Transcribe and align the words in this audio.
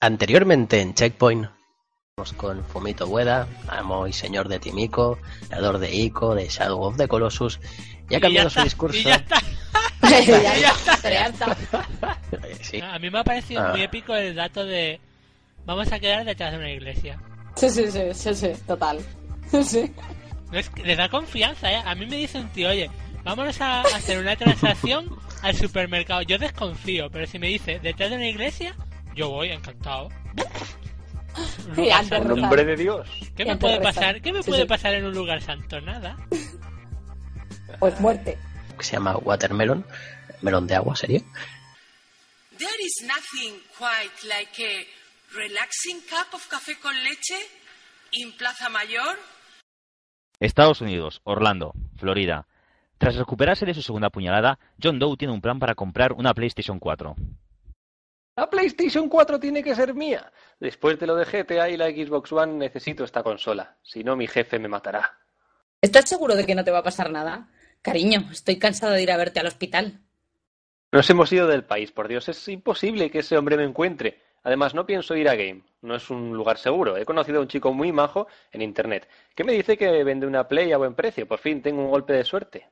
Anteriormente 0.00 0.80
en 0.80 0.94
Checkpoint, 0.94 1.48
con 2.36 2.64
Fumito 2.66 3.06
Ueda, 3.06 3.46
amo 3.68 4.06
y 4.06 4.12
señor 4.12 4.48
de 4.48 4.58
Timiko, 4.58 5.18
creador 5.48 5.78
de 5.78 5.94
Ico, 5.94 6.34
de 6.34 6.48
Shadow 6.48 6.82
of 6.82 6.96
the 6.96 7.08
Colossus, 7.08 7.60
y 8.10 8.14
ha 8.14 8.20
cambiado 8.20 8.50
su 8.50 8.60
discurso. 8.62 8.98
Y 8.98 9.04
ya 9.04 9.14
está. 9.16 9.40
ya 10.02 10.70
está, 10.70 11.10
ya 11.10 11.26
está. 11.26 11.56
Sí. 12.62 12.80
A 12.80 12.98
mí 12.98 13.08
me 13.10 13.20
ha 13.20 13.24
parecido 13.24 13.62
Ah. 13.64 13.70
muy 13.70 13.82
épico 13.82 14.14
el 14.14 14.34
dato 14.34 14.64
de 14.64 15.00
vamos 15.64 15.90
a 15.92 15.98
quedar 15.98 16.24
detrás 16.24 16.52
de 16.52 16.58
una 16.58 16.70
iglesia. 16.70 17.18
Sí, 17.54 17.70
sí, 17.70 17.90
sí, 17.90 18.00
sí, 18.12 18.34
sí, 18.34 18.48
total. 18.66 18.98
Sí. 19.62 19.90
No 20.52 20.58
es 20.58 20.68
que 20.70 20.82
le 20.82 20.96
da 20.96 21.08
confianza, 21.08 21.72
¿eh? 21.72 21.82
A 21.84 21.94
mí 21.94 22.04
me 22.06 22.16
dice 22.16 22.38
un 22.38 22.48
tío, 22.50 22.68
oye, 22.68 22.90
vámonos 23.24 23.60
a 23.60 23.80
hacer 23.82 24.18
una 24.18 24.36
transacción 24.36 25.08
al 25.42 25.54
supermercado. 25.56 26.22
Yo 26.22 26.36
desconfío, 26.38 27.08
pero 27.10 27.26
si 27.26 27.38
me 27.38 27.48
dice 27.48 27.78
detrás 27.80 28.10
de 28.10 28.16
una 28.16 28.28
iglesia, 28.28 28.74
yo 29.16 29.30
voy, 29.30 29.50
encantado. 29.50 30.08
Rezar. 31.74 32.24
nombre 32.24 32.64
de 32.64 32.76
Dios. 32.76 33.08
¿Qué 33.36 33.44
me 33.44 33.56
puede 33.56 33.80
pasar? 33.80 34.20
¿Qué 34.22 34.32
me 34.32 34.42
Sí, 34.42 34.50
puede 34.50 34.62
sí. 34.62 34.68
pasar 34.68 34.94
en 34.94 35.04
un 35.04 35.14
lugar 35.14 35.42
santo? 35.42 35.80
Nada. 35.80 36.16
Pues 37.78 38.00
muerte. 38.00 38.38
que 38.78 38.84
se 38.84 38.92
llama 38.92 39.16
Watermelon, 39.18 39.84
melón 40.42 40.66
de 40.66 40.74
agua 40.76 40.94
sería. 40.96 41.20
There 42.58 42.70
is 42.82 43.02
nothing 43.06 43.54
quite 43.76 44.26
like 44.28 44.62
a 44.64 45.36
relaxing 45.36 46.00
cup 46.08 46.32
of 46.34 46.46
café 46.48 46.78
con 46.80 46.94
leche 47.04 47.36
in 48.12 48.32
Plaza 48.36 48.68
Mayor. 48.70 49.18
Estados 50.40 50.80
Unidos, 50.80 51.20
Orlando, 51.24 51.72
Florida. 51.96 52.46
Tras 52.98 53.16
recuperarse 53.16 53.66
de 53.66 53.74
su 53.74 53.82
segunda 53.82 54.08
puñalada, 54.08 54.58
John 54.82 54.98
Doe 54.98 55.16
tiene 55.18 55.34
un 55.34 55.42
plan 55.42 55.58
para 55.58 55.74
comprar 55.74 56.12
una 56.14 56.32
PlayStation 56.32 56.78
4. 56.78 57.14
La 58.36 58.50
PlayStation 58.50 59.08
4 59.08 59.40
tiene 59.40 59.62
que 59.62 59.74
ser 59.74 59.94
mía. 59.94 60.30
Después 60.60 60.98
de 60.98 61.06
lo 61.06 61.16
de 61.16 61.24
GTA 61.24 61.70
y 61.70 61.78
la 61.78 61.86
Xbox 61.86 62.30
One 62.32 62.52
necesito 62.52 63.02
esta 63.02 63.22
consola. 63.22 63.78
Si 63.82 64.04
no, 64.04 64.14
mi 64.14 64.26
jefe 64.26 64.58
me 64.58 64.68
matará. 64.68 65.18
¿Estás 65.80 66.06
seguro 66.06 66.36
de 66.36 66.44
que 66.44 66.54
no 66.54 66.62
te 66.62 66.70
va 66.70 66.78
a 66.78 66.82
pasar 66.82 67.10
nada? 67.10 67.48
Cariño, 67.80 68.28
estoy 68.30 68.58
cansado 68.58 68.92
de 68.92 69.02
ir 69.02 69.10
a 69.10 69.16
verte 69.16 69.40
al 69.40 69.46
hospital. 69.46 70.00
Nos 70.92 71.08
hemos 71.08 71.32
ido 71.32 71.46
del 71.46 71.64
país, 71.64 71.92
por 71.92 72.08
Dios. 72.08 72.28
Es 72.28 72.46
imposible 72.48 73.10
que 73.10 73.20
ese 73.20 73.38
hombre 73.38 73.56
me 73.56 73.64
encuentre. 73.64 74.20
Además, 74.42 74.74
no 74.74 74.84
pienso 74.84 75.16
ir 75.16 75.30
a 75.30 75.34
Game. 75.34 75.62
No 75.80 75.96
es 75.96 76.10
un 76.10 76.36
lugar 76.36 76.58
seguro. 76.58 76.98
He 76.98 77.06
conocido 77.06 77.38
a 77.38 77.42
un 77.42 77.48
chico 77.48 77.72
muy 77.72 77.90
majo 77.90 78.26
en 78.52 78.60
Internet 78.60 79.08
que 79.34 79.44
me 79.44 79.52
dice 79.52 79.78
que 79.78 80.04
vende 80.04 80.26
una 80.26 80.46
Play 80.46 80.72
a 80.72 80.76
buen 80.76 80.94
precio. 80.94 81.26
Por 81.26 81.38
fin 81.38 81.62
tengo 81.62 81.82
un 81.82 81.90
golpe 81.90 82.12
de 82.12 82.24
suerte. 82.24 82.68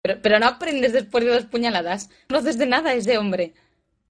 Pero, 0.00 0.20
pero 0.22 0.38
no 0.38 0.46
aprendes 0.46 0.94
después 0.94 1.22
de 1.22 1.32
dos 1.32 1.44
puñaladas. 1.44 2.08
No 2.30 2.38
haces 2.38 2.56
de 2.56 2.66
nada 2.66 2.94
ese 2.94 3.18
hombre. 3.18 3.52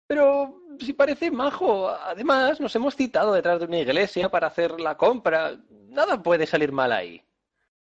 Pero 0.07 0.63
si 0.79 0.93
parece 0.93 1.31
majo. 1.31 1.89
Además, 1.89 2.61
nos 2.61 2.75
hemos 2.77 2.97
citado 2.97 3.33
detrás 3.33 3.61
de 3.61 3.67
una 3.67 3.79
iglesia 3.79 4.29
para 4.29 4.49
hacer 4.49 4.81
la 4.81 4.97
compra. 4.97 5.57
Nada 5.89 6.23
puede 6.23 6.47
salir 6.47 6.73
mal 6.73 6.93
ahí. 6.93 7.23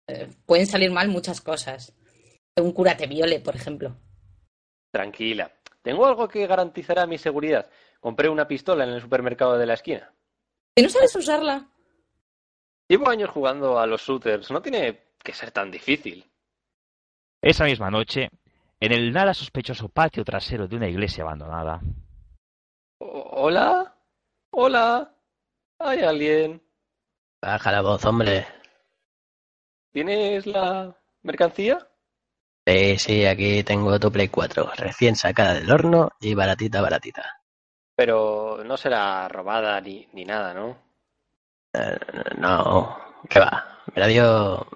Eh, 0.06 0.28
pueden 0.46 0.66
salir 0.66 0.90
mal 0.90 1.08
muchas 1.08 1.40
cosas. 1.40 1.94
Un 2.56 2.72
cura 2.72 2.96
te 2.96 3.06
viole, 3.06 3.40
por 3.40 3.56
ejemplo. 3.56 3.96
Tranquila. 4.90 5.50
Tengo 5.80 6.06
algo 6.06 6.28
que 6.28 6.46
garantizará 6.46 7.06
mi 7.06 7.18
seguridad. 7.18 7.70
Compré 8.00 8.28
una 8.28 8.46
pistola 8.46 8.84
en 8.84 8.90
el 8.90 9.00
supermercado 9.00 9.56
de 9.56 9.66
la 9.66 9.74
esquina. 9.74 10.12
Si 10.76 10.82
no 10.82 10.88
sabes 10.88 11.14
usarla. 11.16 11.68
Llevo 12.88 13.08
años 13.08 13.30
jugando 13.30 13.78
a 13.78 13.86
los 13.86 14.02
shooters. 14.02 14.50
No 14.50 14.60
tiene 14.60 15.00
que 15.22 15.32
ser 15.32 15.50
tan 15.50 15.70
difícil. 15.70 16.24
Esa 17.40 17.64
misma 17.64 17.90
noche, 17.90 18.28
en 18.82 18.90
el 18.90 19.12
nada 19.12 19.32
sospechoso 19.32 19.88
patio 19.88 20.24
trasero 20.24 20.66
de 20.66 20.74
una 20.74 20.88
iglesia 20.88 21.22
abandonada, 21.22 21.80
¿Hola? 22.98 23.94
¿Hola? 24.50 25.14
¿Hay 25.78 26.02
alguien? 26.02 26.60
Baja 27.40 27.70
la 27.70 27.80
voz, 27.80 28.04
hombre. 28.04 28.44
¿Tienes 29.92 30.46
la 30.46 30.96
mercancía? 31.22 31.78
Sí, 32.66 32.98
sí, 32.98 33.24
aquí 33.24 33.62
tengo 33.62 34.00
tu 34.00 34.10
Play 34.10 34.28
4, 34.28 34.72
recién 34.76 35.14
sacada 35.14 35.54
del 35.54 35.70
horno 35.70 36.10
y 36.20 36.34
baratita, 36.34 36.82
baratita. 36.82 37.40
Pero 37.94 38.64
no 38.64 38.76
será 38.76 39.28
robada 39.28 39.80
ni, 39.80 40.08
ni 40.12 40.24
nada, 40.24 40.54
¿no? 40.54 40.76
Eh, 41.72 41.98
no, 42.36 42.98
¿qué 43.28 43.38
va? 43.38 43.80
Me 43.94 44.00
la 44.00 44.06
dio 44.08 44.66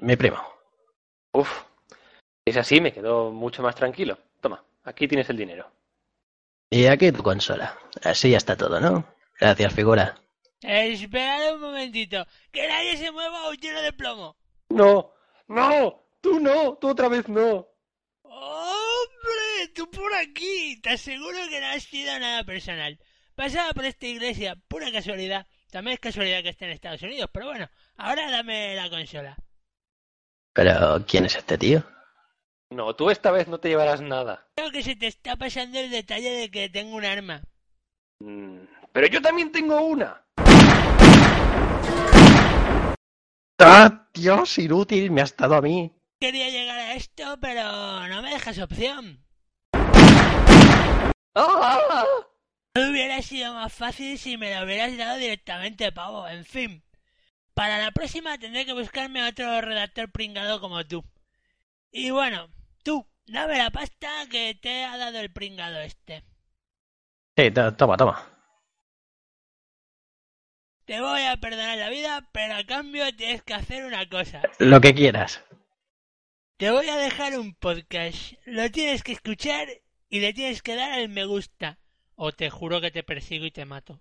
mi 0.00 0.16
primo. 0.16 0.38
Uf. 1.32 1.71
Es 2.44 2.56
así, 2.56 2.80
me 2.80 2.92
quedo 2.92 3.30
mucho 3.30 3.62
más 3.62 3.74
tranquilo. 3.76 4.18
Toma, 4.40 4.64
aquí 4.84 5.06
tienes 5.06 5.28
el 5.30 5.36
dinero. 5.36 5.70
Y 6.70 6.86
aquí 6.86 7.12
tu 7.12 7.22
consola. 7.22 7.78
Así 8.02 8.30
ya 8.30 8.38
está 8.38 8.56
todo, 8.56 8.80
¿no? 8.80 9.06
Gracias, 9.38 9.72
figura. 9.72 10.16
Esperad 10.60 11.54
un 11.54 11.60
momentito, 11.60 12.26
que 12.50 12.66
nadie 12.68 12.96
se 12.96 13.10
mueva 13.10 13.48
o 13.48 13.52
lleno 13.54 13.82
de 13.82 13.92
plomo. 13.92 14.36
No, 14.70 15.12
no, 15.48 16.04
tú 16.20 16.40
no, 16.40 16.74
tú 16.74 16.88
otra 16.90 17.08
vez 17.08 17.28
no. 17.28 17.68
¡Hombre! 18.22 19.68
¡Tú 19.74 19.90
por 19.90 20.12
aquí! 20.14 20.80
Te 20.80 20.90
aseguro 20.90 21.36
que 21.48 21.60
no 21.60 21.66
ha 21.66 21.80
sido 21.80 22.18
nada 22.18 22.44
personal. 22.44 22.98
Pasaba 23.34 23.72
por 23.72 23.84
esta 23.84 24.06
iglesia, 24.06 24.56
pura 24.68 24.90
casualidad. 24.90 25.46
También 25.70 25.94
es 25.94 26.00
casualidad 26.00 26.42
que 26.42 26.50
esté 26.50 26.66
en 26.66 26.72
Estados 26.72 27.02
Unidos, 27.02 27.30
pero 27.32 27.46
bueno, 27.46 27.68
ahora 27.96 28.30
dame 28.30 28.74
la 28.76 28.90
consola. 28.90 29.36
Pero, 30.52 31.04
¿quién 31.06 31.24
es 31.24 31.36
este 31.36 31.58
tío? 31.58 31.84
No, 32.72 32.96
tú 32.96 33.10
esta 33.10 33.30
vez 33.30 33.48
no 33.48 33.58
te 33.58 33.68
llevarás 33.68 34.00
nada. 34.00 34.46
Creo 34.56 34.70
que 34.70 34.82
se 34.82 34.96
te 34.96 35.06
está 35.06 35.36
pasando 35.36 35.78
el 35.78 35.90
detalle 35.90 36.30
de 36.30 36.50
que 36.50 36.70
tengo 36.70 36.96
un 36.96 37.04
arma. 37.04 37.42
Mm, 38.20 38.60
Pero 38.92 39.06
yo 39.08 39.20
también 39.20 39.52
tengo 39.52 39.78
una. 39.82 40.22
¡Ah, 43.58 44.08
Dios, 44.14 44.58
inútil! 44.58 45.10
Me 45.10 45.20
has 45.20 45.36
dado 45.36 45.56
a 45.56 45.60
mí. 45.60 45.92
Quería 46.18 46.48
llegar 46.48 46.78
a 46.78 46.94
esto, 46.94 47.38
pero 47.40 48.08
no 48.08 48.22
me 48.22 48.30
dejas 48.30 48.58
opción. 48.58 49.22
¡Ah! 51.34 52.04
No 52.74 52.90
hubiera 52.90 53.20
sido 53.20 53.52
más 53.52 53.72
fácil 53.72 54.18
si 54.18 54.38
me 54.38 54.54
lo 54.54 54.64
hubieras 54.64 54.96
dado 54.96 55.18
directamente, 55.18 55.92
pavo. 55.92 56.26
En 56.26 56.44
fin. 56.46 56.82
Para 57.52 57.78
la 57.78 57.90
próxima 57.90 58.38
tendré 58.38 58.64
que 58.64 58.72
buscarme 58.72 59.28
otro 59.28 59.60
redactor 59.60 60.10
pringado 60.10 60.58
como 60.60 60.86
tú. 60.86 61.04
Y 61.90 62.10
bueno, 62.10 62.48
tú, 62.82 63.06
dame 63.26 63.58
la 63.58 63.70
pasta 63.70 64.26
que 64.30 64.54
te 64.60 64.84
ha 64.84 64.96
dado 64.96 65.18
el 65.20 65.32
pringado 65.32 65.78
este. 65.80 66.24
Sí, 67.36 67.50
to- 67.50 67.74
toma, 67.74 67.96
toma. 67.96 68.28
Te 70.84 71.00
voy 71.00 71.22
a 71.22 71.36
perdonar 71.36 71.78
la 71.78 71.88
vida, 71.90 72.28
pero 72.32 72.54
a 72.56 72.64
cambio 72.64 73.14
tienes 73.16 73.42
que 73.42 73.54
hacer 73.54 73.84
una 73.84 74.08
cosa. 74.08 74.42
Lo 74.58 74.80
que 74.80 74.94
quieras. 74.94 75.44
Te 76.56 76.70
voy 76.70 76.88
a 76.88 76.96
dejar 76.96 77.38
un 77.38 77.54
podcast. 77.54 78.32
Lo 78.44 78.70
tienes 78.70 79.02
que 79.02 79.12
escuchar 79.12 79.68
y 80.08 80.20
le 80.20 80.32
tienes 80.32 80.60
que 80.62 80.74
dar 80.74 80.92
al 80.92 81.08
me 81.08 81.24
gusta. 81.24 81.78
O 82.14 82.32
te 82.32 82.50
juro 82.50 82.80
que 82.80 82.90
te 82.90 83.02
persigo 83.02 83.46
y 83.46 83.50
te 83.52 83.64
mato. 83.64 84.00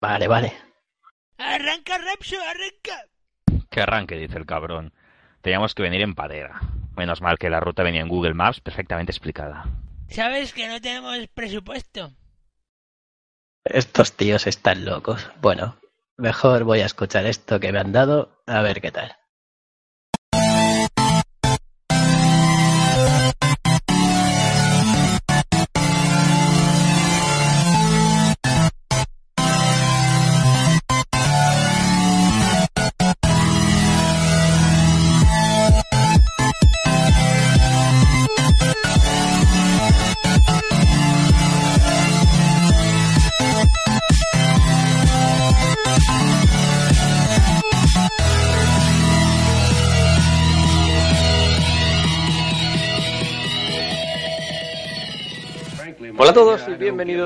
Vale, 0.00 0.26
vale. 0.26 0.52
¡Arranca, 1.38 1.98
Rapso, 1.98 2.36
arranca! 2.40 3.06
que 3.70 3.80
arranque, 3.80 4.16
dice 4.16 4.36
el 4.38 4.46
cabrón. 4.46 4.92
Teníamos 5.42 5.74
que 5.74 5.82
venir 5.82 6.00
en 6.02 6.14
padera. 6.14 6.60
Menos 6.96 7.20
mal 7.20 7.38
que 7.38 7.50
la 7.50 7.60
ruta 7.60 7.82
venía 7.82 8.00
en 8.00 8.08
Google 8.08 8.34
Maps 8.34 8.60
perfectamente 8.60 9.12
explicada. 9.12 9.64
¿Sabes 10.08 10.52
que 10.52 10.68
no 10.68 10.80
tenemos 10.80 11.16
presupuesto? 11.28 12.12
Estos 13.64 14.12
tíos 14.12 14.46
están 14.46 14.84
locos. 14.84 15.30
Bueno, 15.40 15.76
mejor 16.16 16.64
voy 16.64 16.80
a 16.80 16.86
escuchar 16.86 17.26
esto 17.26 17.60
que 17.60 17.72
me 17.72 17.78
han 17.78 17.92
dado, 17.92 18.42
a 18.46 18.60
ver 18.60 18.80
qué 18.80 18.90
tal. 18.90 19.16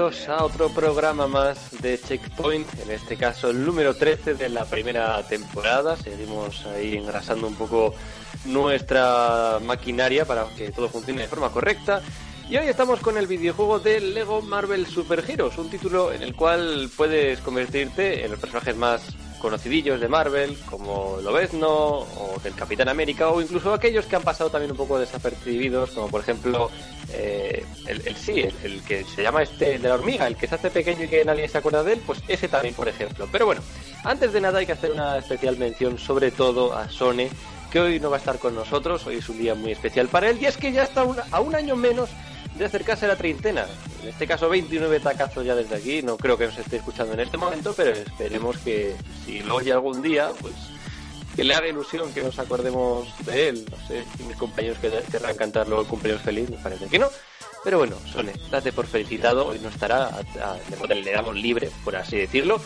A 0.06 0.44
otro 0.44 0.68
programa 0.68 1.26
más 1.26 1.82
de 1.82 1.98
Checkpoint, 2.00 2.68
en 2.78 2.92
este 2.92 3.16
caso 3.16 3.50
el 3.50 3.66
número 3.66 3.96
13 3.96 4.34
de 4.34 4.48
la 4.48 4.64
primera 4.64 5.20
temporada. 5.24 5.96
Seguimos 5.96 6.64
ahí 6.66 6.96
engrasando 6.96 7.48
un 7.48 7.56
poco 7.56 7.92
nuestra 8.44 9.58
maquinaria 9.64 10.24
para 10.24 10.46
que 10.56 10.70
todo 10.70 10.88
funcione 10.88 11.22
de 11.22 11.28
forma 11.28 11.50
correcta. 11.50 12.02
Y 12.48 12.56
hoy 12.56 12.68
estamos 12.68 13.00
con 13.00 13.18
el 13.18 13.26
videojuego 13.26 13.80
de 13.80 14.00
Lego 14.00 14.42
Marvel 14.42 14.86
Super 14.86 15.24
Heroes, 15.28 15.58
un 15.58 15.70
título 15.70 16.12
en 16.12 16.22
el 16.22 16.36
cual 16.36 16.88
puedes 16.96 17.40
convertirte 17.40 18.24
en 18.24 18.30
los 18.30 18.38
personajes 18.38 18.76
más 18.76 19.16
conocidillos 19.38 20.00
de 20.00 20.08
Marvel, 20.08 20.56
como 20.68 21.18
Lobezno 21.22 21.68
o 21.70 22.36
del 22.42 22.54
Capitán 22.54 22.88
América, 22.88 23.28
o 23.28 23.40
incluso 23.40 23.72
aquellos 23.72 24.06
que 24.06 24.16
han 24.16 24.22
pasado 24.22 24.50
también 24.50 24.70
un 24.70 24.76
poco 24.76 24.98
desapercibidos, 24.98 25.90
como 25.90 26.08
por 26.08 26.20
ejemplo 26.20 26.70
eh, 27.12 27.64
el, 27.86 28.16
sí, 28.16 28.40
el, 28.62 28.82
que 28.82 29.04
se 29.04 29.22
llama 29.22 29.42
este 29.42 29.78
de 29.78 29.88
la 29.88 29.94
hormiga, 29.94 30.26
el 30.26 30.36
que 30.36 30.46
se 30.46 30.56
hace 30.56 30.70
pequeño 30.70 31.04
y 31.04 31.08
que 31.08 31.24
nadie 31.24 31.48
se 31.48 31.58
acuerda 31.58 31.82
de 31.82 31.94
él, 31.94 32.02
pues 32.04 32.20
ese 32.28 32.48
también, 32.48 32.74
por 32.74 32.88
ejemplo. 32.88 33.28
Pero 33.30 33.46
bueno, 33.46 33.62
antes 34.04 34.32
de 34.32 34.40
nada 34.40 34.58
hay 34.58 34.66
que 34.66 34.72
hacer 34.72 34.92
una 34.92 35.18
especial 35.18 35.56
mención 35.56 35.98
sobre 35.98 36.30
todo 36.30 36.74
a 36.74 36.88
Sone, 36.88 37.30
que 37.70 37.80
hoy 37.80 38.00
no 38.00 38.10
va 38.10 38.16
a 38.16 38.18
estar 38.18 38.38
con 38.38 38.54
nosotros, 38.54 39.06
hoy 39.06 39.16
es 39.16 39.28
un 39.28 39.38
día 39.38 39.54
muy 39.54 39.72
especial 39.72 40.08
para 40.08 40.30
él, 40.30 40.38
y 40.40 40.46
es 40.46 40.56
que 40.56 40.72
ya 40.72 40.82
está 40.82 41.06
a 41.30 41.40
un 41.40 41.54
año 41.54 41.76
menos 41.76 42.10
de 42.58 42.64
acercarse 42.64 43.04
a 43.04 43.08
la 43.08 43.16
treintena. 43.16 43.66
En 44.02 44.08
este 44.08 44.26
caso 44.26 44.48
29 44.48 45.00
tacazos 45.00 45.44
ya 45.44 45.54
desde 45.54 45.76
aquí. 45.76 46.02
No 46.02 46.16
creo 46.16 46.36
que 46.36 46.46
nos 46.46 46.58
esté 46.58 46.76
escuchando 46.76 47.14
en 47.14 47.20
este 47.20 47.36
momento, 47.36 47.74
pero 47.76 47.90
esperemos 47.90 48.58
que 48.58 48.94
si 49.24 49.40
lo 49.40 49.56
oye 49.56 49.72
algún 49.72 50.02
día, 50.02 50.30
pues 50.40 50.54
que 51.34 51.44
le 51.44 51.54
haga 51.54 51.68
ilusión 51.68 52.12
que 52.14 52.22
nos 52.22 52.38
acordemos 52.38 53.08
de 53.26 53.48
él. 53.50 53.66
No 53.70 53.76
sé, 53.86 54.04
si 54.16 54.24
mis 54.24 54.36
compañeros 54.36 54.78
que 54.78 54.90
querrán 55.10 55.36
cantar 55.36 55.68
luego 55.68 55.82
el 55.82 55.88
cumpleaños 55.88 56.22
feliz, 56.22 56.48
me 56.48 56.56
parece 56.56 56.86
que 56.86 56.98
no. 56.98 57.08
Pero 57.62 57.78
bueno, 57.78 57.96
Sone, 58.12 58.32
date 58.50 58.72
por 58.72 58.86
felicitado, 58.86 59.48
hoy 59.48 59.58
no 59.58 59.68
estará, 59.68 60.10
le 60.88 61.12
damos 61.12 61.34
libre, 61.34 61.70
por 61.84 61.96
así 61.96 62.16
decirlo. 62.16 62.60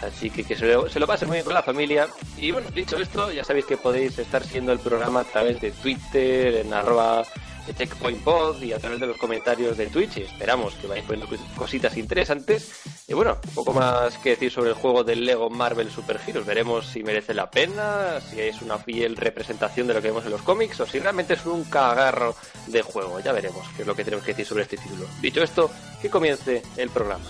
Así 0.00 0.30
que 0.30 0.44
que 0.44 0.56
se 0.56 0.66
lo, 0.66 0.88
se 0.88 1.00
lo 1.00 1.06
pasen 1.06 1.28
muy 1.28 1.36
bien 1.36 1.44
con 1.44 1.54
la 1.54 1.62
familia. 1.62 2.06
Y 2.36 2.50
bueno, 2.50 2.70
dicho 2.70 2.96
esto, 2.98 3.32
ya 3.32 3.44
sabéis 3.44 3.66
que 3.66 3.76
podéis 3.76 4.18
estar 4.18 4.44
siguiendo 4.44 4.72
el 4.72 4.78
programa 4.78 5.20
a 5.20 5.24
través 5.24 5.60
de 5.60 5.70
Twitter, 5.70 6.56
en 6.56 6.72
arroba 6.72 7.24
Checkpoint 7.76 8.22
Pod 8.22 8.62
y 8.62 8.72
a 8.72 8.78
través 8.78 9.00
de 9.00 9.06
los 9.06 9.16
comentarios 9.16 9.76
de 9.76 9.86
Twitch. 9.86 10.18
Esperamos 10.18 10.74
que 10.74 10.86
vayáis 10.86 11.06
poniendo 11.06 11.36
cositas 11.56 11.96
interesantes. 11.96 12.82
Y 13.06 13.14
bueno, 13.14 13.38
poco 13.54 13.72
más 13.72 14.18
que 14.18 14.30
decir 14.30 14.50
sobre 14.50 14.70
el 14.70 14.76
juego 14.76 15.04
del 15.04 15.24
Lego 15.24 15.50
Marvel 15.50 15.90
Super 15.90 16.20
Heroes. 16.26 16.46
Veremos 16.46 16.86
si 16.86 17.02
merece 17.02 17.34
la 17.34 17.50
pena, 17.50 18.20
si 18.20 18.40
es 18.40 18.62
una 18.62 18.78
fiel 18.78 19.16
representación 19.16 19.86
de 19.86 19.94
lo 19.94 20.02
que 20.02 20.08
vemos 20.08 20.24
en 20.24 20.32
los 20.32 20.42
cómics 20.42 20.80
o 20.80 20.86
si 20.86 20.98
realmente 20.98 21.34
es 21.34 21.46
un 21.46 21.64
cagarro 21.64 22.34
de 22.66 22.82
juego. 22.82 23.20
Ya 23.20 23.32
veremos 23.32 23.66
qué 23.76 23.82
es 23.82 23.88
lo 23.88 23.94
que 23.94 24.04
tenemos 24.04 24.24
que 24.24 24.32
decir 24.32 24.46
sobre 24.46 24.62
este 24.64 24.76
título. 24.76 25.06
Dicho 25.20 25.42
esto, 25.42 25.70
que 26.00 26.10
comience 26.10 26.62
el 26.76 26.90
programa. 26.90 27.24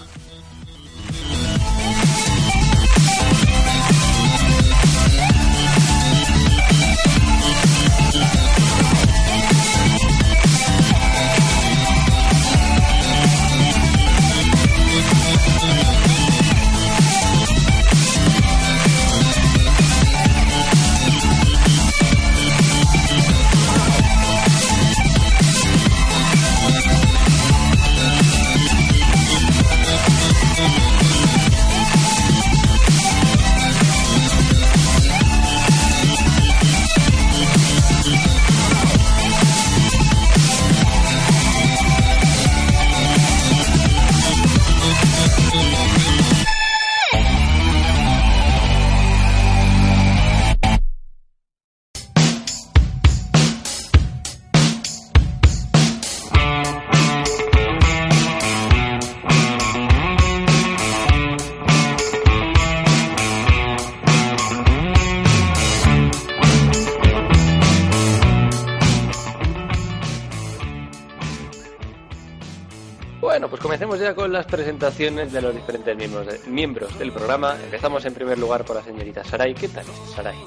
Con 74.32 74.38
las 74.38 74.46
presentaciones 74.46 75.30
de 75.30 75.42
los 75.42 75.54
diferentes 75.54 75.94
miembros, 75.94 76.46
miembros 76.46 76.98
del 76.98 77.12
programa. 77.12 77.54
Empezamos 77.62 78.02
en 78.06 78.14
primer 78.14 78.38
lugar 78.38 78.64
por 78.64 78.76
la 78.76 78.82
señorita 78.82 79.22
Saray. 79.22 79.52
¿Qué 79.52 79.68
tal, 79.68 79.84
Saray? 80.16 80.38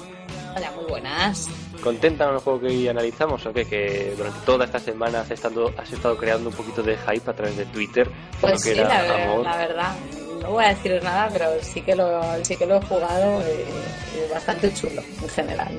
Hola, 0.56 0.72
muy 0.72 0.86
buenas. 0.86 1.48
¿Contenta 1.84 2.24
con 2.24 2.34
el 2.34 2.40
juego 2.40 2.60
que 2.62 2.66
hoy 2.66 2.88
analizamos 2.88 3.46
o 3.46 3.52
qué? 3.52 3.64
Que 3.64 4.12
durante 4.16 4.40
toda 4.44 4.64
esta 4.64 4.80
semana 4.80 5.20
has 5.20 5.30
estado, 5.30 5.72
has 5.78 5.92
estado 5.92 6.16
creando 6.16 6.48
un 6.48 6.56
poquito 6.56 6.82
de 6.82 6.96
hype 6.96 7.30
a 7.30 7.32
través 7.32 7.56
de 7.56 7.64
Twitter. 7.66 8.10
Pues 8.40 8.60
sí, 8.60 8.74
la, 8.74 9.02
verdad. 9.56 9.94
No 10.42 10.50
voy 10.50 10.64
a 10.64 10.70
decir 10.70 11.00
nada, 11.04 11.28
pero 11.32 11.46
sí 11.62 11.80
que 11.80 11.94
lo, 11.94 12.20
sí 12.44 12.56
que 12.56 12.66
lo 12.66 12.78
he 12.78 12.82
jugado 12.82 13.40
y, 13.42 14.18
y 14.18 14.32
bastante 14.32 14.74
chulo 14.74 15.00
en 15.22 15.28
general. 15.28 15.78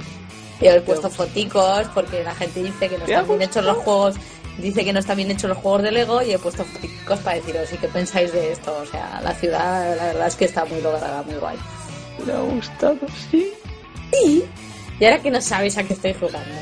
Yo 0.62 0.72
he 0.72 0.82
puesto 0.82 1.10
foticos 1.10 1.88
porque 1.94 2.24
la 2.24 2.34
gente 2.34 2.64
dice 2.64 2.90
que 2.90 2.98
no 2.98 3.06
están 3.06 3.28
bien 3.28 3.42
hechos 3.42 3.64
los 3.64 3.78
juegos 3.78 4.16
dice 4.58 4.84
que 4.84 4.94
no 4.94 5.00
están 5.00 5.18
bien 5.18 5.32
hechos 5.32 5.50
los 5.50 5.58
juegos 5.58 5.84
de 5.84 5.92
Lego 5.92 6.22
y 6.22 6.32
he 6.32 6.40
puesto 6.40 6.66
fotos 6.66 7.20
para 7.20 7.38
deciros 7.38 7.72
y 7.74 7.78
qué 7.78 7.88
pensáis 7.88 8.32
de 8.32 8.52
esto. 8.52 8.78
O 8.82 8.86
sea, 8.86 9.22
la 9.24 9.34
ciudad, 9.34 9.96
la 9.96 10.06
verdad 10.06 10.28
es 10.28 10.36
que 10.36 10.46
está 10.46 10.66
muy 10.66 10.82
lograda, 10.82 11.24
muy 11.24 11.36
guay. 11.36 11.58
¿Me 12.26 12.34
ha 12.34 12.40
gustado? 12.40 12.98
Sí. 13.30 13.54
Sí. 14.12 14.46
Y 15.00 15.06
ahora 15.06 15.22
que 15.22 15.30
no 15.30 15.42
sabéis 15.42 15.78
a 15.78 15.84
qué 15.84 15.94
estoy 15.94 16.14
jugando. 16.14 16.56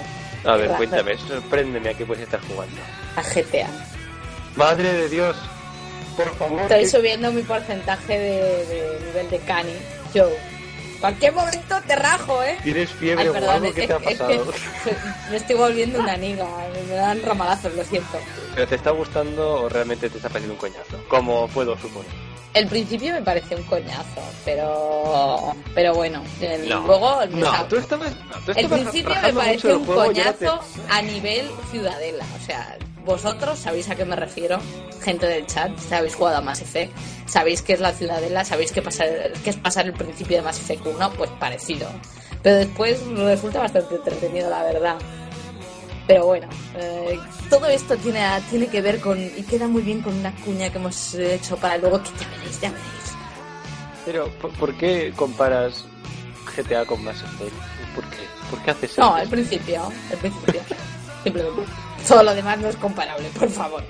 A 0.45 0.57
ver, 0.57 0.69
cuéntame, 0.71 1.17
sorpréndeme 1.17 1.89
a 1.89 1.93
qué 1.93 2.05
puedes 2.05 2.23
estar 2.23 2.39
jugando. 2.41 2.75
A 3.15 3.21
GTA. 3.21 3.67
Madre 4.55 4.93
de 4.93 5.09
Dios, 5.09 5.35
por 6.15 6.35
favor. 6.35 6.61
Estoy 6.61 6.87
subiendo 6.87 7.31
mi 7.31 7.41
porcentaje 7.41 8.17
de, 8.17 8.65
de 8.65 8.99
nivel 9.05 9.29
de 9.29 9.39
Cani. 9.39 9.73
Yo, 10.13 10.29
Cualquier 11.05 11.33
momento 11.33 11.75
te 11.85 11.95
rajo, 11.95 12.41
¿eh? 12.41 12.57
¿Tienes 12.63 12.89
fiebre 12.89 13.29
o 13.29 13.35
algo? 13.35 13.71
¿Qué 13.75 13.85
te 13.85 13.93
ha 13.93 13.99
pasado? 13.99 14.51
me 15.29 15.37
estoy 15.37 15.55
volviendo 15.55 15.99
una 15.99 16.17
niga. 16.17 16.47
Me 16.89 16.95
dan 16.95 17.21
ramalazos, 17.21 17.75
lo 17.75 17.83
siento. 17.83 18.17
¿Pero 18.55 18.67
te 18.67 18.73
está 18.73 18.89
gustando 18.89 19.61
o 19.61 19.69
realmente 19.69 20.09
te 20.09 20.17
está 20.17 20.29
pareciendo 20.29 20.55
un 20.55 20.59
coñazo? 20.59 21.07
Como 21.07 21.47
puedo 21.49 21.77
suponer. 21.77 22.09
El 22.55 22.67
principio 22.67 23.13
me 23.13 23.21
parece 23.21 23.55
un 23.55 23.61
coñazo, 23.63 24.21
pero 24.45 25.53
pero 25.75 25.93
bueno, 25.93 26.23
el 26.41 26.73
juego 26.73 27.21
el, 27.21 27.39
no, 27.39 27.65
tú 27.65 27.75
estabas, 27.75 28.11
el 28.55 28.67
principio 28.67 29.13
me 29.21 29.33
parece 29.33 29.75
un 29.75 29.85
coñazo 29.85 30.59
a 30.89 31.01
nivel 31.03 31.51
ciudadela, 31.69 32.25
o 32.35 32.43
sea, 32.43 32.77
vosotros 33.05 33.59
sabéis 33.59 33.89
a 33.89 33.95
qué 33.95 34.03
me 34.03 34.15
refiero, 34.15 34.59
gente 35.01 35.27
del 35.27 35.45
chat, 35.45 35.77
sabéis 35.77 36.15
jugado 36.15 36.37
a 36.37 36.41
Mass 36.41 36.61
Effect, 36.61 36.91
sabéis 37.25 37.61
qué 37.61 37.73
es 37.73 37.79
la 37.79 37.93
ciudadela, 37.93 38.43
sabéis 38.43 38.71
qué, 38.71 38.81
qué 39.43 39.49
es 39.49 39.55
pasar 39.57 39.85
el 39.85 39.93
principio 39.93 40.37
de 40.37 40.43
Mass 40.43 40.59
Effect 40.59 40.85
1, 40.85 41.13
pues 41.13 41.29
parecido. 41.39 41.87
Pero 42.41 42.57
después 42.57 43.05
resulta 43.07 43.59
bastante 43.59 43.95
entretenido, 43.95 44.49
la 44.49 44.63
verdad. 44.63 44.97
Pero 46.07 46.25
bueno, 46.25 46.47
eh, 46.75 47.19
todo 47.49 47.65
esto 47.67 47.97
tiene, 47.97 48.21
tiene 48.49 48.67
que 48.67 48.81
ver 48.81 48.99
con, 48.99 49.19
y 49.19 49.41
queda 49.43 49.67
muy 49.67 49.81
bien 49.81 50.01
con 50.01 50.13
una 50.15 50.35
cuña 50.35 50.69
que 50.69 50.77
hemos 50.77 51.13
hecho 51.15 51.57
para 51.57 51.77
luego 51.77 52.01
que 52.03 52.09
ya 52.09 52.29
veréis, 52.29 52.61
ya 52.61 52.69
veréis. 52.69 53.15
Pero, 54.05 54.29
¿por, 54.59 54.77
qué 54.77 55.11
comparas 55.15 55.85
GTA 56.55 56.85
con 56.85 57.03
Mass 57.03 57.23
Effect? 57.23 57.55
¿Por 57.95 58.03
qué? 58.11 58.17
¿Por 58.51 58.61
qué 58.61 58.71
haces 58.71 58.91
eso? 58.91 59.01
No, 59.01 59.15
al 59.15 59.27
principio, 59.27 59.91
al 60.11 60.17
principio. 60.17 60.61
Simplemente. 61.23 61.63
Todo 62.07 62.23
lo 62.23 62.35
demás 62.35 62.57
no 62.59 62.69
es 62.69 62.75
comparable, 62.75 63.29
por 63.37 63.49
favor. 63.49 63.83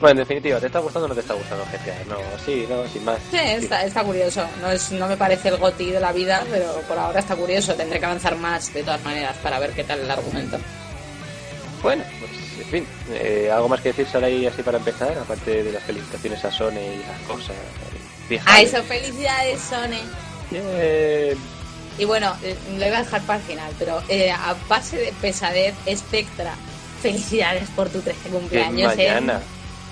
Bueno, 0.00 0.20
en 0.20 0.28
definitiva, 0.28 0.60
¿te 0.60 0.66
está 0.66 0.80
gustando 0.80 1.06
o 1.06 1.08
no 1.08 1.14
te 1.14 1.20
está 1.20 1.34
gustando 1.34 1.64
GTA? 1.64 2.04
No, 2.08 2.16
sí, 2.44 2.66
no, 2.68 2.86
sin 2.88 3.04
más. 3.04 3.18
Sí, 3.30 3.38
está, 3.38 3.84
está 3.84 4.02
curioso. 4.02 4.44
No, 4.60 4.70
es, 4.70 4.90
no 4.92 5.06
me 5.06 5.16
parece 5.16 5.48
el 5.48 5.56
goti 5.56 5.90
de 5.90 6.00
la 6.00 6.12
vida, 6.12 6.44
pero 6.50 6.72
por 6.88 6.98
ahora 6.98 7.20
está 7.20 7.36
curioso. 7.36 7.74
Tendré 7.74 8.00
que 8.00 8.04
avanzar 8.04 8.36
más, 8.36 8.72
de 8.74 8.82
todas 8.82 9.02
maneras, 9.04 9.36
para 9.42 9.58
ver 9.58 9.70
qué 9.70 9.84
tal 9.84 10.00
el 10.00 10.10
argumento. 10.10 10.58
Bueno, 11.82 12.04
pues 12.18 12.32
en 12.60 12.70
fin, 12.70 12.86
eh, 13.12 13.50
¿algo 13.52 13.68
más 13.68 13.80
que 13.80 13.92
decir, 13.92 14.24
ahí 14.24 14.46
así 14.46 14.62
para 14.62 14.78
empezar? 14.78 15.16
Aparte 15.16 15.62
de 15.62 15.72
las 15.72 15.82
felicitaciones 15.82 16.44
a 16.44 16.50
Sony 16.50 16.72
y 16.72 17.04
las 17.06 17.20
cosas. 17.26 17.56
A 18.46 18.60
eso, 18.60 18.82
felicidades, 18.82 19.60
Sony. 19.60 20.00
Bien. 20.50 21.38
Y 21.98 22.04
bueno, 22.04 22.34
eh, 22.42 22.56
lo 22.76 22.86
iba 22.86 22.98
a 22.98 23.02
dejar 23.02 23.22
para 23.22 23.38
el 23.38 23.44
final, 23.44 23.72
pero 23.78 24.02
eh, 24.08 24.30
a 24.30 24.54
base 24.68 24.96
de 24.96 25.12
pesadez, 25.20 25.74
Spectra, 25.94 26.54
felicidades 27.04 27.68
por 27.76 27.90
tu 27.90 28.00
13 28.00 28.30
cumpleaños. 28.30 28.96
Mañana. 28.96 29.40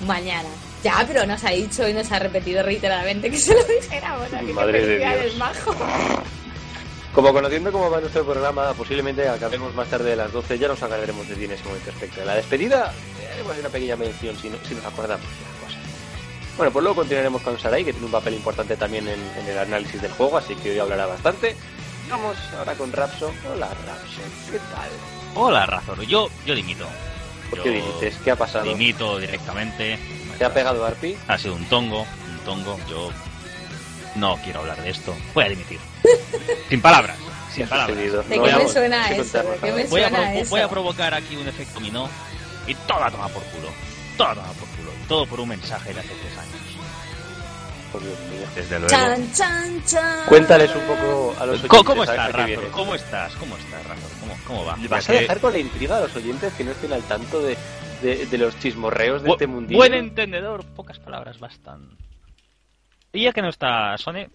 Mañana. 0.06 0.48
Ya, 0.82 1.04
pero 1.06 1.26
nos 1.26 1.44
ha 1.44 1.50
dicho 1.50 1.86
y 1.86 1.92
nos 1.92 2.10
ha 2.10 2.18
repetido 2.18 2.62
reiteradamente 2.62 3.30
que 3.30 3.36
se 3.36 3.54
lo 3.54 3.62
dijéramos. 3.64 4.28
Madre 4.54 4.86
de 4.86 4.98
Dios. 4.98 5.36
Majo. 5.36 5.74
Como 7.14 7.30
conociendo 7.34 7.70
cómo 7.70 7.90
va 7.90 8.00
nuestro 8.00 8.24
programa, 8.24 8.72
posiblemente 8.72 9.28
acabemos 9.28 9.74
más 9.74 9.88
tarde 9.88 10.08
de 10.10 10.16
las 10.16 10.32
12, 10.32 10.58
ya 10.58 10.68
nos 10.68 10.82
agarraremos 10.82 11.28
de 11.28 11.34
bien 11.34 11.50
ese 11.50 11.62
momento 11.64 11.90
Spectra. 11.92 12.24
La 12.24 12.36
despedida 12.36 12.94
haremos 13.34 13.58
una 13.58 13.68
pequeña 13.68 13.96
mención 13.96 14.34
si, 14.36 14.50
si 14.66 14.74
nos 14.74 14.86
acordamos 14.86 15.26
de 15.26 15.44
las 15.44 15.60
cosas. 15.62 15.82
Bueno, 16.56 16.72
pues 16.72 16.82
luego 16.82 16.96
continuaremos 16.96 17.42
con 17.42 17.58
Sarai, 17.58 17.84
que 17.84 17.92
tiene 17.92 18.06
un 18.06 18.12
papel 18.12 18.32
importante 18.32 18.74
también 18.76 19.06
en, 19.06 19.20
en, 19.38 19.46
el 19.46 19.58
análisis 19.58 20.00
del 20.00 20.12
juego, 20.12 20.38
así 20.38 20.54
que 20.54 20.70
hoy 20.70 20.78
hablará 20.78 21.04
bastante. 21.04 21.54
Vamos 22.08 22.38
ahora 22.56 22.72
con 22.72 22.90
Rapso. 22.90 23.30
Hola, 23.52 23.68
Rapso, 23.68 24.22
¿qué 24.50 24.58
tal? 24.74 25.11
Hola, 25.34 25.66
Razor. 25.66 26.02
Yo, 26.02 26.28
yo 26.44 26.54
dimito. 26.54 26.86
¿Por 27.50 27.58
yo 27.58 27.64
qué 27.64 27.70
dices? 27.70 28.16
¿Qué 28.24 28.30
ha 28.30 28.36
pasado? 28.36 28.64
Dimito 28.64 29.18
directamente. 29.18 29.98
¿Te 30.38 30.44
ha 30.44 30.52
pegado 30.52 30.84
Arpi? 30.84 31.16
Ha 31.28 31.38
sido 31.38 31.54
un 31.54 31.64
tongo, 31.66 32.00
un 32.00 32.38
tongo. 32.44 32.78
Yo 32.88 33.10
no 34.16 34.36
quiero 34.42 34.60
hablar 34.60 34.82
de 34.82 34.90
esto. 34.90 35.14
Voy 35.34 35.44
a 35.44 35.48
dimitir. 35.48 35.78
Sin 36.68 36.80
palabras. 36.80 37.16
Sin 37.52 37.66
palabras. 37.68 37.96
¿De 37.96 38.40
qué 38.40 38.52
me 38.56 38.68
suena 38.68 39.10
eso? 39.10 39.42
¿De 39.42 39.58
qué 39.60 39.72
me 39.72 39.84
voy, 39.84 40.02
a 40.02 40.08
suena 40.08 40.34
eso? 40.34 40.50
voy 40.50 40.60
a 40.60 40.68
provocar 40.68 41.14
aquí 41.14 41.36
un 41.36 41.48
efecto 41.48 41.80
minó 41.80 42.08
y 42.66 42.74
todo 42.74 43.04
a 43.04 43.10
tomar 43.10 43.30
por 43.30 43.42
culo. 43.44 43.68
Todo 44.16 44.28
a 44.28 44.34
tomar 44.34 44.52
por 44.52 44.68
culo. 44.68 44.90
Todo 45.08 45.26
por 45.26 45.40
un 45.40 45.48
mensaje 45.48 45.92
de 45.92 46.00
hace 46.00 46.08
tres 46.08 46.38
años. 46.38 46.62
Dios 48.00 48.18
mío. 48.30 48.46
Desde 48.54 48.78
luego. 48.78 48.88
Chan, 48.88 49.32
chan, 49.34 49.84
chan. 49.84 50.26
Cuéntales 50.26 50.70
un 50.74 50.82
poco 50.82 51.34
a 51.38 51.46
los 51.46 51.54
oyentes. 51.56 51.68
¿Cómo, 51.68 51.84
cómo 51.84 52.04
estás, 52.04 52.26
qué 52.26 52.32
Razor? 52.32 52.46
viene. 52.46 52.68
¿Cómo 52.68 52.94
estás? 52.94 53.32
¿Cómo 53.34 53.56
estás, 53.56 53.84
Razor? 53.86 54.10
¿Cómo, 54.52 54.64
va? 54.66 54.76
¿Vas 54.88 55.08
a 55.08 55.12
que- 55.12 55.20
dejar 55.20 55.40
con 55.40 55.52
la 55.52 55.58
intriga 55.58 55.96
a 55.96 56.00
los 56.02 56.14
oyentes 56.14 56.52
que 56.52 56.64
no 56.64 56.72
estén 56.72 56.92
al 56.92 57.02
tanto 57.04 57.42
de, 57.42 57.56
de, 58.02 58.26
de 58.26 58.38
los 58.38 58.58
chismorreos 58.58 59.22
de 59.22 59.30
Bu- 59.30 59.32
este 59.32 59.46
mundillo? 59.46 59.78
Buen 59.78 59.94
entendedor, 59.94 60.64
pocas 60.74 60.98
palabras 60.98 61.38
bastan. 61.38 61.96
Y 63.14 63.22
ya 63.24 63.32
que 63.32 63.40
no 63.42 63.48
está 63.48 63.96
Sony, 63.96 64.26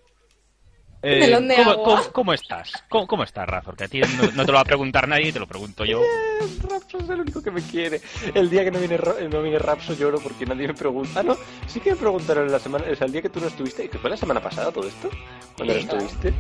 eh, 1.04 1.38
¿cómo, 1.64 1.84
cómo- 1.84 2.04
cómo 2.12 2.34
estás? 2.34 2.72
¿Cómo, 2.90 3.06
cómo 3.08 3.24
estás, 3.24 3.48
Razor? 3.48 3.76
Que 3.76 3.84
a 3.84 3.88
ti 3.88 4.02
no, 4.02 4.32
no 4.34 4.44
te 4.46 4.52
lo 4.52 4.56
va 4.56 4.62
a 4.62 4.66
preguntar 4.66 5.08
nadie, 5.08 5.32
te 5.32 5.40
lo 5.40 5.46
pregunto 5.48 5.86
yo. 5.86 6.02
Eh, 6.02 6.48
Rapso 6.68 6.98
es 6.98 7.10
el 7.10 7.22
único 7.22 7.44
que 7.44 7.52
me 7.52 7.62
quiere. 7.62 8.02
El 8.34 8.50
día 8.50 8.64
que 8.64 8.72
no 8.72 8.80
viene, 8.80 8.98
Ra- 8.98 9.16
no 9.32 9.42
viene 9.44 9.60
Rapso 9.60 9.94
lloro 9.94 10.20
porque 10.20 10.48
nadie 10.48 10.68
me 10.68 10.74
pregunta. 10.74 11.20
Ah, 11.20 11.24
no, 11.24 11.38
sí 11.68 11.80
que 11.80 11.92
me 11.92 11.98
preguntaron 11.98 12.52
la 12.52 12.58
semana, 12.60 12.86
o 12.92 12.96
sea, 12.96 13.06
el 13.06 13.14
día 13.14 13.22
que 13.22 13.30
tú 13.30 13.40
no 13.40 13.48
estuviste, 13.48 13.88
que 13.88 14.00
fue 14.00 14.10
la 14.10 14.18
semana 14.18 14.42
pasada 14.42 14.72
todo 14.72 14.88
esto, 14.88 15.10
cuando 15.56 15.76
no 15.76 15.80
Sí. 15.80 15.86
estuviste. 15.88 16.34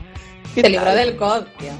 ¿Qué 0.55 0.62
Te 0.63 0.69
libró 0.69 0.91
del 0.96 1.15
COD, 1.15 1.43
tío. 1.60 1.74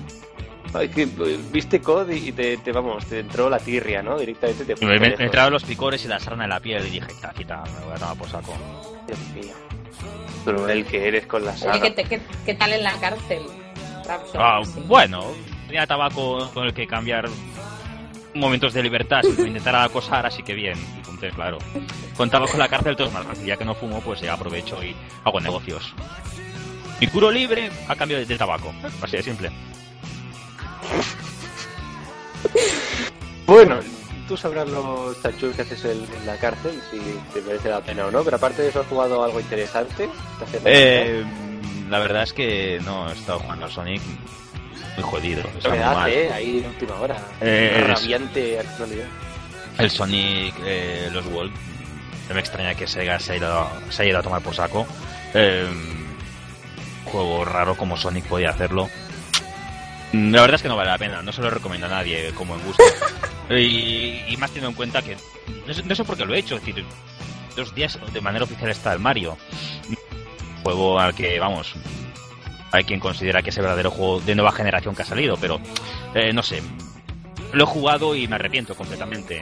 Ay, 0.74 0.90
que, 0.90 1.04
eh, 1.04 1.40
viste 1.52 1.82
COD 1.82 2.10
y 2.12 2.32
te, 2.34 2.58
te, 2.58 2.72
vamos, 2.72 3.06
te 3.06 3.20
entró 3.20 3.50
la 3.50 3.60
tirria, 3.60 4.02
¿no? 4.04 4.18
Directamente 4.20 4.66
te 4.66 4.86
Me, 4.86 5.00
me- 5.00 5.16
me 5.18 5.26
entraron 5.26 5.54
los 5.54 5.64
picores 5.64 6.04
y 6.06 6.08
la 6.08 6.20
sarna 6.20 6.44
en 6.44 6.50
la 6.52 6.60
piel 6.60 6.86
y 6.86 6.90
dije, 6.92 7.08
quita, 7.08 7.34
quita, 7.34 7.64
me 7.64 7.86
voy 7.86 7.94
a 7.94 8.00
tomar 8.00 8.18
por 8.18 8.30
saco. 8.30 8.54
Dios 9.08 9.20
mío. 9.34 9.54
Cruel 10.44 10.86
que 10.86 11.08
eres 11.08 11.26
con 11.26 11.44
la 11.46 11.56
saga. 11.58 11.82
¿qué, 11.82 11.94
qué, 12.04 12.22
qué 12.46 12.54
tal 12.54 12.74
en 12.74 12.84
la 12.84 12.94
cárcel? 13.00 13.44
Rapso? 14.06 14.40
Ah, 14.40 14.62
Sí. 14.64 14.82
bueno, 14.86 15.24
tenía 15.68 15.86
tabaco 15.88 16.50
con 16.54 16.66
el 16.66 16.74
que 16.74 16.86
cambiar 16.88 17.28
momentos 18.34 18.74
de 18.74 18.84
libertad 18.84 19.22
sin 19.24 19.48
intentar 19.48 19.76
acosar, 19.84 20.26
así 20.26 20.44
que 20.44 20.54
bien, 20.54 20.78
y 20.98 21.02
punté, 21.04 21.30
claro. 21.32 21.58
Con 22.16 22.30
tabaco 22.30 22.54
en 22.54 22.60
la 22.60 22.68
cárcel 22.68 22.96
todo 22.96 23.08
es 23.08 23.14
más 23.14 23.26
fácil, 23.26 23.46
ya 23.46 23.58
que 23.58 23.66
no 23.66 23.74
fumo, 23.76 24.00
pues 24.02 24.22
ya 24.22 24.34
aprovecho 24.34 24.82
y 24.84 24.96
hago 25.24 25.40
negocios. 25.40 25.94
Mi 27.00 27.08
curo 27.08 27.30
libre 27.32 27.70
a 27.88 27.96
cambio 27.96 28.18
de, 28.18 28.26
de 28.26 28.38
tabaco, 28.38 28.74
así 29.02 29.18
de 29.18 29.24
simple. 29.24 29.52
Bueno, 33.46 33.80
tú 34.28 34.36
sabrás 34.38 34.68
los 34.68 35.22
tachos 35.22 35.56
que 35.56 35.62
haces 35.62 35.86
en, 35.86 36.04
en 36.04 36.26
la 36.26 36.38
cárcel, 36.38 36.80
si 36.92 37.00
te 37.34 37.42
merece 37.42 37.70
la 37.70 37.82
pena 37.82 38.06
o 38.08 38.12
no, 38.12 38.24
pero 38.24 38.36
aparte 38.38 38.62
de 38.62 38.70
eso, 38.70 38.82
¿has 38.82 38.88
jugado 38.88 39.24
algo 39.24 39.40
interesante? 39.40 40.10
Eh, 40.66 41.24
la 41.90 42.00
verdad 42.00 42.24
es 42.24 42.34
que 42.34 42.80
no 42.84 43.10
he 43.10 43.14
estado 43.14 43.40
jugando 43.40 43.66
al 43.66 43.72
Sonic 43.72 44.02
muy 44.96 45.04
jodido, 45.04 45.44
está 45.58 45.70
muy 45.70 45.80
mal. 45.80 46.12
eh, 46.12 46.32
ahí 46.34 46.60
en 46.60 46.66
última 46.70 46.96
hora. 46.96 47.18
Eh, 47.40 47.84
rabiante 47.88 48.60
actualidad. 48.60 49.06
El 49.78 49.92
Sonic, 49.92 50.56
eh, 50.66 51.10
los 51.14 51.26
World, 51.28 51.54
no 52.28 52.34
me 52.36 52.42
extraña 52.42 52.76
que 52.76 52.88
Sega 52.88 53.20
se 53.20 53.34
haya 53.34 53.46
ido, 53.48 53.70
se 53.90 54.02
haya 54.02 54.10
ido 54.10 54.20
a 54.20 54.24
tomar 54.24 54.42
por 54.42 54.56
saco. 54.56 54.86
Eh, 55.34 55.68
juego 57.06 57.46
raro 57.46 57.78
como 57.78 57.96
Sonic 57.96 58.26
podía 58.26 58.50
hacerlo. 58.50 58.90
Mm, 60.14 60.34
La 60.34 60.42
verdad 60.42 60.56
es 60.56 60.62
que 60.62 60.68
no 60.70 60.76
vale 60.76 60.90
la 60.92 60.98
pena, 60.98 61.22
no 61.22 61.32
se 61.32 61.42
lo 61.42 61.50
recomiendo 61.50 61.88
a 61.88 61.90
nadie 61.90 62.32
como 62.34 62.56
en 62.56 62.62
gusto. 62.64 62.84
y, 63.50 64.24
y 64.28 64.38
más 64.38 64.50
teniendo 64.52 64.70
en 64.70 64.76
cuenta 64.76 65.02
que 65.02 65.18
no 65.68 65.74
sé, 65.74 65.84
no 65.84 65.96
sé 65.96 66.04
por 66.04 66.18
qué 66.18 66.26
lo 66.26 66.34
he 66.34 66.40
hecho, 66.40 66.56
es 66.56 66.66
decir, 66.66 66.84
dos 67.56 67.74
días 67.76 68.00
de 68.14 68.22
manera 68.22 68.44
oficial 68.46 68.70
está 68.70 68.94
el 68.94 69.00
Mario. 69.00 69.38
Juego 70.64 71.00
al 71.00 71.14
que, 71.16 71.40
vamos, 71.40 71.74
hay 72.72 72.84
quien 72.84 73.00
considera 73.00 73.42
que 73.42 73.50
es 73.52 73.58
el 73.58 73.64
verdadero 73.64 73.92
juego 73.92 74.20
de 74.22 74.36
nueva 74.36 74.52
generación 74.52 74.96
que 74.96 75.02
ha 75.04 75.06
salido, 75.06 75.38
pero 75.38 75.60
eh, 76.14 76.34
no 76.34 76.44
sé, 76.44 76.62
lo 77.54 77.64
he 77.64 77.68
jugado 77.68 78.16
y 78.16 78.28
me 78.28 78.36
arrepiento 78.36 78.76
completamente. 78.76 79.42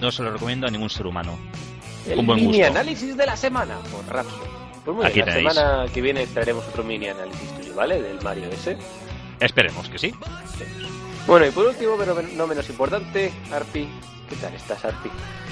No 0.00 0.10
se 0.10 0.22
lo 0.22 0.32
recomiendo 0.32 0.66
a 0.66 0.70
ningún 0.70 0.88
ser 0.90 1.06
humano. 1.06 1.38
El 2.06 2.16
Con 2.16 2.26
buen 2.26 2.40
mini 2.40 2.58
gusto. 2.58 2.72
análisis 2.72 3.16
de 3.16 3.26
la 3.26 3.36
semana 3.36 3.76
por 3.92 4.06
Rapso. 4.06 4.40
Pues 4.84 4.96
muy 4.96 5.04
Aquí 5.06 5.16
bien, 5.16 5.26
la 5.26 5.34
tenéis. 5.34 5.54
semana 5.54 5.86
que 5.92 6.00
viene 6.00 6.26
traeremos 6.28 6.64
otro 6.68 6.82
mini 6.84 7.08
análisis 7.08 7.50
tuyo, 7.58 7.74
¿vale? 7.74 8.00
Del 8.00 8.20
Mario 8.22 8.44
ese. 8.50 8.78
Esperemos 9.40 9.88
que 9.88 9.98
sí. 9.98 10.14
Bueno, 11.26 11.46
y 11.46 11.50
por 11.50 11.66
último, 11.66 11.96
pero 11.98 12.20
no 12.34 12.46
menos 12.46 12.68
importante, 12.68 13.32
Arpi. 13.52 13.88
¿Qué 14.28 14.36
tal 14.36 14.54
estás, 14.54 14.84
Arpi? 14.84 15.08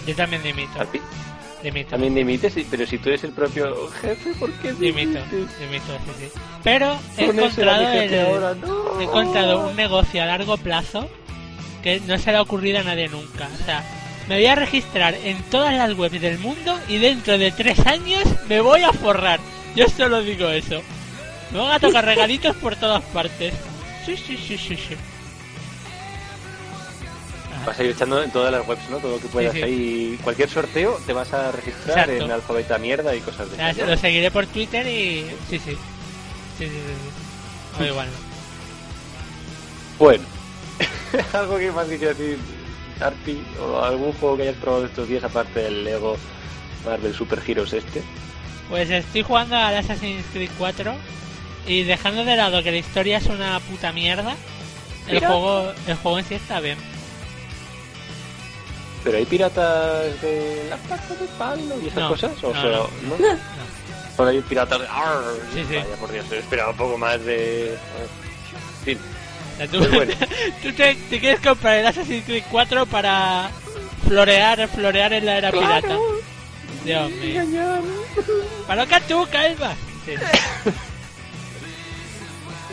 Yo 0.07 0.15
también 0.15 0.43
dimito. 0.43 0.81
Arpi, 0.81 1.01
Dimito. 1.63 1.91
también 1.91 2.15
dimites, 2.15 2.55
pero 2.71 2.87
si 2.87 2.99
tú 2.99 3.09
eres 3.09 3.25
el 3.25 3.33
propio 3.33 3.89
jefe, 4.01 4.33
¿por 4.35 4.53
qué 4.55 4.73
Dimito. 4.75 5.19
dimites? 5.21 5.59
Dimito, 5.59 5.87
sí, 6.19 6.27
sí. 6.33 6.41
Pero 6.63 6.97
he 7.17 7.25
encontrado, 7.25 7.87
jefe 7.87 8.21
el- 8.21 8.27
ahora, 8.27 8.55
no. 8.55 9.01
he 9.01 9.05
encontrado 9.05 9.69
un 9.69 9.77
negocio 9.77 10.23
a 10.23 10.27
largo 10.27 10.57
plazo 10.59 11.09
que 11.83 12.01
no 12.01 12.19
se 12.19 12.31
le 12.31 12.39
ha 12.39 12.43
ocurrido 12.43 12.79
a 12.81 12.83
nadie 12.85 13.09
nunca. 13.09 13.49
O 13.61 13.65
sea, 13.65 13.83
me 14.29 14.37
voy 14.37 14.47
a 14.47 14.55
registrar 14.55 15.15
en 15.15 15.43
todas 15.45 15.75
las 15.75 15.97
webs 15.99 16.21
del 16.21 16.39
mundo 16.39 16.79
y 16.89 16.99
dentro 16.99 17.37
de 17.39 17.51
tres 17.53 17.85
años 17.87 18.23
me 18.49 18.61
voy 18.61 18.83
a 18.83 18.93
forrar. 18.93 19.41
Yo 19.75 19.87
solo 19.89 20.21
digo 20.23 20.49
eso. 20.49 20.81
Me 21.53 21.59
van 21.59 21.73
a 21.73 21.79
tocar 21.81 22.05
regalitos 22.05 22.55
por 22.57 22.77
todas 22.77 23.03
partes. 23.05 23.55
Sí, 24.09 24.17
sí, 24.17 24.37
sí, 24.39 24.57
sí, 24.57 24.77
sí. 24.77 24.97
Ajá. 27.55 27.67
Vas 27.67 27.79
a 27.79 27.85
ir 27.85 27.91
echando 27.91 28.23
en 28.23 28.31
todas 28.31 28.51
las 28.51 28.67
webs, 28.67 28.89
¿no? 28.89 28.97
Todo 28.97 29.17
lo 29.17 29.21
que 29.21 29.29
puedas 29.29 29.53
sí. 29.53 29.63
ahí. 29.63 30.19
Cualquier 30.25 30.49
sorteo 30.49 30.99
te 31.07 31.13
vas 31.13 31.31
a 31.35 31.53
registrar 31.53 32.09
Exacto. 32.09 32.25
en 32.25 32.31
alfabeta 32.31 32.79
mierda 32.79 33.15
y 33.15 33.21
cosas 33.21 33.51
de 33.51 33.57
sea, 33.57 33.71
esas, 33.71 33.85
¿no? 33.85 33.91
lo 33.91 33.99
seguiré 33.99 34.31
por 34.31 34.47
Twitter 34.47 34.87
y... 34.87 35.27
Sí, 35.51 35.59
sí. 35.59 35.77
Sí, 36.57 36.65
sí, 36.65 36.71
sí. 36.71 37.83
O 37.83 37.85
igual 37.87 38.07
no. 38.07 38.29
Bueno, 39.99 40.25
algo 41.35 41.59
que 41.59 41.71
más 41.71 41.87
que 41.89 41.99
decir, 41.99 42.39
Arpi, 43.01 43.43
o 43.61 43.79
algún 43.79 44.15
juego 44.15 44.39
que 44.39 44.43
hayas 44.45 44.57
probado 44.57 44.87
estos 44.87 45.07
días 45.07 45.25
aparte 45.25 45.61
del 45.61 45.85
Lego 45.85 46.17
Marvel 46.87 47.15
Super 47.15 47.43
Heroes 47.47 47.75
este. 47.75 48.03
Pues 48.71 48.89
estoy 48.89 49.23
jugando 49.23 49.55
al 49.55 49.77
Assassin's 49.77 50.25
Creed 50.33 50.51
4 50.57 50.95
y 51.69 51.85
dejando 51.85 52.25
de 52.25 52.35
lado 52.37 52.63
que 52.63 52.71
la 52.71 52.79
historia 52.79 53.19
es 53.19 53.27
una 53.27 53.61
puta 53.61 53.93
mierda, 53.93 54.35
el 55.07 55.21
juego, 55.21 55.73
el 55.87 55.95
juego 55.97 56.19
en 56.19 56.25
sí 56.25 56.35
está 56.35 56.61
bien. 56.61 56.79
Pero 59.05 59.19
hay 59.19 59.25
piratas 59.27 60.21
de 60.21 60.67
la 60.71 60.77
pata 60.77 61.15
de 61.15 61.27
palo 61.39 61.81
y 61.83 61.87
esas 61.87 61.99
No, 61.99 62.09
cosas, 62.09 62.33
o 62.43 62.53
no, 62.53 62.61
sea, 62.61 62.71
no. 62.71 64.25
¿no? 64.25 64.27
Hay 64.29 64.41
piratas 64.41 64.81
de 64.81 64.87
Arr, 64.89 65.23
Sí, 65.55 65.65
sí. 65.69 65.77
Vaya, 65.77 65.97
por 66.01 66.11
Dios, 66.11 66.27
he 66.33 66.39
esperado 66.39 66.71
un 66.73 66.77
poco 66.77 66.99
más 66.99 67.25
de. 67.25 67.75
En 67.75 68.85
fin, 68.85 68.99
O 69.55 69.57
sea, 69.59 69.67
tú, 69.69 69.79
Pues 69.79 69.91
bueno. 69.93 70.15
tú 70.63 70.73
te, 70.73 70.95
te 70.97 71.21
quieres 71.21 71.41
comprar 71.41 71.77
el 71.77 71.87
Assassin's 71.87 72.25
Creed 72.25 72.43
4 72.51 72.87
para 72.87 73.51
florear, 74.09 74.69
florear 74.69 75.13
en 75.13 75.27
la 75.27 75.39
era 75.39 75.53
pirata. 75.53 75.97
Dios 76.85 77.11
mío. 77.13 77.43
¿Para 78.67 78.87
qué 78.87 79.01
tú, 79.07 79.27
calva? 79.31 79.75
Sí. 80.05 80.15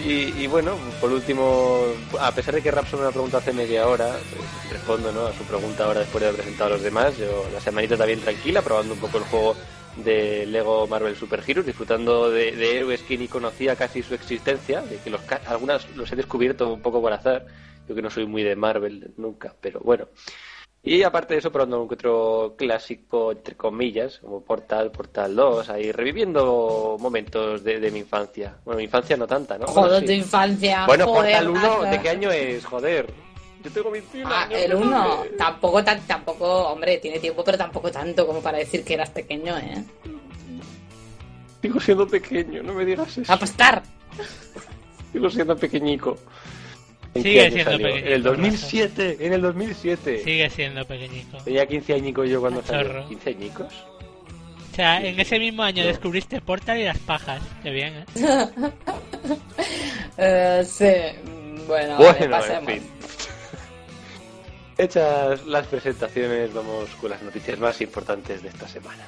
Y, 0.03 0.43
y 0.43 0.47
bueno, 0.47 0.77
por 0.99 1.11
último, 1.11 1.85
a 2.19 2.31
pesar 2.31 2.53
de 2.53 2.61
que 2.61 2.69
Rapson 2.69 2.99
me 3.01 3.07
ha 3.07 3.11
preguntado 3.11 3.41
hace 3.41 3.53
media 3.53 3.87
hora, 3.87 4.11
pues, 4.35 4.73
respondo 4.73 5.11
¿no? 5.11 5.27
a 5.27 5.33
su 5.33 5.43
pregunta 5.43 5.85
ahora 5.85 6.01
después 6.01 6.21
de 6.21 6.27
haber 6.27 6.41
presentado 6.41 6.71
a 6.71 6.73
los 6.73 6.83
demás. 6.83 7.17
Yo 7.17 7.45
la 7.53 7.61
semanita 7.61 7.95
también 7.95 8.19
tranquila, 8.19 8.61
probando 8.61 8.93
un 8.93 8.99
poco 8.99 9.19
el 9.19 9.23
juego 9.23 9.55
de 9.97 10.45
Lego 10.45 10.85
Marvel 10.87 11.15
Super 11.15 11.41
Heroes, 11.47 11.65
disfrutando 11.65 12.29
de, 12.29 12.51
de 12.51 12.77
héroes 12.77 13.01
que 13.03 13.17
ni 13.17 13.29
conocía 13.29 13.77
casi 13.77 14.03
su 14.03 14.13
existencia, 14.13 14.81
de 14.81 14.97
que 14.97 15.09
los, 15.09 15.21
algunas 15.47 15.89
los 15.95 16.11
he 16.11 16.17
descubierto 16.17 16.71
un 16.73 16.81
poco 16.81 17.01
por 17.01 17.13
azar. 17.13 17.45
Yo 17.87 17.95
que 17.95 18.01
no 18.01 18.09
soy 18.09 18.25
muy 18.25 18.43
de 18.43 18.55
Marvel 18.55 19.13
nunca, 19.17 19.55
pero 19.61 19.79
bueno. 19.79 20.07
Y 20.87 21.01
aparte 21.01 21.33
de 21.33 21.39
eso, 21.39 21.51
probando 21.51 21.81
otro 21.89 22.53
clásico, 22.55 23.31
entre 23.31 23.55
comillas, 23.55 24.19
como 24.19 24.41
Portal, 24.41 24.91
Portal 24.91 25.35
2, 25.35 25.69
ahí 25.71 25.91
reviviendo 25.91 26.95
momentos 26.99 27.63
de, 27.63 27.79
de 27.79 27.89
mi 27.89 27.99
infancia. 27.99 28.55
Bueno, 28.63 28.77
mi 28.77 28.83
infancia 28.83 29.17
no 29.17 29.25
tanta, 29.25 29.57
¿no? 29.57 29.65
Joder, 29.65 30.05
tu 30.05 30.11
infancia. 30.11 30.85
Bueno, 30.85 31.07
joder, 31.07 31.43
Portal 31.43 31.49
1, 31.49 31.61
Rafa. 31.61 31.89
¿de 31.89 32.01
qué 32.01 32.09
año 32.09 32.31
es? 32.31 32.63
Joder. 32.65 33.07
Yo 33.63 33.71
tengo 33.71 33.89
21 33.89 34.29
Ah, 34.31 34.43
años. 34.43 34.59
el 34.61 34.71
no 34.73 34.77
1. 34.79 35.23
sé. 35.23 35.29
Tampoco, 35.29 35.83
tan, 35.83 35.99
tampoco, 36.05 36.45
hombre, 36.67 36.99
tiene 36.99 37.17
tiempo, 37.19 37.43
pero 37.43 37.57
tampoco 37.57 37.89
tanto 37.91 38.27
como 38.27 38.39
para 38.41 38.59
decir 38.59 38.83
que 38.83 38.93
eras 38.93 39.09
pequeño, 39.09 39.57
¿eh? 39.57 39.83
Sigo 41.63 41.79
siendo 41.79 42.07
pequeño, 42.07 42.61
no 42.61 42.73
me 42.75 42.85
digas 42.85 43.17
eso. 43.17 43.33
Apostar. 43.33 43.81
Sigo 45.11 45.29
siendo 45.31 45.55
pequeñico. 45.57 46.15
¿En 47.15 47.23
Sigue 47.23 47.49
siendo 47.51 47.71
salió? 47.71 47.87
pequeñito, 47.87 48.07
En 48.07 48.13
el 48.13 48.23
2007, 48.23 49.17
en 49.21 49.33
el 49.33 49.41
2007. 49.41 50.23
Sigue 50.23 50.49
siendo 50.49 50.85
pequeñico. 50.85 51.37
Tenía 51.45 51.65
15 51.65 51.93
añicos 51.93 52.29
yo 52.29 52.41
cuando 52.41 52.61
salió. 52.61 53.07
¿15 53.09 53.27
añicos? 53.35 53.73
O 54.71 54.75
sea, 54.75 55.01
en 55.01 55.17
ese 55.17 55.39
mismo 55.39 55.63
año 55.63 55.85
descubriste 55.85 56.41
Portal 56.41 56.77
y 56.77 56.83
las 56.83 56.99
pajas. 56.99 57.41
Qué 57.63 57.71
bien, 57.71 57.93
¿eh? 57.95 58.05
Eh, 60.17 60.63
sí, 60.65 60.91
mm, 61.29 61.67
bueno, 61.67 61.97
vale, 61.97 62.27
Bueno, 62.27 62.45
en 62.45 62.65
fin. 62.65 62.83
Hechas 64.77 65.45
las 65.45 65.67
presentaciones, 65.67 66.53
vamos 66.53 66.89
con 67.01 67.09
las 67.09 67.21
noticias 67.21 67.59
más 67.59 67.81
importantes 67.81 68.41
de 68.43 68.49
esta 68.49 68.67
semana. 68.67 69.03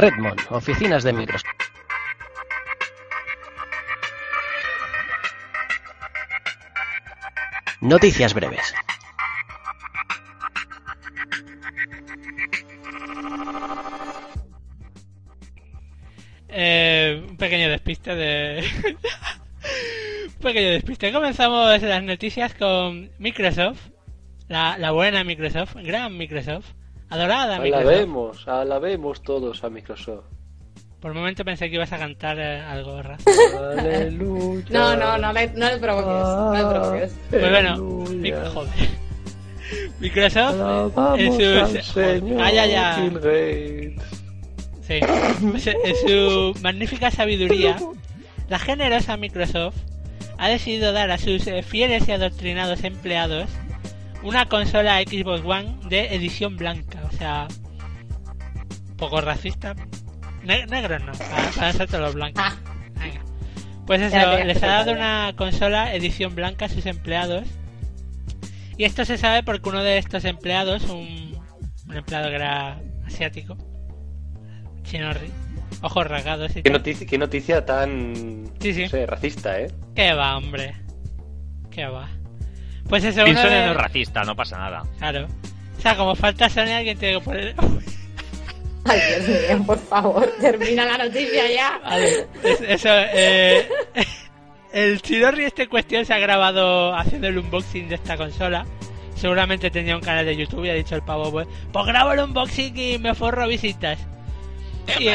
Redmond, 0.00 0.40
oficinas 0.48 1.02
de 1.04 1.12
Microsoft. 1.12 1.50
Noticias 7.82 8.32
breves. 8.32 8.74
Eh, 16.48 17.22
un 17.28 17.36
pequeño 17.36 17.68
despiste 17.68 18.14
de... 18.14 18.64
un 20.28 20.42
pequeño 20.42 20.70
despiste. 20.70 21.12
Comenzamos 21.12 21.82
las 21.82 22.02
noticias 22.02 22.54
con 22.54 23.10
Microsoft. 23.18 23.90
La, 24.48 24.78
la 24.78 24.92
buena 24.92 25.24
Microsoft, 25.24 25.76
gran 25.76 26.16
Microsoft. 26.16 26.72
Adorada 27.10 27.58
Microsoft. 27.58 27.86
Alabemos, 27.86 28.48
alabemos 28.48 29.22
todos 29.22 29.64
a 29.64 29.70
Microsoft. 29.70 30.24
Por 31.00 31.10
un 31.12 31.16
momento 31.18 31.44
pensé 31.44 31.68
que 31.68 31.76
ibas 31.76 31.92
a 31.92 31.98
cantar 31.98 32.38
eh, 32.38 32.60
algo, 32.60 33.02
Raz. 33.02 33.22
Aleluya. 33.78 34.66
No, 34.70 34.96
no, 34.96 35.18
no 35.18 35.32
le, 35.32 35.48
no 35.48 35.68
le 35.68 35.78
provoques, 35.78 36.06
no 36.06 36.54
le 36.54 36.60
provoques. 36.60 37.18
Pues 37.30 37.50
bueno, 37.50 37.76
joder. 38.50 38.88
Microsoft 39.98 40.56
en 41.16 41.32
sus... 41.32 41.94
ya. 41.94 42.96
Bill 43.00 43.14
Gates. 43.14 44.22
Sí. 44.82 45.00
Pues, 45.50 45.66
En 45.66 45.96
su 46.06 46.54
magnífica 46.62 47.10
sabiduría, 47.10 47.76
la 48.48 48.58
generosa 48.58 49.16
Microsoft 49.16 49.76
ha 50.38 50.48
decidido 50.48 50.92
dar 50.92 51.10
a 51.10 51.18
sus 51.18 51.46
eh, 51.46 51.62
fieles 51.62 52.08
y 52.08 52.12
adoctrinados 52.12 52.84
empleados 52.84 53.48
una 54.22 54.46
consola 54.46 55.00
Xbox 55.00 55.42
One 55.44 55.76
de 55.88 56.14
edición 56.14 56.56
blanca. 56.56 56.99
O 57.12 57.16
sea, 57.16 57.48
un 58.88 58.96
poco 58.96 59.20
racista. 59.20 59.74
Ne- 60.42 60.66
negros 60.66 61.02
no, 61.04 61.12
para, 61.12 61.50
para 61.50 61.72
nosotros 61.72 62.00
los 62.00 62.14
blancos. 62.14 62.42
Ah, 62.44 62.54
Venga. 62.98 63.20
Pues 63.86 64.00
eso, 64.02 64.14
Ya, 64.16 64.38
ya, 64.38 64.44
les 64.44 64.62
ha 64.62 64.66
dado 64.66 64.92
una 64.92 65.32
consola 65.36 65.94
edición 65.94 66.34
blanca 66.34 66.66
a 66.66 66.68
sus 66.68 66.86
empleados. 66.86 67.44
Y 68.76 68.84
esto 68.84 69.04
se 69.04 69.18
sabe 69.18 69.42
porque 69.42 69.68
uno 69.68 69.82
de 69.82 69.98
estos 69.98 70.24
empleados, 70.24 70.84
un, 70.84 71.36
un 71.88 71.96
empleado 71.96 72.28
que 72.30 72.36
era 72.36 72.80
asiático, 73.06 73.56
chinorri, 74.84 75.30
ojos 75.82 76.06
rasgados 76.06 76.56
y 76.56 76.62
Qué 76.62 76.70
noticia, 76.70 77.06
qué 77.06 77.18
noticia 77.18 77.64
tan 77.66 78.44
Sí, 78.60 78.72
sí. 78.72 78.82
no 78.84 78.88
sé, 78.88 79.06
racista, 79.06 79.60
¿eh? 79.60 79.70
¿Qué 79.94 80.12
va, 80.14 80.36
hombre? 80.36 80.74
¿Qué 81.70 81.84
va? 81.86 82.08
Pues 82.88 83.04
eso, 83.04 83.22
uno 83.24 83.40
de- 83.42 83.66
no 83.66 83.70
es 83.72 83.76
racista, 83.76 84.22
no 84.24 84.34
pasa 84.34 84.56
nada. 84.58 84.82
Claro. 84.98 85.26
O 85.80 85.82
sea, 85.82 85.96
como 85.96 86.14
falta 86.14 86.50
Sonia, 86.50 86.76
alguien 86.76 86.98
tiene 86.98 87.14
que 87.18 87.24
poner... 87.24 87.54
Ay, 88.84 89.00
Dios 89.24 89.28
mío, 89.58 89.66
por 89.66 89.78
favor, 89.78 90.30
termina 90.38 90.84
la 90.84 90.98
noticia 91.06 91.50
ya. 91.50 91.80
Vale, 91.82 92.26
es- 92.42 92.60
eso, 92.60 92.88
eh, 92.92 93.66
el 94.74 95.00
Chidorri 95.00 95.44
este 95.44 95.68
cuestión 95.68 96.04
se 96.04 96.12
ha 96.12 96.18
grabado 96.18 96.94
haciendo 96.94 97.28
el 97.28 97.38
unboxing 97.38 97.88
de 97.88 97.94
esta 97.94 98.18
consola. 98.18 98.66
Seguramente 99.16 99.70
tenía 99.70 99.96
un 99.96 100.02
canal 100.02 100.26
de 100.26 100.36
YouTube 100.36 100.66
y 100.66 100.68
ha 100.70 100.74
dicho 100.74 100.94
el 100.96 101.02
pavo, 101.02 101.30
pues, 101.30 101.46
pues 101.72 101.86
grabo 101.86 102.12
el 102.12 102.20
unboxing 102.20 102.76
y 102.78 102.98
me 102.98 103.14
forro 103.14 103.48
visitas. 103.48 103.98
Y, 104.98 105.08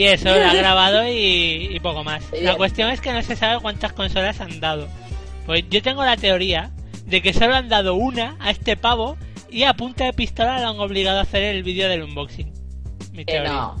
y 0.00 0.04
eso, 0.04 0.28
lo 0.32 0.44
ha 0.44 0.54
grabado 0.54 1.08
y, 1.08 1.70
y 1.72 1.80
poco 1.80 2.04
más. 2.04 2.22
La 2.40 2.54
cuestión 2.54 2.90
es 2.90 3.00
que 3.00 3.12
no 3.12 3.20
se 3.22 3.34
sabe 3.34 3.60
cuántas 3.60 3.92
consolas 3.94 4.40
han 4.40 4.60
dado. 4.60 4.86
Pues 5.44 5.64
yo 5.70 5.82
tengo 5.82 6.04
la 6.04 6.16
teoría 6.16 6.70
de 7.14 7.22
que 7.22 7.32
solo 7.32 7.54
han 7.54 7.68
dado 7.68 7.94
una 7.94 8.36
a 8.40 8.50
este 8.50 8.76
pavo 8.76 9.16
y 9.48 9.62
a 9.62 9.74
punta 9.74 10.04
de 10.04 10.12
pistola 10.12 10.60
lo 10.60 10.68
han 10.70 10.80
obligado 10.80 11.20
a 11.20 11.22
hacer 11.22 11.44
el 11.44 11.62
vídeo 11.62 11.88
del 11.88 12.02
unboxing. 12.02 12.52
Mi 13.12 13.24
no, 13.24 13.76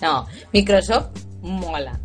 no, 0.00 0.26
Microsoft 0.52 1.08
mola. 1.42 1.98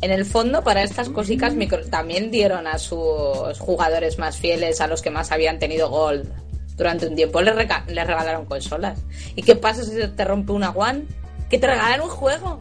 En 0.00 0.10
el 0.10 0.24
fondo, 0.24 0.64
para 0.64 0.82
estas 0.82 1.08
cositas, 1.10 1.54
micro- 1.54 1.88
también 1.88 2.32
dieron 2.32 2.66
a 2.66 2.78
sus 2.78 3.60
jugadores 3.60 4.18
más 4.18 4.36
fieles, 4.38 4.80
a 4.80 4.88
los 4.88 5.02
que 5.02 5.10
más 5.10 5.30
habían 5.30 5.60
tenido 5.60 5.88
Gold 5.88 6.28
durante 6.76 7.06
un 7.06 7.14
tiempo, 7.14 7.40
les, 7.40 7.54
regalaron 7.54 8.44
consolas. 8.46 9.00
¿Y 9.36 9.42
qué 9.42 9.54
pasa 9.54 9.84
si 9.84 9.92
se 9.92 10.08
te 10.08 10.24
rompe 10.24 10.50
una 10.50 10.70
One? 10.70 11.04
Que 11.48 11.58
te 11.58 11.68
regalan 11.68 12.00
un 12.00 12.08
juego. 12.08 12.58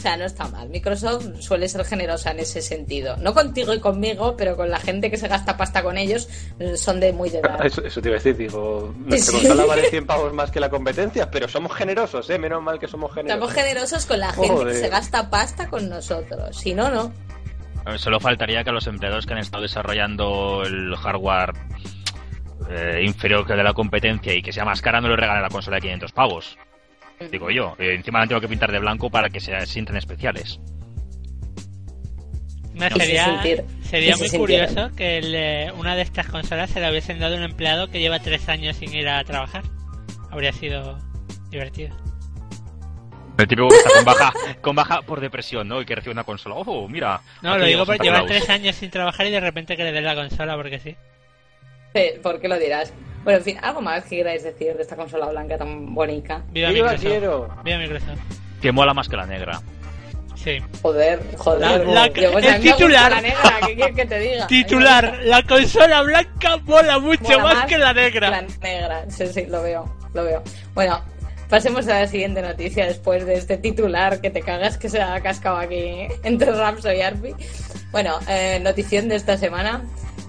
O 0.00 0.02
sea, 0.02 0.16
no 0.16 0.24
está 0.24 0.48
mal. 0.48 0.66
Microsoft 0.70 1.26
suele 1.40 1.68
ser 1.68 1.84
generosa 1.84 2.30
en 2.30 2.38
ese 2.40 2.62
sentido. 2.62 3.16
No 3.18 3.34
contigo 3.34 3.74
y 3.74 3.80
conmigo, 3.80 4.34
pero 4.34 4.56
con 4.56 4.70
la 4.70 4.78
gente 4.80 5.10
que 5.10 5.18
se 5.18 5.28
gasta 5.28 5.58
pasta 5.58 5.82
con 5.82 5.98
ellos, 5.98 6.26
eh, 6.58 6.76
son 6.78 7.00
de 7.00 7.12
muy 7.12 7.28
de 7.28 7.42
dar. 7.42 7.66
Eso, 7.66 7.84
eso 7.84 8.00
te 8.00 8.08
iba 8.08 8.16
a 8.16 8.18
decir, 8.18 8.34
digo, 8.36 8.94
nuestra 9.04 9.38
Sí. 9.38 9.46
consola 9.46 9.66
vale 9.66 9.90
100 9.90 10.06
pavos 10.06 10.32
más 10.32 10.50
que 10.50 10.58
la 10.58 10.70
competencia, 10.70 11.30
pero 11.30 11.46
somos 11.48 11.74
generosos, 11.76 12.30
¿eh? 12.30 12.38
Menos 12.38 12.62
mal 12.62 12.78
que 12.78 12.88
somos 12.88 13.12
generosos. 13.12 13.46
Estamos 13.50 13.62
generosos 13.62 14.06
con 14.06 14.18
la 14.20 14.32
gente 14.32 14.48
Joder. 14.48 14.72
que 14.72 14.80
se 14.80 14.88
gasta 14.88 15.28
pasta 15.28 15.68
con 15.68 15.88
nosotros. 15.90 16.56
Si 16.56 16.72
no, 16.72 16.88
no. 16.90 17.12
Solo 17.98 18.20
faltaría 18.20 18.64
que 18.64 18.70
a 18.70 18.72
los 18.72 18.86
empleados 18.86 19.26
que 19.26 19.34
han 19.34 19.38
estado 19.40 19.62
desarrollando 19.62 20.62
el 20.64 20.96
hardware 20.96 21.52
eh, 22.70 23.02
inferior 23.04 23.44
que 23.46 23.52
el 23.52 23.58
de 23.58 23.64
la 23.64 23.72
competencia 23.74 24.34
y 24.34 24.42
que 24.42 24.52
sea 24.52 24.64
más 24.64 24.80
cara 24.80 25.00
me 25.00 25.08
lo 25.08 25.16
regalen 25.16 25.42
la 25.42 25.48
consola 25.48 25.76
de 25.76 25.82
500 25.82 26.12
pavos. 26.12 26.58
Digo 27.28 27.50
yo. 27.50 27.76
Eh, 27.78 27.94
encima 27.94 28.20
la 28.20 28.26
tengo 28.26 28.40
que 28.40 28.48
pintar 28.48 28.72
de 28.72 28.78
blanco 28.78 29.10
para 29.10 29.28
que 29.28 29.40
se 29.40 29.66
sientan 29.66 29.96
especiales. 29.96 30.58
Se 32.78 32.88
sería, 32.98 33.26
sentir- 33.42 33.64
sería 33.82 34.16
muy 34.16 34.28
sintieron. 34.28 34.68
curioso 34.74 34.96
que 34.96 35.18
el, 35.18 35.72
una 35.74 35.94
de 35.96 36.02
estas 36.02 36.26
consolas 36.28 36.70
se 36.70 36.80
la 36.80 36.90
hubiesen 36.90 37.18
dado 37.18 37.34
a 37.34 37.38
un 37.38 37.44
empleado 37.44 37.88
que 37.90 38.00
lleva 38.00 38.20
tres 38.20 38.48
años 38.48 38.76
sin 38.76 38.94
ir 38.94 39.06
a 39.08 39.22
trabajar. 39.24 39.64
Habría 40.30 40.52
sido 40.52 40.98
divertido. 41.50 41.94
El 43.36 43.48
típico 43.48 43.68
que 43.68 43.76
está 43.76 43.90
con 43.94 44.04
baja, 44.04 44.32
con 44.62 44.76
baja 44.76 45.02
por 45.02 45.20
depresión, 45.20 45.68
¿no? 45.68 45.80
Y 45.82 45.84
que 45.86 45.94
recibe 45.94 46.12
una 46.12 46.24
consola. 46.24 46.54
¡Oh, 46.56 46.88
mira! 46.88 47.20
No, 47.42 47.58
lo 47.58 47.64
digo 47.64 47.66
llega 47.66 47.84
por 47.84 47.96
Santa 47.96 48.04
llevar 48.04 48.26
Claus. 48.26 48.38
tres 48.38 48.50
años 48.50 48.76
sin 48.76 48.90
trabajar 48.90 49.26
y 49.26 49.30
de 49.30 49.40
repente 49.40 49.76
que 49.76 49.84
le 49.84 49.92
den 49.92 50.04
la 50.04 50.14
consola 50.14 50.56
porque 50.56 50.78
sí. 50.78 50.96
Sí, 51.94 52.02
¿Por 52.22 52.40
qué 52.40 52.48
lo 52.48 52.58
dirás? 52.58 52.92
Bueno, 53.24 53.38
en 53.38 53.44
fin, 53.44 53.58
algo 53.62 53.80
más 53.82 54.04
que 54.04 54.16
queráis 54.16 54.42
decir 54.42 54.74
de 54.74 54.82
esta 54.82 54.96
consola 54.96 55.26
blanca 55.26 55.58
tan 55.58 55.94
bonita. 55.94 56.42
Viva 56.50 56.70
Yo 56.72 56.84
la 56.84 56.94
quiero. 56.96 57.48
Viva 57.64 57.78
Microsoft. 57.78 58.18
Que 58.62 58.72
mola 58.72 58.94
más 58.94 59.08
que 59.08 59.16
la 59.16 59.26
negra. 59.26 59.60
Sí. 60.36 60.58
Joder, 60.80 61.20
joder. 61.36 61.60
La- 61.60 61.78
la- 61.78 62.06
Yo, 62.08 62.32
pues, 62.32 62.44
el 62.46 62.54
a 62.54 62.58
mí 62.58 62.64
me 62.64 62.70
gusta 62.70 62.76
titular. 62.76 63.10
la 63.12 63.20
negra, 63.20 63.40
¿qué 63.66 63.74
quieres 63.74 63.94
que 63.96 64.06
te 64.06 64.18
diga? 64.20 64.46
Titular, 64.46 65.18
la 65.24 65.42
consola 65.42 66.00
blanca 66.02 66.56
mola 66.64 66.98
mucho 66.98 67.22
Mola 67.24 67.42
más, 67.42 67.66
que 67.66 67.76
la 67.76 67.92
negra. 67.92 68.30
La 68.30 68.42
negra, 68.42 69.04
sí, 69.10 69.26
sí, 69.26 69.44
lo 69.46 69.62
veo, 69.62 69.96
lo 70.14 70.24
veo. 70.24 70.42
Bueno, 70.72 71.02
pasemos 71.50 71.86
a 71.88 72.00
la 72.00 72.06
siguiente 72.06 72.40
noticia 72.40 72.86
después 72.86 73.26
de 73.26 73.34
este 73.34 73.58
titular 73.58 74.22
que 74.22 74.30
te 74.30 74.40
cagas 74.40 74.78
que 74.78 74.88
se 74.88 75.02
ha 75.02 75.20
cascado 75.20 75.58
aquí 75.58 76.06
entre 76.22 76.52
Rapso 76.52 76.90
y 76.90 77.02
Arpi. 77.02 77.34
Bueno, 77.92 78.18
eh, 78.26 78.60
notición 78.62 79.08
de 79.10 79.16
esta 79.16 79.36
semana. 79.36 79.82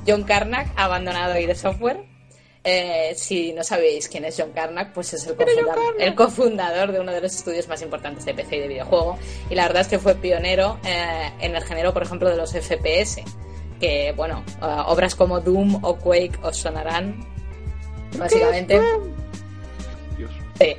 John 0.06 0.24
Carnack 0.24 0.68
ha 0.76 0.86
abandonado 0.86 1.40
ID 1.40 1.54
Software. 1.56 2.11
Eh, 2.64 3.14
si 3.16 3.54
no 3.54 3.64
sabéis 3.64 4.08
quién 4.08 4.24
es 4.26 4.36
John 4.38 4.52
Carnack, 4.52 4.94
pues 4.94 5.14
es 5.14 5.26
el, 5.26 5.36
cofunda- 5.36 5.76
el 6.00 6.14
cofundador 6.16 6.92
de 6.92 7.00
uno 7.00 7.12
de 7.12 7.20
los 7.22 7.34
estudios 7.36 7.68
más 7.68 7.82
importantes 7.82 8.24
de 8.24 8.36
PC 8.36 8.58
y 8.58 8.60
de 8.60 8.68
videojuego. 8.68 9.18
Y 9.50 9.56
la 9.56 9.64
verdad 9.64 9.82
es 9.82 9.88
que 9.88 9.98
fue 9.98 10.14
pionero 10.16 10.78
eh, 10.86 11.32
en 11.40 11.56
el 11.56 11.64
género, 11.64 11.92
por 11.92 12.04
ejemplo, 12.04 12.30
de 12.30 12.38
los 12.38 12.52
FPS. 12.54 13.24
Que, 13.80 14.14
bueno, 14.16 14.44
eh, 14.62 14.66
obras 14.86 15.16
como 15.16 15.40
Doom 15.40 15.84
o 15.84 15.96
Quake 15.98 16.38
os 16.44 16.58
sonarán. 16.58 17.26
Básicamente. 18.18 18.80
Dios. 20.18 20.32
Sí. 20.60 20.76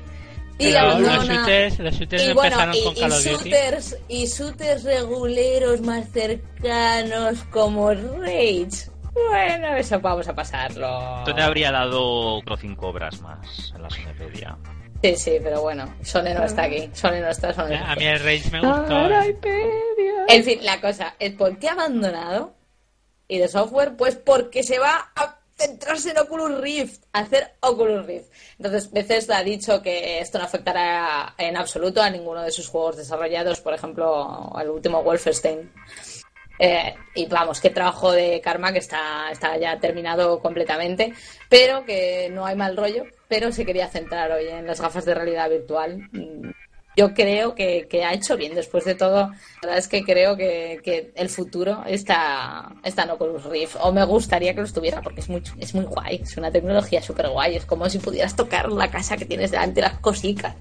Y 0.58 0.66
Pero 0.66 0.78
abandona. 0.78 1.16
los 1.16 1.26
shooters, 1.28 1.78
los 1.80 1.94
shooters 1.94 2.22
y 2.22 2.32
bueno, 2.34 2.60
empezaron 2.60 2.74
y, 2.76 2.84
con 2.84 2.96
y 2.96 3.00
Call 3.00 3.12
of 3.12 3.24
Duty. 3.24 3.50
shooters, 3.50 3.96
y 4.06 4.26
shooters 4.26 4.84
reguleros 4.84 5.80
más 5.80 6.08
cercanos 6.12 7.38
como 7.50 7.90
Rage. 7.92 8.68
Bueno, 9.14 9.76
eso 9.76 10.00
vamos 10.00 10.26
a 10.28 10.34
pasarlo. 10.34 11.18
Entonces 11.18 11.44
habría 11.44 11.70
dado 11.70 12.36
otro 12.36 12.56
cinco 12.56 12.88
obras 12.88 13.20
más 13.20 13.72
en 13.74 13.82
la 13.82 13.90
Sonepedia. 13.90 14.56
Sí, 15.02 15.16
sí, 15.16 15.32
pero 15.42 15.60
bueno, 15.60 15.92
Sone 16.02 16.32
no 16.32 16.44
está 16.44 16.64
aquí. 16.64 16.88
Sone 16.92 17.20
no 17.20 17.28
está, 17.28 17.52
Sone 17.52 17.78
no 17.78 17.86
A 17.86 17.96
mí 17.96 18.04
el 18.04 18.20
Rage 18.20 18.50
me 18.52 18.60
gustó. 18.60 19.10
¿eh? 19.10 19.36
En 20.28 20.44
fin, 20.44 20.60
la 20.62 20.80
cosa 20.80 21.16
es 21.18 21.32
por 21.32 21.58
qué 21.58 21.68
ha 21.68 21.72
abandonado 21.72 22.54
y 23.26 23.38
de 23.38 23.48
software, 23.48 23.96
pues 23.96 24.16
porque 24.16 24.62
se 24.62 24.78
va 24.78 25.10
a 25.16 25.38
centrarse 25.56 26.10
en 26.10 26.18
Oculus 26.18 26.60
Rift, 26.60 27.04
a 27.12 27.20
hacer 27.20 27.54
Oculus 27.60 28.06
Rift. 28.06 28.30
Entonces, 28.58 28.90
veces 28.92 29.28
ha 29.30 29.42
dicho 29.42 29.82
que 29.82 30.20
esto 30.20 30.38
no 30.38 30.44
afectará 30.44 31.34
en 31.38 31.56
absoluto 31.56 32.02
a 32.02 32.10
ninguno 32.10 32.42
de 32.42 32.50
sus 32.50 32.68
juegos 32.68 32.96
desarrollados, 32.96 33.60
por 33.60 33.74
ejemplo, 33.74 34.50
al 34.54 34.70
último 34.70 35.02
Wolfenstein. 35.02 35.72
Eh, 36.64 36.94
y 37.16 37.26
vamos, 37.26 37.60
que 37.60 37.70
trabajo 37.70 38.12
de 38.12 38.40
Karma 38.40 38.72
que 38.72 38.78
está, 38.78 39.30
está 39.32 39.56
ya 39.56 39.80
terminado 39.80 40.38
completamente, 40.40 41.12
pero 41.48 41.84
que 41.84 42.28
no 42.30 42.46
hay 42.46 42.54
mal 42.54 42.76
rollo, 42.76 43.04
pero 43.26 43.50
se 43.50 43.66
quería 43.66 43.88
centrar 43.88 44.30
hoy 44.30 44.46
en 44.46 44.66
las 44.66 44.80
gafas 44.80 45.04
de 45.04 45.14
realidad 45.14 45.50
virtual. 45.50 46.08
Mm, 46.12 46.50
Yo 46.94 47.14
creo 47.14 47.54
que, 47.54 47.88
que 47.88 48.04
ha 48.04 48.12
hecho 48.12 48.36
bien 48.36 48.54
después 48.54 48.84
de 48.84 48.94
todo. 48.94 49.20
La 49.22 49.34
verdad 49.62 49.78
es 49.78 49.88
que 49.88 50.04
creo 50.04 50.36
que, 50.36 50.78
que 50.84 51.10
el 51.16 51.30
futuro 51.30 51.82
está, 51.86 52.70
está 52.84 53.04
en 53.04 53.10
Oculus 53.10 53.44
Rift, 53.44 53.76
o 53.80 53.90
me 53.92 54.04
gustaría 54.04 54.52
que 54.54 54.60
lo 54.60 54.66
estuviera 54.66 55.00
porque 55.02 55.20
es 55.20 55.28
muy, 55.30 55.42
es 55.58 55.74
muy 55.74 55.84
guay, 55.86 56.20
es 56.22 56.36
una 56.36 56.52
tecnología 56.52 57.02
súper 57.02 57.28
guay, 57.30 57.56
es 57.56 57.64
como 57.66 57.88
si 57.88 57.98
pudieras 57.98 58.36
tocar 58.36 58.70
la 58.70 58.90
casa 58.90 59.16
que 59.16 59.24
tienes 59.24 59.50
delante, 59.50 59.80
las 59.80 59.98
cositas. 60.00 60.54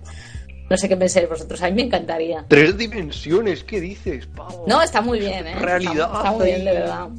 No 0.72 0.78
sé 0.78 0.88
qué 0.88 0.96
pensáis 0.96 1.28
vosotros, 1.28 1.62
a 1.62 1.66
mí 1.66 1.74
me 1.74 1.82
encantaría. 1.82 2.46
Tres 2.48 2.78
dimensiones, 2.78 3.62
¿qué 3.66 3.82
dices, 3.82 4.26
pavo? 4.26 4.64
No, 4.70 4.82
está 4.82 5.02
muy 5.02 5.20
bien, 5.20 5.46
¿eh? 5.46 5.56
Realidad, 5.56 6.06
Está, 6.06 6.18
está 6.20 6.32
muy 6.32 6.46
bien, 6.46 6.64
de 6.64 6.72
verdad. 6.72 7.10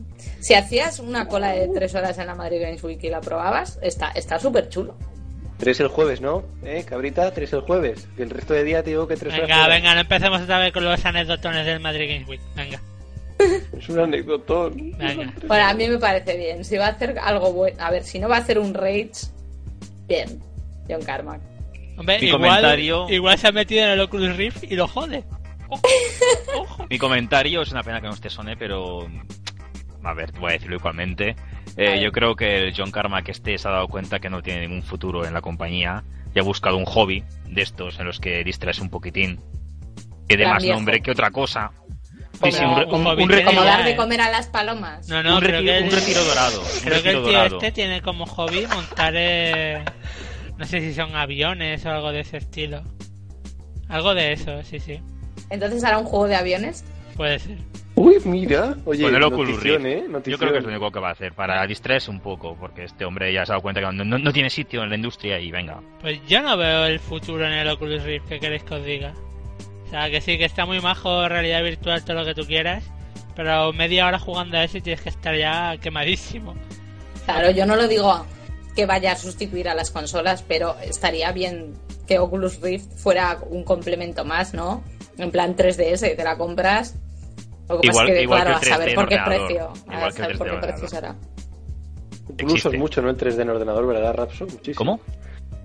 Si 0.41 0.55
hacías 0.55 0.99
una 1.01 1.29
cola 1.29 1.51
de 1.51 1.69
tres 1.69 1.95
horas 1.95 2.17
en 2.17 2.29
la 2.29 2.35
Madrid 2.35 2.63
Games 2.63 2.83
Week 2.83 3.05
y 3.05 3.11
la 3.11 3.21
probabas, 3.21 3.79
está 3.83 4.09
está 4.13 4.39
súper 4.39 4.71
chulo. 4.71 4.97
Tres 5.59 5.81
el 5.81 5.89
jueves, 5.89 6.23
¿no? 6.23 6.45
¿Eh, 6.65 6.83
cabrita? 6.89 7.31
Tres 7.35 7.53
el 7.53 7.61
jueves. 7.61 8.09
Y 8.17 8.23
el 8.23 8.31
resto 8.31 8.55
de 8.55 8.65
día 8.65 8.83
te 8.83 8.89
digo 8.89 9.07
que 9.07 9.17
tres 9.17 9.35
horas. 9.35 9.47
Venga, 9.47 9.69
venga, 9.69 9.95
no 9.97 10.01
empecemos 10.01 10.41
otra 10.41 10.59
vez 10.59 10.73
con 10.73 10.87
los 10.87 11.05
anécdotones 11.05 11.67
del 11.67 11.81
Madrid 11.81 12.09
Games 12.09 12.29
Week. 12.31 12.41
Venga, 12.57 12.81
Es 13.79 13.87
un 13.91 13.99
anecdotón. 14.01 14.95
venga. 14.97 15.31
Bueno, 15.47 15.67
a 15.67 15.75
mí 15.75 15.89
me 15.91 15.99
parece 15.99 16.39
bien. 16.39 16.65
Si 16.65 16.79
va 16.79 16.87
a 16.87 16.91
hacer 16.93 17.19
algo 17.19 17.53
bueno, 17.53 17.77
a 17.85 17.91
ver, 17.91 18.03
si 18.03 18.19
no 18.19 18.31
va 18.31 18.37
a 18.37 18.41
hacer 18.41 18.59
un 18.59 18.73
Rage, 18.73 19.11
bien, 20.09 20.41
John 20.89 21.03
Carmack. 21.03 21.52
Hombre, 21.97 22.19
Mi 22.21 22.27
igual, 22.29 22.41
comentario- 22.41 23.07
igual 23.11 23.39
se 23.39 23.49
ha 23.49 23.53
metido 23.53 23.85
en 23.85 23.91
el 23.91 24.01
Oculus 24.01 24.37
Rift 24.37 24.65
y 24.65 24.75
lo 24.77 24.89
jode. 24.89 25.25
Ojo, 25.69 25.83
ojo. 26.59 26.87
Mi 26.91 26.99
comentario 26.99 27.63
es 27.63 27.71
una 27.73 27.83
pena 27.83 28.01
que 28.01 28.07
no 28.09 28.15
esté 28.15 28.29
Sone, 28.31 28.57
pero. 28.57 29.07
A 30.05 30.15
ver, 30.15 30.33
voy 30.33 30.51
a 30.51 30.53
decirlo 30.55 30.77
igualmente. 30.77 31.37
Eh, 31.77 32.01
yo 32.03 32.11
creo 32.13 32.35
que 32.35 32.59
el 32.69 32.75
John 32.77 32.91
Karma 32.91 33.23
que 33.23 33.31
esté 33.31 33.57
se 33.57 33.69
ha 33.69 33.71
dado 33.71 33.89
cuenta 33.89 34.19
que 34.19 34.29
no 34.29 34.43
tiene 34.43 34.63
ningún 34.63 34.83
futuro 34.83 35.25
en 35.25 35.33
la 35.33 35.41
compañía 35.41 36.03
y 36.35 36.39
ha 36.39 36.43
buscado 36.43 36.77
un 36.77 36.85
hobby 36.87 37.25
de 37.47 37.63
estos 37.63 37.99
en 38.01 38.07
los 38.07 38.19
que 38.19 38.43
distraes 38.45 38.81
un 38.81 38.91
poquitín. 38.91 39.39
Que 40.29 40.37
de 40.37 40.45
Plan 40.45 40.55
más 40.55 40.65
nombre 40.65 41.01
que 41.01 41.11
otra 41.13 41.31
cosa. 41.31 41.71
Como- 42.41 42.51
Sí, 42.53 42.59
sí, 42.59 42.65
un, 42.65 42.73
un- 43.07 43.29
retiro, 43.29 43.45
Como 43.51 43.63
dar 43.63 43.85
de 43.85 43.95
comer 43.95 44.21
a 44.23 44.31
las 44.31 44.49
palomas. 44.49 45.09
No, 45.09 45.23
no, 45.23 45.35
un 45.37 45.41
creo 45.41 45.61
retiro- 45.61 45.65
que 45.73 45.79
el, 45.79 45.85
un 45.85 45.91
retiro 45.91 46.25
dorado. 46.25 46.61
un 46.61 46.81
Creo 46.81 47.03
que 47.03 47.09
el 47.11 47.15
tío 47.17 47.23
dorado. 47.23 47.57
este 47.59 47.73
tiene 47.73 48.03
como 48.03 48.27
hobby 48.27 48.67
montar. 48.67 49.15
eh, 49.17 49.85
no 50.59 50.65
sé 50.65 50.81
si 50.81 50.95
son 50.95 51.15
aviones 51.17 51.85
o 51.87 51.91
algo 51.91 52.13
de 52.13 52.21
ese 52.21 52.39
estilo. 52.39 52.83
Algo 53.89 54.15
de 54.15 54.33
eso, 54.33 54.63
sí, 54.63 54.79
sí. 54.81 55.01
Entonces 55.51 55.85
hará 55.85 55.99
un 55.99 56.05
juego 56.07 56.29
de 56.29 56.37
aviones. 56.37 56.85
Puede 57.17 57.39
ser. 57.39 57.59
Uy, 57.95 58.17
mira. 58.25 58.75
Oye, 58.87 59.03
Con 59.03 59.15
el 59.15 59.21
notición. 59.21 59.85
¿eh? 59.87 60.05
Yo 60.25 60.39
creo 60.39 60.51
que 60.53 60.59
es 60.59 60.65
lo 60.65 60.71
único 60.71 60.91
que 60.91 60.99
va 60.99 61.11
a 61.11 61.13
hacer 61.13 61.35
para 61.35 61.67
distraerse 61.67 62.11
un 62.11 62.21
poco, 62.21 62.57
porque 62.59 62.85
este 62.85 63.05
hombre 63.05 63.31
ya 63.35 63.45
se 63.45 63.53
ha 63.53 63.55
dado 63.55 63.63
cuenta 63.63 63.81
que 63.81 63.87
no, 63.93 64.05
no- 64.05 64.19
no 64.19 64.33
tiene 64.33 64.49
sitio 64.49 64.83
en 64.83 64.89
la 64.89 64.97
industria 64.97 65.39
y 65.39 65.51
venga. 65.51 65.81
Pues 66.01 66.19
yo 66.27 66.41
no 66.41 66.57
veo 66.57 66.87
el 66.87 66.99
futuro 67.01 67.45
en 67.47 67.53
el 67.53 67.69
Oculus 67.69 68.03
Rift, 68.03 68.27
¿qué 68.29 68.41
queréis 68.41 68.63
que 68.65 68.75
os 68.75 68.85
diga? 68.85 69.13
O 69.87 69.91
sea, 69.91 70.09
que 70.11 70.23
sí, 70.23 70.39
que 70.39 70.47
está 70.47 70.65
muy 70.65 70.81
majo, 70.81 71.29
realidad 71.29 71.63
virtual, 71.63 72.03
todo 72.03 72.21
lo 72.21 72.25
que 72.25 72.35
tú 72.35 72.47
quieras, 72.47 72.91
pero 73.37 73.75
media 73.75 74.07
hora 74.07 74.19
jugando 74.19 74.57
a 74.57 74.65
eso 74.65 74.79
y 74.79 74.81
tienes 74.81 75.03
que 75.03 75.11
estar 75.11 75.37
ya 75.37 75.77
quemadísimo. 75.77 76.55
Claro, 77.27 77.51
yo 77.51 77.67
no 77.67 77.77
lo 77.77 77.87
digo 77.87 78.25
que 78.75 78.87
vaya 78.87 79.13
a 79.13 79.17
sustituir 79.17 79.69
a 79.69 79.75
las 79.75 79.91
consolas, 79.91 80.43
pero 80.47 80.77
estaría 80.81 81.31
bien 81.33 81.75
que 82.07 82.19
Oculus 82.19 82.61
Rift 82.61 82.91
fuera 82.97 83.39
un 83.51 83.65
complemento 83.65 84.25
más, 84.25 84.55
¿no? 84.55 84.83
En 85.19 85.31
plan 85.31 85.55
3DS, 85.57 86.17
te 86.17 86.25
la 86.25 86.37
compras. 86.37 86.97
Lo 87.69 87.81
que 87.81 87.87
Igual- 87.89 88.07
pasa 88.07 88.13
es 88.13 88.17
que, 88.19 88.23
igual 88.23 88.41
que 88.41 88.45
claro, 88.47 88.57
a 88.57 88.63
saber 88.65 88.89
3D 88.89 88.95
por 88.95 89.09
qué 89.09 89.19
precio. 89.25 89.73
Igual 89.87 89.99
A 89.99 90.01
que 90.01 90.07
el 90.07 90.13
saber 90.15 90.39
por 90.39 90.47
3D 90.49 90.51
qué 90.61 90.67
precio 90.67 90.89
será. 90.89 91.15
Tú 91.15 92.47
lo 92.47 92.47
usas 92.47 92.57
existe. 92.67 92.79
mucho, 92.79 93.03
¿no? 93.03 93.11
El 93.11 93.17
3D 93.17 93.43
en 93.43 93.51
ordenador, 93.51 93.87
¿verdad, 93.87 94.15
Rapso? 94.15 94.47
Muchísimo. 94.47 94.77
¿Cómo? 94.77 95.01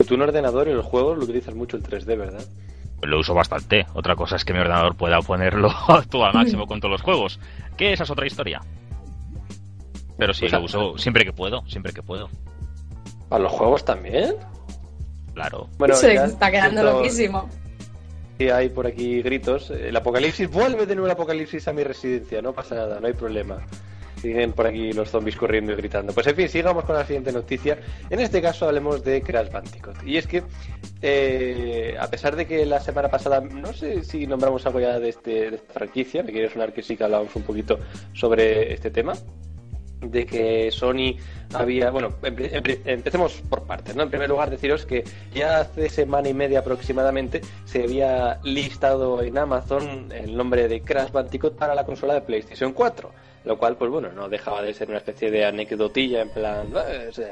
Tú 0.05 0.13
en 0.15 0.21
ordenador, 0.21 0.67
en 0.67 0.75
el 0.75 0.81
juego, 0.83 1.15
lo 1.15 1.23
utilizas 1.23 1.55
mucho 1.55 1.77
el 1.77 1.83
3D, 1.83 2.17
¿verdad? 2.17 2.43
Pues 2.99 3.09
lo 3.09 3.19
uso 3.19 3.33
bastante. 3.33 3.85
Otra 3.93 4.15
cosa 4.15 4.35
es 4.35 4.43
que 4.45 4.53
mi 4.53 4.59
ordenador 4.59 4.95
pueda 4.95 5.19
ponerlo 5.21 5.69
todo 6.09 6.25
al 6.25 6.33
máximo 6.33 6.67
con 6.67 6.79
todos 6.79 6.91
los 6.93 7.01
juegos. 7.01 7.39
Que 7.77 7.93
esa 7.93 8.03
es 8.03 8.09
otra 8.11 8.27
historia. 8.27 8.61
Pero 10.17 10.33
sí, 10.33 10.47
lo 10.49 10.61
uso 10.63 10.97
siempre 10.97 11.23
que 11.25 11.31
puedo, 11.31 11.63
siempre 11.67 11.93
que 11.93 12.01
puedo. 12.01 12.29
¿A 13.29 13.39
los 13.39 13.51
juegos 13.51 13.83
también? 13.85 14.35
Claro. 15.33 15.67
Bueno, 15.77 15.95
Se 15.95 16.13
ya 16.13 16.25
está 16.25 16.49
quedando 16.49 16.81
siento 16.81 16.97
loquísimo. 16.97 17.49
que 18.37 18.51
hay 18.51 18.69
por 18.69 18.87
aquí 18.87 19.21
gritos. 19.21 19.69
El 19.71 19.95
apocalipsis, 19.95 20.49
vuelve 20.49 20.85
de 20.85 20.95
nuevo 20.95 21.07
el 21.07 21.11
apocalipsis 21.11 21.67
a 21.67 21.73
mi 21.73 21.83
residencia. 21.83 22.41
No 22.41 22.53
pasa 22.53 22.75
nada, 22.75 22.99
no 22.99 23.07
hay 23.07 23.13
problema. 23.13 23.57
Siguen 24.21 24.53
por 24.53 24.65
aquí 24.65 24.93
los 24.93 25.11
zombies 25.11 25.35
corriendo 25.35 25.73
y 25.73 25.75
gritando. 25.75 26.11
Pues 26.11 26.25
en 26.25 26.35
fin, 26.35 26.49
sigamos 26.49 26.85
con 26.85 26.95
la 26.95 27.05
siguiente 27.05 27.31
noticia. 27.31 27.77
En 28.09 28.19
este 28.19 28.41
caso 28.41 28.65
hablemos 28.67 29.03
de 29.03 29.21
Crash 29.21 29.51
Bandicoot. 29.51 30.01
Y 30.07 30.17
es 30.17 30.25
que, 30.25 30.41
eh, 31.03 31.95
a 31.99 32.07
pesar 32.07 32.35
de 32.35 32.47
que 32.47 32.65
la 32.65 32.79
semana 32.79 33.09
pasada, 33.09 33.41
no 33.41 33.73
sé 33.73 34.03
si 34.03 34.25
nombramos 34.25 34.65
algo 34.65 34.79
ya 34.79 34.99
de, 34.99 35.09
este, 35.09 35.51
de 35.51 35.55
esta 35.57 35.73
franquicia, 35.73 36.23
me 36.23 36.31
quiere 36.31 36.49
sonar 36.49 36.73
que 36.73 36.81
sí 36.81 36.97
que 36.97 37.03
hablábamos 37.03 37.35
un 37.35 37.43
poquito 37.43 37.77
sobre 38.13 38.73
este 38.73 38.89
tema 38.89 39.13
de 40.01 40.25
que 40.25 40.69
Sony 40.71 41.15
había, 41.53 41.89
bueno, 41.89 42.11
empe- 42.21 42.51
empe- 42.51 42.79
empecemos 42.85 43.33
por 43.49 43.63
partes, 43.63 43.95
¿no? 43.95 44.03
En 44.03 44.09
primer 44.09 44.29
lugar, 44.29 44.49
deciros 44.49 44.85
que 44.85 45.03
ya 45.33 45.61
hace 45.61 45.89
semana 45.89 46.29
y 46.29 46.33
media 46.33 46.59
aproximadamente 46.59 47.41
se 47.65 47.83
había 47.83 48.39
listado 48.43 49.21
en 49.23 49.37
Amazon 49.37 50.11
el 50.11 50.35
nombre 50.37 50.67
de 50.67 50.81
Crash 50.81 51.11
Bandicoot 51.11 51.55
para 51.55 51.73
la 51.73 51.85
consola 51.85 52.13
de 52.13 52.21
PlayStation 52.21 52.73
4, 52.73 53.11
lo 53.45 53.57
cual, 53.57 53.75
pues 53.75 53.89
bueno, 53.89 54.11
no 54.11 54.29
dejaba 54.29 54.61
de 54.61 54.73
ser 54.73 54.89
una 54.89 54.97
especie 54.99 55.31
de 55.31 55.45
anecdotilla 55.45 56.21
en 56.21 56.29
plan, 56.29 56.67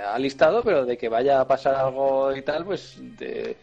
ha 0.08 0.18
listado, 0.18 0.64
pero 0.64 0.86
de 0.86 0.98
que 0.98 1.10
vaya 1.10 1.42
a 1.42 1.48
pasar 1.48 1.76
algo 1.76 2.36
y 2.36 2.42
tal, 2.42 2.66
pues 2.66 2.96
de, 3.00 3.58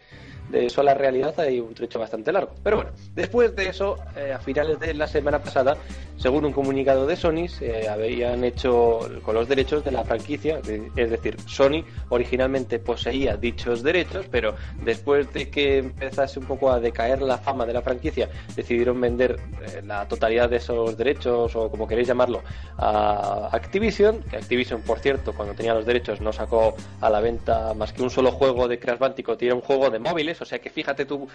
de 0.49 0.65
eso 0.67 0.81
a 0.81 0.83
la 0.83 0.93
realidad 0.93 1.39
hay 1.39 1.59
un 1.59 1.73
trecho 1.73 1.99
bastante 1.99 2.31
largo. 2.31 2.51
Pero 2.63 2.77
bueno, 2.77 2.91
después 3.13 3.55
de 3.55 3.69
eso, 3.69 3.97
eh, 4.15 4.31
a 4.33 4.39
finales 4.39 4.79
de 4.79 4.93
la 4.93 5.07
semana 5.07 5.41
pasada, 5.41 5.77
según 6.17 6.45
un 6.45 6.53
comunicado 6.53 7.05
de 7.05 7.15
Sony, 7.15 7.47
se 7.47 7.89
habían 7.89 8.43
hecho 8.43 8.99
con 9.23 9.35
los 9.35 9.47
derechos 9.47 9.83
de 9.83 9.91
la 9.91 10.03
franquicia, 10.03 10.61
es 10.95 11.09
decir, 11.09 11.37
Sony 11.47 11.83
originalmente 12.09 12.79
poseía 12.79 13.35
dichos 13.35 13.83
derechos, 13.83 14.25
pero 14.29 14.55
después 14.83 15.31
de 15.33 15.49
que 15.49 15.79
empezase 15.79 16.39
un 16.39 16.45
poco 16.45 16.71
a 16.71 16.79
decaer 16.79 17.21
la 17.21 17.37
fama 17.37 17.65
de 17.65 17.73
la 17.73 17.81
franquicia, 17.81 18.29
decidieron 18.55 19.01
vender 19.01 19.39
eh, 19.61 19.81
la 19.85 20.07
totalidad 20.07 20.49
de 20.49 20.57
esos 20.57 20.95
derechos, 20.97 21.55
o 21.55 21.69
como 21.69 21.87
queréis 21.87 22.07
llamarlo, 22.07 22.41
a 22.77 23.49
Activision, 23.51 24.21
que 24.23 24.37
Activision, 24.37 24.81
por 24.81 24.99
cierto, 24.99 25.33
cuando 25.33 25.53
tenía 25.55 25.73
los 25.73 25.85
derechos 25.85 26.21
no 26.21 26.31
sacó 26.31 26.75
a 27.01 27.09
la 27.09 27.19
venta 27.19 27.73
más 27.73 27.91
que 27.91 28.03
un 28.03 28.09
solo 28.09 28.31
juego 28.31 28.67
de 28.67 28.79
Crash 28.79 28.99
Bandicoot, 28.99 29.41
y 29.41 29.47
era 29.47 29.55
un 29.55 29.61
juego 29.61 29.89
de 29.89 29.99
móviles, 29.99 30.32
o 30.41 30.45
sea 30.45 30.59
que 30.59 30.69
fíjate 30.69 31.05
tú 31.05 31.27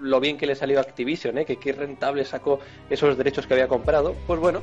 lo 0.00 0.20
bien 0.20 0.38
que 0.38 0.46
le 0.46 0.54
salió 0.54 0.78
a 0.78 0.82
Activision, 0.82 1.38
¿eh? 1.38 1.44
que 1.44 1.56
qué 1.56 1.72
rentable 1.72 2.24
sacó 2.24 2.60
esos 2.88 3.16
derechos 3.16 3.46
que 3.46 3.54
había 3.54 3.68
comprado. 3.68 4.14
Pues 4.26 4.40
bueno, 4.40 4.62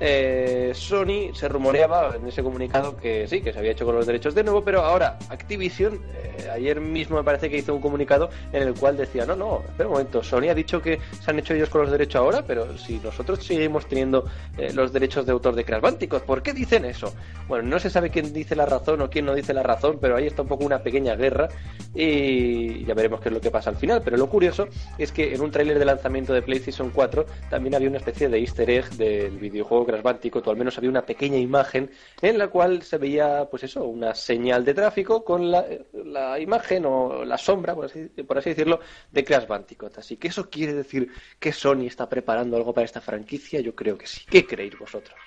eh, 0.00 0.72
Sony 0.74 1.32
se 1.34 1.48
rumoreaba 1.48 2.16
en 2.16 2.26
ese 2.26 2.42
comunicado 2.42 2.96
que 2.96 3.26
sí, 3.28 3.40
que 3.40 3.52
se 3.52 3.58
había 3.58 3.72
hecho 3.72 3.84
con 3.84 3.94
los 3.94 4.06
derechos 4.06 4.34
de 4.34 4.42
nuevo, 4.42 4.64
pero 4.64 4.82
ahora 4.82 5.18
Activision, 5.28 6.00
eh, 6.14 6.48
ayer 6.52 6.80
mismo 6.80 7.16
me 7.16 7.24
parece 7.24 7.48
que 7.48 7.58
hizo 7.58 7.74
un 7.74 7.80
comunicado 7.80 8.30
en 8.52 8.62
el 8.62 8.74
cual 8.74 8.96
decía, 8.96 9.24
no, 9.24 9.36
no, 9.36 9.62
espera 9.66 9.88
un 9.88 9.92
momento, 9.92 10.22
Sony 10.22 10.48
ha 10.50 10.54
dicho 10.54 10.82
que 10.82 10.98
se 11.20 11.30
han 11.30 11.38
hecho 11.38 11.54
ellos 11.54 11.68
con 11.68 11.82
los 11.82 11.90
derechos 11.90 12.16
ahora, 12.16 12.42
pero 12.46 12.76
si 12.76 12.98
nosotros 12.98 13.44
seguimos 13.44 13.86
teniendo 13.86 14.24
eh, 14.58 14.72
los 14.72 14.92
derechos 14.92 15.26
de 15.26 15.32
autor 15.32 15.54
de 15.54 15.64
Crash 15.64 15.80
Bandicoot, 15.80 16.24
¿por 16.24 16.42
qué 16.42 16.52
dicen 16.52 16.84
eso? 16.84 17.14
Bueno, 17.46 17.68
no 17.68 17.78
se 17.78 17.90
sabe 17.90 18.10
quién 18.10 18.32
dice 18.32 18.56
la 18.56 18.66
razón 18.66 19.00
o 19.00 19.10
quién 19.10 19.26
no 19.26 19.34
dice 19.34 19.54
la 19.54 19.62
razón, 19.62 19.98
pero 20.00 20.16
ahí 20.16 20.26
está 20.26 20.42
un 20.42 20.48
poco 20.48 20.64
una 20.64 20.82
pequeña 20.82 21.14
guerra 21.14 21.48
y 21.94 22.84
ya 22.84 22.94
veremos 22.94 23.20
qué 23.20 23.28
es 23.28 23.34
lo 23.34 23.40
que 23.40 23.50
pasa 23.50 23.70
al 23.70 23.76
final. 23.76 24.02
Pero 24.04 24.16
lo 24.16 24.28
curioso 24.28 24.66
es 24.98 25.12
que 25.12 25.34
en 25.34 25.40
un 25.40 25.50
tráiler 25.50 25.78
de 25.78 25.84
lanzamiento 25.84 26.32
de 26.32 26.42
PlayStation 26.42 26.90
4 26.90 27.26
también 27.50 27.74
había 27.74 27.88
una 27.88 27.98
especie 27.98 28.28
de 28.28 28.38
easter 28.40 28.68
egg 28.70 28.90
del 28.90 29.38
videojuego 29.38 29.83
Crash 29.84 30.02
Bandicoot, 30.02 30.46
o 30.46 30.50
al 30.50 30.56
menos 30.56 30.76
había 30.78 30.90
una 30.90 31.04
pequeña 31.04 31.38
imagen 31.38 31.90
en 32.20 32.38
la 32.38 32.48
cual 32.48 32.82
se 32.82 32.98
veía, 32.98 33.46
pues 33.50 33.64
eso, 33.64 33.84
una 33.84 34.14
señal 34.14 34.64
de 34.64 34.74
tráfico 34.74 35.24
con 35.24 35.50
la, 35.50 35.64
la 35.92 36.38
imagen 36.38 36.84
o 36.86 37.24
la 37.24 37.38
sombra, 37.38 37.74
por 37.74 37.86
así, 37.86 38.06
por 38.26 38.38
así 38.38 38.50
decirlo, 38.50 38.80
de 39.10 39.24
Crash 39.24 39.46
Bandicoot. 39.46 39.98
Así 39.98 40.16
que 40.16 40.28
eso 40.28 40.48
quiere 40.48 40.74
decir 40.74 41.10
que 41.38 41.52
Sony 41.52 41.86
está 41.86 42.08
preparando 42.08 42.56
algo 42.56 42.72
para 42.72 42.84
esta 42.84 43.00
franquicia. 43.00 43.60
Yo 43.60 43.74
creo 43.74 43.96
que 43.98 44.06
sí. 44.06 44.22
¿Qué 44.28 44.46
creéis 44.46 44.78
vosotros? 44.78 45.18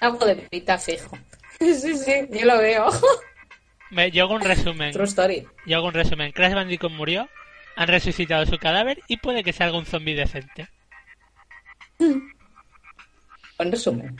Algo 0.00 0.26
de 0.26 0.36
pita 0.36 0.78
fijo. 0.78 1.16
Sí, 1.60 1.96
sí, 1.96 2.12
yo 2.32 2.46
lo 2.46 2.58
veo. 2.58 2.88
Me, 3.90 4.10
yo 4.10 4.24
hago 4.24 4.34
un 4.34 4.40
resumen. 4.40 4.90
True 4.90 5.04
story. 5.04 5.46
Yo 5.66 5.76
hago 5.76 5.86
un 5.86 5.94
resumen. 5.94 6.32
Crash 6.32 6.52
Bandicoot 6.52 6.90
murió, 6.90 7.28
han 7.76 7.86
resucitado 7.86 8.44
su 8.44 8.58
cadáver 8.58 8.98
y 9.06 9.18
puede 9.18 9.44
que 9.44 9.52
salga 9.52 9.78
un 9.78 9.86
zombie 9.86 10.16
decente. 10.16 10.68
En 13.58 13.70
resumen. 13.72 14.16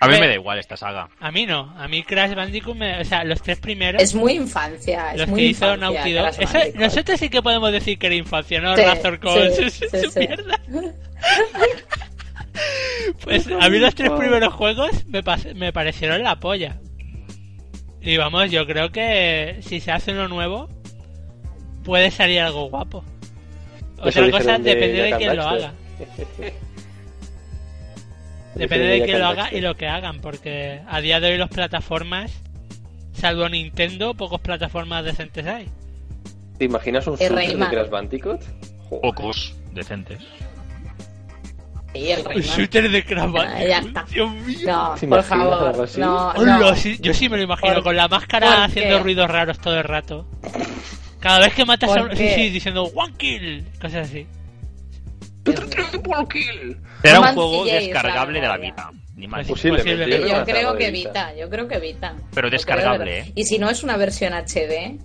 A 0.00 0.06
mí 0.06 0.18
me 0.20 0.28
da 0.28 0.34
igual 0.34 0.58
esta 0.60 0.76
saga. 0.76 1.08
A 1.18 1.32
mí 1.32 1.44
no. 1.44 1.74
A 1.76 1.88
mí 1.88 2.04
Crash 2.04 2.32
Bandicoot, 2.34 2.76
me- 2.76 3.00
o 3.00 3.04
sea, 3.04 3.24
los 3.24 3.42
tres 3.42 3.58
primeros, 3.58 4.00
Es 4.00 4.14
muy 4.14 4.34
infancia. 4.34 5.12
Es 5.12 5.18
los 5.20 5.28
muy 5.28 5.40
que 5.40 5.46
hizo 5.48 5.76
Naughty 5.76 6.12
Dog. 6.12 6.28
Eso- 6.38 6.58
nosotros 6.76 7.18
sí 7.18 7.28
que 7.28 7.42
podemos 7.42 7.72
decir 7.72 7.98
que 7.98 8.06
era 8.06 8.14
infancia, 8.14 8.60
¿no? 8.60 8.76
Sí, 8.76 8.82
Razor 8.82 9.18
con 9.18 9.50
sí, 9.52 9.70
su, 9.70 9.70
sí, 9.70 9.86
su 10.04 10.10
sí. 10.10 10.18
mierda. 10.20 10.60
Pues 13.22 13.46
a 13.48 13.68
mí 13.70 13.78
los 13.78 13.94
tres 13.94 14.10
primeros 14.10 14.52
juegos 14.52 14.90
me, 15.06 15.22
me 15.54 15.72
parecieron 15.72 16.22
la 16.22 16.40
polla. 16.40 16.76
Y 18.00 18.16
vamos, 18.16 18.50
yo 18.50 18.66
creo 18.66 18.90
que 18.90 19.58
si 19.60 19.80
se 19.80 19.92
hace 19.92 20.12
uno 20.12 20.28
nuevo, 20.28 20.68
puede 21.84 22.10
salir 22.10 22.40
algo 22.40 22.68
guapo. 22.68 23.04
Otra 23.98 24.30
cosa 24.30 24.58
dijeron 24.58 24.62
de 24.64 24.74
depende 24.74 25.02
de 25.02 25.16
quién 25.16 25.36
lo 25.36 25.42
haga. 25.42 25.72
Depende 28.58 28.86
de 28.86 29.04
quién 29.04 29.18
lo 29.20 29.26
haga 29.28 29.52
y 29.52 29.60
lo 29.60 29.76
que 29.76 29.86
hagan, 29.88 30.20
porque 30.20 30.80
a 30.88 31.00
día 31.00 31.20
de 31.20 31.32
hoy 31.32 31.38
las 31.38 31.48
plataformas, 31.48 32.32
salvo 33.12 33.48
Nintendo, 33.48 34.14
pocas 34.14 34.40
plataformas 34.40 35.04
decentes 35.04 35.46
hay. 35.46 35.68
¿Te 36.58 36.64
imaginas 36.64 37.06
un 37.06 37.16
shooter 37.16 37.58
de. 37.58 37.68
Crash 37.68 37.88
Bandicoot? 37.88 38.40
Joder. 38.88 39.02
Pocos 39.02 39.54
decentes. 39.72 40.18
Sí, 41.94 42.10
el 42.10 42.42
shooter 42.42 42.90
de 42.90 43.04
Crash 43.04 43.30
Ah, 43.36 43.62
ya 43.64 43.80
Bandicoot, 43.80 43.86
está. 43.88 44.04
Dios 44.12 44.30
mío. 44.32 44.58
No. 44.66 46.34
No, 46.34 46.58
no. 46.58 46.74
sí, 46.76 46.98
yo 47.00 47.14
sí 47.14 47.28
me 47.28 47.36
lo 47.38 47.42
imagino, 47.44 47.74
¿Por- 47.74 47.82
con 47.84 47.96
la 47.96 48.08
máscara 48.08 48.64
haciendo 48.64 48.98
qué? 48.98 49.02
ruidos 49.02 49.30
raros 49.30 49.58
todo 49.58 49.78
el 49.78 49.84
rato. 49.84 50.26
Cada 51.20 51.40
vez 51.40 51.54
que 51.54 51.64
matas 51.64 51.90
a 51.90 51.94
¿Por 51.94 52.10
un... 52.10 52.16
Sí, 52.16 52.28
sí, 52.34 52.50
diciendo 52.50 52.84
one 52.94 53.14
kill, 53.16 53.64
cosas 53.80 54.08
así. 54.08 54.26
Será 57.02 57.20
un 57.20 57.34
juego 57.34 57.64
descargable 57.64 58.40
de 58.40 58.46
la. 58.46 58.56
Vita. 58.56 58.90
Ni 59.16 59.26
más. 59.26 59.46
Ni 59.46 59.46
menos. 59.46 59.46
Posiblemente. 59.48 60.28
Yo 60.28 60.44
creo 60.44 60.76
que 60.76 60.90
Vita. 60.90 61.34
Yo 61.34 61.48
creo 61.48 61.68
que 61.68 61.78
Vita. 61.78 62.14
Pero 62.34 62.50
descargable, 62.50 63.10
de 63.10 63.18
¿eh? 63.20 63.32
Y 63.34 63.44
si 63.44 63.58
no 63.58 63.68
es 63.70 63.82
una 63.82 63.96
versión 63.96 64.32
HD, 64.32 64.98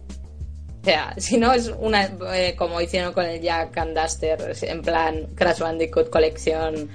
o 0.81 0.85
sea, 0.85 1.13
si 1.17 1.37
no 1.37 1.53
es 1.53 1.73
una, 1.79 2.09
eh, 2.33 2.55
como 2.57 2.81
hicieron 2.81 3.13
con 3.13 3.25
el 3.25 3.41
Jack 3.41 3.77
and 3.77 3.97
Duster, 3.97 4.53
en 4.61 4.81
plan 4.81 5.27
Crash 5.35 5.59
Bandicoot 5.59 6.09
colección 6.09 6.89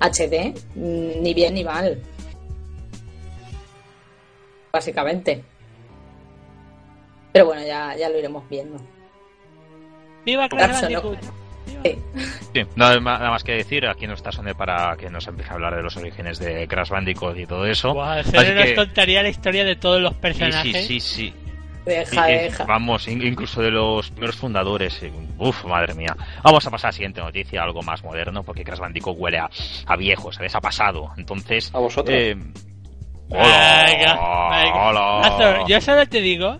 HD, 0.00 0.54
mm, 0.74 1.22
ni 1.22 1.34
bien 1.34 1.54
ni 1.54 1.62
mal. 1.62 2.00
Básicamente. 4.72 5.44
Pero 7.32 7.46
bueno, 7.46 7.66
ya, 7.66 7.94
ya 7.96 8.08
lo 8.08 8.18
iremos 8.18 8.48
viendo. 8.48 8.80
¡Viva 10.24 10.48
Crash. 10.48 10.80
Bandicoot! 10.80 11.43
Sí. 11.84 12.62
Nada 12.76 12.98
más, 13.00 13.18
nada 13.18 13.30
más 13.30 13.44
que 13.44 13.52
decir, 13.52 13.86
aquí 13.86 14.06
no 14.06 14.14
está 14.14 14.32
Sony 14.32 14.54
para 14.56 14.96
que 14.96 15.10
nos 15.10 15.26
empiece 15.26 15.50
a 15.50 15.54
hablar 15.54 15.74
de 15.76 15.82
los 15.82 15.96
orígenes 15.96 16.38
de 16.38 16.66
Crash 16.66 16.88
Bandicoot 16.88 17.36
y 17.38 17.46
todo 17.46 17.66
eso. 17.66 18.02
Así 18.02 18.30
Cero 18.32 18.54
nos 18.54 18.64
que- 18.64 18.74
contaría 18.74 19.22
la 19.22 19.28
historia 19.28 19.64
de 19.64 19.76
todos 19.76 20.00
los 20.00 20.14
personajes. 20.14 20.86
sí, 20.86 21.00
sí, 21.00 21.00
sí. 21.00 21.34
Deja, 21.84 22.30
Y- 22.30 22.34
deja. 22.34 22.64
Vamos, 22.64 23.06
in- 23.08 23.22
incluso 23.26 23.60
de 23.60 23.70
los 23.70 24.10
primeros 24.10 24.36
fundadores. 24.36 25.02
eh, 25.02 25.12
Uf, 25.36 25.64
madre 25.66 25.92
mía. 25.94 26.16
Vamos 26.42 26.66
a 26.66 26.70
pasar 26.70 26.88
a 26.88 26.90
la 26.90 26.92
siguiente 26.92 27.20
noticia, 27.20 27.62
algo 27.62 27.82
más 27.82 28.02
moderno, 28.02 28.42
porque 28.42 28.64
Crash 28.64 28.78
Bandicoot 28.78 29.16
huele 29.18 29.38
a, 29.38 29.50
a 29.86 29.96
viejo, 29.96 30.32
¿sabes? 30.32 30.54
Ha 30.54 30.60
pasado. 30.62 31.10
Entonces. 31.18 31.70
¿A 31.74 31.78
vosotros? 31.80 32.16
eh, 32.18 32.36
hola, 33.28 33.84
venga. 33.86 34.18
hola. 34.88 35.64
Yo 35.68 35.80
solo 35.80 36.06
te 36.06 36.20
digo 36.20 36.58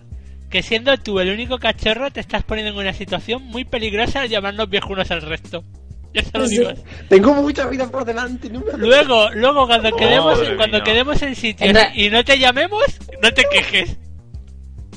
que 0.55 0.63
siendo 0.63 0.95
tú 0.97 1.19
el 1.19 1.29
único 1.31 1.57
cachorro 1.59 2.11
te 2.11 2.21
estás 2.21 2.43
poniendo 2.43 2.71
en 2.71 2.77
una 2.77 2.93
situación 2.93 3.43
muy 3.43 3.65
peligrosa 3.65 4.21
al 4.21 4.29
llamarnos 4.29 4.69
viejunos 4.69 5.11
al 5.11 5.21
resto. 5.21 5.65
Yo 6.13 6.21
solo 6.31 6.47
digo 6.47 6.69
eso. 6.69 6.81
Tengo 7.09 7.33
mucha 7.33 7.67
vida 7.67 7.91
por 7.91 8.05
delante. 8.05 8.49
No 8.49 8.61
me... 8.61 8.71
Luego, 8.77 9.29
luego 9.31 9.67
cuando 9.67 9.91
quedemos, 9.97 10.37
Madre 10.39 10.55
cuando 10.55 10.77
mía. 10.77 10.83
quedemos 10.85 11.21
en 11.23 11.35
sitios 11.35 11.69
En 11.69 11.75
ra- 11.75 11.91
y 11.93 12.09
no 12.09 12.23
te 12.23 12.39
llamemos, 12.39 12.83
no 13.21 13.33
te 13.33 13.43
quejes. 13.51 13.97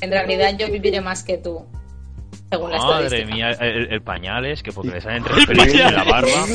En 0.00 0.12
realidad 0.12 0.56
yo 0.56 0.70
viviré 0.70 1.00
más 1.00 1.24
que 1.24 1.38
tú. 1.38 1.66
Según 2.52 2.70
la 2.70 2.78
Madre 2.78 3.06
estadística. 3.06 3.34
mía, 3.34 3.50
el, 3.60 3.92
el 3.92 4.00
pañales, 4.02 4.62
que 4.62 4.70
porque 4.70 4.92
le 4.92 5.00
salen 5.00 5.24
tres 5.24 5.44
pelos 5.44 5.66
en 5.66 5.92
la 5.94 6.04
barba. 6.04 6.46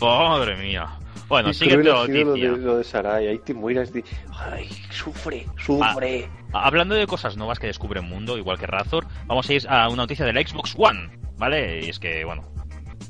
Madre 0.00 0.56
mía. 0.56 0.86
Bueno, 1.28 1.52
sido 1.52 1.76
lo 1.76 2.06
de, 2.06 2.24
lo 2.24 2.78
de 2.78 2.84
Sarai. 2.84 3.26
Ahí 3.26 3.38
te 3.38 3.52
mueras 3.52 3.92
de... 3.92 4.02
Ay, 4.34 4.68
sufre, 4.90 5.46
sufre. 5.58 6.28
Ah, 6.52 6.66
Hablando 6.66 6.94
de 6.94 7.06
cosas 7.06 7.36
nuevas 7.36 7.58
que 7.58 7.66
descubre 7.66 8.00
el 8.00 8.06
mundo, 8.06 8.38
igual 8.38 8.58
que 8.58 8.66
Razor, 8.66 9.06
vamos 9.26 9.48
a 9.48 9.52
ir 9.52 9.66
a 9.68 9.88
una 9.88 10.04
noticia 10.04 10.24
de 10.24 10.32
la 10.32 10.40
Xbox 10.40 10.74
One, 10.76 11.10
¿vale? 11.36 11.84
Y 11.84 11.90
es 11.90 11.98
que, 11.98 12.24
bueno, 12.24 12.44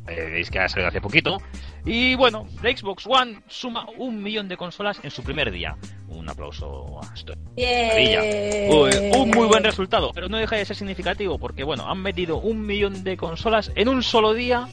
eh, 0.09 0.31
veis 0.33 0.51
que 0.51 0.59
ha 0.59 0.69
salido 0.69 0.89
hace 0.89 1.01
poquito. 1.01 1.39
Y 1.85 2.17
bueno, 2.17 2.47
la 2.63 2.77
Xbox 2.77 3.07
One 3.07 3.41
suma 3.47 3.87
un 3.97 4.23
millón 4.23 4.49
de 4.49 4.57
consolas 4.57 4.99
en 5.03 5.11
su 5.11 5.23
primer 5.23 5.51
día. 5.51 5.77
Un 6.09 6.29
aplauso 6.29 7.01
a 7.01 7.15
esto. 7.15 7.35
Uy, 7.57 8.91
Un 9.17 9.31
muy 9.31 9.47
buen 9.47 9.63
resultado, 9.63 10.11
pero 10.13 10.29
no 10.29 10.39
deja 10.39 10.57
de 10.57 10.65
ser 10.65 10.77
significativo 10.77 11.39
porque, 11.39 11.63
bueno, 11.63 11.89
han 11.89 12.03
vendido 12.03 12.39
un 12.39 12.67
millón 12.67 13.05
de 13.05 13.17
consolas 13.17 13.71
en 13.77 13.89
un 13.89 14.03
solo 14.03 14.35
día 14.35 14.67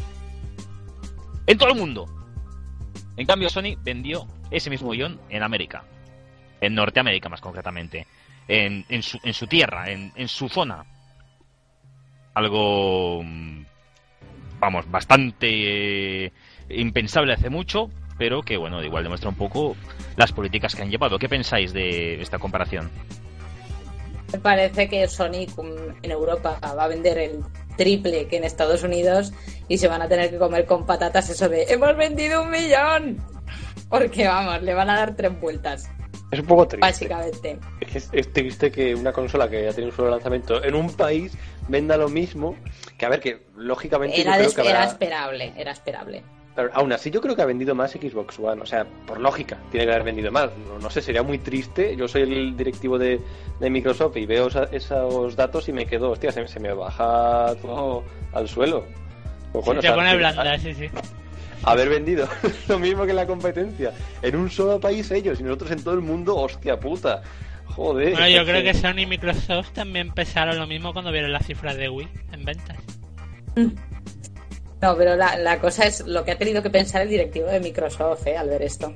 en 1.48 1.58
todo 1.58 1.70
el 1.70 1.76
mundo. 1.76 2.08
En 3.18 3.26
cambio, 3.26 3.50
Sony 3.50 3.78
vendió 3.82 4.28
ese 4.52 4.70
mismo 4.70 4.92
millón 4.92 5.20
en 5.30 5.44
América, 5.44 5.84
en 6.62 6.76
Norteamérica 6.76 7.30
más 7.30 7.42
concretamente, 7.42 8.08
en, 8.48 9.02
su, 9.02 9.48
tierra, 9.48 9.90
en, 9.90 10.28
su 10.28 10.50
zona. 10.50 10.86
Algo, 12.34 13.24
mm, 13.24 13.66
vamos, 14.60 14.90
bastante 14.92 16.26
eh, 16.26 16.32
impensable 16.70 17.34
hace 17.34 17.50
mucho, 17.50 17.90
pero 18.18 18.42
que, 18.42 18.58
bueno, 18.58 18.84
igual 18.84 19.04
demuestra 19.04 19.30
un 19.30 19.36
poco 19.36 19.76
las 20.18 20.32
políticas 20.32 20.76
que 20.76 20.82
han 20.82 20.92
llevado. 20.92 21.18
¿Qué 21.18 21.30
pensáis 21.30 21.72
de 21.74 22.22
esta 22.22 22.38
comparación? 22.38 22.92
Me 24.34 24.40
parece 24.40 24.90
que 24.90 25.08
Sony 25.08 25.48
um, 25.58 25.68
en 26.02 26.12
Europa 26.12 26.60
va 26.62 26.84
a 26.84 26.88
vender 26.88 27.18
el 27.18 27.44
triple 27.76 28.28
que 28.28 28.38
en 28.38 28.44
Estados 28.44 28.84
Unidos 28.84 29.34
y 29.68 29.78
se 29.78 29.88
van 29.88 30.02
a 30.02 30.08
tener 30.08 30.30
que 30.30 30.38
comer 30.38 30.66
con 30.66 30.86
patatas 30.86 31.30
eso 31.30 31.50
de 31.50 31.64
¡Hemos 31.70 31.96
vendido 31.98 32.42
un 32.44 32.50
millón! 32.50 33.18
Porque 33.90 34.28
vamos, 34.28 34.62
le 34.64 34.74
van 34.74 34.90
a 34.90 34.96
dar 34.98 35.16
tres 35.16 35.40
vueltas, 35.40 35.90
Es 36.32 36.40
un 36.40 36.46
poco 36.48 36.68
triste. 36.68 36.86
básicamente. 36.86 37.60
Es, 37.82 38.10
es- 38.12 38.34
triste 38.34 38.72
que 38.72 38.96
una 38.96 39.12
consola 39.14 39.48
que 39.50 39.64
ya 39.64 39.72
tiene 39.74 39.90
un 39.92 39.96
solo 39.96 40.10
lanzamiento 40.10 40.64
en 40.64 40.74
un 40.76 40.92
país 40.96 41.38
venda 41.68 41.96
lo 41.98 42.10
mismo. 42.10 42.56
Que 42.98 43.06
a 43.06 43.10
ver, 43.10 43.20
que 43.20 43.46
lógicamente 43.56 44.20
Era, 44.22 44.32
yo 44.40 44.46
creo 44.52 44.56
que 44.56 44.62
habrá- 44.62 44.72
era 44.82 44.84
esperable, 44.92 45.54
era 45.56 45.72
esperable. 45.72 46.24
Pero 46.56 46.70
aún 46.74 46.94
así 46.94 47.12
yo 47.12 47.20
creo 47.20 47.36
que 47.36 47.42
ha 47.42 47.46
vendido 47.46 47.76
más 47.76 47.92
Xbox 47.92 48.40
One, 48.40 48.62
o 48.62 48.66
sea, 48.66 48.86
por 49.06 49.20
lógica, 49.20 49.58
tiene 49.72 49.86
que 49.86 49.92
haber 49.92 50.06
vendido 50.06 50.32
más. 50.32 50.50
No, 50.70 50.80
no 50.80 50.90
sé, 50.90 51.02
sería 51.02 51.22
muy 51.22 51.38
triste. 51.40 51.96
Yo 51.98 52.08
soy 52.08 52.22
el 52.22 52.56
directivo 52.56 52.98
de, 52.98 53.20
de 53.60 53.70
Microsoft 53.70 54.16
y 54.18 54.26
veo 54.26 54.48
esa- 54.48 54.70
esos 54.72 55.36
datos 55.36 55.68
y 55.68 55.74
me 55.74 55.86
quedo, 55.86 56.12
hostia, 56.12 56.32
se, 56.32 56.48
se 56.48 56.60
me 56.62 56.72
baja 56.74 57.54
todo 57.62 58.04
al 58.34 58.48
suelo. 58.48 58.86
Pues 59.52 59.66
bueno, 59.66 59.82
te 59.82 59.88
o 59.88 59.92
sea, 59.92 59.96
pone 59.96 60.12
que- 60.12 60.18
blanda, 60.18 60.58
sí, 60.58 60.74
sí. 60.74 60.90
haber 61.64 61.90
vendido 61.90 62.28
lo 62.70 62.80
mismo 62.80 63.06
que 63.06 63.14
la 63.14 63.28
competencia 63.28 63.92
en 64.22 64.36
un 64.38 64.50
solo 64.50 64.80
país 64.80 65.12
ellos 65.12 65.40
y 65.42 65.44
nosotros 65.44 65.72
en 65.72 65.84
todo 65.84 65.94
el 65.96 66.02
mundo, 66.02 66.38
hostia 66.38 66.80
puta. 66.80 67.22
Joder. 67.66 68.12
Bueno, 68.12 68.30
yo 68.30 68.46
creo 68.46 68.64
que 68.64 68.74
Sony 68.74 69.00
y 69.00 69.06
Microsoft 69.06 69.72
también 69.74 70.12
pensaron 70.14 70.58
lo 70.58 70.68
mismo 70.68 70.94
cuando 70.94 71.12
vieron 71.12 71.34
las 71.34 71.46
cifras 71.46 71.76
de 71.76 71.90
Wii 71.90 72.08
en 72.32 72.46
ventas. 72.46 72.78
No, 74.86 74.96
pero 74.96 75.16
la, 75.16 75.36
la 75.40 75.60
cosa 75.60 75.88
es 75.88 76.06
lo 76.06 76.24
que 76.24 76.30
ha 76.30 76.38
tenido 76.38 76.62
que 76.62 76.70
pensar 76.70 77.02
el 77.02 77.10
directivo 77.10 77.48
de 77.48 77.60
Microsoft 77.60 78.28
eh, 78.28 78.38
al 78.38 78.50
ver 78.50 78.62
esto. 78.62 78.94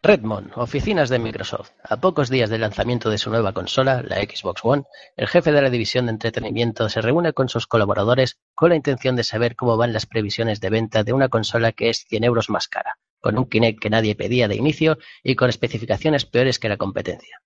Redmond, 0.00 0.52
oficinas 0.54 1.08
de 1.08 1.18
Microsoft. 1.18 1.72
A 1.82 2.00
pocos 2.00 2.30
días 2.30 2.50
del 2.50 2.60
lanzamiento 2.60 3.10
de 3.10 3.18
su 3.18 3.30
nueva 3.30 3.52
consola, 3.52 4.00
la 4.00 4.18
Xbox 4.18 4.60
One, 4.62 4.84
el 5.16 5.26
jefe 5.26 5.50
de 5.50 5.60
la 5.60 5.70
división 5.70 6.06
de 6.06 6.12
entretenimiento 6.12 6.88
se 6.88 7.00
reúne 7.00 7.32
con 7.32 7.48
sus 7.48 7.66
colaboradores 7.66 8.38
con 8.54 8.68
la 8.68 8.76
intención 8.76 9.16
de 9.16 9.24
saber 9.24 9.56
cómo 9.56 9.76
van 9.76 9.92
las 9.92 10.06
previsiones 10.06 10.60
de 10.60 10.70
venta 10.70 11.02
de 11.02 11.12
una 11.12 11.30
consola 11.30 11.72
que 11.72 11.88
es 11.88 12.04
100 12.08 12.22
euros 12.22 12.48
más 12.48 12.68
cara, 12.68 12.96
con 13.18 13.36
un 13.36 13.46
Kinect 13.46 13.80
que 13.80 13.90
nadie 13.90 14.14
pedía 14.14 14.46
de 14.46 14.54
inicio 14.54 14.98
y 15.24 15.34
con 15.34 15.48
especificaciones 15.48 16.26
peores 16.26 16.60
que 16.60 16.68
la 16.68 16.76
competencia. 16.76 17.42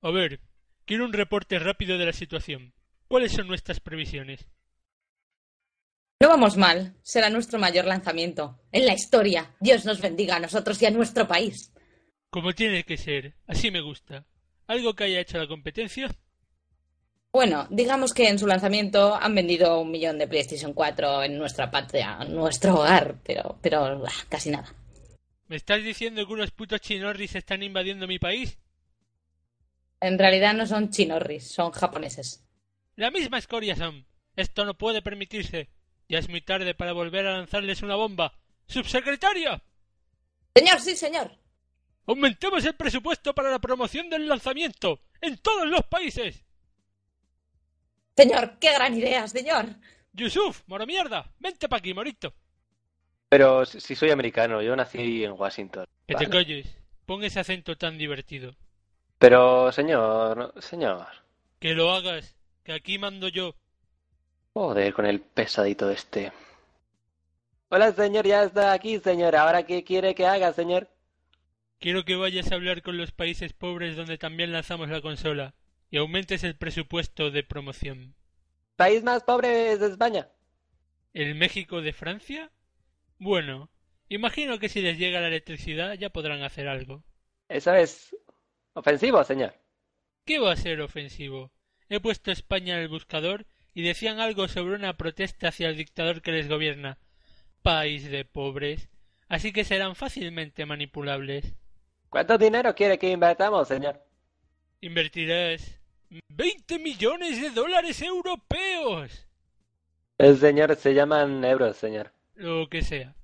A 0.00 0.12
ver, 0.12 0.38
quiero 0.84 1.04
un 1.04 1.12
reporte 1.12 1.58
rápido 1.58 1.98
de 1.98 2.06
la 2.06 2.12
situación. 2.12 2.72
¿Cuáles 3.08 3.32
son 3.32 3.48
nuestras 3.48 3.80
previsiones? 3.80 4.46
No 6.20 6.28
vamos 6.28 6.56
mal. 6.58 6.94
Será 7.02 7.30
nuestro 7.30 7.58
mayor 7.58 7.86
lanzamiento. 7.86 8.60
En 8.70 8.84
la 8.84 8.92
historia. 8.92 9.54
Dios 9.60 9.86
nos 9.86 10.00
bendiga 10.00 10.36
a 10.36 10.40
nosotros 10.40 10.80
y 10.82 10.86
a 10.86 10.90
nuestro 10.90 11.26
país. 11.26 11.72
Como 12.28 12.52
tiene 12.52 12.84
que 12.84 12.98
ser. 12.98 13.34
Así 13.46 13.70
me 13.70 13.80
gusta. 13.80 14.26
¿Algo 14.66 14.94
que 14.94 15.04
haya 15.04 15.20
hecho 15.20 15.38
la 15.38 15.48
competencia? 15.48 16.14
Bueno, 17.32 17.66
digamos 17.70 18.12
que 18.12 18.28
en 18.28 18.38
su 18.38 18.46
lanzamiento 18.46 19.14
han 19.14 19.34
vendido 19.34 19.80
un 19.80 19.90
millón 19.90 20.18
de 20.18 20.28
PlayStation 20.28 20.74
4 20.74 21.24
en 21.24 21.38
nuestra 21.38 21.70
patria, 21.70 22.18
en 22.20 22.34
nuestro 22.34 22.74
hogar, 22.74 23.20
pero, 23.24 23.58
pero 23.62 24.02
casi 24.28 24.50
nada. 24.50 24.74
¿Me 25.46 25.56
estás 25.56 25.82
diciendo 25.82 26.26
que 26.26 26.32
unos 26.32 26.50
putos 26.50 26.80
chinorris 26.80 27.36
están 27.36 27.62
invadiendo 27.62 28.06
mi 28.06 28.18
país? 28.18 28.58
En 30.00 30.18
realidad 30.18 30.52
no 30.54 30.66
son 30.66 30.90
chinorris, 30.90 31.50
son 31.50 31.70
japoneses. 31.70 32.47
La 32.98 33.12
misma 33.12 33.38
escoria 33.38 33.76
son. 33.76 34.04
Esto 34.34 34.64
no 34.64 34.74
puede 34.74 35.02
permitirse. 35.02 35.68
Ya 36.08 36.18
es 36.18 36.28
muy 36.28 36.40
tarde 36.40 36.74
para 36.74 36.92
volver 36.92 37.28
a 37.28 37.36
lanzarles 37.36 37.82
una 37.82 37.94
bomba. 37.94 38.32
¡Subsecretario! 38.66 39.62
Señor, 40.56 40.80
sí, 40.80 40.96
señor. 40.96 41.30
Aumentemos 42.06 42.64
el 42.64 42.74
presupuesto 42.74 43.32
para 43.36 43.52
la 43.52 43.60
promoción 43.60 44.10
del 44.10 44.26
lanzamiento 44.26 45.00
en 45.20 45.38
todos 45.38 45.68
los 45.68 45.84
países. 45.84 46.44
Señor, 48.16 48.58
qué 48.58 48.72
gran 48.72 48.96
idea, 48.96 49.28
señor. 49.28 49.66
Yusuf, 50.12 50.62
moro 50.66 50.84
mierda, 50.84 51.32
vente 51.38 51.68
pa' 51.68 51.76
aquí, 51.76 51.94
morito. 51.94 52.34
Pero 53.28 53.64
si 53.64 53.94
soy 53.94 54.10
americano, 54.10 54.60
yo 54.60 54.74
nací 54.74 55.22
en 55.22 55.32
Washington. 55.38 55.86
Que 56.08 56.16
te 56.16 56.28
calles. 56.28 56.66
Pon 57.06 57.22
ese 57.22 57.38
acento 57.38 57.78
tan 57.78 57.96
divertido. 57.96 58.56
Pero, 59.18 59.70
señor, 59.70 60.52
señor. 60.60 61.06
Que 61.60 61.74
lo 61.74 61.92
hagas, 61.92 62.37
que 62.68 62.74
aquí 62.74 62.98
mando 62.98 63.28
yo. 63.28 63.54
Joder, 64.52 64.92
con 64.92 65.06
el 65.06 65.20
pesadito 65.22 65.90
este. 65.90 66.32
Hola, 67.70 67.92
señor, 67.92 68.26
ya 68.26 68.42
está 68.42 68.74
aquí, 68.74 68.98
señor. 68.98 69.36
¿Ahora 69.36 69.62
qué 69.62 69.84
quiere 69.84 70.14
que 70.14 70.26
haga, 70.26 70.52
señor? 70.52 70.86
Quiero 71.78 72.04
que 72.04 72.16
vayas 72.16 72.52
a 72.52 72.56
hablar 72.56 72.82
con 72.82 72.98
los 72.98 73.10
países 73.10 73.54
pobres 73.54 73.96
donde 73.96 74.18
también 74.18 74.52
lanzamos 74.52 74.90
la 74.90 75.00
consola 75.00 75.54
y 75.90 75.96
aumentes 75.96 76.44
el 76.44 76.56
presupuesto 76.56 77.30
de 77.30 77.42
promoción. 77.42 78.14
¿País 78.76 79.02
más 79.02 79.22
pobre 79.22 79.72
es 79.72 79.80
España? 79.80 80.28
¿El 81.14 81.36
México 81.36 81.80
de 81.80 81.94
Francia? 81.94 82.50
Bueno, 83.18 83.70
imagino 84.10 84.58
que 84.58 84.68
si 84.68 84.82
les 84.82 84.98
llega 84.98 85.20
la 85.20 85.28
electricidad 85.28 85.94
ya 85.94 86.10
podrán 86.10 86.42
hacer 86.42 86.68
algo. 86.68 87.02
Eso 87.48 87.72
es 87.72 88.14
ofensivo, 88.74 89.24
señor. 89.24 89.54
¿Qué 90.26 90.38
va 90.38 90.52
a 90.52 90.56
ser 90.56 90.82
ofensivo? 90.82 91.50
He 91.88 92.00
puesto 92.00 92.30
España 92.30 92.76
en 92.76 92.82
el 92.82 92.88
buscador 92.88 93.46
y 93.72 93.82
decían 93.82 94.20
algo 94.20 94.48
sobre 94.48 94.74
una 94.74 94.96
protesta 94.96 95.48
hacia 95.48 95.68
el 95.68 95.76
dictador 95.76 96.20
que 96.20 96.32
les 96.32 96.48
gobierna. 96.48 96.98
País 97.62 98.10
de 98.10 98.24
pobres. 98.24 98.88
Así 99.28 99.52
que 99.52 99.64
serán 99.64 99.94
fácilmente 99.94 100.66
manipulables. 100.66 101.54
¿Cuánto 102.10 102.38
dinero 102.38 102.74
quiere 102.74 102.98
que 102.98 103.10
invertamos, 103.10 103.68
señor? 103.68 104.02
Invertirás 104.80 105.80
20 106.28 106.78
millones 106.78 107.40
de 107.40 107.50
dólares 107.50 108.00
europeos. 108.02 109.26
El 110.16 110.38
señor 110.38 110.74
se 110.76 110.94
llaman 110.94 111.44
euros, 111.44 111.76
señor. 111.76 112.12
Lo 112.34 112.68
que 112.68 112.82
sea. 112.82 113.14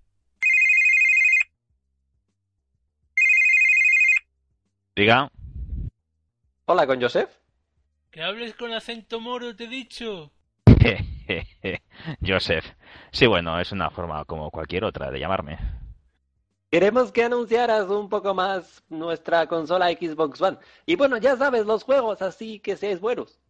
Diga. 4.95 5.31
Hola, 6.67 6.87
¿con 6.87 7.01
Joseph? 7.01 7.44
Que 8.15 8.23
hables 8.23 8.55
con 8.55 8.73
acento 8.73 9.19
moro, 9.19 9.57
te 9.57 9.65
he 9.65 9.67
dicho. 9.67 10.31
Joseph. 12.25 12.65
Sí, 13.11 13.27
bueno, 13.27 13.59
es 13.59 13.73
una 13.73 13.91
forma 13.91 14.25
como 14.25 14.53
cualquier 14.53 14.85
otra 14.85 15.11
de 15.11 15.19
llamarme. 15.19 15.59
Queremos 16.71 17.11
que 17.11 17.25
anunciaras 17.25 17.89
un 17.91 18.09
poco 18.09 18.33
más 18.33 18.85
nuestra 18.89 19.49
consola 19.49 19.91
Xbox 19.91 20.41
One. 20.41 20.59
Y 20.87 20.95
bueno, 20.95 21.17
ya 21.17 21.37
sabes, 21.37 21.67
los 21.67 21.83
juegos, 21.83 22.23
así 22.23 22.61
que 22.61 22.77
seáis 22.77 23.01
buenos. 23.01 23.41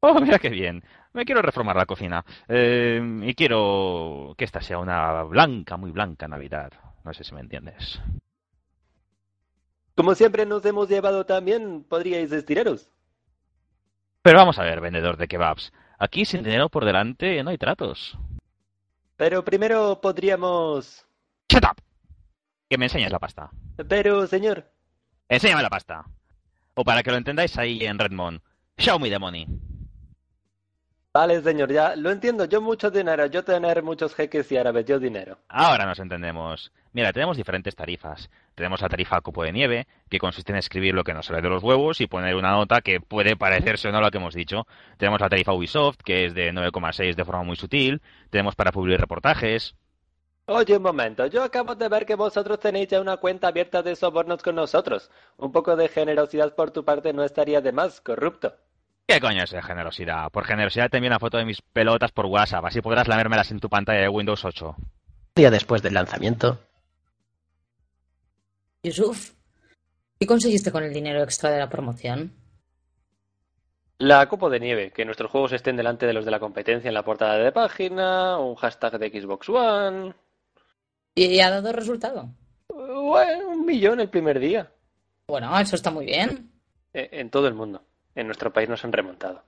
Oh, 0.00 0.18
mira 0.18 0.38
qué 0.38 0.48
bien. 0.48 0.82
Me 1.12 1.26
quiero 1.26 1.42
reformar 1.42 1.76
la 1.76 1.84
cocina. 1.84 2.24
Eh, 2.48 3.20
y 3.22 3.34
quiero 3.34 4.34
que 4.38 4.46
esta 4.46 4.62
sea 4.62 4.78
una 4.78 5.24
blanca, 5.24 5.76
muy 5.76 5.90
blanca 5.90 6.26
Navidad. 6.26 6.72
No 7.04 7.12
sé 7.12 7.22
si 7.22 7.34
me 7.34 7.42
entiendes. 7.42 8.00
Como 9.94 10.14
siempre 10.14 10.46
nos 10.46 10.64
hemos 10.64 10.88
llevado 10.88 11.26
también, 11.26 11.84
podríais 11.84 12.32
estiraros. 12.32 12.88
Pero 14.26 14.40
vamos 14.40 14.58
a 14.58 14.64
ver, 14.64 14.80
vendedor 14.80 15.16
de 15.16 15.28
kebabs. 15.28 15.72
Aquí 16.00 16.24
sin 16.24 16.42
dinero 16.42 16.68
por 16.68 16.84
delante 16.84 17.40
no 17.44 17.50
hay 17.50 17.58
tratos. 17.58 18.18
Pero 19.16 19.44
primero 19.44 20.00
podríamos... 20.00 21.06
¡Shut 21.48 21.62
up! 21.62 21.80
Que 22.68 22.76
me 22.76 22.86
enseñes 22.86 23.12
la 23.12 23.20
pasta. 23.20 23.50
Pero, 23.88 24.26
señor... 24.26 24.64
Enséñame 25.28 25.62
la 25.62 25.70
pasta. 25.70 26.06
O 26.74 26.82
para 26.82 27.04
que 27.04 27.12
lo 27.12 27.18
entendáis 27.18 27.56
ahí 27.56 27.84
en 27.84 28.00
Redmond. 28.00 28.40
Show 28.78 28.98
me 28.98 29.10
the 29.10 29.20
money. 29.20 29.46
Vale, 31.14 31.40
señor, 31.40 31.72
ya 31.72 31.94
lo 31.94 32.10
entiendo. 32.10 32.46
Yo 32.46 32.60
mucho 32.60 32.90
dinero, 32.90 33.26
yo 33.26 33.44
tener 33.44 33.84
muchos 33.84 34.12
jeques 34.12 34.50
y 34.50 34.56
árabes, 34.56 34.86
yo 34.86 34.98
dinero. 34.98 35.38
Ahora 35.48 35.86
nos 35.86 36.00
entendemos. 36.00 36.72
Mira, 36.96 37.12
tenemos 37.12 37.36
diferentes 37.36 37.76
tarifas. 37.76 38.30
Tenemos 38.54 38.80
la 38.80 38.88
tarifa 38.88 39.20
Copo 39.20 39.42
de 39.42 39.52
Nieve, 39.52 39.86
que 40.08 40.18
consiste 40.18 40.52
en 40.52 40.56
escribir 40.56 40.94
lo 40.94 41.04
que 41.04 41.12
nos 41.12 41.26
sale 41.26 41.42
de 41.42 41.48
los 41.50 41.62
huevos 41.62 42.00
y 42.00 42.06
poner 42.06 42.34
una 42.36 42.52
nota 42.52 42.80
que 42.80 43.02
puede 43.02 43.36
parecerse 43.36 43.88
o 43.88 43.92
no 43.92 43.98
a 43.98 44.00
lo 44.00 44.10
que 44.10 44.16
hemos 44.16 44.34
dicho. 44.34 44.66
Tenemos 44.96 45.20
la 45.20 45.28
tarifa 45.28 45.52
Ubisoft, 45.52 45.98
que 46.02 46.24
es 46.24 46.32
de 46.32 46.54
9,6 46.54 47.14
de 47.14 47.24
forma 47.26 47.42
muy 47.42 47.56
sutil. 47.56 48.00
Tenemos 48.30 48.54
para 48.54 48.72
publicar 48.72 48.98
reportajes. 48.98 49.74
Oye, 50.46 50.74
un 50.74 50.82
momento, 50.82 51.26
yo 51.26 51.44
acabo 51.44 51.74
de 51.74 51.86
ver 51.86 52.06
que 52.06 52.14
vosotros 52.14 52.58
tenéis 52.60 52.88
ya 52.88 52.98
una 53.02 53.18
cuenta 53.18 53.48
abierta 53.48 53.82
de 53.82 53.94
sobornos 53.94 54.42
con 54.42 54.54
nosotros. 54.54 55.10
Un 55.36 55.52
poco 55.52 55.76
de 55.76 55.88
generosidad 55.88 56.54
por 56.54 56.70
tu 56.70 56.82
parte 56.82 57.12
no 57.12 57.24
estaría 57.24 57.60
de 57.60 57.72
más, 57.72 58.00
corrupto. 58.00 58.54
¿Qué 59.06 59.20
coño 59.20 59.42
es 59.42 59.50
de 59.50 59.60
generosidad? 59.60 60.30
Por 60.30 60.46
generosidad 60.46 60.88
te 60.88 60.96
envío 60.96 61.10
una 61.10 61.20
foto 61.20 61.36
de 61.36 61.44
mis 61.44 61.60
pelotas 61.60 62.10
por 62.12 62.24
WhatsApp, 62.24 62.64
así 62.64 62.80
podrás 62.80 63.06
lamérmelas 63.06 63.50
en 63.50 63.60
tu 63.60 63.68
pantalla 63.68 64.00
de 64.00 64.08
Windows 64.08 64.46
8. 64.46 64.76
Un 64.78 65.42
día 65.42 65.50
después 65.50 65.82
del 65.82 65.92
lanzamiento, 65.92 66.58
Yusuf, 68.86 69.32
¿qué 70.20 70.26
conseguiste 70.26 70.70
con 70.70 70.84
el 70.84 70.92
dinero 70.94 71.22
extra 71.22 71.50
de 71.50 71.58
la 71.58 71.68
promoción? 71.68 72.32
La 73.98 74.28
copo 74.28 74.48
de 74.50 74.60
nieve, 74.60 74.92
que 74.92 75.04
nuestros 75.04 75.30
juegos 75.30 75.52
estén 75.52 75.76
delante 75.76 76.06
de 76.06 76.12
los 76.12 76.24
de 76.24 76.30
la 76.30 76.38
competencia 76.38 76.88
en 76.88 76.94
la 76.94 77.04
portada 77.04 77.38
de 77.38 77.50
página, 77.50 78.38
un 78.38 78.54
hashtag 78.54 78.98
de 78.98 79.20
Xbox 79.20 79.48
One. 79.48 80.14
¿Y 81.14 81.40
ha 81.40 81.50
dado 81.50 81.72
resultado? 81.72 82.28
Bueno, 82.68 83.48
un 83.48 83.64
millón 83.64 84.00
el 84.00 84.10
primer 84.10 84.38
día. 84.38 84.70
Bueno, 85.26 85.58
eso 85.58 85.74
está 85.76 85.90
muy 85.90 86.04
bien. 86.06 86.50
Eh, 86.92 87.08
En 87.12 87.30
todo 87.30 87.48
el 87.48 87.54
mundo. 87.54 87.82
En 88.14 88.26
nuestro 88.26 88.52
país 88.52 88.68
nos 88.68 88.84
han 88.84 88.92
remontado. 88.92 89.42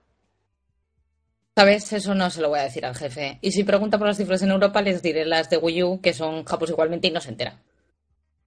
Sabes, 1.57 1.92
eso 1.92 2.14
no 2.14 2.31
se 2.31 2.40
lo 2.40 2.48
voy 2.51 2.61
a 2.61 2.64
decir 2.64 2.87
al 2.87 2.94
jefe. 2.94 3.38
Y 3.42 3.51
si 3.53 3.64
pregunta 3.64 3.98
por 3.98 4.07
las 4.07 4.16
cifras 4.16 4.42
en 4.42 4.51
Europa, 4.51 4.81
les 4.81 5.03
diré 5.03 5.24
las 5.24 5.51
de 5.51 5.57
Wii 5.57 5.83
U, 5.83 6.01
que 6.01 6.14
son 6.14 6.44
japos 6.44 6.70
igualmente 6.70 7.09
y 7.09 7.11
no 7.11 7.20
se 7.20 7.31
entera. 7.31 7.59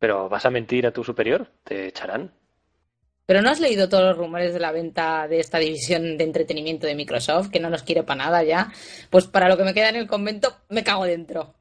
Pero 0.01 0.27
¿vas 0.29 0.47
a 0.47 0.49
mentir 0.49 0.87
a 0.87 0.91
tu 0.91 1.03
superior? 1.03 1.47
Te 1.63 1.85
echarán. 1.85 2.33
Pero 3.27 3.43
no 3.43 3.51
has 3.51 3.59
leído 3.59 3.87
todos 3.87 4.03
los 4.03 4.17
rumores 4.17 4.51
de 4.51 4.59
la 4.59 4.71
venta 4.71 5.27
de 5.27 5.39
esta 5.39 5.59
división 5.59 6.17
de 6.17 6.23
entretenimiento 6.23 6.87
de 6.87 6.95
Microsoft, 6.95 7.51
que 7.51 7.59
no 7.59 7.69
nos 7.69 7.83
quiere 7.83 8.01
para 8.01 8.23
nada 8.23 8.43
ya. 8.43 8.73
Pues 9.11 9.27
para 9.27 9.47
lo 9.47 9.57
que 9.57 9.63
me 9.63 9.75
queda 9.75 9.89
en 9.89 9.97
el 9.97 10.07
convento, 10.07 10.57
me 10.69 10.83
cago 10.83 11.03
dentro. 11.05 11.53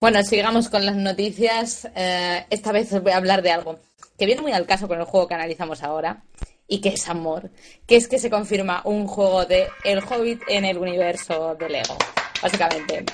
Bueno, 0.00 0.24
sigamos 0.24 0.68
con 0.70 0.84
las 0.84 0.96
noticias. 0.96 1.88
Eh, 1.94 2.46
esta 2.50 2.72
vez 2.72 2.92
os 2.92 3.00
voy 3.00 3.12
a 3.12 3.18
hablar 3.18 3.42
de 3.42 3.52
algo 3.52 3.78
que 4.18 4.26
viene 4.26 4.42
muy 4.42 4.50
al 4.50 4.66
caso 4.66 4.88
con 4.88 4.98
el 4.98 5.06
juego 5.06 5.28
que 5.28 5.34
analizamos 5.34 5.84
ahora 5.84 6.24
y 6.68 6.80
que 6.80 6.90
es 6.90 7.08
amor, 7.08 7.50
que 7.86 7.96
es 7.96 8.08
que 8.08 8.18
se 8.18 8.30
confirma 8.30 8.82
un 8.84 9.06
juego 9.06 9.44
de 9.44 9.68
El 9.84 9.98
Hobbit 9.98 10.42
en 10.48 10.64
el 10.64 10.78
universo 10.78 11.54
de 11.56 11.68
Lego, 11.68 11.96
básicamente. 12.42 13.04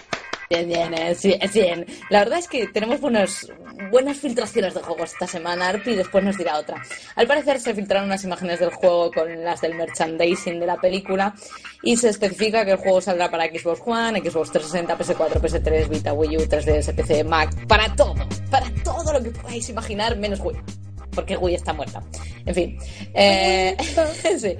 Bien, 0.51 0.67
bien, 0.67 0.93
eh, 0.95 1.49
bien. 1.55 1.87
La 2.09 2.21
verdad 2.21 2.41
es 2.41 2.49
que 2.49 2.67
tenemos 2.67 3.01
buenos, 3.01 3.53
buenas 3.93 4.17
filtraciones 4.17 4.75
de 4.75 4.81
juegos 4.81 5.13
esta 5.13 5.29
semana. 5.29 5.69
Arpi 5.69 5.95
después 5.95 6.25
nos 6.25 6.37
dirá 6.37 6.59
otra. 6.59 6.83
Al 7.15 7.29
parecer 7.29 7.61
se 7.61 7.73
filtraron 7.73 8.07
unas 8.07 8.25
imágenes 8.25 8.59
del 8.59 8.71
juego 8.71 9.13
con 9.13 9.45
las 9.45 9.61
del 9.61 9.77
merchandising 9.77 10.59
de 10.59 10.67
la 10.67 10.77
película 10.77 11.37
y 11.85 11.97
se 11.97 12.09
especifica 12.09 12.65
que 12.65 12.73
el 12.73 12.79
juego 12.79 13.01
saldrá 13.01 13.31
para 13.31 13.45
Xbox 13.45 13.81
One, 13.87 14.18
Xbox 14.29 14.51
360, 14.51 14.99
PS4, 14.99 15.41
PS3, 15.41 15.89
Vita, 15.89 16.12
Wii 16.14 16.39
U, 16.39 16.41
3DS, 16.41 16.97
PC, 16.97 17.22
Mac, 17.22 17.68
para 17.68 17.95
todo, 17.95 18.16
para 18.51 18.66
todo 18.83 19.12
lo 19.12 19.22
que 19.22 19.31
podáis 19.31 19.68
imaginar, 19.68 20.16
menos 20.16 20.41
Wii 20.41 20.89
porque 21.21 21.37
Wii 21.37 21.55
está 21.55 21.75
muerta. 21.75 22.03
En 22.47 22.55
fin. 22.55 22.79
Eh, 23.12 23.77
sí. 24.39 24.57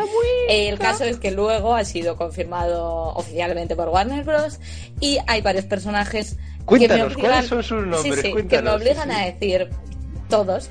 El 0.49 0.79
caso 0.79 1.05
es 1.05 1.19
que 1.19 1.31
luego 1.31 1.75
ha 1.75 1.85
sido 1.85 2.17
confirmado 2.17 3.15
oficialmente 3.15 3.75
por 3.75 3.89
Warner 3.89 4.25
Bros. 4.25 4.61
y 5.01 5.19
hay 5.27 5.41
varios 5.41 5.65
personajes 5.65 6.37
Cuéntanos, 6.67 7.17
que 7.17 7.23
me 7.23 7.29
¿cuáles 7.29 7.39
obligan, 7.39 7.49
son 7.49 7.63
sus 7.63 7.87
nombres? 7.87 8.21
Sí, 8.21 8.33
sí, 8.37 8.47
que 8.47 8.63
me 8.63 8.71
obligan 8.71 9.09
sí, 9.09 9.15
sí. 9.15 9.21
a 9.23 9.25
decir 9.33 9.71
todos 10.29 10.71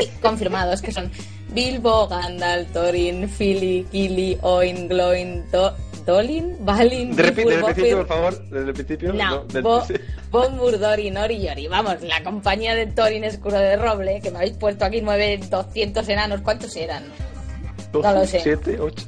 y 0.00 0.06
confirmados 0.22 0.80
que 0.80 0.92
son 0.92 1.12
Bilbo, 1.54 2.08
Gandalf, 2.08 2.70
Thorin, 2.72 3.28
Fili, 3.28 3.86
Kili, 3.90 4.38
Oin, 4.42 4.88
Gloin, 4.88 5.44
Do 5.50 5.72
Dolin, 6.06 6.56
Balin, 6.64 7.16
Repite, 7.16 7.60
Bofir- 7.60 7.96
por 7.98 8.06
favor. 8.08 8.44
Desde 8.48 8.68
el 8.68 8.74
principio. 8.74 9.12
No, 9.12 9.44
del- 9.44 9.62
Bo, 9.62 9.84
Bombur, 10.30 10.78
Dorin, 10.78 11.16
Ori 11.16 11.36
y 11.36 11.48
Ori. 11.48 11.68
Vamos, 11.68 12.02
la 12.02 12.22
compañía 12.24 12.74
de 12.74 12.86
Thorin 12.86 13.22
Escuro 13.24 13.58
de 13.58 13.76
Roble, 13.76 14.20
que 14.20 14.30
me 14.30 14.38
habéis 14.38 14.54
puesto 14.54 14.84
aquí 14.84 15.00
nueve, 15.00 15.38
200 15.48 16.08
enanos. 16.08 16.40
¿Cuántos 16.40 16.74
eran? 16.76 17.04
no 17.92 18.00
lo 18.12 18.26
sé. 18.26 18.40
Siete, 18.40 18.80
ocho. 18.80 19.04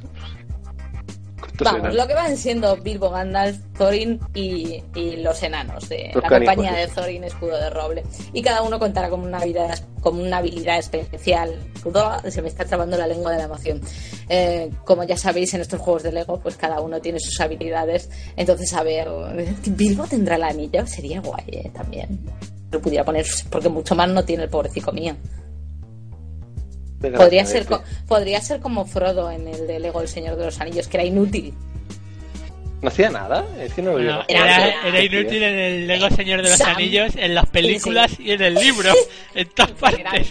¿Cuántos 1.57 1.81
Vamos, 1.81 1.95
lo 1.95 2.07
que 2.07 2.13
van 2.13 2.37
siendo 2.37 2.75
Bilbo, 2.77 3.09
Gandalf, 3.09 3.57
Thorin 3.77 4.19
y, 4.33 4.83
y 4.93 5.17
los 5.17 5.41
enanos 5.43 5.87
de 5.89 6.11
Los 6.13 6.23
la 6.23 6.29
canijos, 6.29 6.55
compañía 6.55 6.79
de. 6.79 6.87
Thorin 6.87 7.23
Escudo 7.23 7.57
de 7.57 7.69
Roble. 7.69 8.03
Y 8.33 8.41
cada 8.41 8.61
uno 8.61 8.79
contará 8.79 9.09
con 9.09 9.21
una 9.21 9.37
habilidad, 9.37 9.79
con 10.01 10.19
una 10.19 10.37
habilidad 10.37 10.79
especial. 10.79 11.57
Se 12.27 12.41
me 12.41 12.47
está 12.47 12.65
trabando 12.65 12.97
la 12.97 13.07
lengua 13.07 13.31
de 13.31 13.37
la 13.37 13.43
emoción. 13.45 13.81
Eh, 14.29 14.69
como 14.83 15.03
ya 15.03 15.17
sabéis, 15.17 15.53
en 15.53 15.61
estos 15.61 15.79
juegos 15.79 16.03
de 16.03 16.11
Lego, 16.11 16.39
pues 16.39 16.57
cada 16.57 16.79
uno 16.81 16.99
tiene 16.99 17.19
sus 17.19 17.39
habilidades. 17.39 18.09
Entonces, 18.35 18.73
a 18.73 18.83
ver, 18.83 19.07
¿Bilbo 19.67 20.05
tendrá 20.07 20.35
el 20.35 20.43
anillo? 20.43 20.85
Sería 20.87 21.21
guay, 21.21 21.43
eh, 21.47 21.71
también. 21.73 22.19
Lo 22.71 22.81
pudiera 22.81 23.05
poner, 23.05 23.25
porque 23.49 23.69
mucho 23.69 23.95
más 23.95 24.09
no 24.09 24.25
tiene 24.25 24.43
el 24.43 24.49
pobrecito 24.49 24.91
mío. 24.91 25.15
Podría 27.17 27.45
ser, 27.45 27.65
co- 27.65 27.83
podría 28.07 28.41
ser 28.41 28.59
como 28.61 28.85
Frodo 28.85 29.29
en 29.31 29.47
el 29.47 29.67
de 29.67 29.79
Lego 29.79 30.01
El 30.01 30.07
Señor 30.07 30.35
de 30.37 30.45
los 30.45 30.59
Anillos, 30.61 30.87
que 30.87 30.97
era 30.97 31.03
inútil. 31.05 31.53
No 32.81 32.89
hacía 32.89 33.09
nada. 33.09 33.43
Es 33.59 33.73
que 33.73 33.81
no 33.81 33.91
lo 33.93 33.97
veo. 33.97 34.23
era, 34.27 34.67
era- 34.67 34.87
era 34.87 35.03
inútil 35.03 35.41
en 35.43 35.57
el 35.57 35.87
Lego 35.87 36.09
Señor 36.09 36.43
de 36.43 36.49
los 36.49 36.57
Sam. 36.57 36.75
Anillos, 36.75 37.13
en 37.15 37.33
las 37.33 37.45
películas 37.47 38.11
y 38.19 38.31
en 38.31 38.41
el 38.43 38.53
libro, 38.53 38.91
en 39.35 39.49
todas 39.49 39.71
partes. 39.71 40.27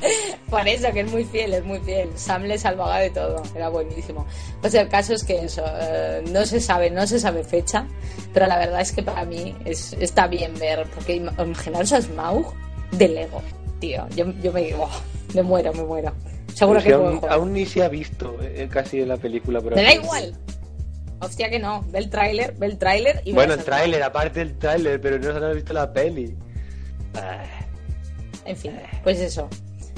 Por 0.49 0.69
eso, 0.69 0.93
que 0.93 1.01
es 1.01 1.11
muy 1.11 1.25
fiel, 1.25 1.55
es 1.55 1.65
muy 1.65 1.81
fiel. 1.81 2.11
Sam 2.15 2.45
le 2.45 2.57
salvaba 2.59 3.01
de 3.01 3.11
todo, 3.11 3.43
era 3.57 3.69
buenísimo. 3.71 4.25
Pues 4.61 4.75
el 4.75 4.89
caso 4.89 5.15
es 5.15 5.25
que 5.25 5.37
eso, 5.45 5.65
eh, 5.81 6.23
no 6.31 6.45
se 6.47 6.61
sabe, 6.61 6.91
no 6.91 7.07
se 7.07 7.19
sabe 7.19 7.43
fecha, 7.43 7.87
pero 8.33 8.47
la 8.47 8.59
verdad 8.59 8.81
es 8.83 8.93
que 8.93 9.03
para 9.03 9.25
mí 9.25 9.57
es, 9.65 9.95
está 9.99 10.29
bien 10.29 10.57
ver, 10.59 10.87
porque 10.95 11.17
im- 11.21 11.33
imaginaros 11.43 11.93
a 11.93 12.03
Smaug 12.03 12.53
de 12.93 13.09
Lego, 13.09 13.43
tío. 13.81 14.07
Yo, 14.15 14.27
yo 14.43 14.53
me, 14.53 14.73
oh, 14.75 14.89
me 15.35 15.43
muero, 15.43 15.73
me 15.73 15.83
muero. 15.83 16.13
Seguro 16.53 16.81
que 16.83 16.91
puedo 16.91 17.09
aún, 17.09 17.21
aún 17.29 17.53
ni 17.53 17.67
se 17.67 17.83
ha 17.83 17.89
visto 17.89 18.37
eh, 18.43 18.69
casi 18.71 19.01
en 19.01 19.09
la 19.09 19.17
película. 19.17 19.61
Pero 19.61 19.77
Me 19.77 19.83
da 19.83 19.95
igual. 19.95 20.37
Hostia 21.21 21.49
que 21.49 21.59
no, 21.59 21.83
ve 21.91 22.01
el 22.01 22.11
tráiler, 22.11 22.55
ve 22.59 22.67
el 22.67 22.79
tráiler 22.79 23.23
y 23.25 23.33
Bueno, 23.33 23.55
el 23.55 23.65
tráiler, 23.65 24.03
aparte 24.03 24.41
del 24.41 24.59
tráiler, 24.59 25.01
pero 25.01 25.19
no 25.19 25.39
se 25.39 25.45
ha 25.45 25.51
visto 25.51 25.73
la 25.73 25.93
peli. 25.93 26.37
Ah, 27.15 27.43
En 28.45 28.57
fin, 28.57 28.73
pues 29.03 29.21
eso. 29.21 29.49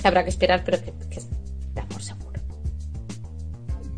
Habrá 0.05 0.22
que 0.22 0.30
esperar, 0.30 0.62
pero 0.64 0.78
que, 0.78 0.92
que 1.11 1.18
estamos 1.18 2.05
seguros. 2.05 2.42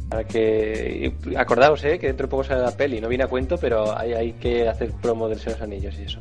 Para 0.09 0.25
que 0.25 1.13
acordaos, 1.37 1.85
eh, 1.85 1.99
que 1.99 2.07
dentro 2.07 2.27
de 2.27 2.31
poco 2.31 2.45
sale 2.45 2.63
la 2.63 2.71
peli. 2.71 3.01
No 3.01 3.09
viene 3.09 3.25
a 3.25 3.27
cuento, 3.27 3.59
pero 3.59 3.97
hay, 3.97 4.15
hay 4.15 4.33
que 4.35 4.67
hacer 4.67 4.93
promo 4.93 5.29
del 5.29 5.39
Señor 5.39 5.59
de 5.59 5.61
los 5.61 5.63
Anillos 5.63 5.99
y 5.99 6.03
eso. 6.05 6.21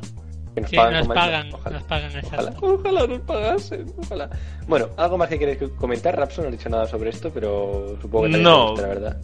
Que 0.64 0.70
Sí, 0.70 0.76
pagan 0.76 0.94
nos 1.06 1.08
pagan, 1.08 1.52
Ojalá. 1.52 1.78
nos 1.78 1.82
pagan 1.86 2.12
Ojalá, 2.24 2.52
ojalá 2.60 3.06
nos 3.06 3.20
pagasen, 3.20 3.86
ojalá. 3.98 4.30
Bueno, 4.66 4.88
algo 4.96 5.18
más 5.18 5.28
que 5.28 5.38
queréis 5.38 5.58
comentar, 5.76 6.16
Rapson 6.16 6.44
no 6.44 6.48
ha 6.48 6.52
dicho 6.52 6.68
nada 6.68 6.86
sobre 6.86 7.10
esto, 7.10 7.30
pero 7.32 7.96
supongo 8.00 8.24
que 8.26 8.32
también 8.32 8.42
No. 8.42 8.64
te 8.66 8.70
gusta, 8.72 8.82
la 8.82 8.88
verdad. 8.88 9.16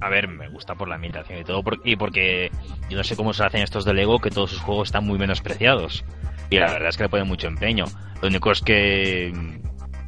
A 0.00 0.08
ver, 0.10 0.28
me 0.28 0.48
gusta 0.48 0.74
por 0.74 0.88
la 0.88 0.96
ambientación 0.96 1.38
y 1.38 1.44
todo, 1.44 1.62
y 1.84 1.96
porque 1.96 2.50
yo 2.90 2.96
no 2.98 3.04
sé 3.04 3.16
cómo 3.16 3.32
se 3.32 3.42
hacen 3.44 3.62
estos 3.62 3.84
de 3.86 3.94
Lego, 3.94 4.18
que 4.18 4.30
todos 4.30 4.50
sus 4.50 4.60
juegos 4.60 4.88
están 4.88 5.04
muy 5.06 5.18
menospreciados. 5.18 6.04
Y 6.50 6.58
la 6.58 6.70
verdad 6.72 6.90
es 6.90 6.96
que 6.98 7.04
le 7.04 7.08
ponen 7.08 7.26
mucho 7.26 7.46
empeño. 7.48 7.86
Lo 8.20 8.28
único 8.28 8.52
es 8.52 8.60
que. 8.60 9.32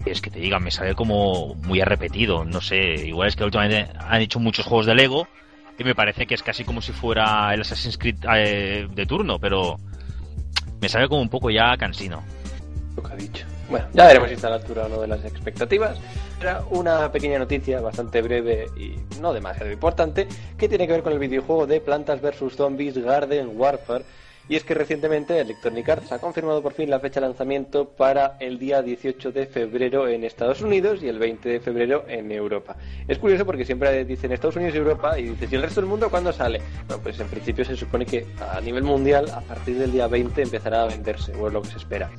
Es 0.05 0.21
que 0.21 0.31
te 0.31 0.39
digan, 0.39 0.63
me 0.63 0.71
sale 0.71 0.95
como 0.95 1.55
muy 1.55 1.81
repetido. 1.81 2.45
No 2.45 2.61
sé, 2.61 2.77
igual 3.07 3.29
es 3.29 3.37
que 3.37 3.43
últimamente 3.45 3.91
han 3.99 4.21
hecho 4.21 4.39
muchos 4.39 4.67
juegos 4.67 4.87
de 4.87 4.95
Lego 4.95 5.27
y 5.79 5.85
me 5.85 5.95
parece 5.97 6.27
que 6.27 6.35
es 6.35 6.43
casi 6.43 6.63
como 6.65 6.81
si 6.83 6.93
fuera 6.93 7.53
el 7.55 7.63
Assassin's 7.63 7.99
Creed 7.99 8.17
eh, 8.35 8.87
de 8.89 9.07
turno, 9.07 9.39
pero 9.41 9.79
me 10.81 10.89
sale 10.89 11.09
como 11.09 11.21
un 11.21 11.29
poco 11.29 11.51
ya 11.51 11.77
cansino. 11.77 12.23
Lo 12.97 13.03
que 13.03 13.13
ha 13.13 13.17
dicho. 13.17 13.47
Bueno, 13.69 13.87
ya 13.93 14.07
veremos 14.07 14.29
si 14.29 14.35
está 14.35 14.47
a 14.47 14.51
la 14.51 14.57
altura 14.57 14.87
o 14.87 14.89
no 14.89 15.01
de 15.01 15.09
las 15.09 15.25
expectativas. 15.25 15.99
Era 16.41 16.63
una 16.71 17.11
pequeña 17.11 17.39
noticia 17.39 17.81
bastante 17.81 18.23
breve 18.23 18.69
y 18.77 18.97
no 19.21 19.33
demasiado 19.33 19.73
importante 19.73 20.29
que 20.57 20.69
tiene 20.69 20.87
que 20.87 20.93
ver 20.93 21.03
con 21.03 21.13
el 21.13 21.19
videojuego 21.19 21.67
de 21.67 21.81
Plantas 21.81 22.21
vs 22.21 22.55
Zombies 22.57 22.97
Garden 22.99 23.53
Warfare. 23.55 24.05
Y 24.49 24.55
es 24.55 24.63
que 24.63 24.75
recientemente 24.75 25.41
Electronic 25.41 25.89
Arts 25.89 26.13
ha 26.13 26.21
confirmado 26.21 26.63
por 26.63 26.73
fin 26.73 26.89
la 26.89 27.01
fecha 27.01 27.21
de 27.21 27.27
lanzamiento 27.27 27.89
para 27.89 28.37
el 28.39 28.59
día 28.59 28.81
18 28.81 29.33
de 29.33 29.47
febrero 29.47 30.07
en 30.07 30.23
Estados 30.23 30.63
Unidos 30.63 31.03
y 31.03 31.09
el 31.09 31.19
20 31.19 31.49
de 31.49 31.61
febrero 31.61 32.05
en 32.07 32.31
Europa. 32.31 32.77
Es 33.09 33.19
curioso 33.19 33.45
porque 33.45 33.65
siempre 33.65 34.05
dicen 34.05 34.31
Estados 34.31 34.57
Unidos 34.57 34.75
y 34.77 34.79
Europa 34.79 35.19
y 35.19 35.31
dices, 35.31 35.53
¿y 35.53 35.57
el 35.57 35.63
resto 35.63 35.81
del 35.81 35.91
mundo 35.91 36.09
cuándo 36.11 36.33
sale? 36.33 36.61
Bueno, 36.87 37.03
pues 37.03 37.19
en 37.19 37.27
principio 37.27 37.65
se 37.65 37.77
supone 37.77 38.07
que 38.07 38.25
a 38.39 38.61
nivel 38.61 38.85
mundial 38.85 39.29
a 39.31 39.41
partir 39.41 39.79
del 39.79 39.91
día 39.91 40.07
20 40.07 40.43
empezará 40.43 40.83
a 40.83 40.87
venderse, 40.87 41.35
o 41.35 41.49
es 41.49 41.53
lo 41.53 41.63
que 41.63 41.69
se 41.69 41.79
espera. 41.79 42.11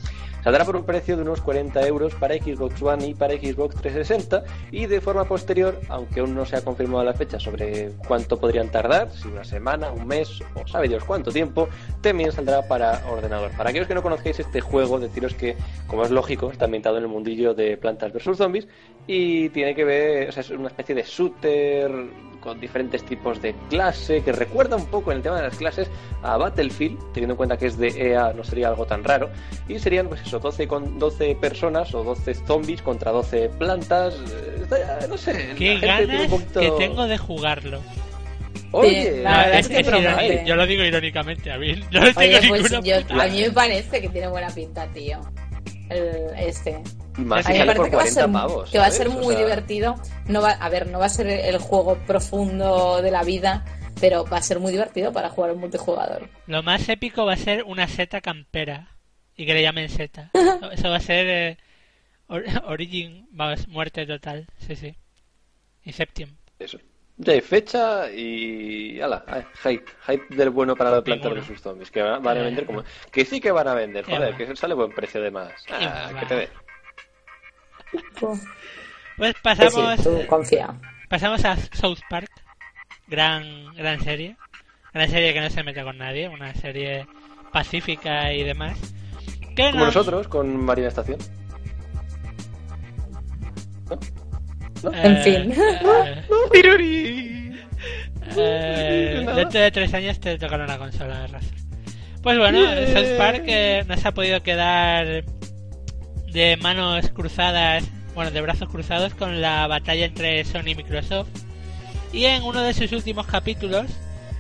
Saldrá 0.43 0.63
por 0.65 0.75
un 0.75 0.83
precio 0.83 1.15
de 1.15 1.23
unos 1.23 1.41
40 1.41 1.85
euros 1.87 2.15
para 2.15 2.35
Xbox 2.35 2.81
One 2.81 3.07
y 3.07 3.13
para 3.13 3.33
Xbox 3.33 3.75
360 3.75 4.43
y 4.71 4.85
de 4.85 5.01
forma 5.01 5.25
posterior, 5.25 5.79
aunque 5.89 6.21
aún 6.21 6.35
no 6.35 6.45
se 6.45 6.55
ha 6.55 6.61
confirmado 6.61 7.03
la 7.03 7.13
fecha 7.13 7.39
sobre 7.39 7.91
cuánto 8.07 8.39
podrían 8.39 8.69
tardar, 8.69 9.11
si 9.11 9.27
una 9.27 9.43
semana, 9.43 9.91
un 9.91 10.07
mes 10.07 10.41
o 10.55 10.67
sabe 10.67 10.87
Dios 10.87 11.03
cuánto 11.03 11.31
tiempo, 11.31 11.67
también 12.01 12.31
saldrá 12.31 12.67
para 12.67 13.03
ordenador. 13.09 13.51
Para 13.57 13.71
aquellos 13.71 13.87
que 13.87 13.95
no 13.95 14.03
conozcáis 14.03 14.39
este 14.39 14.61
juego, 14.61 14.99
deciros 14.99 15.33
que, 15.33 15.57
como 15.87 16.03
es 16.03 16.11
lógico, 16.11 16.51
está 16.51 16.65
ambientado 16.65 16.97
en 16.97 17.03
el 17.03 17.09
mundillo 17.09 17.53
de 17.53 17.77
Plantas 17.77 18.13
vs 18.13 18.37
Zombies 18.37 18.67
y 19.05 19.49
tiene 19.49 19.75
que 19.75 19.83
ver, 19.83 20.29
o 20.29 20.31
sea, 20.31 20.41
es 20.41 20.49
una 20.51 20.67
especie 20.67 20.95
de 20.95 21.03
shooter 21.03 21.91
con 22.47 22.61
diferentes 22.61 23.03
tipos 23.03 23.41
de 23.41 23.53
clase 23.69 24.23
que 24.23 24.31
recuerda 24.31 24.77
un 24.77 24.85
poco 24.85 25.11
en 25.11 25.17
el 25.17 25.23
tema 25.23 25.35
de 25.35 25.43
las 25.43 25.57
clases 25.57 25.89
a 26.23 26.37
Battlefield, 26.37 26.97
teniendo 27.11 27.33
en 27.33 27.37
cuenta 27.37 27.57
que 27.57 27.65
es 27.65 27.77
de 27.77 27.89
EA 27.89 28.31
no 28.31 28.41
sería 28.45 28.69
algo 28.69 28.85
tan 28.85 29.03
raro 29.03 29.29
y 29.67 29.77
serían 29.79 30.07
pues 30.07 30.21
eso, 30.21 30.39
12 30.39 30.65
con 30.65 30.97
12 30.97 31.35
personas 31.35 31.93
o 31.93 32.05
12 32.05 32.35
zombies 32.35 32.81
contra 32.81 33.11
12 33.11 33.49
plantas, 33.49 34.13
eh, 34.71 35.07
no 35.09 35.17
sé, 35.17 35.55
Qué 35.57 35.77
ganas 35.79 36.21
un 36.21 36.29
poquito- 36.29 36.59
que 36.61 36.71
tengo 36.71 37.05
de 37.05 37.17
jugarlo. 37.17 37.81
Oye, 38.71 39.13
Sí, 39.15 39.21
la 39.23 39.31
No, 39.31 39.37
verdad 39.37 39.59
es 39.59 39.65
es 39.65 39.67
que 39.67 39.79
es 40.39 40.45
yo 40.45 40.55
lo 40.55 40.65
digo 40.67 40.83
irónicamente, 40.83 41.51
a 41.51 41.57
mí 41.57 41.73
no 41.91 41.99
le 42.01 42.13
tengo 42.13 42.37
Oye, 42.37 42.47
pues 42.47 42.71
ninguna 42.71 42.79
yo, 42.81 43.21
a 43.21 43.27
mí 43.27 43.41
me 43.41 43.51
parece 43.51 44.01
que 44.01 44.07
tiene 44.07 44.27
buena 44.29 44.47
pinta, 44.49 44.87
tío. 44.93 45.19
El, 45.89 46.29
este. 46.37 46.81
y 47.17 47.21
más 47.21 47.45
A 47.45 47.49
si 47.49 47.53
mí 47.53 47.59
me 47.59 47.65
parece 47.65 47.81
por 47.81 47.89
que 47.89 47.95
va 47.95 48.01
a 48.01 48.05
40 48.05 48.21
ser, 48.21 48.31
pavos. 48.31 48.69
que 48.69 48.77
va 48.79 48.85
a 48.85 48.91
ser 48.91 49.07
O 49.07 49.11
muy 49.11 49.35
sea, 49.35 49.37
divertido. 49.45 49.95
No 50.27 50.41
va, 50.41 50.51
a 50.51 50.69
ver, 50.69 50.87
no 50.87 50.99
va 50.99 51.05
a 51.05 51.09
ser 51.09 51.27
el 51.27 51.57
juego 51.59 51.97
profundo 52.05 53.01
de 53.01 53.11
la 53.11 53.23
vida, 53.23 53.63
pero 53.99 54.25
va 54.25 54.37
a 54.37 54.41
ser 54.41 54.59
muy 54.59 54.71
divertido 54.71 55.11
para 55.13 55.29
jugar 55.29 55.51
en 55.51 55.59
multijugador. 55.59 56.29
Lo 56.47 56.61
más 56.63 56.87
épico 56.89 57.25
va 57.25 57.33
a 57.33 57.37
ser 57.37 57.63
una 57.63 57.87
seta 57.87 58.21
campera 58.21 58.95
y 59.35 59.45
que 59.45 59.53
le 59.53 59.61
llamen 59.61 59.89
seta. 59.89 60.31
Eso 60.71 60.89
va 60.89 60.97
a 60.97 61.01
ser 61.01 61.27
eh, 61.27 61.57
or- 62.27 62.43
Origin, 62.65 63.27
vamos, 63.31 63.67
muerte 63.67 64.05
total, 64.05 64.47
sí, 64.67 64.75
sí. 64.75 64.95
Inception. 65.83 66.37
Eso. 66.59 66.79
Ya 67.19 67.33
hay 67.33 67.41
fecha 67.41 68.11
y. 68.11 68.99
¡Hala! 69.01 69.23
ay, 69.27 69.43
Hype. 69.63 69.85
Hype 70.05 70.35
del 70.35 70.51
bueno 70.51 70.75
para 70.75 70.91
la 70.91 71.01
planta 71.01 71.29
de 71.29 71.43
sus 71.43 71.59
zombies. 71.59 71.89
Que 71.89 72.01
van 72.03 72.25
a 72.27 72.39
Eh. 72.39 72.43
vender 72.43 72.65
como. 72.65 72.83
Que 73.11 73.25
sí 73.25 73.41
que 73.41 73.51
van 73.51 73.67
a 73.67 73.73
vender, 73.73 74.05
joder, 74.05 74.35
que 74.37 74.55
sale 74.55 74.75
buen 74.75 74.91
precio 74.91 75.19
de 75.21 75.31
más. 75.31 75.51
Ah, 75.71 76.11
que 76.19 76.25
te 76.27 76.35
dé. 76.35 76.49
Pues 77.91 78.39
Que 79.17 79.27
sí, 79.33 79.39
pasamos, 79.41 80.03
tú 80.03 80.27
confía. 80.27 80.75
pasamos 81.09 81.43
a 81.45 81.55
South 81.73 81.99
Park, 82.09 82.29
gran, 83.07 83.73
gran 83.73 83.99
serie. 84.01 84.35
Gran 84.93 85.09
serie 85.09 85.33
que 85.33 85.41
no 85.41 85.49
se 85.49 85.63
mete 85.63 85.83
con 85.83 85.97
nadie, 85.97 86.27
una 86.29 86.53
serie 86.55 87.07
pacífica 87.51 88.31
y 88.33 88.43
demás. 88.43 88.77
Que 89.55 89.71
Como 89.71 89.79
no- 89.79 89.85
nosotros 89.85 90.27
con 90.27 90.55
Marina 90.63 90.87
Estación. 90.89 91.17
En 94.83 95.17
eh, 95.17 95.23
fin. 95.23 95.53
eh, 95.53 96.23
eh, 98.37 99.25
dentro 99.35 99.61
de 99.61 99.71
tres 99.71 99.93
años 99.93 100.19
te 100.19 100.37
tocará 100.37 100.65
una 100.65 100.77
consola 100.77 101.21
de 101.21 101.27
raza. 101.27 101.47
Pues 102.21 102.37
bueno, 102.37 102.59
South 102.93 103.17
Park 103.17 103.43
eh, 103.47 103.83
no 103.87 103.95
se 103.95 104.07
ha 104.07 104.13
podido 104.13 104.43
quedar 104.43 105.23
de 106.31 106.57
manos 106.57 107.09
cruzadas, 107.11 107.85
bueno, 108.15 108.31
de 108.31 108.41
brazos 108.41 108.69
cruzados 108.69 109.13
con 109.13 109.39
la 109.39 109.67
batalla 109.67 110.05
entre 110.05 110.43
Sony 110.43 110.67
y 110.67 110.75
Microsoft. 110.75 111.29
Y 112.11 112.25
en 112.25 112.43
uno 112.43 112.61
de 112.61 112.73
sus 112.73 112.91
últimos 112.91 113.27
capítulos 113.27 113.85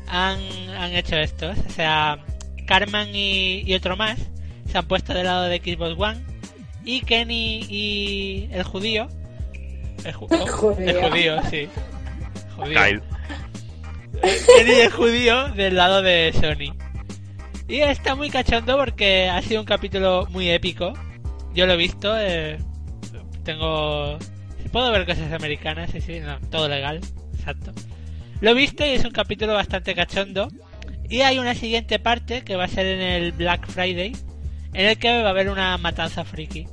han, 0.07 0.39
han 0.77 0.91
hecho 0.93 1.15
estos. 1.15 1.57
O 1.59 1.69
sea, 1.69 2.19
Carmen 2.65 3.15
y, 3.15 3.63
y 3.65 3.73
otro 3.75 3.95
más 3.95 4.19
se 4.69 4.77
han 4.77 4.87
puesto 4.87 5.13
del 5.13 5.25
lado 5.25 5.43
de 5.43 5.57
Xbox 5.57 5.95
One. 5.97 6.19
Y 6.83 7.01
Kenny 7.01 7.65
y 7.69 8.49
el 8.51 8.63
judío. 8.63 9.07
Oh, 10.19 10.27
judío. 10.47 10.89
el 10.89 11.09
judío, 11.09 11.41
sí. 11.49 11.69
Judío. 12.55 12.81
Kyle. 12.81 13.01
Kenny 14.21 14.71
el 14.71 14.91
judío 14.91 15.49
del 15.49 15.75
lado 15.75 16.01
de 16.01 16.33
Sony. 16.33 16.75
Y 17.67 17.81
está 17.81 18.15
muy 18.15 18.29
cachondo 18.29 18.77
porque 18.77 19.29
ha 19.29 19.41
sido 19.41 19.59
un 19.61 19.65
capítulo 19.65 20.27
muy 20.29 20.49
épico. 20.49 20.93
Yo 21.53 21.65
lo 21.65 21.73
he 21.73 21.77
visto, 21.77 22.17
eh, 22.17 22.57
tengo 23.43 24.17
puedo 24.67 24.91
ver 24.91 25.05
cosas 25.05 25.31
americanas, 25.31 25.89
sí, 25.91 26.01
sí, 26.01 26.19
no, 26.19 26.39
todo 26.49 26.67
legal, 26.67 27.01
exacto. 27.35 27.73
Lo 28.41 28.51
he 28.51 28.53
visto 28.53 28.85
y 28.85 28.89
es 28.89 29.03
un 29.03 29.11
capítulo 29.11 29.53
bastante 29.53 29.95
cachondo. 29.95 30.49
Y 31.09 31.21
hay 31.21 31.39
una 31.39 31.55
siguiente 31.55 31.99
parte 31.99 32.43
que 32.43 32.55
va 32.55 32.65
a 32.65 32.67
ser 32.67 32.85
en 32.85 33.01
el 33.01 33.31
Black 33.31 33.67
Friday, 33.67 34.13
en 34.73 34.85
el 34.87 34.97
que 34.99 35.21
va 35.21 35.27
a 35.27 35.31
haber 35.31 35.49
una 35.49 35.77
matanza 35.77 36.25
friki. 36.25 36.67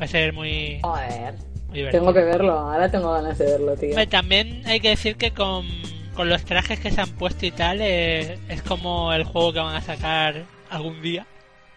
Va 0.00 0.04
a 0.04 0.08
ser 0.08 0.32
muy, 0.32 0.78
Joder. 0.82 1.34
Divertido. 1.74 2.02
Tengo 2.02 2.14
que 2.14 2.24
verlo, 2.24 2.52
ahora 2.58 2.90
tengo 2.90 3.12
ganas 3.12 3.36
de 3.38 3.44
verlo, 3.44 3.74
tío. 3.76 4.08
También 4.08 4.62
hay 4.66 4.80
que 4.80 4.88
decir 4.90 5.16
que 5.16 5.32
con, 5.32 5.66
con 6.14 6.28
los 6.28 6.44
trajes 6.44 6.80
que 6.80 6.90
se 6.90 7.00
han 7.00 7.10
puesto 7.10 7.44
y 7.44 7.50
tal, 7.50 7.78
eh, 7.82 8.38
es 8.48 8.62
como 8.62 9.12
el 9.12 9.24
juego 9.24 9.52
que 9.52 9.58
van 9.60 9.76
a 9.76 9.80
sacar 9.82 10.44
algún 10.70 11.02
día. 11.02 11.26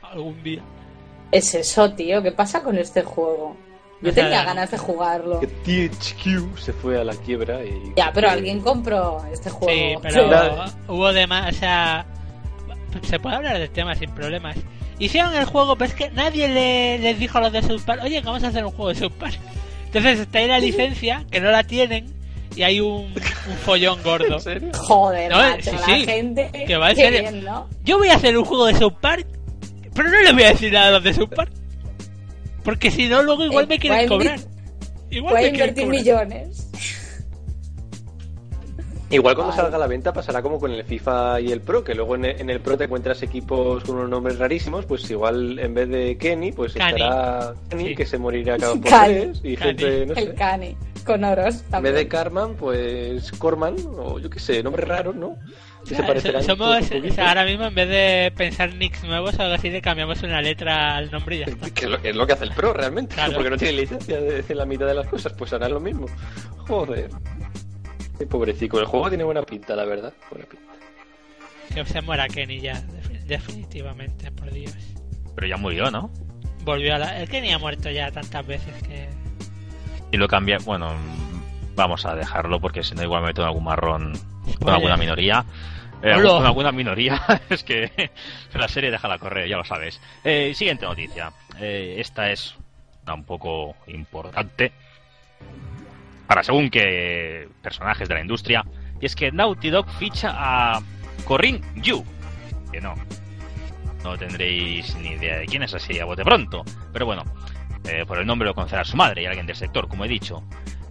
Algún 0.02 0.42
día. 0.44 0.62
Es 1.32 1.54
eso, 1.56 1.92
tío. 1.92 2.24
¿Qué 2.24 2.32
pasa 2.32 2.64
con 2.64 2.78
este 2.78 3.02
juego? 3.04 3.58
Yo 4.02 4.14
tenía 4.14 4.44
ganas 4.44 4.70
de 4.72 4.78
jugarlo. 4.78 5.40
Que 5.40 5.48
THQ 5.48 6.58
se 6.58 6.72
fue 6.72 7.02
a 7.02 7.04
la 7.04 7.16
quiebra 7.16 7.66
y... 7.66 7.94
Ya, 7.98 8.12
pero 8.14 8.30
alguien 8.30 8.62
compró 8.62 9.26
este 9.34 9.50
Sí, 9.50 9.56
juego. 9.60 10.02
pero 10.02 10.28
Nada. 10.28 10.72
hubo 10.88 11.12
demás, 11.12 11.56
o 11.56 11.58
sea, 11.60 12.06
se 13.02 13.20
puede 13.20 13.36
hablar 13.38 13.58
del 13.58 13.72
tema 13.72 13.96
sin 13.96 14.12
problemas. 14.12 14.56
Hicieron 15.00 15.34
el 15.36 15.46
juego, 15.46 15.76
pero 15.76 15.90
es 15.90 15.96
que 15.96 16.12
nadie 16.12 16.48
le, 16.48 17.00
les 17.00 17.18
dijo 17.20 17.40
a 17.40 17.42
los 17.42 17.52
de 17.52 17.64
South 17.64 17.82
Park, 17.86 18.02
oye, 18.04 18.20
que 18.22 18.26
vamos 18.26 18.44
a 18.44 18.48
hacer 18.50 18.64
un 18.64 18.72
juego 18.72 18.90
de 18.90 18.96
South 18.96 19.14
Park. 19.20 19.38
Entonces 19.88 20.20
está 20.20 20.40
ahí 20.40 20.48
la 20.48 20.60
licencia, 20.60 21.26
que 21.32 21.40
no 21.42 21.50
la 21.52 21.64
tienen, 21.64 22.14
y 22.56 22.64
hay 22.64 22.80
un, 22.82 23.06
un 23.14 23.58
follón 23.66 24.02
gordo. 24.04 24.36
¿En 24.36 24.42
serio? 24.42 24.72
Joder, 24.74 25.32
No, 25.32 25.38
macho, 25.38 25.72
sí, 25.72 25.76
la 25.78 25.86
sí. 25.86 26.06
gente. 26.06 26.50
Que 26.68 26.78
va 26.78 26.92
en 26.92 26.96
serio. 26.96 27.22
bien, 27.22 27.44
¿no? 27.44 27.68
Yo 27.84 27.98
voy 27.98 28.10
a 28.10 28.16
hacer 28.16 28.38
un 28.38 28.46
juego 28.46 28.66
de 28.66 28.76
South 28.76 28.96
Park, 29.02 29.26
pero 29.94 30.10
no 30.10 30.22
les 30.22 30.34
voy 30.34 30.44
a 30.44 30.50
decir 30.50 30.72
nada 30.74 30.90
a 30.90 30.92
los 30.92 31.04
de 31.04 31.14
South 31.14 31.34
Park. 31.36 31.52
Porque 32.64 32.92
si 32.92 33.08
no, 33.08 33.24
luego 33.24 33.46
igual 33.46 33.66
Eh, 33.66 33.68
me 33.70 33.80
quieren 33.80 34.06
a 34.06 34.08
cobrar. 34.08 34.40
Igual 35.10 35.34
Voy 35.36 35.44
a 35.46 35.46
me 35.52 35.52
quieren 35.58 35.70
invertir 35.78 35.84
cobrar. 35.86 36.28
millones. 36.28 36.68
Igual 39.10 39.36
cuando 39.36 39.52
Vale. 39.52 39.62
salga 39.62 39.78
a 39.78 39.80
la 39.80 39.88
venta 39.88 40.12
pasará 40.12 40.42
como 40.42 40.60
con 40.60 40.72
el 40.72 40.84
FIFA 40.84 41.40
y 41.40 41.52
el 41.54 41.62
Pro, 41.62 41.82
que 41.84 41.96
luego 41.96 42.16
en 42.16 42.26
el, 42.26 42.42
en 42.42 42.50
el 42.50 42.60
Pro 42.60 42.78
te 42.78 42.84
encuentras 42.84 43.22
equipos 43.24 43.84
con 43.86 43.96
unos 43.96 44.10
nombres 44.10 44.38
rarísimos, 44.38 44.86
pues 44.86 45.10
igual 45.10 45.58
en 45.60 45.74
vez 45.74 45.88
de 45.88 46.18
Kenny, 46.18 46.52
pues 46.52 46.74
Cani. 46.74 47.02
estará 47.02 47.54
Kenny, 47.70 47.88
Sí. 47.90 47.96
que 47.96 48.06
se 48.06 48.18
morirá 48.18 48.58
cada 48.58 48.74
por 48.82 48.84
Cani. 48.90 49.14
tres, 49.14 49.42
y 49.44 49.56
Cani. 49.56 49.68
gente, 49.78 50.06
no 50.08 50.14
sé. 50.16 50.22
El 50.22 50.34
Cani. 50.36 50.78
Con 51.06 51.24
oros 51.24 51.62
En 51.62 51.70
también. 51.72 51.96
vez 51.96 52.04
de 52.04 52.08
Carman, 52.10 52.56
pues 52.56 53.32
Corman, 53.34 53.76
o 53.98 54.20
yo 54.20 54.30
qué 54.30 54.40
sé, 54.40 54.62
nombres 54.62 54.86
raros, 54.88 55.16
¿no? 55.16 55.38
Que 55.88 55.96
se 55.96 56.44
Somos, 56.44 56.84
o 56.92 57.14
sea, 57.14 57.30
ahora 57.30 57.46
mismo 57.46 57.64
en 57.64 57.74
vez 57.76 57.88
de 57.88 58.34
pensar 58.36 58.74
nicks 58.76 59.06
nuevos 59.06 59.40
o 59.40 59.42
algo 59.42 59.56
así, 59.56 59.70
le 59.70 59.82
cambiamos 59.82 60.22
una 60.22 60.42
letra 60.42 60.98
al 60.98 61.10
nombre 61.10 61.38
y 61.38 61.40
ya 61.40 61.46
está. 61.46 61.70
Que 61.70 61.86
es, 61.86 61.92
lo, 61.92 62.02
que 62.02 62.10
es 62.10 62.16
lo 62.18 62.28
que 62.28 62.34
hace 62.34 62.44
el 62.44 62.52
Pro 62.52 62.74
realmente, 62.74 63.16
Claro. 63.16 63.36
porque 63.36 63.50
no 63.52 63.56
tiene 63.58 63.72
licencia 63.78 64.20
de 64.20 64.34
decir 64.34 64.58
la 64.58 64.66
mitad 64.66 64.86
de 64.86 64.96
las 64.96 65.08
cosas, 65.08 65.32
pues 65.32 65.54
harán 65.54 65.72
lo 65.72 65.80
mismo. 65.80 66.08
Joder. 66.68 67.10
Qué 68.18 68.26
pobrecito, 68.26 68.80
el 68.80 68.86
juego 68.86 69.10
tiene 69.10 69.24
buena 69.24 69.44
pinta, 69.44 69.76
la 69.76 69.86
verdad. 69.86 70.14
Buena 70.32 70.46
pinta. 70.46 70.66
Que 71.74 71.86
se 71.86 72.02
muera 72.02 72.28
Kenny 72.28 72.60
ya, 72.62 72.76
defi- 72.82 73.24
definitivamente, 73.26 74.32
por 74.32 74.52
Dios. 74.52 74.74
Pero 75.36 75.48
ya 75.48 75.58
murió, 75.58 75.92
¿no? 75.92 76.10
Volvió 76.64 76.96
a 76.96 76.98
la... 76.98 77.20
El 77.22 77.30
Kenny 77.30 77.52
ha 77.52 77.60
muerto 77.60 77.90
ya 77.92 78.12
tantas 78.12 78.46
veces 78.46 78.74
que... 78.84 79.08
Y 80.12 80.18
lo 80.18 80.28
cambia. 80.28 80.58
Bueno, 80.66 80.94
vamos 81.76 82.06
a 82.06 82.16
dejarlo 82.16 82.60
porque 82.60 82.84
si 82.84 82.96
no, 82.96 83.04
igual 83.04 83.22
me 83.22 83.28
meto 83.28 83.42
en 83.42 83.48
algún 83.48 83.66
marrón 83.66 84.14
con 84.60 84.70
alguna 84.74 84.98
minoría. 84.98 85.46
Eh, 86.02 86.14
con 86.24 86.46
alguna 86.46 86.72
minoría. 86.72 87.22
es 87.50 87.64
que 87.64 88.12
la 88.54 88.68
serie 88.68 88.90
déjala 88.90 89.20
correr, 89.20 89.48
ya 89.48 89.58
lo 89.58 89.64
sabes. 89.64 90.02
Eh, 90.24 90.54
siguiente 90.56 90.86
noticia. 90.86 91.32
Eh, 91.60 91.96
esta 92.00 92.32
es 92.32 92.56
un 93.14 93.24
poco 93.24 93.76
importante 93.88 94.72
para 96.28 96.44
según 96.44 96.70
qué 96.70 97.48
personajes 97.62 98.08
de 98.08 98.16
la 98.16 98.22
industria. 98.22 98.64
Y 99.02 99.06
es 99.06 99.16
que 99.16 99.32
Naughty 99.32 99.70
Dog 99.70 99.90
ficha 99.98 100.34
a 100.36 100.82
Corinne 101.26 101.62
Yu. 101.76 102.04
Que 102.72 102.82
no. 102.82 102.94
No 104.04 104.18
tendréis 104.18 104.96
ni 104.98 105.10
idea 105.10 105.38
de 105.38 105.46
quién 105.46 105.64
es 105.64 105.74
así 105.74 106.00
a 106.00 106.06
bote 106.06 106.24
pronto. 106.24 106.64
Pero 106.94 107.06
bueno, 107.06 107.24
eh, 107.86 108.06
por 108.06 108.18
el 108.20 108.26
nombre 108.26 108.48
lo 108.48 108.54
conocerá 108.54 108.84
su 108.84 108.96
madre 108.98 109.24
y 109.24 109.26
alguien 109.26 109.46
del 109.48 109.56
sector, 109.56 109.88
como 109.88 110.06
he 110.06 110.08
dicho. 110.08 110.44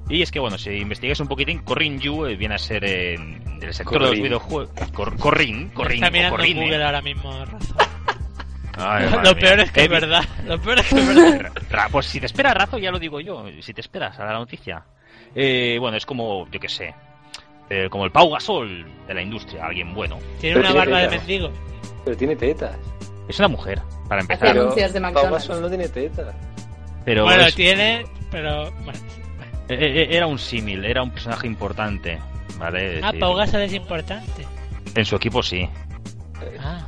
Y 0.09 0.23
es 0.23 0.31
que, 0.31 0.39
bueno, 0.39 0.57
si 0.57 0.71
investigáis 0.71 1.19
un 1.21 1.27
poquitín, 1.27 1.59
Corinne 1.61 1.99
Yu 1.99 2.27
eh, 2.27 2.37
viene 2.37 2.55
a 2.55 2.59
ser 2.59 2.85
eh, 2.85 3.17
del 3.59 3.75
sector 3.75 3.95
de 3.95 3.99
los 4.01 4.09
Corrin. 4.11 4.23
videojuegos. 4.23 4.91
Cor 4.93 5.17
Corrin, 5.19 5.69
Corrin, 5.71 5.95
Está 5.97 6.11
mirando 6.11 6.37
en 6.37 6.41
Corrine. 6.41 6.61
Google 6.65 6.85
ahora 6.85 7.03
mismo, 7.03 7.45
Razo. 7.45 7.75
Ay, 8.79 9.09
Lo 9.25 9.35
peor 9.37 9.61
es 9.61 9.73
que 9.73 9.81
Eh, 9.81 9.85
es 9.85 9.91
verdad. 9.91 10.25
Lo 10.47 10.61
peor 10.61 10.79
es 10.79 10.87
que 10.87 10.99
es 11.01 11.07
verdad. 11.43 11.89
Pues 11.91 12.07
si 12.07 12.21
te 12.21 12.27
espera 12.27 12.55
razo, 12.55 12.79
ya 12.79 12.91
lo 12.93 12.99
digo 12.99 13.21
yo. 13.21 13.45
Si 13.63 13.73
te 13.75 13.81
esperas 13.81 14.19
a 14.21 14.25
la 14.27 14.35
noticia. 14.35 14.85
Eh, 15.39 15.77
bueno, 15.79 15.97
es 15.99 16.07
como, 16.07 16.49
yo 16.51 16.59
qué 16.59 16.69
sé, 16.69 16.95
eh, 17.69 17.89
como 17.91 18.07
el 18.07 18.11
Pau 18.11 18.31
Gasol 18.31 18.87
de 19.07 19.15
la 19.15 19.21
industria, 19.21 19.67
alguien 19.67 19.93
bueno. 19.95 20.19
Tiene 20.41 20.61
una 20.61 20.73
barba 20.73 21.01
de 21.01 21.09
mendigo. 21.11 21.51
Pero 22.05 22.17
tiene 22.17 22.35
tetas. 22.37 22.75
Es 23.29 23.39
una 23.39 23.49
mujer, 23.49 23.83
para 24.09 24.23
empezar. 24.23 24.49
Pero 24.49 24.75
de 24.75 24.91
Pau 24.91 25.01
McDonald's. 25.01 25.31
Gasol 25.49 25.61
no 25.63 25.69
tiene 25.69 25.89
tetas. 25.91 26.35
Pero 27.05 27.25
Bueno, 27.25 27.45
es- 27.45 27.55
tiene... 27.55 28.07
Pero... 28.31 28.71
Bueno. 28.83 28.99
eh, 29.69 29.77
eh, 29.79 30.09
era 30.11 30.27
un 30.27 30.39
símil, 30.39 30.85
era 30.85 31.03
un 31.03 31.11
personaje 31.11 31.47
importante. 31.47 32.19
¿Vale? 32.59 33.01
Ah, 33.03 33.13
Pau 33.21 33.35
Gasol 33.35 33.61
es 33.63 33.75
importante. 33.75 34.47
En 34.95 35.05
su 35.05 35.17
equipo 35.17 35.43
sí. 35.43 35.69
Ah. 36.59 36.87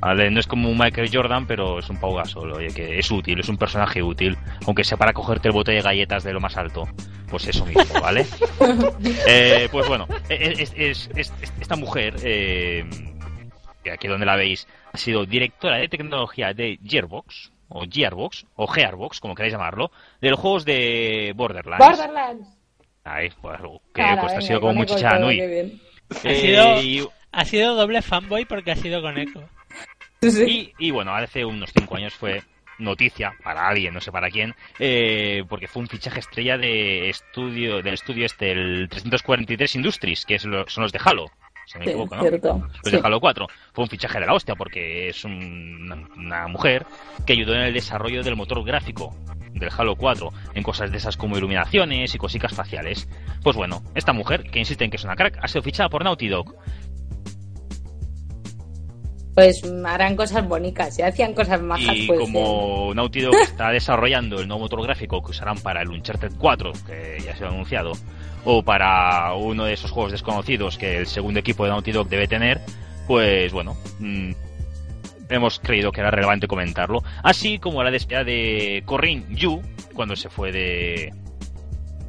¿Vale? 0.00 0.30
No 0.30 0.40
es 0.40 0.46
como 0.46 0.70
un 0.70 0.78
Michael 0.78 1.10
Jordan, 1.12 1.46
pero 1.46 1.78
es 1.78 1.90
un 1.90 1.98
Pau 2.00 2.14
Gasol, 2.14 2.52
oye, 2.52 2.68
que 2.74 2.98
es 2.98 3.10
útil, 3.10 3.38
es 3.40 3.48
un 3.50 3.58
personaje 3.58 4.02
útil, 4.02 4.36
aunque 4.66 4.82
sea 4.82 4.96
para 4.96 5.12
cogerte 5.12 5.48
el 5.48 5.52
bote 5.54 5.72
de 5.72 5.82
galletas 5.82 6.24
de 6.24 6.32
lo 6.32 6.40
más 6.40 6.56
alto. 6.56 6.88
Pues 7.28 7.46
eso 7.46 7.64
mismo, 7.66 8.00
¿vale? 8.00 8.26
Eh, 9.26 9.68
pues 9.70 9.86
bueno, 9.88 10.06
es, 10.28 10.72
es- 10.74 11.10
es- 11.14 11.32
es- 11.40 11.52
esta 11.60 11.76
mujer, 11.76 12.16
eh, 12.24 12.84
aquí 13.92 14.08
donde 14.08 14.26
la 14.26 14.36
veis, 14.36 14.66
ha 14.92 14.96
sido 14.96 15.24
directora 15.26 15.76
de 15.76 15.88
tecnología 15.88 16.52
de 16.54 16.78
Gearbox, 16.84 17.52
o 17.68 17.84
Gearbox, 17.88 18.46
o 18.56 18.66
Gearbox, 18.66 19.20
como 19.20 19.34
queráis 19.34 19.52
llamarlo, 19.52 19.90
de 20.20 20.30
los 20.30 20.40
juegos 20.40 20.64
de 20.64 21.32
Borderlands. 21.36 21.86
Borderlands. 21.86 22.48
Ahí, 23.04 23.28
pues, 23.40 23.58
que 23.94 24.02
pues, 24.20 24.32
ha 24.34 24.40
sido 24.40 24.60
como 24.60 24.84
todo, 24.86 25.18
Nui. 25.20 25.40
Ha 26.10 26.34
sido- 26.34 26.82
y- 26.82 27.06
Ha 27.32 27.44
sido 27.44 27.74
doble 27.76 28.02
fanboy 28.02 28.44
porque 28.44 28.72
ha 28.72 28.76
sido 28.76 29.00
con 29.02 29.16
Echo. 29.18 29.44
Sí. 30.22 30.72
Y, 30.78 30.88
y 30.88 30.90
bueno, 30.90 31.14
hace 31.14 31.44
unos 31.44 31.70
5 31.72 31.96
años 31.96 32.12
fue 32.14 32.42
noticia 32.78 33.32
para 33.42 33.66
alguien, 33.68 33.94
no 33.94 34.00
sé 34.00 34.10
para 34.12 34.28
quién, 34.30 34.54
eh, 34.78 35.44
porque 35.48 35.66
fue 35.66 35.82
un 35.82 35.88
fichaje 35.88 36.20
estrella 36.20 36.58
de 36.58 37.08
estudio 37.10 37.82
del 37.82 37.94
estudio 37.94 38.26
este, 38.26 38.52
el 38.52 38.88
343 38.90 39.74
Industries, 39.76 40.24
que 40.26 40.34
es 40.34 40.44
lo- 40.44 40.66
son 40.68 40.82
los 40.82 40.92
de 40.92 41.00
Halo, 41.04 41.26
si 41.66 41.78
me 41.78 41.84
Sí, 41.84 41.90
equivoco, 41.90 42.16
¿no? 42.16 42.22
cierto. 42.22 42.68
Los 42.68 42.78
Sí. 42.84 42.90
de 42.90 43.00
Halo 43.02 43.20
4. 43.20 43.46
Fue 43.72 43.84
un 43.84 43.90
fichaje 43.90 44.20
de 44.20 44.26
la 44.26 44.34
hostia 44.34 44.54
porque 44.56 45.08
es 45.08 45.24
un- 45.24 46.08
una 46.16 46.48
mujer 46.48 46.84
que 47.26 47.32
ayudó 47.34 47.54
en 47.54 47.62
el 47.62 47.74
desarrollo 47.74 48.22
del 48.22 48.36
motor 48.36 48.62
gráfico 48.64 49.14
del 49.52 49.70
Halo 49.76 49.96
4 49.96 50.32
en 50.54 50.62
cosas 50.62 50.90
de 50.90 50.98
esas 50.98 51.16
como 51.16 51.36
iluminaciones 51.36 52.14
y 52.14 52.18
cositas 52.18 52.54
faciales. 52.54 53.08
Pues 53.42 53.56
bueno, 53.56 53.82
esta 53.94 54.12
mujer, 54.12 54.44
que 54.50 54.58
insiste 54.58 54.84
en 54.84 54.90
que 54.90 54.96
es 54.96 55.04
una 55.04 55.16
crack, 55.16 55.38
ha 55.42 55.48
sido 55.48 55.62
fichada 55.62 55.88
por 55.88 56.04
Naughty 56.04 56.28
Dog. 56.28 56.54
Pues 59.40 59.62
harán 59.86 60.16
cosas 60.16 60.46
bonitas. 60.46 60.94
Si 60.94 61.00
hacían 61.00 61.32
cosas 61.32 61.62
majas, 61.62 61.96
Y 61.96 62.06
pues. 62.06 62.20
como 62.20 62.92
Naughty 62.94 63.22
Dog 63.22 63.36
está 63.36 63.70
desarrollando 63.70 64.38
el 64.38 64.46
nuevo 64.46 64.64
motor 64.64 64.82
gráfico 64.82 65.22
que 65.22 65.30
usarán 65.30 65.58
para 65.60 65.80
el 65.80 65.88
Uncharted 65.88 66.32
4, 66.38 66.72
que 66.86 67.16
ya 67.24 67.34
se 67.34 67.44
ha 67.44 67.48
anunciado, 67.48 67.92
o 68.44 68.62
para 68.62 69.32
uno 69.32 69.64
de 69.64 69.72
esos 69.72 69.90
juegos 69.90 70.12
desconocidos 70.12 70.76
que 70.76 70.98
el 70.98 71.06
segundo 71.06 71.40
equipo 71.40 71.64
de 71.64 71.70
Naughty 71.70 71.90
Dog 71.90 72.10
debe 72.10 72.28
tener, 72.28 72.60
pues 73.06 73.50
bueno, 73.50 73.78
mm, 73.98 74.32
hemos 75.30 75.58
creído 75.58 75.90
que 75.90 76.02
era 76.02 76.10
relevante 76.10 76.46
comentarlo. 76.46 77.02
Así 77.22 77.58
como 77.58 77.82
la 77.82 77.90
despedida 77.90 78.24
de 78.24 78.82
Corinne 78.84 79.24
Yu, 79.30 79.62
cuando 79.94 80.16
se 80.16 80.28
fue 80.28 80.52
de 80.52 81.14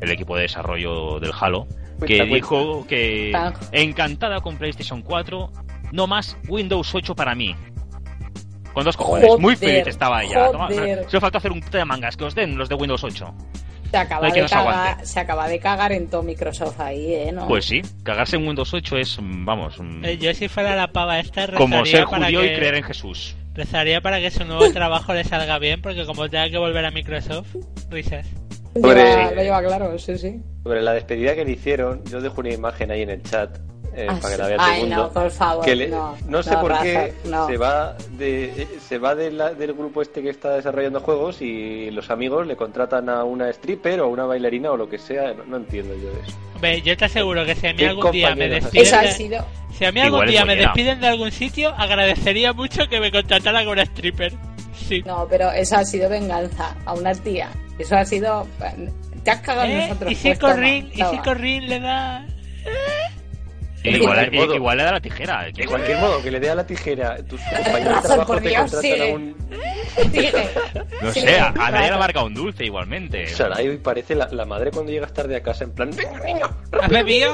el 0.02 0.12
equipo 0.12 0.36
de 0.36 0.42
desarrollo 0.42 1.22
del 1.22 1.32
Halo, 1.40 1.66
que 2.06 2.18
Cuenta, 2.18 2.18
cuenta. 2.18 2.36
dijo 2.36 2.88
que 2.88 3.32
encantada 3.72 4.42
con 4.42 4.58
PlayStation 4.58 5.02
4, 5.02 5.50
no 5.92 6.08
más 6.08 6.38
Windows 6.48 6.94
8 6.94 7.16
para 7.16 7.36
mí. 7.36 7.56
Con 8.74 8.86
dos 8.86 8.96
cojones, 8.96 9.38
muy 9.38 9.56
feliz 9.56 9.88
estaba 9.88 10.24
ella. 10.24 10.52
Toma, 10.52 10.68
joder. 10.68 11.06
solo 11.10 11.22
falta 11.22 11.38
hacer 11.40 11.52
un 11.52 11.60
puto 11.60 11.78
de 11.78 11.86
mangas, 11.86 12.16
que 12.16 12.24
os 12.24 12.36
den 12.36 12.58
los 12.58 12.70
de 12.70 12.76
Windows 12.76 13.04
8. 13.04 13.34
Se 13.92 13.98
acaba, 13.98 14.30
de 14.30 14.46
cagar, 14.48 15.06
se 15.06 15.20
acaba 15.20 15.50
de 15.50 15.60
cagar 15.60 15.92
en 15.92 16.08
todo 16.08 16.24
Microsoft 16.24 16.80
ahí, 16.80 17.14
¿eh? 17.14 17.32
¿No? 17.34 17.46
Pues 17.46 17.66
sí, 17.66 17.82
cagarse 18.04 18.38
en 18.38 18.48
Windows 18.48 18.74
8 18.74 18.98
es, 18.98 19.18
vamos, 19.22 19.78
mm, 19.78 20.06
Eh, 20.06 20.18
Yo 20.18 20.34
si 20.34 20.48
fuera 20.48 20.78
la 20.78 20.94
pava 20.94 21.20
esta 21.20 21.48
rezaría 21.48 21.58
como 21.58 21.86
ser 21.86 22.06
para 22.06 22.28
judío 22.28 22.40
que... 22.40 22.54
y 22.54 22.56
creer 22.56 22.76
en 22.76 22.84
Jesús. 22.84 23.36
Rezaría 23.54 24.00
para 24.00 24.22
que 24.22 24.32
su 24.32 24.46
nuevo 24.46 24.70
trabajo 24.72 25.14
le 25.14 25.26
salga 25.26 25.60
bien, 25.60 25.82
porque 25.82 26.06
como 26.06 26.30
tenga 26.30 26.50
que 26.50 26.58
volver 26.58 26.86
a 26.86 26.92
Microsoft, 26.92 27.54
risas. 27.90 28.26
sí. 28.28 28.82
lo 28.82 28.94
lleva 29.44 29.62
claro, 29.62 30.00
sí, 30.00 30.18
sí. 30.18 30.40
Sobre 30.64 30.82
la 30.82 30.94
despedida 30.94 31.36
que 31.36 31.44
le 31.44 31.52
hicieron, 31.52 32.02
yo 32.06 32.22
dejo 32.22 32.40
una 32.40 32.54
imagen 32.54 32.92
ahí 32.92 33.02
en 33.02 33.10
el 33.10 33.22
chat. 33.24 33.60
Eh, 33.96 34.08
Ah, 34.10 34.18
para 34.22 34.30
que 34.30 34.36
sí. 34.36 34.38
la 34.42 34.48
vea 34.48 34.58
todo 34.58 34.66
el 34.68 34.72
Ay, 34.74 34.80
mundo. 34.82 34.96
no, 34.96 35.10
por 35.12 35.32
favor, 35.32 35.66
que 35.66 35.76
le- 35.76 35.88
no, 35.90 36.16
sé 36.44 36.52
no, 36.52 36.62
por 36.62 36.72
Rafa, 36.72 36.84
qué 36.84 37.14
no. 37.26 37.48
se 37.48 37.58
va 37.58 37.96
de 38.18 38.46
eh, 38.64 38.68
se 38.88 38.98
va 38.98 39.16
de 39.16 39.32
la- 39.32 39.54
del 39.54 39.74
grupo 39.74 40.02
este 40.02 40.22
que 40.22 40.30
está 40.30 40.52
desarrollando 40.56 41.00
juegos 41.02 41.42
y 41.42 41.92
los 41.92 42.10
amigos 42.10 42.48
le 42.48 42.56
contratan 42.56 43.10
a 43.10 43.24
una 43.24 43.50
stripper 43.50 44.00
o 44.02 44.06
a 44.06 44.08
una 44.08 44.26
bailarina 44.26 44.72
o 44.72 44.78
lo 44.78 44.90
que 44.90 44.98
sea. 44.98 45.34
No, 45.34 45.44
no 45.46 45.58
entiendo 45.58 45.94
yo 45.96 46.10
eso. 46.26 46.38
Hombre, 46.56 46.82
yo 46.82 46.96
te 46.96 47.06
aseguro 47.06 47.46
que 47.46 47.56
si 47.56 47.68
a 47.68 47.72
mí 47.72 47.78
¿Qué 47.80 47.88
algún 47.88 48.12
día 48.12 48.36
me 48.36 48.48
despiden 48.48 49.02
de, 49.02 49.12
sido. 49.12 49.46
si 49.78 49.84
a 49.86 49.92
mí 49.92 50.00
algún 50.00 50.18
Igual 50.20 50.30
día 50.30 50.46
me 50.46 50.56
despiden 50.56 51.02
de 51.02 51.08
algún 51.08 51.32
sitio, 51.32 51.70
agradecería 51.76 52.54
mucho 52.54 52.88
que 52.88 53.00
me 53.00 53.12
contratara 53.12 53.64
con 53.64 53.74
una 53.74 53.84
stripper. 53.84 54.34
Sí. 54.88 55.02
No, 55.06 55.28
pero 55.30 55.52
eso 55.52 55.76
ha 55.78 55.84
sido 55.86 56.10
venganza 56.10 56.76
a 56.86 56.94
una 56.94 57.14
tía. 57.14 57.50
Eso 57.80 57.96
ha 57.98 58.06
sido. 58.06 58.46
Te 59.24 59.32
has 59.32 59.40
cagado 59.42 59.68
¿Eh? 59.70 59.88
nosotros. 59.88 60.12
¿Y 60.12 60.16
si 60.16 60.28
pues, 60.30 60.40
Corrin, 60.40 60.88
y 60.88 60.96
si 60.96 61.02
toma. 61.02 61.24
Corrin 61.24 61.70
le 61.70 61.80
da 61.80 62.26
Igual, 63.84 64.14
cualquier 64.16 64.42
modo. 64.46 64.56
igual 64.56 64.78
le 64.78 64.84
da 64.84 64.92
la 64.92 65.00
tijera. 65.02 65.46
De 65.54 65.66
cualquier 65.66 65.98
modo, 66.00 66.22
que 66.22 66.32
le 66.32 66.40
dé 66.40 66.50
a 66.50 66.56
la 66.56 66.66
tijera. 66.68 67.18
Tus 67.24 67.42
compañeros 67.42 68.02
de 68.04 68.08
trabajo 68.08 68.36
te 68.38 68.50
Dios, 68.50 68.62
contratan 68.62 68.82
sigue. 68.82 69.12
a 69.12 69.16
un. 69.16 69.36
Sigue. 70.12 70.32
No 71.02 71.12
Sí, 71.12 71.20
sé, 71.22 71.40
a, 71.40 71.48
a 71.48 71.52
nadie 71.52 71.72
le 71.72 71.82
Rafa. 71.82 71.96
ha 71.96 72.00
marcado 72.00 72.26
un 72.28 72.34
dulce 72.34 72.64
igualmente. 72.66 73.28
Sarai 73.28 73.78
parece 73.78 74.16
la, 74.16 74.28
la 74.32 74.46
madre 74.46 74.72
cuando 74.72 74.92
llegas 74.92 75.14
tarde 75.14 75.36
a 75.36 75.44
casa 75.44 75.66
en 75.66 75.72
plan. 75.72 75.90
Venga, 75.96 76.20
niño, 76.26 76.50
¿Has 76.82 76.90
bebido? 76.90 77.34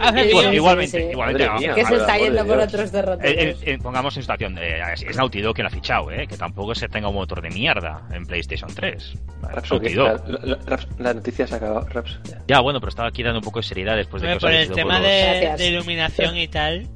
¿Has 0.00 0.10
Sí, 0.10 0.14
bebido? 0.14 0.40
sí, 0.42 0.56
igualmente, 0.56 0.98
sí. 1.00 1.06
igualmente. 1.12 1.46
Madre 1.48 1.66
mía. 1.66 1.74
Que 1.74 1.84
se 1.84 1.94
está 1.94 2.18
yendo 2.18 2.44
por 2.44 2.58
otros 2.58 2.90
derroteros. 2.92 3.32
Eh, 3.32 3.50
eh, 3.50 3.72
eh, 3.74 3.78
pongamos 3.80 4.16
en 4.16 4.22
situación, 4.22 4.58
eh, 4.58 4.80
es, 4.94 5.16
Naughty 5.16 5.40
Dog 5.40 5.54
quien 5.54 5.62
lo 5.64 5.68
ha 5.68 5.72
fichado, 5.72 6.10
eh, 6.10 6.26
que 6.26 6.36
tampoco 6.36 6.74
se 6.74 6.88
tenga 6.88 7.08
un 7.08 7.14
motor 7.14 7.40
de 7.40 7.50
mierda 7.50 8.02
en 8.12 8.26
PlayStation 8.26 8.68
3. 8.74 9.14
Rapso, 9.42 9.74
Naughty 9.74 9.88
que 9.88 9.94
Dog. 9.94 10.28
la, 10.28 10.38
la- 10.40 10.46
la- 10.56 10.58
Raps, 10.66 10.88
la 10.98 11.14
noticia 11.14 11.46
se 11.46 11.54
ha 11.54 11.56
acabado. 11.58 11.86
Raps, 11.88 12.18
ya. 12.24 12.38
Ya, 12.48 12.60
bueno, 12.60 12.80
pero 12.80 12.90
estaba 12.90 13.08
aquí 13.08 13.22
dando 13.22 13.38
un 13.38 13.44
poco 13.44 13.60
de 13.60 13.62
seriedad 13.64 13.96
después 13.96 14.20
de 14.22 14.28
que 14.28 14.34
os 14.34 14.40
por 14.42 14.50
el 14.52 14.70
tema 14.72 14.94
por 14.94 15.02
los- 15.02 15.10
de, 15.10 15.22
Gracias. 15.22 15.58
de 15.58 15.70
iluminación 15.82 16.36
y 16.36 16.48
tal, 16.48 16.88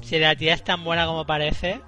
si 0.00 0.18
la 0.18 0.34
tía 0.36 0.54
es 0.54 0.64
tan 0.64 0.84
buena 0.84 1.06
como 1.06 1.26
parece, 1.26 1.80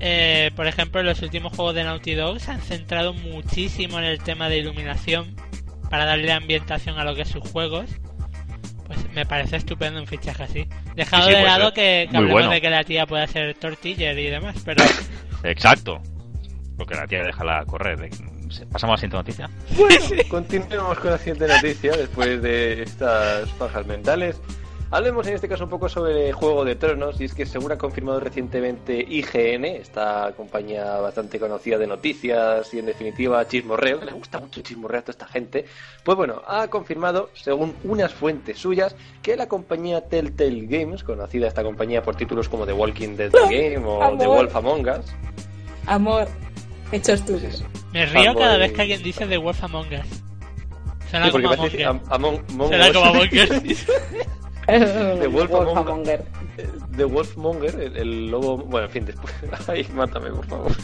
eh, 0.00 0.50
por 0.56 0.66
ejemplo, 0.66 1.00
en 1.00 1.06
los 1.06 1.22
últimos 1.22 1.54
juegos 1.54 1.74
de 1.76 1.84
Naughty 1.84 2.14
Dog 2.14 2.40
se 2.40 2.50
han 2.50 2.60
centrado 2.60 3.14
muchísimo 3.14 3.98
en 3.98 4.04
el 4.04 4.18
tema 4.18 4.48
de 4.48 4.58
iluminación 4.58 5.36
para 5.88 6.04
darle 6.04 6.32
ambientación 6.32 6.98
a 6.98 7.04
lo 7.04 7.14
que 7.14 7.22
es 7.22 7.28
sus 7.28 7.48
juegos. 7.48 7.88
Pues 8.86 8.98
me 9.14 9.24
parece 9.24 9.56
estupendo 9.56 10.00
un 10.00 10.06
fichaje 10.08 10.42
así. 10.42 10.68
Dejado 10.96 11.28
Sí, 11.28 11.30
sí, 11.30 11.36
de 11.38 11.44
lado 11.44 11.72
que, 11.72 12.08
que 12.10 12.16
hablemos 12.16 12.32
bueno. 12.32 12.50
de 12.50 12.60
que 12.60 12.68
la 12.68 12.82
tía 12.82 13.06
pueda 13.06 13.26
ser 13.28 13.54
tortiller 13.54 14.18
y 14.18 14.26
demás, 14.26 14.56
pero 14.64 14.82
Exacto. 15.44 16.02
Porque 16.76 16.94
la 16.94 17.06
tía 17.06 17.22
déjala 17.22 17.64
correr. 17.64 18.10
Pasamos 18.72 18.82
a 18.82 18.88
la 18.88 18.96
siguiente 18.96 19.16
noticia. 19.16 19.50
Continuemos 20.28 20.98
con 20.98 21.12
la 21.12 21.18
siguiente 21.18 21.46
noticia 21.46 21.92
después 21.96 22.42
de 22.42 22.82
estas 22.82 23.48
pajas 23.50 23.86
mentales. 23.86 24.40
Hablemos 24.94 25.26
en 25.26 25.32
este 25.34 25.48
caso 25.48 25.64
un 25.64 25.70
poco 25.70 25.88
sobre 25.88 26.32
Juego 26.32 26.66
de 26.66 26.74
Tronos 26.76 27.18
y 27.18 27.24
es 27.24 27.32
que 27.32 27.46
según 27.46 27.72
ha 27.72 27.78
confirmado 27.78 28.20
recientemente 28.20 29.00
IGN, 29.08 29.64
esta 29.64 30.30
compañía 30.36 30.98
bastante 30.98 31.40
conocida 31.40 31.78
de 31.78 31.86
noticias 31.86 32.74
y 32.74 32.78
en 32.78 32.84
definitiva 32.84 33.48
chismorreo, 33.48 34.00
que 34.00 34.04
le 34.04 34.12
gusta 34.12 34.38
mucho 34.38 34.60
chismorreo 34.60 34.98
a 34.98 35.02
toda 35.02 35.12
esta 35.12 35.26
gente, 35.28 35.64
pues 36.04 36.14
bueno, 36.18 36.42
ha 36.46 36.68
confirmado 36.68 37.30
según 37.32 37.74
unas 37.84 38.12
fuentes 38.12 38.58
suyas 38.58 38.94
que 39.22 39.34
la 39.34 39.48
compañía 39.48 40.02
Telltale 40.02 40.66
Games, 40.66 41.02
conocida 41.04 41.48
esta 41.48 41.62
compañía 41.62 42.02
por 42.02 42.14
títulos 42.14 42.50
como 42.50 42.66
The 42.66 42.74
Walking 42.74 43.16
Dead 43.16 43.30
The 43.30 43.38
Game 43.74 43.86
o 43.86 43.98
The 44.18 44.24
Amor. 44.24 44.36
Wolf 44.36 44.56
Among 44.56 44.88
Us, 44.90 45.06
Amor, 45.86 46.28
hechos 46.92 47.24
tú. 47.24 47.32
pues 47.38 47.44
eso. 47.54 47.64
me 47.94 48.04
río 48.04 48.34
cada 48.34 48.58
vez 48.58 48.72
que 48.74 48.82
alguien 48.82 49.02
dice 49.02 49.26
The 49.26 49.38
Wolf 49.38 49.64
Among 49.64 49.86
Us. 49.86 50.22
Suena 51.10 51.26
Sí, 51.26 51.32
como 51.32 51.48
Among 51.48 51.64
Us. 51.66 51.74
Us. 51.74 52.92
como 52.92 53.06
Among 53.06 53.28
Us. 53.70 53.86
The 55.20 55.26
Wolf 55.28 55.50
Among- 55.50 55.66
Wolfamonger. 55.74 56.24
The 56.96 57.04
Wolfmonger, 57.04 57.80
el, 57.80 57.96
el 57.96 58.26
lobo. 58.30 58.56
Bueno, 58.58 58.86
en 58.86 58.92
fin, 58.92 59.04
después. 59.06 59.32
Ay, 59.68 59.86
mátame, 59.94 60.30
por 60.30 60.46
favor. 60.46 60.72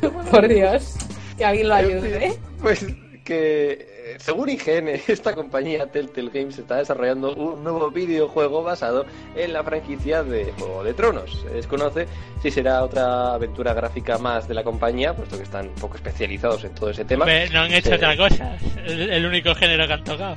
Bueno, 0.00 0.24
Por 0.30 0.48
Dios. 0.48 0.94
Que 1.36 1.44
alguien 1.44 1.68
lo 1.68 1.74
ayude. 1.74 2.38
pues 2.60 2.84
que 3.24 3.72
eh, 3.72 4.16
según 4.18 4.48
IGN, 4.48 4.88
esta 5.06 5.34
compañía 5.34 5.86
Telltale 5.86 6.30
Games 6.32 6.58
está 6.58 6.76
desarrollando 6.76 7.34
un 7.34 7.62
nuevo 7.62 7.90
videojuego 7.90 8.62
basado 8.62 9.04
en 9.36 9.52
la 9.52 9.62
franquicia 9.62 10.22
de 10.22 10.50
Juego 10.58 10.82
de 10.82 10.94
Tronos. 10.94 11.40
Se 11.42 11.50
desconoce 11.50 12.06
si 12.42 12.50
será 12.50 12.82
otra 12.82 13.34
aventura 13.34 13.74
gráfica 13.74 14.16
más 14.18 14.48
de 14.48 14.54
la 14.54 14.64
compañía, 14.64 15.14
puesto 15.14 15.36
que 15.36 15.42
están 15.42 15.68
un 15.68 15.74
poco 15.74 15.96
especializados 15.96 16.64
en 16.64 16.74
todo 16.74 16.88
ese 16.90 17.04
tema. 17.04 17.26
No 17.52 17.60
han 17.60 17.72
hecho 17.72 17.94
otra 17.94 18.16
cosa. 18.16 18.56
Es 18.86 18.92
el 18.92 19.26
único 19.26 19.54
género 19.54 19.86
que 19.86 19.92
han 19.92 20.04
tocado. 20.04 20.34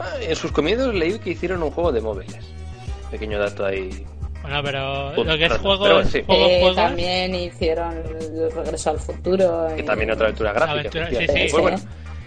Ah, 0.00 0.14
En 0.20 0.36
sus 0.36 0.50
comienzos 0.52 0.94
leí 0.94 1.18
que 1.18 1.30
hicieron 1.30 1.62
un 1.62 1.70
juego 1.70 1.92
de 1.92 2.00
móviles. 2.00 2.44
Pequeño 3.10 3.38
dato 3.38 3.64
ahí. 3.66 4.04
Bueno, 4.42 4.60
pero 4.62 5.12
Punto. 5.14 5.32
lo 5.32 5.38
que 5.38 5.44
es 5.44 5.50
Pero 5.52 5.62
juegos, 5.62 5.78
bueno, 5.94 6.04
sí. 6.10 6.22
juegos, 6.26 6.48
Eh, 6.50 6.58
juegos, 6.60 6.76
también 6.76 7.34
hicieron 7.34 7.96
el 7.96 8.52
regreso 8.52 8.90
al 8.90 8.98
futuro. 8.98 9.68
Que 9.74 9.82
y- 9.82 9.84
también 9.84 10.10
otra 10.10 10.26
aventura 10.26 10.52
gráfica. 10.52 10.72
Aventura, 10.80 11.08
sí, 11.08 11.16
sí. 11.26 11.46
Pues 11.50 11.62
bueno, 11.62 11.78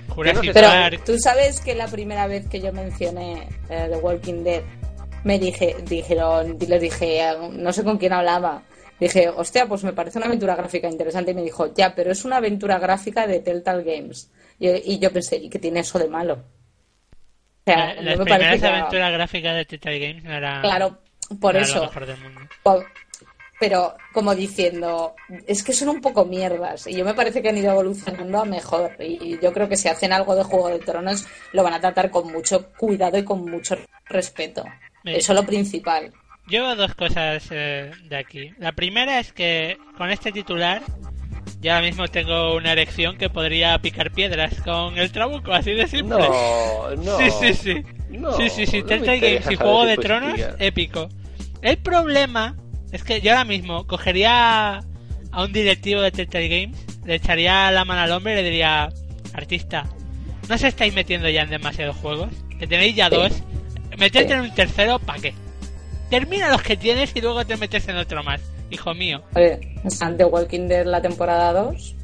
Jurassic 0.09 0.41
que 0.41 0.47
no 0.47 0.53
sé, 0.53 0.59
Pero 0.59 0.67
Park, 0.69 1.01
tú 1.05 1.19
sabes 1.19 1.59
que 1.61 1.75
la 1.75 1.87
primera 1.87 2.25
vez 2.27 2.47
que 2.47 2.59
yo 2.59 2.71
mencioné 2.73 3.47
eh, 3.69 3.87
The 3.91 3.97
Walking 3.97 4.43
Dead, 4.43 4.61
me 5.23 5.37
dije, 5.37 5.75
dijeron, 5.83 6.57
les 6.59 6.81
dije, 6.81 7.21
no 7.51 7.71
sé 7.73 7.83
con 7.83 7.97
quién 7.97 8.13
hablaba, 8.13 8.63
dije, 8.99 9.29
hostia, 9.29 9.67
pues 9.67 9.83
me 9.83 9.93
parece 9.93 10.17
una 10.17 10.27
aventura 10.27 10.55
gráfica 10.55 10.89
interesante 10.89 11.31
y 11.31 11.35
me 11.35 11.43
dijo, 11.43 11.71
ya, 11.73 11.93
pero 11.93 12.11
es 12.11 12.23
una 12.25 12.37
aventura 12.37 12.79
gráfica 12.79 13.27
de 13.27 13.39
Telltale 13.41 13.83
Games. 13.83 14.31
Y, 14.57 14.69
y 14.93 14.97
yo 14.99 15.11
pensé, 15.11 15.35
¿y 15.35 15.49
qué 15.49 15.59
tiene 15.59 15.81
eso 15.81 15.99
de 15.99 16.07
malo? 16.07 16.39
Sea, 17.73 17.93
la- 17.93 17.95
no 17.95 18.01
las 18.01 18.17
me 18.19 18.23
primeras 18.25 18.47
parece 18.47 18.61
que- 18.61 18.67
aventuras 18.67 19.11
gráficas 19.13 19.55
de 19.55 19.65
Telltale 19.65 19.99
Games 19.99 20.23
no 20.23 20.33
eran, 20.33 20.61
Claro, 20.61 20.97
por 21.39 21.53
no 21.55 21.59
eso. 21.61 21.75
lo 21.75 21.81
mejor 21.87 22.05
del 22.05 22.17
mundo. 22.17 22.41
Pero 23.59 23.97
como 24.13 24.35
diciendo, 24.35 25.15
es 25.47 25.63
que 25.63 25.73
son 25.73 25.89
un 25.89 25.99
poco 25.99 26.25
mierdas. 26.25 26.85
Y 26.85 26.95
yo 26.95 27.03
me 27.03 27.15
parece 27.15 27.41
que 27.41 27.49
han 27.49 27.57
ido 27.57 27.71
evolucionando 27.71 28.39
a 28.41 28.45
mejor. 28.45 28.95
Y 28.99 29.39
yo 29.41 29.51
creo 29.51 29.67
que 29.67 29.75
si 29.77 29.87
hacen 29.87 30.13
algo 30.13 30.35
de 30.35 30.43
Juego 30.43 30.69
de 30.69 30.77
Tronos, 30.77 31.25
lo 31.53 31.63
van 31.63 31.73
a 31.73 31.79
tratar 31.79 32.11
con 32.11 32.31
mucho 32.31 32.69
cuidado 32.77 33.17
y 33.17 33.23
con 33.23 33.49
mucho 33.49 33.75
respeto. 34.05 34.63
Mira. 35.03 35.17
Eso 35.17 35.33
es 35.33 35.39
lo 35.39 35.43
principal. 35.45 36.13
Llevo 36.47 36.75
dos 36.75 36.93
cosas 36.93 37.47
eh, 37.49 37.91
de 38.03 38.15
aquí. 38.15 38.53
La 38.59 38.73
primera 38.73 39.19
es 39.19 39.33
que 39.33 39.77
con 39.97 40.11
este 40.11 40.31
titular 40.31 40.83
ya 41.59 41.75
ahora 41.75 41.87
mismo 41.87 42.07
tengo 42.07 42.55
una 42.55 42.71
erección 42.71 43.17
que 43.17 43.29
podría 43.29 43.79
picar 43.79 44.11
piedras 44.11 44.61
con 44.61 44.97
el 44.97 45.11
trabuco, 45.11 45.51
así 45.51 45.73
de 45.73 45.87
simple. 45.87 46.17
No, 46.17 46.95
no. 46.95 47.17
Sí, 47.19 47.31
sí, 47.31 47.53
sí. 47.53 47.83
No, 48.09 48.31
sí, 48.37 48.49
sí, 48.49 48.65
sí. 48.65 48.81
no 48.81 48.87
Telltale 48.87 49.19
Games 49.19 49.51
y 49.51 49.55
Juego 49.55 49.85
de 49.85 49.97
Tronos, 49.97 50.39
épico. 50.59 51.09
El 51.61 51.77
problema 51.77 52.55
es 52.91 53.03
que 53.03 53.19
yo 53.21 53.31
ahora 53.31 53.43
mismo 53.43 53.85
cogería 53.85 54.77
a 55.31 55.43
un 55.43 55.51
directivo 55.51 56.01
de 56.01 56.11
Telltale 56.11 56.47
Games, 56.47 56.77
le 57.05 57.15
echaría 57.15 57.69
la 57.71 57.85
mano 57.85 58.01
al 58.01 58.11
hombre 58.11 58.33
y 58.33 58.35
le 58.35 58.43
diría, 58.43 58.89
artista, 59.33 59.85
¿no 60.47 60.55
os 60.55 60.63
estáis 60.63 60.93
metiendo 60.93 61.29
ya 61.29 61.41
en 61.41 61.49
demasiados 61.49 61.95
juegos? 61.97 62.29
Que 62.59 62.67
tenéis 62.67 62.95
ya 62.95 63.09
dos. 63.09 63.31
Meterte 63.97 64.33
en 64.33 64.41
un 64.41 64.53
tercero, 64.53 64.99
¿para 64.99 65.19
qué? 65.19 65.33
Termina 66.09 66.49
los 66.49 66.61
que 66.61 66.77
tienes 66.77 67.15
y 67.15 67.21
luego 67.21 67.45
te 67.45 67.57
metes 67.57 67.87
en 67.87 67.97
otro 67.97 68.23
más, 68.23 68.41
hijo 68.69 68.93
mío. 68.93 69.21
The 69.33 70.25
Walking 70.25 70.67
Dead 70.67 70.85
la 70.85 71.01
temporada 71.01 71.53
2 71.53 71.95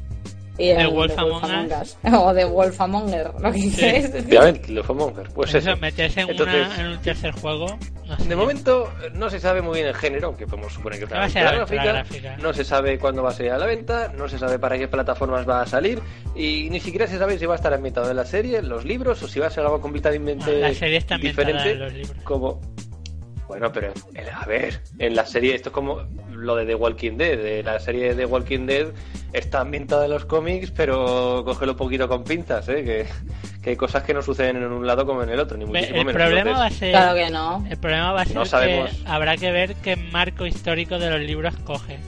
y 0.56 0.68
el 0.68 0.76
The 0.78 0.86
Wolf 0.86 1.14
The 1.14 1.20
Among 1.20 1.72
Us. 1.82 1.98
O 2.12 2.32
The 2.32 2.44
Wolfamonger, 2.44 3.32
lo 3.40 3.50
que 3.52 3.58
quieres 3.60 3.76
decir. 4.12 4.16
Efectivamente, 4.16 4.72
lo 4.72 4.84
fue 4.84 4.94
Monger. 4.94 5.28
Pues 5.34 5.52
eso, 5.54 5.72
eso. 5.72 5.80
meterse 5.80 6.20
en, 6.20 6.30
Entonces, 6.30 6.66
una, 6.66 6.80
en 6.80 6.86
un 6.92 6.98
tercer 7.02 7.32
juego. 7.32 7.66
No 8.06 8.16
sé. 8.18 8.28
De 8.28 8.36
momento 8.36 8.92
no 9.14 9.30
se 9.30 9.40
sabe 9.40 9.62
muy 9.62 9.74
bien 9.76 9.88
el 9.88 9.94
género, 9.96 10.28
aunque 10.28 10.46
podemos 10.46 10.72
suponer 10.72 10.98
que 11.00 11.06
es 11.06 11.10
una 11.10 11.20
Va 11.20 11.26
a 11.26 11.30
ser 11.30 11.42
gráfica. 11.42 11.84
gráfica. 11.84 12.36
No 12.36 12.52
se 12.52 12.62
sabe 12.64 12.98
cuándo 13.00 13.22
va 13.24 13.30
a 13.30 13.32
salir 13.32 13.50
a 13.50 13.58
la 13.58 13.66
venta, 13.66 14.12
no 14.16 14.28
se 14.28 14.38
sabe 14.38 14.58
para 14.60 14.78
qué 14.78 14.86
plataformas 14.86 15.48
va 15.48 15.62
a 15.62 15.66
salir 15.66 16.00
y 16.36 16.68
ni 16.70 16.78
siquiera 16.78 17.08
se 17.08 17.18
sabe 17.18 17.36
si 17.38 17.46
va 17.46 17.54
a 17.54 17.56
estar 17.56 17.74
ambientado 17.74 18.08
en 18.10 18.16
la 18.16 18.24
serie, 18.24 18.58
en 18.58 18.68
los 18.68 18.84
libros 18.84 19.20
o 19.24 19.28
si 19.28 19.40
va 19.40 19.48
a 19.48 19.50
ser 19.50 19.64
algo 19.64 19.80
completamente 19.80 20.44
Bueno, 20.52 20.68
la 20.68 20.74
serie 20.74 20.98
está 20.98 21.18
diferente. 21.18 21.72
en 21.72 21.78
los 21.80 21.92
libros. 21.92 22.16
Como 22.22 22.60
bueno, 23.48 23.70
pero 23.72 23.92
eh, 24.14 24.26
a 24.32 24.44
ver, 24.46 24.80
en 24.98 25.14
la 25.14 25.26
serie 25.26 25.54
esto 25.54 25.68
es 25.68 25.72
como 25.74 26.02
lo 26.30 26.56
de 26.56 26.66
The 26.66 26.74
Walking 26.74 27.16
Dead, 27.16 27.36
de 27.38 27.62
la 27.62 27.78
serie 27.80 28.08
de 28.10 28.14
The 28.14 28.26
Walking 28.26 28.66
Dead 28.66 28.88
está 29.32 29.60
ambientada 29.60 30.04
en 30.06 30.10
los 30.12 30.24
cómics, 30.24 30.70
pero 30.70 31.42
cógelo 31.44 31.72
un 31.72 31.78
poquito 31.78 32.08
con 32.08 32.24
pinzas, 32.24 32.68
¿eh? 32.68 32.84
que, 32.84 33.06
que 33.62 33.70
hay 33.70 33.76
cosas 33.76 34.02
que 34.04 34.14
no 34.14 34.22
suceden 34.22 34.56
en 34.58 34.64
un 34.72 34.86
lado 34.86 35.04
como 35.06 35.22
en 35.22 35.30
el 35.30 35.40
otro, 35.40 35.56
ni 35.56 35.64
muchísimo 35.64 35.98
El 36.00 36.06
menos. 36.06 36.22
problema 36.22 36.58
va 36.58 36.66
a 36.66 36.70
ser... 36.70 36.90
Claro 36.90 37.14
que 37.16 37.30
no. 37.30 37.66
El 37.68 37.76
problema 37.78 38.12
va 38.12 38.22
a 38.22 38.24
ser 38.24 38.34
No 38.36 38.44
sabemos. 38.44 38.90
que 38.90 39.08
habrá 39.08 39.36
que 39.36 39.50
ver 39.52 39.74
qué 39.76 39.96
marco 39.96 40.46
histórico 40.46 40.98
de 40.98 41.10
los 41.10 41.20
libros 41.20 41.54
coge. 41.64 41.98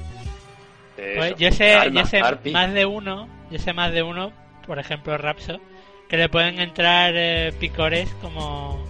Pues 1.16 1.34
yo 1.36 1.52
sé, 1.52 1.76
yo 1.92 2.06
sé 2.06 2.18
Arpi. 2.20 2.50
más 2.52 2.72
de 2.72 2.86
uno, 2.86 3.28
yo 3.50 3.58
sé 3.58 3.72
más 3.74 3.92
de 3.92 4.02
uno, 4.02 4.32
por 4.66 4.78
ejemplo 4.78 5.18
Rapso, 5.18 5.60
que 6.08 6.16
le 6.16 6.28
pueden 6.30 6.58
entrar 6.58 7.12
eh, 7.14 7.52
picores 7.60 8.08
como 8.22 8.85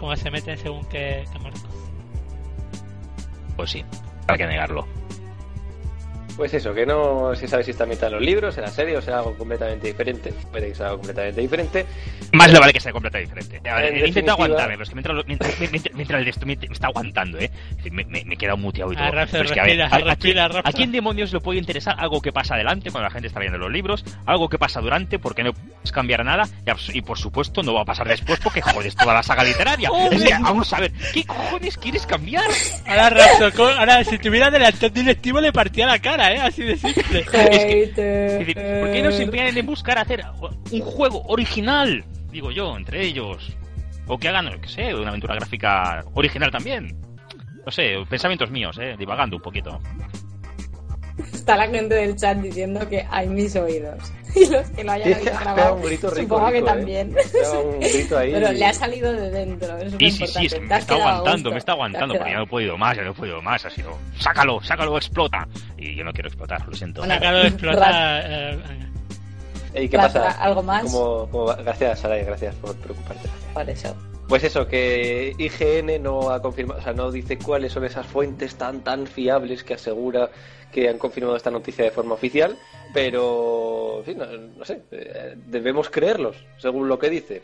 como 0.00 0.16
se 0.16 0.30
meten 0.30 0.56
según 0.56 0.82
qué, 0.86 1.26
qué 1.30 1.38
marco. 1.40 1.60
Pues 3.54 3.70
sí, 3.70 3.84
hay 4.26 4.38
que 4.38 4.46
negarlo. 4.46 4.88
Pues 6.40 6.54
eso, 6.54 6.72
que 6.72 6.86
no 6.86 7.34
se 7.34 7.46
sabe 7.46 7.62
si 7.64 7.72
está 7.72 7.84
mitad 7.84 8.06
en 8.06 8.14
los 8.14 8.22
libros, 8.22 8.56
en 8.56 8.62
la 8.64 8.70
serie 8.70 8.96
o 8.96 9.02
sea 9.02 9.18
algo 9.18 9.36
completamente 9.36 9.88
diferente. 9.88 10.32
Puede 10.50 10.68
que 10.70 10.74
sea 10.74 10.86
algo 10.86 10.96
completamente 11.00 11.38
diferente. 11.38 11.84
Más 12.32 12.50
le 12.50 12.58
vale 12.58 12.72
que 12.72 12.80
sea 12.80 12.92
completamente 12.92 13.34
diferente. 13.34 13.68
A 13.68 13.74
ver, 13.74 13.92
En 13.98 14.06
intento 14.06 14.32
aguantarme, 14.32 14.72
pero 14.72 14.82
es 14.84 14.88
que 14.88 14.94
mientras, 14.94 15.16
lo- 15.18 15.24
mientras, 15.24 15.60
mientras- 15.70 15.94
mientras 15.94 16.18
el 16.18 16.24
de 16.24 16.30
esto 16.30 16.46
me, 16.46 16.56
me 16.56 16.64
está 16.72 16.86
aguantando, 16.86 17.38
¿eh? 17.38 17.50
Me, 17.90 18.06
me, 18.06 18.24
me 18.24 18.34
he 18.34 18.36
quedado 18.38 18.56
muteado 18.56 18.90
y 18.90 18.96
todo. 18.96 19.04
Ah, 19.04 19.10
Rafa, 19.10 19.32
Pero 19.32 19.44
es 19.44 19.52
que, 19.52 19.60
a 19.60 19.64
ver, 19.64 19.76
respira, 19.76 20.06
¿a, 20.06 20.12
a 20.12 20.16
quién, 20.16 20.36
Rafa. 20.54 20.68
¿a 20.68 20.72
quién 20.72 20.92
demonios 20.92 21.30
le 21.34 21.40
puede 21.40 21.58
interesar 21.58 21.94
algo 21.98 22.22
que 22.22 22.32
pasa 22.32 22.54
adelante 22.54 22.90
cuando 22.90 23.06
la 23.06 23.12
gente 23.12 23.26
está 23.28 23.40
leyendo 23.40 23.58
los 23.58 23.70
libros? 23.70 24.02
Algo 24.24 24.48
que 24.48 24.56
pasa 24.58 24.80
durante 24.80 25.18
porque 25.18 25.44
no 25.44 25.52
puedes 25.52 25.92
cambiar 25.92 26.24
nada 26.24 26.44
y, 26.94 26.98
y 26.98 27.02
por 27.02 27.18
supuesto 27.18 27.62
no 27.62 27.74
va 27.74 27.82
a 27.82 27.84
pasar 27.84 28.08
después 28.08 28.40
porque 28.42 28.62
jodes 28.62 28.96
toda 28.96 29.12
la 29.12 29.22
saga 29.22 29.44
literaria. 29.44 29.90
Es 30.10 30.24
que, 30.24 30.32
vamos 30.40 30.72
a 30.72 30.80
ver, 30.80 30.90
¿qué 31.12 31.22
cojones 31.24 31.76
quieres 31.76 32.06
cambiar? 32.06 32.44
Ahora, 32.86 33.26
co- 33.54 33.68
ahora 33.68 34.02
si 34.04 34.18
tuviera 34.18 34.50
delantón 34.50 34.90
directivo 34.94 35.38
le 35.42 35.52
partía 35.52 35.86
la 35.86 35.98
cara, 35.98 36.29
¿eh? 36.32 36.40
Así 36.40 36.62
de 36.62 36.76
simple. 36.76 37.24
Es 37.32 37.96
decir, 38.38 38.54
¿por 38.54 38.92
qué 38.92 39.02
no 39.02 39.12
se 39.12 39.22
empeñan 39.22 39.56
en 39.56 39.66
buscar 39.66 39.98
hacer 39.98 40.24
un 40.70 40.80
juego 40.80 41.22
original? 41.26 42.04
Digo 42.30 42.50
yo, 42.50 42.76
entre 42.76 43.02
ellos. 43.04 43.56
O 44.06 44.18
que 44.18 44.28
hagan, 44.28 44.60
qué 44.60 44.68
sé, 44.68 44.94
una 44.94 45.10
aventura 45.10 45.34
gráfica 45.34 46.04
original 46.14 46.50
también. 46.50 46.96
No 47.64 47.70
sé, 47.70 47.94
pensamientos 48.08 48.50
míos, 48.50 48.78
eh, 48.80 48.96
divagando 48.98 49.36
un 49.36 49.42
poquito. 49.42 49.80
Está 51.32 51.56
la 51.56 51.68
gente 51.68 51.94
del 51.94 52.16
chat 52.16 52.38
diciendo 52.38 52.88
que 52.88 53.06
hay 53.10 53.28
mis 53.28 53.54
oídos. 53.56 54.12
Y 54.36 54.46
los 54.46 54.70
que 54.70 54.84
lo 54.84 54.92
hayan 54.92 55.14
Sí, 55.20 55.24
grabado, 55.24 55.54
pegado 55.56 55.74
un 55.76 55.82
grito 55.82 56.10
rico, 56.10 56.22
supongo 56.36 56.52
que 56.52 56.58
¿eh? 56.58 56.62
también. 56.62 57.16
Ha 57.18 57.32
pegado 57.32 57.62
un 57.62 57.80
grito 57.80 58.18
ahí. 58.18 58.32
Pero 58.32 58.52
le 58.52 58.64
ha 58.66 58.72
salido 58.74 59.12
de 59.12 59.30
dentro. 59.30 59.78
Es 59.78 59.92
Sí, 59.98 60.10
sí, 60.10 60.26
sí, 60.26 60.46
es 60.46 60.54
que 60.54 60.60
me 60.60 60.76
está 60.76 60.94
aguantando, 60.94 61.32
gusto. 61.32 61.50
me 61.50 61.58
está 61.58 61.72
aguantando, 61.72 62.14
porque 62.14 62.30
ya 62.30 62.36
no 62.38 62.44
he 62.44 62.46
podido 62.46 62.76
más, 62.78 62.96
ya 62.96 63.02
no 63.02 63.10
he 63.10 63.14
podido 63.14 63.42
más. 63.42 63.64
Ha 63.66 63.70
sido, 63.70 63.96
sácalo, 64.18 64.62
sácalo, 64.62 64.96
explota. 64.96 65.46
Y 65.76 65.94
yo 65.96 66.04
no 66.04 66.12
quiero 66.12 66.28
explotar, 66.28 66.66
lo 66.66 66.74
siento. 66.74 67.00
Bueno, 67.00 67.14
Sácalo 67.14 67.38
de 67.38 67.48
explotar. 67.48 68.24
eh, 68.26 68.58
Ey, 69.72 69.88
¿Qué 69.88 69.96
Rafa, 69.96 70.24
pasa? 70.24 70.42
¿algo 70.42 70.62
más? 70.62 70.82
¿Cómo- 70.84 71.28
cómo 71.30 71.44
va? 71.46 71.54
Gracias, 71.56 72.00
Saray, 72.00 72.24
gracias 72.24 72.54
por 72.56 72.74
preocuparte. 72.76 73.28
Por 73.54 73.70
eso. 73.70 73.96
Pues 74.28 74.44
eso, 74.44 74.66
que 74.66 75.34
IGN 75.38 76.00
no 76.02 76.30
ha 76.30 76.40
confirmado, 76.40 76.78
o 76.80 76.82
sea, 76.82 76.92
no 76.92 77.10
dice 77.10 77.36
cuáles 77.38 77.72
son 77.72 77.84
esas 77.84 78.06
fuentes 78.06 78.54
tan 78.56 78.80
tan 78.82 79.06
fiables 79.06 79.64
que 79.64 79.74
asegura 79.74 80.30
que 80.72 80.88
han 80.88 80.98
confirmado 80.98 81.36
esta 81.36 81.50
noticia 81.50 81.84
de 81.84 81.90
forma 81.90 82.14
oficial, 82.14 82.56
pero, 82.92 84.02
no, 84.16 84.26
no 84.58 84.64
sé, 84.64 84.82
eh, 84.90 85.36
debemos 85.46 85.90
creerlos, 85.90 86.36
según 86.58 86.88
lo 86.88 86.98
que 86.98 87.10
dice. 87.10 87.42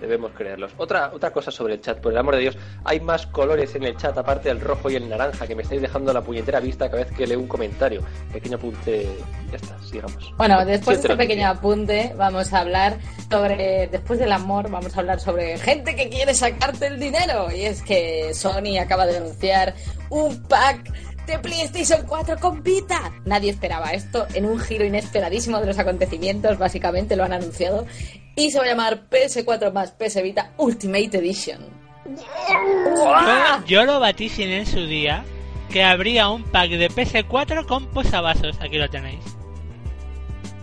Debemos 0.00 0.30
creerlos. 0.30 0.70
Otra, 0.76 1.10
otra 1.12 1.32
cosa 1.32 1.50
sobre 1.50 1.74
el 1.74 1.80
chat, 1.80 1.98
por 1.98 2.12
el 2.12 2.18
amor 2.18 2.36
de 2.36 2.42
Dios, 2.42 2.58
hay 2.84 3.00
más 3.00 3.26
colores 3.26 3.74
en 3.74 3.82
el 3.82 3.96
chat 3.96 4.16
aparte 4.16 4.48
del 4.48 4.60
rojo 4.60 4.88
y 4.88 4.94
el 4.94 5.08
naranja 5.08 5.44
que 5.44 5.56
me 5.56 5.62
estáis 5.62 5.82
dejando 5.82 6.12
la 6.12 6.22
puñetera 6.22 6.60
vista 6.60 6.88
cada 6.88 7.02
vez 7.02 7.12
que 7.12 7.26
leo 7.26 7.40
un 7.40 7.48
comentario. 7.48 8.02
Pequeño 8.32 8.58
apunte, 8.58 9.08
ya 9.50 9.56
está, 9.56 9.76
sigamos. 9.82 10.32
Bueno, 10.36 10.64
después 10.64 10.98
de 10.98 11.02
Siguiente 11.02 11.12
este 11.12 11.16
pequeño 11.16 11.48
apunte, 11.48 12.14
vamos 12.16 12.52
a 12.52 12.60
hablar 12.60 12.98
sobre, 13.28 13.88
después 13.88 14.20
del 14.20 14.30
amor, 14.30 14.70
vamos 14.70 14.96
a 14.96 15.00
hablar 15.00 15.18
sobre 15.18 15.58
gente 15.58 15.96
que 15.96 16.08
quiere 16.08 16.32
sacarte 16.32 16.86
el 16.86 17.00
dinero. 17.00 17.50
Y 17.50 17.62
es 17.62 17.82
que 17.82 18.32
Sony 18.34 18.78
acaba 18.80 19.04
de 19.04 19.16
anunciar 19.16 19.74
un 20.10 20.40
pack 20.44 20.92
de 21.28 21.38
PlayStation 21.38 22.04
4 22.06 22.38
con 22.40 22.62
Vita. 22.62 23.12
Nadie 23.24 23.50
esperaba 23.50 23.92
esto, 23.92 24.26
en 24.34 24.46
un 24.46 24.58
giro 24.58 24.84
inesperadísimo 24.84 25.60
de 25.60 25.66
los 25.66 25.78
acontecimientos, 25.78 26.58
básicamente 26.58 27.14
lo 27.16 27.24
han 27.24 27.34
anunciado. 27.34 27.86
Y 28.34 28.50
se 28.50 28.58
va 28.58 28.64
a 28.64 28.68
llamar 28.68 29.08
PS4 29.10 29.72
más 29.72 29.92
PS 29.92 30.22
Vita 30.22 30.52
Ultimate 30.56 31.18
Edition. 31.18 31.60
Yo, 32.06 33.66
yo 33.66 33.84
lo 33.84 34.00
vaticiné 34.00 34.60
en 34.60 34.66
su 34.66 34.86
día 34.86 35.24
que 35.70 35.84
habría 35.84 36.30
un 36.30 36.44
pack 36.44 36.70
de 36.70 36.90
PS4 36.90 37.66
con 37.66 37.86
posavasos. 37.88 38.58
Aquí 38.60 38.78
lo 38.78 38.88
tenéis. 38.88 39.37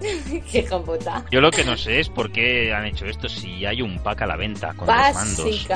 ¡Qué 0.51 0.59
hijo 0.59 0.81
puta! 0.83 1.23
Yo 1.31 1.41
lo 1.41 1.51
que 1.51 1.63
no 1.63 1.75
sé 1.77 1.99
es 1.99 2.09
por 2.09 2.31
qué 2.31 2.73
han 2.73 2.85
hecho 2.85 3.05
esto 3.05 3.27
si 3.29 3.65
hay 3.65 3.81
un 3.81 3.99
pack 3.99 4.21
a 4.23 4.27
la 4.27 4.35
venta 4.35 4.73
con 4.73 4.87
los 4.87 5.15
mandos 5.15 5.67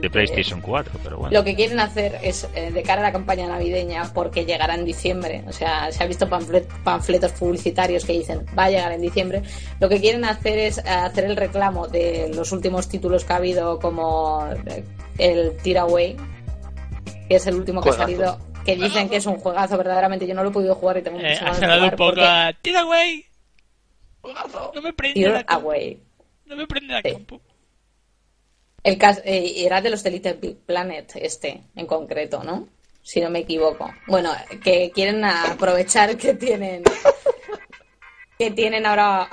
de 0.00 0.10
PlayStation 0.10 0.60
4, 0.60 0.92
pero 1.02 1.18
bueno. 1.18 1.32
Lo 1.36 1.44
que 1.44 1.54
quieren 1.54 1.80
hacer 1.80 2.18
es, 2.22 2.48
eh, 2.54 2.70
de 2.70 2.82
cara 2.82 3.00
a 3.00 3.04
la 3.04 3.12
campaña 3.12 3.46
navideña, 3.48 4.10
porque 4.14 4.44
llegará 4.44 4.74
en 4.74 4.84
diciembre, 4.84 5.44
o 5.46 5.52
sea, 5.52 5.90
se 5.92 6.02
ha 6.02 6.06
visto 6.06 6.26
panflet- 6.28 6.66
panfletos 6.84 7.32
publicitarios 7.32 8.04
que 8.04 8.12
dicen 8.14 8.44
va 8.58 8.64
a 8.64 8.70
llegar 8.70 8.92
en 8.92 9.00
diciembre, 9.00 9.42
lo 9.80 9.88
que 9.88 10.00
quieren 10.00 10.24
hacer 10.24 10.58
es 10.58 10.78
eh, 10.78 10.82
hacer 10.88 11.24
el 11.24 11.36
reclamo 11.36 11.88
de 11.88 12.30
los 12.34 12.52
últimos 12.52 12.88
títulos 12.88 13.24
que 13.24 13.32
ha 13.32 13.36
habido, 13.36 13.78
como 13.78 14.46
eh, 14.66 14.84
el 15.18 15.56
Tiraway, 15.62 16.16
que 17.28 17.36
es 17.36 17.46
el 17.46 17.54
último 17.56 17.80
que 17.80 17.90
ha 17.90 17.92
salido, 17.92 18.38
que 18.64 18.76
dicen 18.76 19.08
que 19.08 19.16
es 19.16 19.26
un 19.26 19.36
juegazo, 19.36 19.76
verdaderamente. 19.78 20.26
Yo 20.26 20.34
no 20.34 20.42
lo 20.42 20.50
he 20.50 20.52
podido 20.52 20.74
jugar 20.74 20.98
y 20.98 21.02
tengo 21.02 21.18
Eh, 21.20 21.30
muchas 21.30 21.42
ha 21.42 21.54
sonado 21.54 21.84
un 21.84 21.90
poco 21.90 22.04
porque- 22.06 22.24
a... 22.24 22.52
¡Tira, 22.60 22.84
No 24.22 24.82
me 24.82 24.92
prende 24.92 25.20
Tear 25.20 25.32
la 25.32 25.44
compu. 25.44 25.68
Away. 25.68 26.02
No 26.46 26.56
me 26.56 26.66
prende 26.66 26.92
la 26.94 27.02
Sí. 27.02 27.12
compu. 27.12 27.40
El 28.82 28.96
cas- 28.98 29.22
eh, 29.24 29.64
era 29.64 29.80
de 29.80 29.90
los 29.90 30.02
de 30.02 30.10
Little 30.10 30.32
Big 30.34 30.56
Planet, 30.58 31.12
este, 31.16 31.64
en 31.76 31.86
concreto, 31.86 32.42
¿no? 32.42 32.68
Si 33.02 33.20
no 33.20 33.30
me 33.30 33.40
equivoco. 33.40 33.90
Bueno, 34.06 34.30
que 34.62 34.90
quieren 34.94 35.24
aprovechar 35.24 36.16
que 36.16 36.34
tienen 36.34 36.82
que 38.40 38.50
tienen 38.50 38.86
ahora 38.86 39.28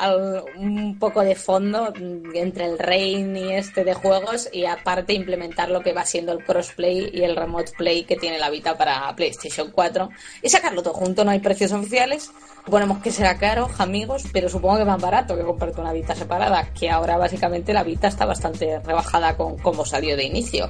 un 0.57 0.99
poco 0.99 1.21
de 1.21 1.33
fondo 1.33 1.93
entre 2.33 2.65
el 2.65 2.77
Rain 2.77 3.37
y 3.37 3.53
este 3.53 3.85
de 3.85 3.93
juegos 3.93 4.49
y 4.51 4.65
aparte 4.65 5.13
implementar 5.13 5.69
lo 5.69 5.79
que 5.79 5.93
va 5.93 6.05
siendo 6.05 6.33
el 6.33 6.43
crossplay 6.43 7.11
y 7.13 7.23
el 7.23 7.37
remote 7.37 7.71
play 7.77 8.03
que 8.03 8.17
tiene 8.17 8.37
la 8.37 8.49
Vita 8.49 8.77
para 8.77 9.15
PlayStation 9.15 9.71
4 9.71 10.09
y 10.41 10.49
sacarlo 10.49 10.83
todo 10.83 10.93
junto. 10.93 11.23
No 11.23 11.31
hay 11.31 11.39
precios 11.39 11.71
oficiales. 11.71 12.31
Suponemos 12.65 13.01
que 13.01 13.11
será 13.11 13.37
caro, 13.37 13.69
amigos, 13.77 14.25
pero 14.33 14.49
supongo 14.49 14.79
que 14.79 14.83
más 14.83 15.01
barato 15.01 15.37
que 15.37 15.43
comprarte 15.43 15.79
una 15.79 15.93
Vita 15.93 16.13
separada, 16.13 16.73
que 16.73 16.89
ahora 16.89 17.15
básicamente 17.15 17.71
la 17.71 17.83
Vita 17.83 18.09
está 18.09 18.25
bastante 18.25 18.81
rebajada 18.81 19.37
con 19.37 19.57
cómo 19.59 19.85
salió 19.85 20.17
de 20.17 20.25
inicio. 20.25 20.69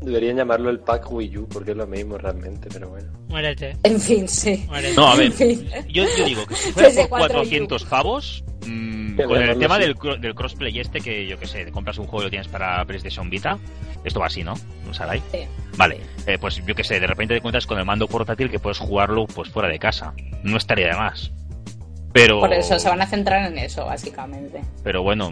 Deberían 0.00 0.36
llamarlo 0.36 0.70
el 0.70 0.80
pack 0.80 1.12
Wii 1.12 1.38
U, 1.38 1.48
porque 1.48 1.72
es 1.72 1.76
lo 1.76 1.86
mismo 1.86 2.16
realmente, 2.16 2.68
pero 2.72 2.88
bueno. 2.88 3.08
Muérete. 3.28 3.76
En 3.82 4.00
fin, 4.00 4.26
sí. 4.28 4.64
Muérete. 4.68 4.96
No, 4.96 5.06
a 5.08 5.14
ver, 5.16 5.30
yo, 5.88 6.04
yo 6.16 6.24
digo 6.24 6.46
que 6.46 6.54
si 6.54 6.72
fuera 6.72 6.88
por 6.88 6.96
PS4 7.04 7.08
400 7.08 7.84
pavos, 7.84 8.44
mm, 8.66 9.16
Que 9.16 9.24
con 9.24 9.42
el 9.42 9.58
tema 9.58 9.78
del, 9.78 9.96
cro- 9.96 10.18
del 10.18 10.34
crossplay 10.34 10.78
este, 10.80 11.00
que 11.00 11.26
yo 11.26 11.38
que 11.38 11.46
sé, 11.46 11.64
te 11.66 11.70
compras 11.72 11.98
un 11.98 12.06
juego 12.06 12.22
y 12.22 12.24
lo 12.24 12.30
tienes 12.30 12.48
para 12.48 12.82
PlayStation 12.86 13.28
Vita, 13.28 13.58
esto 14.04 14.20
va 14.20 14.26
así, 14.26 14.42
¿no? 14.42 14.54
¿No 14.86 14.94
Sarai? 14.94 15.22
Sí. 15.32 15.40
Vale, 15.76 16.00
eh, 16.26 16.38
pues 16.38 16.64
yo 16.64 16.74
que 16.74 16.82
sé, 16.84 16.98
de 16.98 17.06
repente 17.06 17.34
te 17.34 17.38
encuentras 17.38 17.66
con 17.66 17.78
el 17.78 17.84
mando 17.84 18.08
portátil 18.08 18.50
que 18.50 18.58
puedes 18.58 18.78
jugarlo 18.78 19.26
pues 19.26 19.50
fuera 19.50 19.68
de 19.68 19.78
casa. 19.78 20.14
No 20.42 20.56
estaría 20.56 20.88
de 20.88 20.94
más. 20.96 21.30
Pero... 22.12 22.40
Por 22.40 22.52
eso 22.54 22.78
se 22.78 22.88
van 22.88 23.02
a 23.02 23.06
centrar 23.06 23.46
en 23.52 23.58
eso, 23.58 23.84
básicamente. 23.84 24.62
Pero 24.82 25.02
bueno, 25.02 25.30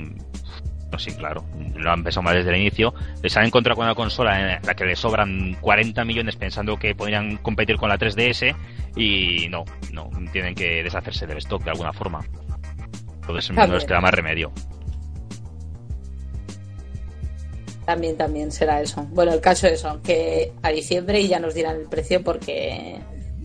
no 0.90 0.98
sí, 0.98 1.12
claro, 1.12 1.44
lo 1.74 1.90
han 1.90 2.02
pensado 2.02 2.22
mal 2.22 2.36
desde 2.36 2.50
el 2.50 2.56
inicio. 2.56 2.94
Les 3.22 3.36
han 3.36 3.44
encontrado 3.44 3.76
con 3.76 3.84
una 3.84 3.94
consola 3.94 4.56
en 4.56 4.62
la 4.66 4.74
que 4.74 4.84
les 4.84 4.98
sobran 4.98 5.56
40 5.60 6.04
millones 6.04 6.36
pensando 6.36 6.78
que 6.78 6.94
podrían 6.94 7.36
competir 7.38 7.76
con 7.76 7.90
la 7.90 7.98
3DS 7.98 8.54
y 8.96 9.48
no, 9.48 9.64
no, 9.92 10.10
tienen 10.32 10.54
que 10.54 10.82
deshacerse 10.82 11.26
del 11.26 11.38
stock 11.38 11.62
de 11.62 11.70
alguna 11.70 11.92
forma. 11.92 12.24
Entonces 13.20 13.50
no 13.50 13.66
les 13.66 13.84
queda 13.84 14.00
más 14.00 14.14
remedio. 14.14 14.50
También, 17.84 18.16
también 18.16 18.52
será 18.52 18.80
eso. 18.80 19.06
Bueno, 19.10 19.32
el 19.32 19.40
caso 19.40 19.66
es 19.66 19.74
eso, 19.74 20.00
que 20.02 20.52
a 20.62 20.70
diciembre 20.70 21.20
y 21.20 21.28
ya 21.28 21.38
nos 21.38 21.54
dirán 21.54 21.76
el 21.76 21.88
precio 21.88 22.22
porque 22.22 22.98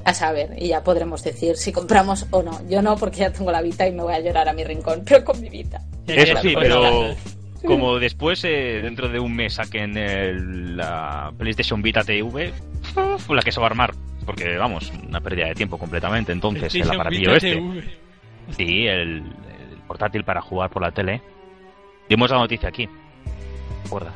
a 0.06 0.14
saber, 0.14 0.56
y 0.58 0.68
ya 0.70 0.84
podremos 0.84 1.24
decir 1.24 1.56
si 1.56 1.72
compramos 1.72 2.26
o 2.32 2.44
no. 2.44 2.60
Yo 2.70 2.82
no, 2.82 2.96
porque 2.98 3.18
ya 3.20 3.32
tengo 3.32 3.52
la 3.52 3.62
Vita 3.62 3.88
y 3.88 3.92
me 3.94 4.04
voy 4.04 4.14
a 4.14 4.20
llorar 4.20 4.50
a 4.50 4.54
mi 4.54 4.64
rincón, 4.64 5.04
pero 5.08 5.24
con 5.24 5.40
mi 5.42 5.50
Vita. 5.50 5.82
Eso 6.08 6.38
sí, 6.42 6.54
pero 6.60 7.16
como 7.66 7.98
después, 7.98 8.44
eh, 8.44 8.80
dentro 8.84 9.08
de 9.08 9.20
un 9.20 9.34
mes, 9.36 9.54
saquen 9.54 9.98
el- 9.98 10.76
la 10.76 11.32
PlayStation 11.38 11.82
Vita 11.82 12.04
TV, 12.04 12.52
la 13.30 13.42
que 13.42 13.52
se 13.52 13.60
va 13.62 13.68
a 13.68 13.70
armar. 13.70 13.94
Porque, 14.26 14.56
vamos, 14.58 14.92
una 15.08 15.20
pérdida 15.20 15.48
de 15.48 15.56
tiempo 15.56 15.78
completamente. 15.78 16.32
Entonces, 16.32 16.74
el 16.76 16.90
aparatillo 16.90 17.36
este. 17.36 17.62
Sí, 18.58 18.88
el, 18.88 19.18
el 19.18 19.78
portátil 19.88 20.24
para 20.24 20.42
jugar 20.42 20.70
por 20.70 20.82
la 20.82 20.92
tele. 20.92 21.22
Dimos 22.10 22.30
la 22.32 22.38
noticia 22.38 22.70
aquí. 22.70 22.88
¿Te 22.88 23.88
acuerdas? 23.88 24.14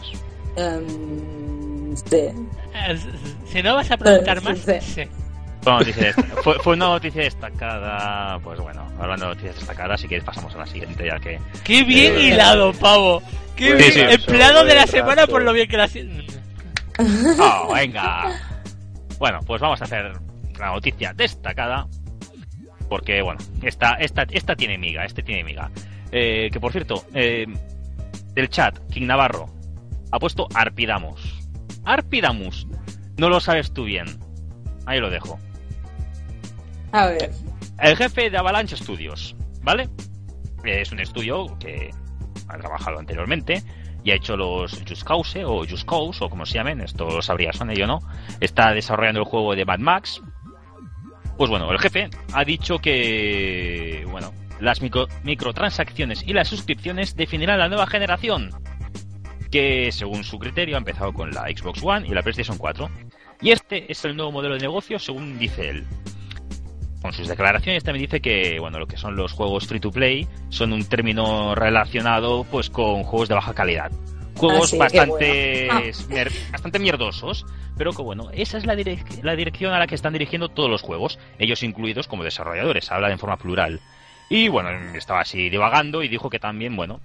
Em, 0.55 1.95
sí. 1.95 2.15
Eh, 2.15 2.97
Si 3.47 3.61
no 3.63 3.75
vas 3.75 3.91
a 3.91 3.97
preguntar 3.97 4.37
Eh, 4.37 4.41
más, 4.41 4.59
sí. 4.59 4.73
sí. 4.81 5.01
Fue 5.61 5.71
una 5.73 5.79
noticia, 5.79 6.13
dest- 6.13 6.27
fue, 6.43 6.59
fue 6.59 6.73
una 6.73 6.85
noticia 6.87 7.21
destacada. 7.23 8.39
Pues 8.39 8.59
bueno, 8.59 8.87
hablando 8.99 9.25
de 9.27 9.35
noticias 9.35 9.55
destacadas, 9.57 9.99
si 10.01 10.07
quieres 10.07 10.23
pasamos 10.25 10.53
a 10.55 10.59
la 10.59 10.65
siguiente, 10.65 11.05
ya 11.05 11.19
que. 11.19 11.39
¡Qué 11.63 11.83
bien 11.83 12.15
Eh, 12.15 12.23
hilado, 12.27 12.73
pavo! 12.73 13.21
¡Qué 13.55 13.73
bien! 13.73 13.91
Sí, 13.91 13.99
de 14.31 14.75
la 14.75 14.87
semana 14.87 15.27
por 15.27 15.41
lo 15.43 15.51
bien 15.53 15.67
que 15.67 15.77
la 15.77 15.89
¡Oh, 17.39 17.73
venga! 17.73 18.31
Bueno, 19.19 19.39
pues 19.45 19.61
vamos 19.61 19.81
a 19.81 19.85
hacer 19.85 20.11
la 20.59 20.67
noticia 20.71 21.13
destacada. 21.13 21.87
Porque, 22.89 23.21
bueno, 23.21 23.39
esta, 23.63 23.95
esta, 23.95 24.23
esta 24.31 24.55
tiene 24.55 24.77
miga, 24.77 25.03
este 25.03 25.21
tiene 25.21 25.43
miga. 25.43 25.69
Eh, 26.11 26.49
que 26.51 26.59
por 26.59 26.71
cierto, 26.71 27.03
eh, 27.13 27.45
del 28.33 28.49
chat, 28.49 28.77
King 28.89 29.07
Navarro 29.07 29.47
ha 30.11 30.19
puesto 30.19 30.47
Arpidamus. 30.53 31.49
Arpidamus, 31.83 32.65
no 33.17 33.27
lo 33.27 33.39
sabes 33.41 33.73
tú 33.73 33.83
bien. 33.83 34.05
Ahí 34.85 35.01
lo 35.01 35.09
dejo. 35.09 35.37
A 36.91 37.07
ver. 37.07 37.31
El 37.79 37.95
jefe 37.95 38.29
de 38.29 38.37
Avalanche 38.37 38.75
Studios, 38.77 39.35
¿vale? 39.61 39.89
Es 40.63 40.91
un 40.91 40.99
estudio 40.99 41.45
que 41.59 41.91
ha 42.47 42.57
trabajado 42.57 42.99
anteriormente 42.99 43.61
y 44.03 44.11
ha 44.11 44.15
hecho 44.15 44.35
los 44.37 44.81
Just 44.87 45.03
Cause 45.03 45.43
o 45.45 45.65
Just 45.67 45.87
Cause 45.87 46.23
o 46.23 46.29
como 46.29 46.45
se 46.45 46.55
llamen, 46.55 46.81
esto 46.81 47.05
lo 47.09 47.21
sabría 47.21 47.53
Sony, 47.53 47.73
yo 47.75 47.85
no. 47.87 47.99
Está 48.39 48.73
desarrollando 48.73 49.19
el 49.19 49.25
juego 49.25 49.55
de 49.55 49.65
Mad 49.65 49.79
Max. 49.79 50.21
Pues 51.37 51.49
bueno, 51.49 51.71
el 51.71 51.77
jefe 51.79 52.09
ha 52.33 52.43
dicho 52.43 52.79
que, 52.79 54.05
bueno, 54.09 54.33
las 54.59 54.81
micro- 54.81 55.07
microtransacciones 55.23 56.23
y 56.25 56.33
las 56.33 56.47
suscripciones 56.47 57.15
definirán 57.15 57.59
la 57.59 57.67
nueva 57.69 57.85
generación, 57.85 58.49
que 59.51 59.91
según 59.91 60.23
su 60.23 60.39
criterio 60.39 60.75
ha 60.75 60.79
empezado 60.79 61.13
con 61.13 61.29
la 61.31 61.41
Xbox 61.43 61.83
One 61.83 62.07
y 62.07 62.11
la 62.11 62.23
PlayStation 62.23 62.57
4. 62.57 62.89
Y 63.41 63.51
este 63.51 63.91
es 63.91 64.03
el 64.05 64.15
nuevo 64.15 64.31
modelo 64.31 64.55
de 64.55 64.61
negocio 64.61 64.97
según 64.97 65.37
dice 65.37 65.69
él. 65.69 65.85
Con 67.07 67.13
sus 67.13 67.29
declaraciones 67.29 67.85
también 67.85 68.03
dice 68.03 68.19
que 68.19 68.59
bueno, 68.59 68.79
lo 68.79 68.85
que 68.85 68.97
son 68.97 69.15
los 69.15 69.31
juegos 69.31 69.65
free 69.65 69.79
to 69.79 69.91
play 69.91 70.27
son 70.49 70.73
un 70.73 70.83
término 70.83 71.55
relacionado 71.55 72.43
pues 72.51 72.69
con 72.69 73.03
juegos 73.03 73.29
de 73.29 73.35
baja 73.35 73.53
calidad. 73.53 73.89
Juegos 74.35 74.73
Ah, 74.73 74.77
bastante, 74.79 75.67
bueno. 75.71 75.79
mier- 76.09 76.51
bastante 76.51 76.79
mierdosos, 76.79 77.45
pero 77.77 77.93
que 77.93 78.01
bueno, 78.01 78.29
esa 78.33 78.57
es 78.57 78.65
la, 78.65 78.75
direc- 78.75 79.21
la 79.23 79.37
dirección 79.37 79.71
a 79.73 79.79
la 79.79 79.87
que 79.87 79.95
están 79.95 80.11
dirigiendo 80.11 80.49
todos 80.49 80.69
los 80.69 80.81
juegos, 80.81 81.17
ellos 81.39 81.63
incluidos 81.63 82.09
como 82.09 82.25
desarrolladores, 82.25 82.91
habla 82.91 83.09
en 83.09 83.19
forma 83.19 83.37
plural. 83.37 83.79
Y 84.29 84.49
bueno, 84.49 84.69
estaba 84.93 85.21
así 85.21 85.49
divagando 85.49 86.03
y 86.03 86.09
dijo 86.09 86.29
que 86.29 86.39
también, 86.39 86.75
bueno, 86.75 86.99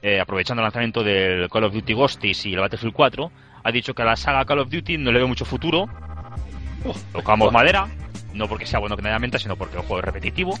eh, 0.00 0.18
aprovechando 0.18 0.62
el 0.62 0.64
lanzamiento 0.64 1.04
del 1.04 1.50
Call 1.50 1.64
of 1.64 1.74
Duty 1.74 1.92
Ghosties 1.92 2.46
y 2.46 2.54
el 2.54 2.60
Battlefield 2.60 2.94
4, 2.94 3.30
ha 3.64 3.70
dicho 3.70 3.92
que 3.92 4.00
a 4.00 4.06
la 4.06 4.16
saga 4.16 4.46
Call 4.46 4.60
of 4.60 4.70
Duty 4.70 4.96
no 4.96 5.12
le 5.12 5.18
ve 5.20 5.26
mucho 5.26 5.44
futuro. 5.44 5.90
Tocamos 7.12 7.52
madera, 7.52 7.86
no 8.34 8.48
porque 8.48 8.66
sea 8.66 8.78
bueno 8.78 8.96
que 8.96 9.02
nadie 9.02 9.18
mente, 9.18 9.38
sino 9.38 9.56
porque 9.56 9.76
el 9.76 9.82
juego 9.82 9.98
es 9.98 10.04
repetitivo. 10.04 10.58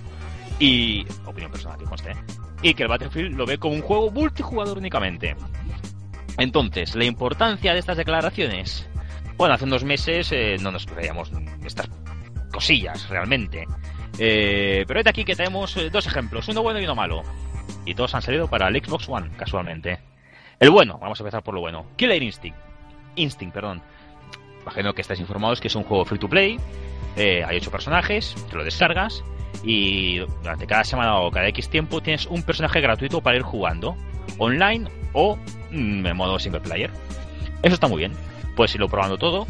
Y. 0.58 1.06
opinión 1.26 1.50
personal, 1.50 1.78
que 1.78 1.84
conste. 1.84 2.14
Y 2.62 2.74
que 2.74 2.84
el 2.84 2.88
Battlefield 2.88 3.36
lo 3.36 3.46
ve 3.46 3.58
como 3.58 3.74
un 3.74 3.82
juego 3.82 4.10
multijugador 4.10 4.78
únicamente. 4.78 5.36
Entonces, 6.38 6.94
la 6.94 7.04
importancia 7.04 7.72
de 7.72 7.78
estas 7.78 7.96
declaraciones. 7.96 8.88
Bueno, 9.36 9.54
hace 9.54 9.64
unos 9.64 9.84
meses 9.84 10.30
eh, 10.32 10.56
no 10.60 10.70
nos 10.70 10.86
creíamos 10.86 11.32
estas 11.64 11.88
cosillas 12.52 13.08
realmente. 13.08 13.66
Eh, 14.18 14.84
pero 14.86 15.00
es 15.00 15.04
de 15.04 15.10
aquí 15.10 15.24
que 15.24 15.34
tenemos 15.34 15.76
eh, 15.76 15.90
dos 15.90 16.06
ejemplos, 16.06 16.48
uno 16.48 16.62
bueno 16.62 16.80
y 16.80 16.84
uno 16.84 16.94
malo. 16.94 17.22
Y 17.84 17.94
todos 17.94 18.14
han 18.14 18.22
salido 18.22 18.48
para 18.48 18.68
el 18.68 18.84
Xbox 18.84 19.08
One, 19.08 19.30
casualmente. 19.36 19.98
El 20.60 20.70
bueno, 20.70 20.98
vamos 20.98 21.18
a 21.18 21.22
empezar 21.22 21.42
por 21.42 21.54
lo 21.54 21.60
bueno. 21.60 21.86
Killer 21.96 22.22
Instinct. 22.22 22.58
Instinct, 23.16 23.54
perdón. 23.54 23.82
Imagino 24.62 24.94
que 24.94 25.02
estáis 25.02 25.20
informados 25.20 25.60
que 25.60 25.68
es 25.68 25.74
un 25.74 25.82
juego 25.82 26.04
free 26.04 26.18
to 26.18 26.28
play. 26.28 26.56
Eh, 27.16 27.44
hay 27.44 27.56
ocho 27.56 27.70
personajes, 27.70 28.34
te 28.50 28.56
lo 28.56 28.64
descargas. 28.64 29.22
Y 29.64 30.18
durante 30.18 30.66
cada 30.66 30.82
semana 30.84 31.20
o 31.20 31.30
cada 31.30 31.46
X 31.48 31.68
tiempo 31.68 32.00
tienes 32.00 32.26
un 32.26 32.42
personaje 32.42 32.80
gratuito 32.80 33.20
para 33.20 33.36
ir 33.36 33.42
jugando. 33.42 33.96
Online 34.38 34.90
o 35.12 35.36
mm, 35.70 36.06
en 36.06 36.16
modo 36.16 36.38
single 36.38 36.60
player. 36.60 36.90
Eso 37.62 37.74
está 37.74 37.86
muy 37.86 37.98
bien. 37.98 38.12
Puedes 38.56 38.74
irlo 38.74 38.88
probando 38.88 39.18
todo. 39.18 39.46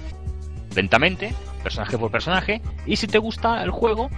Lentamente, 0.74 1.34
personaje 1.62 1.96
por 1.98 2.10
personaje. 2.10 2.60
Y 2.86 2.96
si 2.96 3.06
te 3.06 3.18
gusta 3.18 3.62
el 3.62 3.70
juego, 3.70 4.10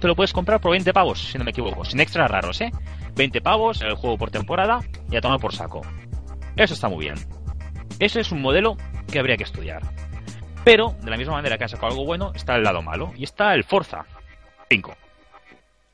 te 0.00 0.08
lo 0.08 0.16
puedes 0.16 0.32
comprar 0.32 0.60
por 0.60 0.72
20 0.72 0.92
pavos, 0.92 1.20
si 1.20 1.38
no 1.38 1.44
me 1.44 1.50
equivoco. 1.50 1.84
Sin 1.84 2.00
extras 2.00 2.30
raros, 2.30 2.60
¿eh? 2.60 2.72
20 3.14 3.40
pavos, 3.40 3.80
el 3.80 3.94
juego 3.94 4.18
por 4.18 4.30
temporada 4.30 4.80
y 5.10 5.16
a 5.16 5.20
tomar 5.20 5.40
por 5.40 5.54
saco. 5.54 5.82
Eso 6.56 6.74
está 6.74 6.88
muy 6.88 7.04
bien. 7.04 7.16
Ese 7.98 8.20
es 8.20 8.30
un 8.32 8.42
modelo 8.42 8.76
que 9.10 9.18
habría 9.18 9.36
que 9.36 9.44
estudiar. 9.44 9.82
Pero, 10.66 10.96
de 11.00 11.10
la 11.12 11.16
misma 11.16 11.34
manera 11.34 11.56
que 11.56 11.62
han 11.62 11.70
sacado 11.70 11.92
algo 11.92 12.04
bueno, 12.04 12.32
está 12.34 12.56
el 12.56 12.64
lado 12.64 12.82
malo. 12.82 13.12
Y 13.16 13.22
está 13.22 13.54
el 13.54 13.62
Forza 13.62 14.04
5. 14.68 14.96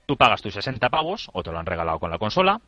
Tú 0.06 0.16
pagas 0.16 0.40
tus 0.40 0.54
60 0.54 0.88
pavos, 0.88 1.28
o 1.34 1.42
te 1.42 1.52
lo 1.52 1.58
han 1.58 1.66
regalado 1.66 1.98
con 1.98 2.10
la 2.10 2.16
consola. 2.16 2.58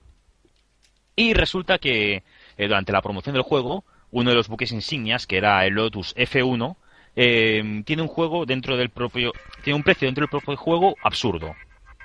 Y 1.17 1.33
resulta 1.33 1.79
que 1.79 2.17
eh, 2.59 2.69
durante 2.69 2.93
la 2.93 3.01
promoción 3.01 3.33
del 3.33 3.43
juego, 3.43 3.85
uno 4.11 4.29
de 4.29 4.37
los 4.37 4.49
buques 4.49 4.71
insignias, 4.71 5.27
que 5.27 5.39
era 5.39 5.65
el 5.65 5.73
Lotus 5.73 6.15
F1, 6.15 6.77
eh, 7.17 7.83
tiene 7.87 8.03
un 8.03 8.09
juego 8.09 8.45
dentro 8.45 8.77
del 8.77 8.91
propio. 8.91 9.33
Tiene 9.63 9.77
un 9.79 9.83
precio 9.83 10.07
dentro 10.07 10.23
del 10.23 10.29
propio 10.31 10.57
juego 10.59 10.97
absurdo. 11.03 11.57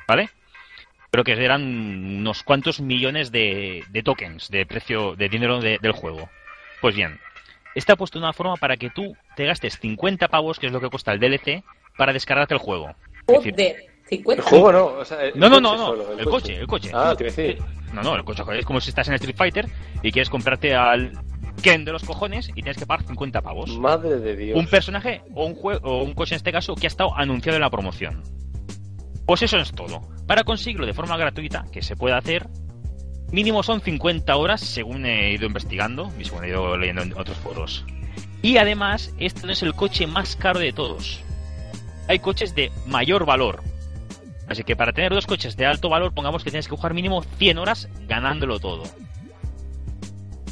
¿Vale? 0.08 0.30
Pero 1.12 1.26
que 1.26 1.34
eran 1.34 1.62
unos 1.62 2.43
cuantos 2.43 2.80
millones 2.80 3.34
de, 3.34 3.84
de 3.89 4.02
tokens, 4.04 4.47
de 4.50 4.66
precio, 4.66 5.18
de 5.18 5.28
dinero 5.28 5.60
de- 5.60 5.78
del 5.82 5.91
juego. 5.91 6.30
Pues 6.80 6.95
bien, 6.95 7.20
está 7.80 7.95
puesto 7.95 8.19
de 8.19 8.25
una 8.25 8.34
forma 8.34 8.55
para 8.55 8.77
que 8.77 8.89
tú 8.89 9.15
te 9.36 9.45
gastes 9.45 9.80
50 9.80 10.27
pavos, 10.27 10.59
que 10.59 10.67
es 10.67 10.71
lo 10.71 10.80
que 10.80 10.89
cuesta 10.89 11.11
el 11.11 11.19
DLC, 11.19 11.63
para 11.97 12.13
descargarte 12.13 12.53
el 12.53 12.59
juego. 12.59 12.88
Decir, 13.27 13.53
Joder, 13.53 13.75
50. 14.09 14.41
El 14.43 14.49
juego 14.49 14.71
no, 14.71 14.86
o 14.86 15.05
sea, 15.05 15.23
el 15.23 15.39
no, 15.39 15.49
no, 15.49 15.55
coche 15.55 15.61
no, 15.61 15.71
no, 15.71 15.86
solo, 15.86 16.19
el 16.19 16.25
coche, 16.25 16.55
el 16.55 16.67
coche. 16.67 16.91
Ah, 16.93 17.15
te 17.17 17.25
decir. 17.25 17.57
No, 17.93 18.01
no, 18.01 18.15
el 18.15 18.23
coche 18.23 18.43
es 18.57 18.65
como 18.65 18.80
si 18.80 18.89
estás 18.89 19.07
en 19.07 19.15
Street 19.15 19.36
Fighter 19.36 19.67
y 20.01 20.11
quieres 20.11 20.30
comprarte 20.30 20.75
al 20.75 21.11
Ken 21.61 21.86
de 21.86 21.91
los 21.91 22.03
cojones 22.03 22.49
y 22.49 22.53
tienes 22.53 22.77
que 22.77 22.86
pagar 22.86 23.05
50 23.05 23.41
pavos. 23.41 23.77
Madre 23.77 24.19
de 24.19 24.36
Dios. 24.36 24.57
Un 24.57 24.67
personaje 24.67 25.21
o 25.34 25.45
un 25.45 25.55
juego 25.55 25.88
o 25.88 26.03
un 26.03 26.13
coche 26.13 26.36
en 26.36 26.38
este 26.38 26.51
caso 26.51 26.75
que 26.75 26.88
ha 26.88 26.89
estado 26.89 27.15
anunciado 27.15 27.57
en 27.57 27.61
la 27.61 27.69
promoción. 27.69 28.23
Pues 29.25 29.43
eso 29.43 29.57
es 29.57 29.71
todo. 29.71 30.01
Para 30.25 30.43
conseguirlo 30.43 30.86
de 30.86 30.93
forma 30.93 31.17
gratuita, 31.17 31.65
que 31.71 31.82
se 31.82 31.95
puede 31.95 32.15
hacer, 32.15 32.47
mínimo 33.32 33.63
son 33.63 33.82
50 33.82 34.36
horas 34.36 34.61
según 34.61 35.05
he 35.05 35.32
ido 35.34 35.45
investigando 35.45 36.11
y 36.19 36.25
según 36.25 36.43
he 36.45 36.49
ido 36.49 36.77
leyendo 36.77 37.01
en 37.01 37.17
otros 37.17 37.38
foros. 37.38 37.86
Y 38.41 38.57
además, 38.57 39.13
este 39.19 39.45
no 39.45 39.51
es 39.53 39.61
el 39.63 39.73
coche 39.73 40.07
más 40.07 40.36
caro 40.36 40.59
de 40.59 40.71
todos. 40.73 41.21
Hay 42.07 42.19
coches 42.19 42.55
de 42.55 42.71
mayor 42.88 43.25
valor. 43.25 43.61
Así 44.47 44.63
que 44.63 44.75
para 44.75 44.93
tener 44.93 45.11
dos 45.13 45.27
coches 45.27 45.55
de 45.57 45.65
alto 45.65 45.89
valor, 45.89 46.13
pongamos 46.13 46.43
que 46.43 46.49
tienes 46.49 46.67
que 46.67 46.75
jugar 46.75 46.93
mínimo 46.93 47.21
100 47.38 47.57
horas 47.59 47.88
ganándolo 48.07 48.59
todo. 48.59 48.84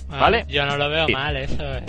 Ah, 0.09 0.19
¿Vale? 0.21 0.45
Yo 0.47 0.65
no 0.65 0.77
lo 0.77 0.89
veo 0.89 1.07
Sí. 1.07 1.13
mal 1.13 1.35
eso, 1.35 1.63
¿eh? 1.77 1.83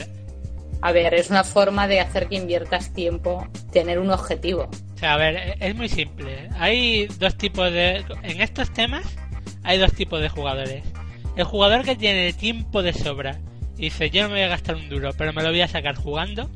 A 0.80 0.92
ver, 0.92 1.12
es 1.14 1.28
una 1.30 1.42
forma 1.44 1.88
de 1.88 2.00
hacer 2.00 2.28
que 2.28 2.36
inviertas 2.36 2.92
tiempo, 2.92 3.46
tener 3.72 3.98
un 3.98 4.10
objetivo. 4.10 4.70
O 4.94 4.98
sea, 4.98 5.14
a 5.14 5.16
ver, 5.16 5.36
e- 5.36 5.56
es 5.60 5.74
muy 5.74 5.88
simple. 5.88 6.48
Hay 6.58 7.06
dos 7.18 7.36
tipos 7.36 7.70
de... 7.72 8.04
En 8.22 8.40
estos 8.40 8.72
temas 8.72 9.04
hay 9.68 9.78
dos 9.78 9.92
tipos 9.92 10.20
de 10.20 10.28
jugadores. 10.28 10.82
El 11.36 11.44
jugador 11.44 11.84
que 11.84 11.94
tiene 11.94 12.32
tiempo 12.32 12.82
de 12.82 12.92
sobra 12.92 13.38
y 13.76 13.82
dice, 13.82 14.10
yo 14.10 14.22
no 14.22 14.28
me 14.28 14.34
voy 14.36 14.42
a 14.44 14.48
gastar 14.48 14.74
un 14.76 14.88
duro, 14.88 15.10
pero 15.16 15.32
me 15.32 15.42
lo 15.42 15.50
voy 15.50 15.60
a 15.60 15.68
sacar 15.68 15.94
jugando. 15.94 16.48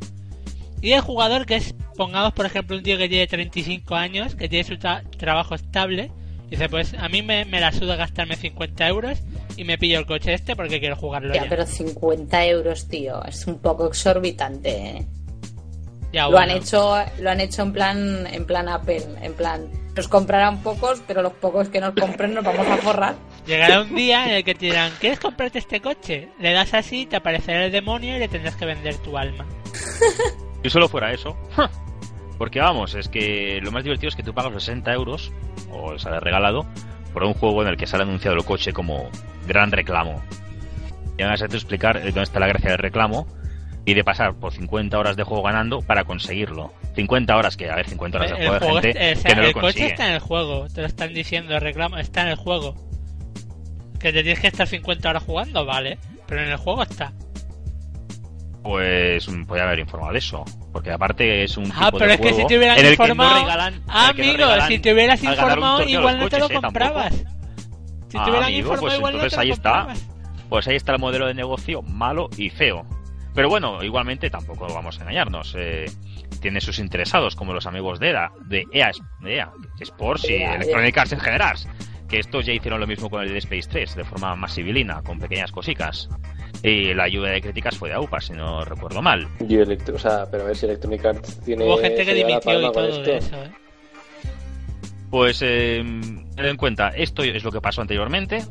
Y 0.81 0.93
el 0.93 1.01
jugador 1.03 1.47
que 1.47 1.57
es, 1.57 1.75
pongamos 1.97 2.33
por 2.33 2.47
ejemplo, 2.47 2.77
un 2.77 2.83
tío 2.83 2.99
que 2.99 3.09
tiene 3.09 3.27
35 3.29 3.95
años, 3.95 4.35
que 4.35 4.49
tiene 4.49 4.65
su 4.65 4.75
tra- 4.75 5.03
trabajo 5.17 5.55
estable, 5.55 6.11
y 6.49 6.53
dice, 6.53 6.69
pues 6.69 6.95
a 6.95 7.09
mí 7.09 7.23
me, 7.23 7.45
me 7.45 7.61
la 7.61 7.71
suda 7.71 7.97
gastarme 7.97 8.35
50 8.37 8.89
euros 8.89 9.19
y 9.57 9.65
me 9.65 9.79
pillo 9.79 9.99
el 9.99 10.07
coche 10.07 10.35
este 10.35 10.57
porque 10.57 10.81
quiero 10.81 10.97
jugarlo 10.97 11.33
Ya, 11.35 11.45
ya. 11.45 11.49
pero 11.49 11.65
50 11.67 12.47
euros, 12.47 12.89
tío, 12.89 13.23
es 13.25 13.47
un 13.47 13.59
poco 13.59 13.87
exorbitante. 13.87 14.71
¿eh? 14.71 15.07
Ya, 16.13 16.29
Lo 16.29 16.39
han 16.39 16.49
bueno. 16.49 16.61
hecho, 16.63 16.97
lo 17.21 17.31
han 17.31 17.41
hecho 17.41 17.63
en 17.63 17.73
plan, 17.73 18.27
en 18.27 18.45
plan 18.47 18.69
Apple, 18.69 19.03
en 19.23 19.35
plan, 19.35 19.67
nos 19.95 20.09
comprarán 20.09 20.63
pocos, 20.63 21.03
pero 21.07 21.23
los 21.23 21.33
pocos 21.35 21.69
que 21.69 21.81
nos 21.81 21.95
compren 21.95 22.35
nos 22.35 22.45
vamos 22.45 22.67
a 22.67 22.77
forrar. 22.79 23.15
Llegará 23.47 23.83
un 23.83 23.95
día 23.95 24.27
en 24.27 24.37
el 24.37 24.45
que 24.45 24.55
te 24.55 24.67
dirán, 24.67 24.93
¿quieres 25.01 25.21
comprarte 25.21 25.59
este 25.59 25.81
coche? 25.81 26.29
Le 26.39 26.53
das 26.53 26.75
así, 26.75 27.07
te 27.07 27.17
aparecerá 27.17 27.67
el 27.67 27.73
demonio 27.73 28.17
y 28.17 28.19
le 28.19 28.29
tendrás 28.29 28.57
que 28.57 28.65
vender 28.65 28.97
tu 28.99 29.17
alma. 29.17 29.45
Si 30.63 30.71
solo 30.71 30.89
fuera 30.89 31.13
eso. 31.13 31.37
Porque 32.39 32.61
vamos, 32.61 32.95
es 32.95 33.09
que 33.09 33.59
lo 33.61 33.73
más 33.73 33.83
divertido 33.83 34.11
es 34.11 34.15
que 34.15 34.23
tú 34.23 34.33
pagas 34.33 34.53
los 34.53 34.63
60 34.63 34.93
euros, 34.93 35.33
o 35.73 35.99
sale 35.99 36.21
regalado, 36.21 36.65
por 37.13 37.25
un 37.25 37.35
juego 37.35 37.63
en 37.63 37.69
el 37.69 37.77
que 37.77 37.89
sale 37.89 38.05
anunciado 38.05 38.37
el 38.37 38.45
coche 38.45 38.73
como 38.73 39.11
gran 39.49 39.73
reclamo. 39.73 40.23
Y 41.19 41.25
van 41.25 41.33
a 41.33 41.35
explicar 41.35 42.01
dónde 42.01 42.23
está 42.23 42.39
la 42.39 42.47
gracia 42.47 42.71
del 42.71 42.79
reclamo 42.79 43.27
y 43.85 43.95
de 43.95 44.05
pasar 44.05 44.35
por 44.35 44.53
50 44.53 44.99
horas 44.99 45.17
de 45.17 45.25
juego 45.25 45.43
ganando 45.43 45.81
para 45.81 46.05
conseguirlo. 46.05 46.73
50 46.95 47.37
horas, 47.37 47.57
que 47.57 47.69
a 47.71 47.75
ver, 47.77 47.89
50 47.89 48.19
horas 48.19 48.31
de 48.31 48.37
juego 48.49 48.77
de 48.81 48.83
gente 48.93 49.11
es- 49.13 49.19
o 49.19 49.23
sea, 49.23 49.29
que 49.31 49.37
no 49.37 49.43
lo 49.43 49.49
el 49.49 49.55
coche 49.55 49.63
consigue. 49.67 49.87
está 49.87 50.07
en 50.09 50.13
el 50.15 50.21
juego, 50.21 50.67
te 50.73 50.81
lo 50.83 50.87
están 50.87 51.15
diciendo, 51.15 51.59
reclamo 51.59 51.99
está 51.99 52.23
en 52.23 52.29
el 52.29 52.37
juego. 52.37 52.75
Que 53.99 54.13
te 54.13 54.23
tienes 54.23 54.41
que 54.41 54.49
estar 54.49 54.67
50 54.67 55.11
horas 55.11 55.23
jugando, 55.25 55.65
vale, 55.65 55.99
pero 56.27 56.43
en 56.43 56.49
el 56.51 56.57
juego 56.57 56.83
está. 56.83 57.13
Pues 58.63 59.29
mm, 59.29 59.45
podría 59.45 59.65
haber 59.65 59.81
informado 59.81 60.13
de 60.13 60.19
eso. 60.19 60.45
Porque 60.73 60.91
aparte 60.93 61.43
es 61.45 61.57
un 61.57 61.71
Ah, 61.75 61.87
tipo 61.87 61.99
pero 61.99 62.09
de 62.09 62.15
es 62.15 62.21
que 62.21 62.33
si 62.35 62.47
te 62.47 62.57
hubieran 62.59 62.81
no 62.83 62.89
informado... 62.91 63.41
regalan- 63.45 63.83
ah, 63.89 64.13
no 64.17 64.23
amigo, 64.23 64.47
si 64.69 64.79
te 64.79 64.93
hubieras 64.93 65.23
informado 65.23 65.83
igual 65.83 66.19
no 66.19 66.29
te 66.29 66.39
lo 66.39 66.49
comprabas. 66.49 67.13
Si 68.09 68.19
Ah, 68.19 68.25
te 68.25 68.31
hubieran 68.31 68.53
informado 68.53 68.81
pues 68.83 68.95
igual 68.99 69.13
no 69.15 69.19
entonces 69.19 69.31
te 69.31 69.37
lo 69.37 69.43
ahí 69.43 69.51
está. 69.51 69.71
comprabas. 69.73 70.09
Pues 70.49 70.69
ahí 70.69 70.77
está 70.77 70.93
el 70.93 70.99
modelo 70.99 71.27
de 71.27 71.35
negocio 71.35 71.83
malo 71.83 72.29
y 72.37 72.51
feo. 72.51 72.87
Pero 73.35 73.49
bueno, 73.49 73.83
igualmente 73.83 74.29
tampoco 74.31 74.67
vamos 74.73 74.99
a 74.99 75.03
engañarnos. 75.03 75.55
eh, 75.59 75.87
tiene 76.41 76.61
sus 76.61 76.79
interesados, 76.79 77.37
como 77.37 77.53
los 77.53 77.67
amigos 77.67 78.01
de 78.01 78.11
EA, 78.11 78.31
de 78.47 78.67
EA, 78.73 78.91
de 79.21 79.37
EA 79.37 79.53
Sports 79.81 80.29
y 80.29 80.35
EA, 80.35 80.57
Electronic 80.57 80.99
Arts 80.99 81.13
en 81.13 81.21
general. 81.21 81.57
Que 82.09 82.19
estos 82.19 82.45
ya 82.45 82.53
hicieron 82.53 82.81
lo 82.81 82.87
mismo 82.87 83.09
con 83.09 83.23
el 83.23 83.29
Dead 83.29 83.39
Space 83.39 83.69
3, 83.71 83.97
de 83.97 84.05
forma 84.05 84.37
más 84.37 84.55
civilina, 84.55 85.01
con 85.03 85.19
pequeñas 85.19 85.51
cosicas. 85.51 86.09
Y 86.63 86.93
la 86.93 87.09
lluvia 87.09 87.31
de 87.31 87.41
críticas 87.41 87.77
fue 87.79 87.89
de 87.89 87.95
AUPA, 87.95 88.21
si 88.21 88.35
no 88.35 88.65
recuerdo 88.65 89.01
mal. 89.01 89.27
Y 89.49 89.57
o 89.59 89.99
sea, 89.99 90.27
pero 90.31 90.43
a 90.43 90.47
ver 90.49 90.57
si 90.57 90.67
Electronic 90.67 91.05
Arts 91.05 91.41
tiene. 91.41 91.65
Hubo 91.65 91.79
gente 91.79 92.05
que 92.05 92.15
dimitió 92.15 92.61
y 92.61 92.73
todo 92.73 92.83
de 92.83 93.17
esto. 93.17 93.37
eso, 93.37 93.45
¿eh? 93.45 93.53
Pues 95.11 95.41
eh, 95.43 95.85
ten 96.37 96.47
en 96.47 96.57
cuenta, 96.57 96.89
esto 96.89 97.23
es 97.23 97.45
lo 97.45 97.53
que 97.53 97.61
pasó 97.61 97.83
anteriormente, 97.83 98.45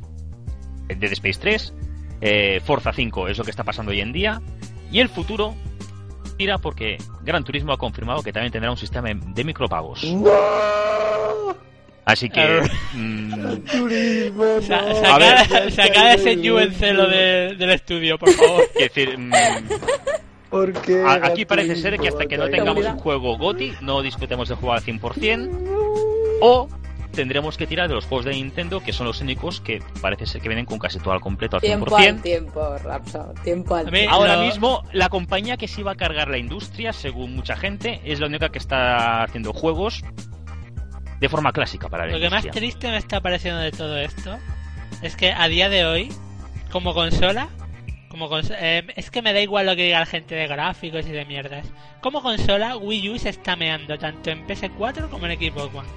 Dead 0.87 1.11
Space 1.13 1.39
3, 1.39 1.73
eh, 2.21 2.61
Forza 2.63 2.93
5 2.93 3.29
es 3.29 3.37
lo 3.39 3.43
que 3.43 3.49
está 3.49 3.63
pasando 3.63 3.91
hoy 3.91 3.99
en 3.99 4.11
día, 4.11 4.41
y 4.91 4.99
el 4.99 5.09
futuro 5.09 5.55
tira 6.37 6.57
porque 6.57 6.97
Gran 7.23 7.43
Turismo 7.43 7.71
ha 7.73 7.77
confirmado 7.77 8.21
que 8.23 8.33
también 8.33 8.51
tendrá 8.51 8.71
un 8.71 8.77
sistema 8.77 9.09
de 9.13 9.43
micropagos. 9.43 10.03
Así 12.05 12.29
que... 12.29 12.61
mm, 12.93 13.31
Sa- 14.61 14.95
saca, 14.95 15.69
saca 15.71 16.13
ese 16.13 16.35
de- 17.07 17.55
del 17.57 17.69
estudio, 17.71 18.17
por 18.17 18.31
favor. 18.31 18.63
quiero 18.73 18.93
decir, 18.93 19.17
mm, 19.17 19.31
¿Por 20.49 20.73
qué? 20.81 21.01
a- 21.05 21.25
aquí 21.27 21.45
parece 21.45 21.75
ser 21.75 21.97
que 21.99 22.07
hasta 22.09 22.25
que 22.25 22.37
no 22.37 22.49
tengamos 22.49 22.85
un 22.85 22.97
juego 22.97 23.37
GOTI 23.37 23.73
no 23.81 24.01
discutemos 24.01 24.49
de 24.49 24.55
jugar 24.55 24.79
al 24.79 24.83
100%, 24.83 25.49
o 26.41 26.67
tendremos 27.11 27.57
que 27.57 27.67
tirar 27.67 27.87
de 27.87 27.95
los 27.95 28.05
juegos 28.05 28.25
de 28.25 28.31
Nintendo, 28.31 28.79
que 28.81 28.93
son 28.93 29.07
los 29.07 29.21
únicos 29.21 29.61
que 29.61 29.81
parece 30.01 30.25
ser 30.25 30.41
que 30.41 30.47
vienen 30.47 30.65
con 30.65 30.79
casi 30.79 30.99
todo 30.99 31.13
al 31.13 31.21
completo 31.21 31.57
al 31.57 31.61
100%. 31.61 31.65
Tiempo 31.65 31.95
al 31.95 32.21
tiempo, 32.21 32.77
Rapso. 32.83 33.33
Tiempo 33.43 33.75
al 33.75 33.91
tiempo. 33.91 34.11
Ahora 34.11 34.41
mismo, 34.41 34.83
la 34.93 35.09
compañía 35.09 35.57
que 35.57 35.67
se 35.67 35.81
iba 35.81 35.91
a 35.91 35.95
cargar 35.95 36.29
la 36.29 36.37
industria, 36.37 36.93
según 36.93 37.35
mucha 37.35 37.55
gente, 37.55 38.01
es 38.05 38.19
la 38.19 38.27
única 38.27 38.49
que 38.49 38.57
está 38.57 39.23
haciendo 39.23 39.53
juegos 39.53 40.03
de 41.19 41.29
forma 41.29 41.51
clásica 41.51 41.87
para 41.87 42.07
la 42.07 42.13
Lo 42.13 42.19
que 42.19 42.29
más 42.29 42.47
triste 42.47 42.89
me 42.89 42.97
está 42.97 43.21
pareciendo 43.21 43.59
de 43.59 43.71
todo 43.71 43.97
esto 43.97 44.37
es 45.01 45.15
que 45.15 45.31
a 45.31 45.47
día 45.47 45.69
de 45.69 45.85
hoy, 45.85 46.09
como 46.71 46.93
consola, 46.93 47.49
como 48.09 48.29
eh, 48.39 48.83
es 48.95 49.09
que 49.09 49.21
me 49.21 49.31
da 49.31 49.39
igual 49.39 49.65
lo 49.65 49.75
que 49.75 49.83
diga 49.83 49.99
la 49.99 50.05
gente 50.05 50.35
de 50.35 50.47
gráficos 50.47 51.05
y 51.07 51.11
de 51.11 51.25
mierdas. 51.25 51.65
Como 52.01 52.21
consola, 52.21 52.75
Wii 52.75 53.09
U 53.11 53.19
se 53.19 53.29
está 53.29 53.55
meando 53.55 53.97
tanto 53.97 54.31
en 54.31 54.45
PS4 54.47 55.09
como 55.09 55.27
en 55.27 55.39
Xbox 55.39 55.75
One. 55.75 55.89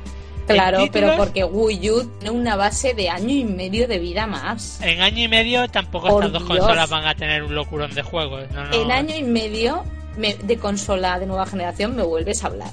Claro, 0.46 0.88
pero 0.92 1.16
porque 1.16 1.44
Wii 1.44 1.90
U 1.90 2.04
tiene 2.18 2.36
una 2.36 2.56
base 2.56 2.94
de 2.94 3.08
año 3.08 3.30
y 3.34 3.44
medio 3.44 3.88
de 3.88 3.98
vida 3.98 4.26
más. 4.26 4.80
En 4.82 5.00
año 5.00 5.24
y 5.24 5.28
medio 5.28 5.68
tampoco 5.68 6.08
Por 6.08 6.24
estas 6.26 6.40
dos 6.40 6.48
Dios. 6.48 6.58
consolas 6.60 6.90
van 6.90 7.06
a 7.06 7.14
tener 7.14 7.42
un 7.42 7.54
locurón 7.54 7.94
de 7.94 8.02
juegos. 8.02 8.44
No, 8.52 8.64
no. 8.64 8.74
En 8.74 8.90
año 8.92 9.16
y 9.16 9.22
medio 9.22 9.84
me- 10.16 10.34
de 10.34 10.56
consola 10.58 11.18
de 11.18 11.26
nueva 11.26 11.46
generación 11.46 11.96
me 11.96 12.02
vuelves 12.02 12.44
a 12.44 12.48
hablar. 12.48 12.70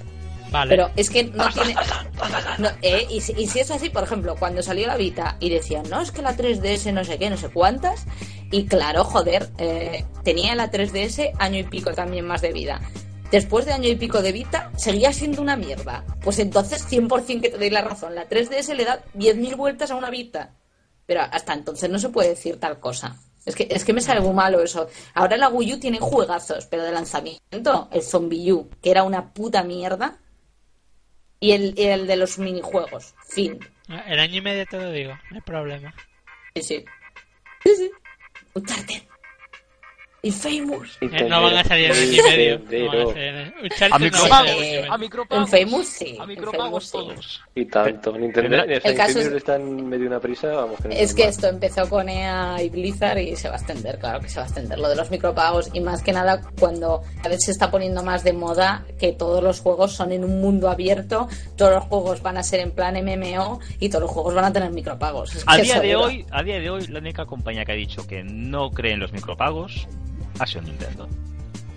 Vale. 0.52 0.70
Pero 0.70 0.90
es 0.98 1.10
que 1.10 1.24
no 1.24 1.48
tiene. 1.50 1.76
no, 2.58 2.68
eh, 2.82 3.08
y, 3.10 3.22
si, 3.22 3.32
y 3.38 3.48
si 3.48 3.60
es 3.60 3.72
así, 3.72 3.90
por 3.90 4.04
ejemplo, 4.04 4.36
cuando 4.38 4.62
salió 4.62 4.86
la 4.86 4.98
Vita 4.98 5.38
y 5.40 5.50
decían, 5.50 5.84
no, 5.90 6.02
es 6.02 6.12
que 6.12 6.22
la 6.22 6.36
3DS 6.36 6.92
no 6.92 7.06
sé 7.06 7.18
qué, 7.18 7.30
no 7.30 7.38
sé 7.38 7.48
cuántas. 7.50 8.06
Y 8.52 8.66
claro, 8.66 9.06
joder, 9.06 9.50
eh, 9.60 10.04
tenía 10.26 10.54
la 10.56 10.70
3DS 10.70 11.32
año 11.40 11.58
y 11.60 11.64
pico 11.64 11.94
también 11.94 12.28
más 12.28 12.42
de 12.42 12.52
vida. 12.52 12.82
Después 13.32 13.66
de 13.66 13.72
año 13.72 13.88
y 13.88 13.96
pico 13.96 14.22
de 14.22 14.34
Vita, 14.34 14.72
seguía 14.76 15.14
siendo 15.14 15.42
una 15.42 15.56
mierda. 15.56 16.04
Pues 16.22 16.38
entonces 16.40 16.86
100% 16.92 17.42
que 17.42 17.50
te 17.50 17.58
doy 17.58 17.70
la 17.70 17.82
razón. 17.82 18.14
La 18.14 18.28
3DS 18.28 18.76
le 18.76 18.84
da 18.84 19.04
10.000 19.16 19.56
vueltas 19.56 19.90
a 19.90 19.96
una 19.96 20.10
Vita. 20.10 20.54
Pero 21.06 21.22
hasta 21.22 21.54
entonces 21.54 21.90
no 21.90 21.98
se 21.98 22.10
puede 22.10 22.30
decir 22.30 22.60
tal 22.60 22.80
cosa. 22.80 23.18
Es 23.46 23.56
que, 23.56 23.68
es 23.72 23.86
que 23.86 23.94
me 23.94 24.02
sale 24.02 24.20
muy 24.20 24.34
malo 24.34 24.62
eso. 24.62 24.88
Ahora 25.14 25.38
la 25.38 25.50
Wii 25.50 25.74
U 25.74 25.80
tiene 25.80 25.98
juegazos, 26.00 26.66
pero 26.68 26.84
de 26.84 26.92
lanzamiento, 26.92 27.88
el 27.92 28.04
Zombie 28.04 28.52
U, 28.52 28.70
que 28.82 28.92
era 28.92 29.04
una 29.04 29.34
puta 29.34 29.64
mierda, 29.64 30.20
y 31.40 31.54
el, 31.54 31.74
el 31.78 32.06
de 32.06 32.18
los 32.18 32.38
minijuegos. 32.38 33.16
Fin. 33.28 33.60
El 34.08 34.20
año 34.20 34.38
y 34.38 34.42
medio 34.42 34.66
te 34.68 34.78
lo 34.78 34.92
digo, 34.92 35.14
no 35.32 35.38
hay 35.38 35.42
problema. 35.42 35.94
Sí, 36.56 36.62
sí. 36.62 36.86
Sí, 37.64 37.76
sí. 37.76 37.92
Infamous. 40.24 41.00
Eh, 41.02 41.28
no 41.28 41.42
van 41.42 41.58
a 41.58 41.64
salir 41.64 41.86
en 41.86 41.98
año 41.98 42.12
y 42.12 42.22
medio. 42.22 42.60
No 42.92 43.08
van 43.08 43.18
a 43.18 43.96
A 43.96 44.00
no 44.00 44.06
micropagos, 44.06 44.56
va 44.90 44.94
a 44.94 44.98
micropagos. 45.00 45.52
Infamous 45.52 45.88
sí. 45.88 46.06
A 46.06 46.10
Infamous 46.12 46.28
micropagos 46.28 46.86
sí. 46.86 46.92
todos. 46.92 47.42
Y 47.56 47.66
tanto. 47.66 48.18
Nintendo, 48.18 48.58
sea, 48.58 48.76
El 48.84 48.96
caso 48.96 49.20
es- 49.20 49.28
está 49.32 49.56
en 49.56 49.90
medio 49.90 50.04
de 50.04 50.08
una 50.10 50.20
prisa, 50.20 50.50
vamos. 50.50 50.80
Que 50.80 50.90
no 50.90 50.94
Es 50.94 51.16
que 51.16 51.24
esto 51.24 51.48
empezó 51.48 51.90
con 51.90 52.08
EA 52.08 52.62
y 52.62 52.70
Blizzard 52.70 53.18
y 53.18 53.36
se 53.36 53.48
va 53.50 53.56
a 53.56 53.58
extender, 53.58 53.98
claro 53.98 54.20
que 54.20 54.30
se 54.30 54.36
va 54.38 54.44
a 54.44 54.46
extender 54.46 54.78
lo 54.78 54.90
de 54.90 54.96
los 54.96 55.10
micropagos 55.10 55.72
y 55.74 55.80
más 55.80 56.04
que 56.04 56.14
nada 56.14 56.40
cuando 56.60 57.02
a 57.24 57.28
veces 57.28 57.46
se 57.46 57.52
está 57.52 57.72
poniendo 57.72 58.04
más 58.04 58.24
de 58.24 58.34
moda 58.34 58.86
que 59.00 59.14
todos 59.14 59.44
los 59.44 59.60
juegos 59.60 59.94
son 59.94 60.12
en 60.12 60.24
un 60.24 60.40
mundo 60.40 60.70
abierto, 60.70 61.28
todos 61.56 61.74
los 61.74 61.84
juegos 61.86 62.22
van 62.22 62.38
a 62.38 62.44
ser 62.44 62.60
en 62.60 62.72
plan 62.72 62.96
MMO 62.96 63.60
y 63.80 63.90
todos 63.90 64.04
los 64.04 64.12
juegos 64.12 64.36
van 64.36 64.46
a 64.46 64.54
tener 64.54 64.72
micropagos. 64.72 65.36
Es 65.36 65.44
A 65.48 65.58
día 65.58 65.80
de 65.80 65.96
hoy, 65.96 66.26
a 66.30 66.44
día 66.44 66.60
de 66.60 66.70
hoy, 66.70 66.86
la 66.88 67.00
única 67.00 67.26
compañía 67.26 67.66
que 67.66 67.72
ha 67.72 67.76
dicho 67.76 68.06
que 68.06 68.24
no 68.24 68.70
cree 68.70 68.94
en 68.94 69.00
los 69.00 69.12
micropagos 69.12 69.88
ha 70.42 70.48
sido 70.48 70.62
Nintendo. 70.64 71.08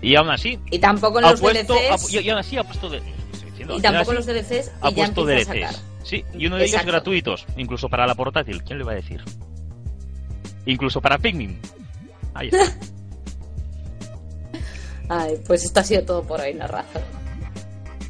Y 0.01 0.15
aún 0.15 0.29
así, 0.29 0.59
Y 0.71 0.79
tampoco 0.79 1.19
en 1.19 1.25
ha 1.25 1.31
los 1.31 1.41
puesto, 1.41 1.73
DLCs 1.73 2.05
ha- 2.15 2.19
y, 2.21 2.25
y 2.25 2.29
aún 2.29 2.39
así 2.39 2.57
ha 2.57 2.63
puesto 2.63 2.89
de- 2.89 3.01
diciendo, 3.45 3.77
y 3.77 3.81
tampoco 3.81 4.11
aún 4.11 4.15
los 4.17 4.25
DLCs 4.25 4.71
ha 4.81 4.89
y 4.89 4.93
ya 4.93 5.05
puesto 5.05 5.29
empieza 5.29 5.51
a 5.51 5.53
DLCs. 5.55 5.71
sacar. 5.75 5.85
Sí, 6.03 6.23
y 6.37 6.45
uno 6.47 6.57
de 6.57 6.63
ellos 6.63 6.73
Exacto. 6.73 6.91
gratuitos, 6.91 7.45
incluso 7.57 7.89
para 7.89 8.05
la 8.05 8.13
portátil. 8.15 8.63
¿Quién 8.63 8.77
le 8.79 8.83
va 8.85 8.91
a 8.91 8.95
decir? 8.95 9.23
Incluso 10.67 11.01
para 11.01 11.17
Pikmin. 11.17 11.59
Ahí 12.35 12.49
está. 12.49 12.77
Ay, 15.09 15.35
pues 15.47 15.63
esto 15.63 15.79
ha 15.79 15.83
sido 15.83 16.03
todo 16.03 16.23
por 16.23 16.41
hoy, 16.41 16.53
razón. 16.53 17.01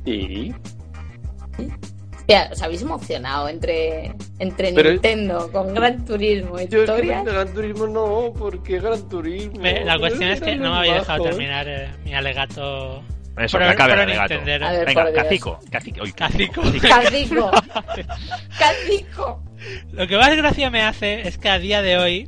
Y. 0.05 0.53
Ya, 2.27 2.49
os 2.51 2.61
habéis 2.61 2.81
emocionado 2.81 3.47
entre, 3.49 4.13
entre 4.39 4.73
Pero- 4.73 4.91
Nintendo 4.91 5.51
con 5.51 5.73
Gran 5.73 6.03
Turismo 6.05 6.59
y 6.59 6.67
Yo 6.67 6.79
es 6.83 6.85
que 6.89 6.91
historias. 6.95 7.23
Gran 7.25 7.53
Turismo 7.53 7.87
no, 7.87 8.33
porque 8.37 8.79
Gran 8.79 9.07
Turismo. 9.07 9.59
Me- 9.59 9.85
La 9.85 9.99
cuestión 9.99 10.29
es 10.31 10.41
que 10.41 10.55
no 10.55 10.71
me 10.71 10.77
había 10.79 10.95
dejado 10.95 11.23
Bajo. 11.23 11.29
terminar 11.35 11.67
eh, 11.67 11.89
mi 12.03 12.13
alegato. 12.15 13.03
Eso, 13.37 13.57
que 13.57 13.65
acabe 13.65 13.93
el. 14.01 14.17
A 14.17 14.27
ver, 14.71 14.85
Venga, 14.85 15.11
cacico, 15.13 15.59
cacico. 15.69 16.01
Uy, 16.03 16.13
Cacico. 16.13 16.61
Cacico. 16.81 17.51
Cacico. 18.57 19.43
Lo 19.91 20.07
que 20.07 20.17
más 20.17 20.35
gracia 20.35 20.69
me 20.69 20.81
hace 20.83 21.27
es 21.27 21.37
que 21.37 21.49
a 21.49 21.59
día 21.59 21.81
de 21.81 21.97
hoy 21.97 22.27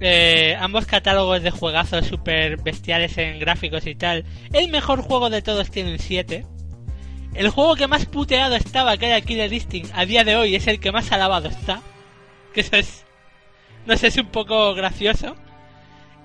eh, 0.00 0.56
ambos 0.60 0.86
catálogos 0.86 1.42
de 1.42 1.50
juegazos 1.50 2.06
super 2.06 2.56
bestiales 2.62 3.16
en 3.18 3.38
gráficos 3.38 3.86
y 3.86 3.94
tal, 3.94 4.24
el 4.52 4.68
mejor 4.70 5.00
juego 5.02 5.28
de 5.30 5.42
todos 5.42 5.70
tiene 5.70 5.92
un 5.92 5.98
7. 5.98 6.44
El 7.34 7.50
juego 7.50 7.74
que 7.76 7.86
más 7.88 8.06
puteado 8.06 8.54
estaba, 8.54 8.96
que 8.96 9.06
era 9.06 9.20
Killer 9.20 9.52
Instinct, 9.52 9.90
a 9.94 10.04
día 10.06 10.22
de 10.24 10.36
hoy 10.36 10.54
es 10.54 10.66
el 10.68 10.78
que 10.80 10.92
más 10.92 11.10
alabado 11.12 11.48
está. 11.48 11.80
Que 12.52 12.60
eso 12.60 12.76
es... 12.76 13.04
No 13.86 13.96
sé, 13.96 14.06
es 14.06 14.16
un 14.16 14.26
poco 14.28 14.74
gracioso. 14.74 15.34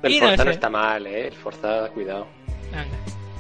El 0.03 0.13
Y 0.13 0.19
no 0.21 0.27
Forza 0.27 0.43
no 0.45 0.49
sé. 0.51 0.53
está 0.55 0.69
mal, 0.69 1.07
eh. 1.07 1.27
El 1.27 1.33
Forza, 1.33 1.89
cuidado. 1.93 2.27
Venga. 2.71 2.85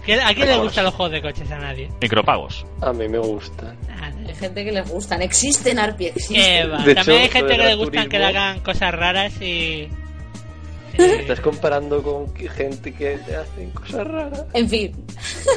¿Qué- 0.05 0.19
¿A 0.19 0.33
quién 0.33 0.47
le 0.47 0.57
gustan 0.57 0.85
los 0.85 0.93
juegos 0.95 1.11
de 1.13 1.21
coches? 1.21 1.51
A 1.51 1.59
nadie. 1.59 1.89
Micropagos. 2.01 2.65
A 2.81 2.91
mí 2.91 3.07
me 3.07 3.19
gustan. 3.19 3.77
A 3.91 4.09
nadie. 4.09 4.27
Hay 4.29 4.35
gente 4.35 4.65
que 4.65 4.71
les 4.71 4.89
gustan. 4.89 5.21
Existen, 5.21 5.77
Arpi, 5.79 6.05
¿Qué 6.05 6.09
existen. 6.09 6.71
va? 6.71 6.77
También 6.95 7.21
hay 7.21 7.29
gente 7.29 7.55
que 7.55 7.63
le 7.63 7.75
gustan 7.75 8.09
que 8.09 8.17
le 8.19 8.25
hagan 8.25 8.59
cosas 8.61 8.93
raras 8.93 9.39
y... 9.41 9.87
Estás 10.97 11.39
comparando 11.39 12.01
con 12.01 12.33
gente 12.35 12.93
que 12.93 13.17
te 13.17 13.35
hacen 13.35 13.69
cosas 13.71 14.07
raras. 14.07 14.45
En 14.53 14.69
fin. 14.69 15.05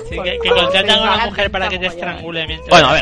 Sí, 0.08 0.16
que, 0.22 0.38
que 0.42 0.48
contratan 0.48 0.90
a 0.90 1.14
una 1.14 1.26
mujer 1.26 1.50
para 1.50 1.68
que 1.68 1.78
te 1.78 1.86
allá. 1.86 1.94
estrangule 1.94 2.46
mientras... 2.46 2.70
Bueno, 2.70 2.88
a 2.88 2.92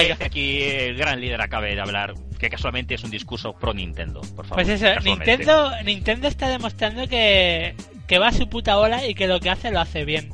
ver, 0.00 0.16
que 0.16 0.24
aquí 0.24 0.62
el 0.62 0.96
gran 0.96 1.20
líder 1.20 1.40
acabe 1.40 1.74
de 1.74 1.80
hablar, 1.80 2.14
que 2.38 2.48
casualmente 2.48 2.94
es 2.94 3.04
un 3.04 3.10
discurso 3.10 3.52
pro 3.54 3.72
Nintendo, 3.72 4.20
por 4.34 4.46
favor. 4.46 4.64
Pues 4.64 4.68
eso. 4.68 5.00
Nintendo, 5.00 5.70
Nintendo 5.84 6.28
está 6.28 6.48
demostrando 6.48 7.08
que, 7.08 7.74
que 8.06 8.18
va 8.18 8.28
a 8.28 8.32
su 8.32 8.48
puta 8.48 8.76
bola 8.76 9.06
y 9.06 9.14
que 9.14 9.26
lo 9.26 9.40
que 9.40 9.50
hace 9.50 9.70
lo 9.70 9.80
hace 9.80 10.04
bien. 10.04 10.32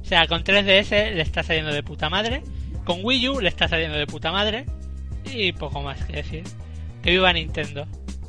O 0.00 0.04
sea, 0.04 0.26
con 0.26 0.44
3DS 0.44 1.14
le 1.14 1.22
está 1.22 1.42
saliendo 1.42 1.72
de 1.72 1.82
puta 1.82 2.10
madre, 2.10 2.42
con 2.84 3.04
Wii 3.04 3.28
U 3.28 3.40
le 3.40 3.48
está 3.48 3.68
saliendo 3.68 3.96
de 3.96 4.06
puta 4.06 4.32
madre 4.32 4.66
y 5.24 5.52
poco 5.52 5.82
más 5.82 6.04
que 6.04 6.14
decir. 6.14 6.44
Que 7.02 7.10
viva 7.10 7.32
Nintendo. 7.32 7.86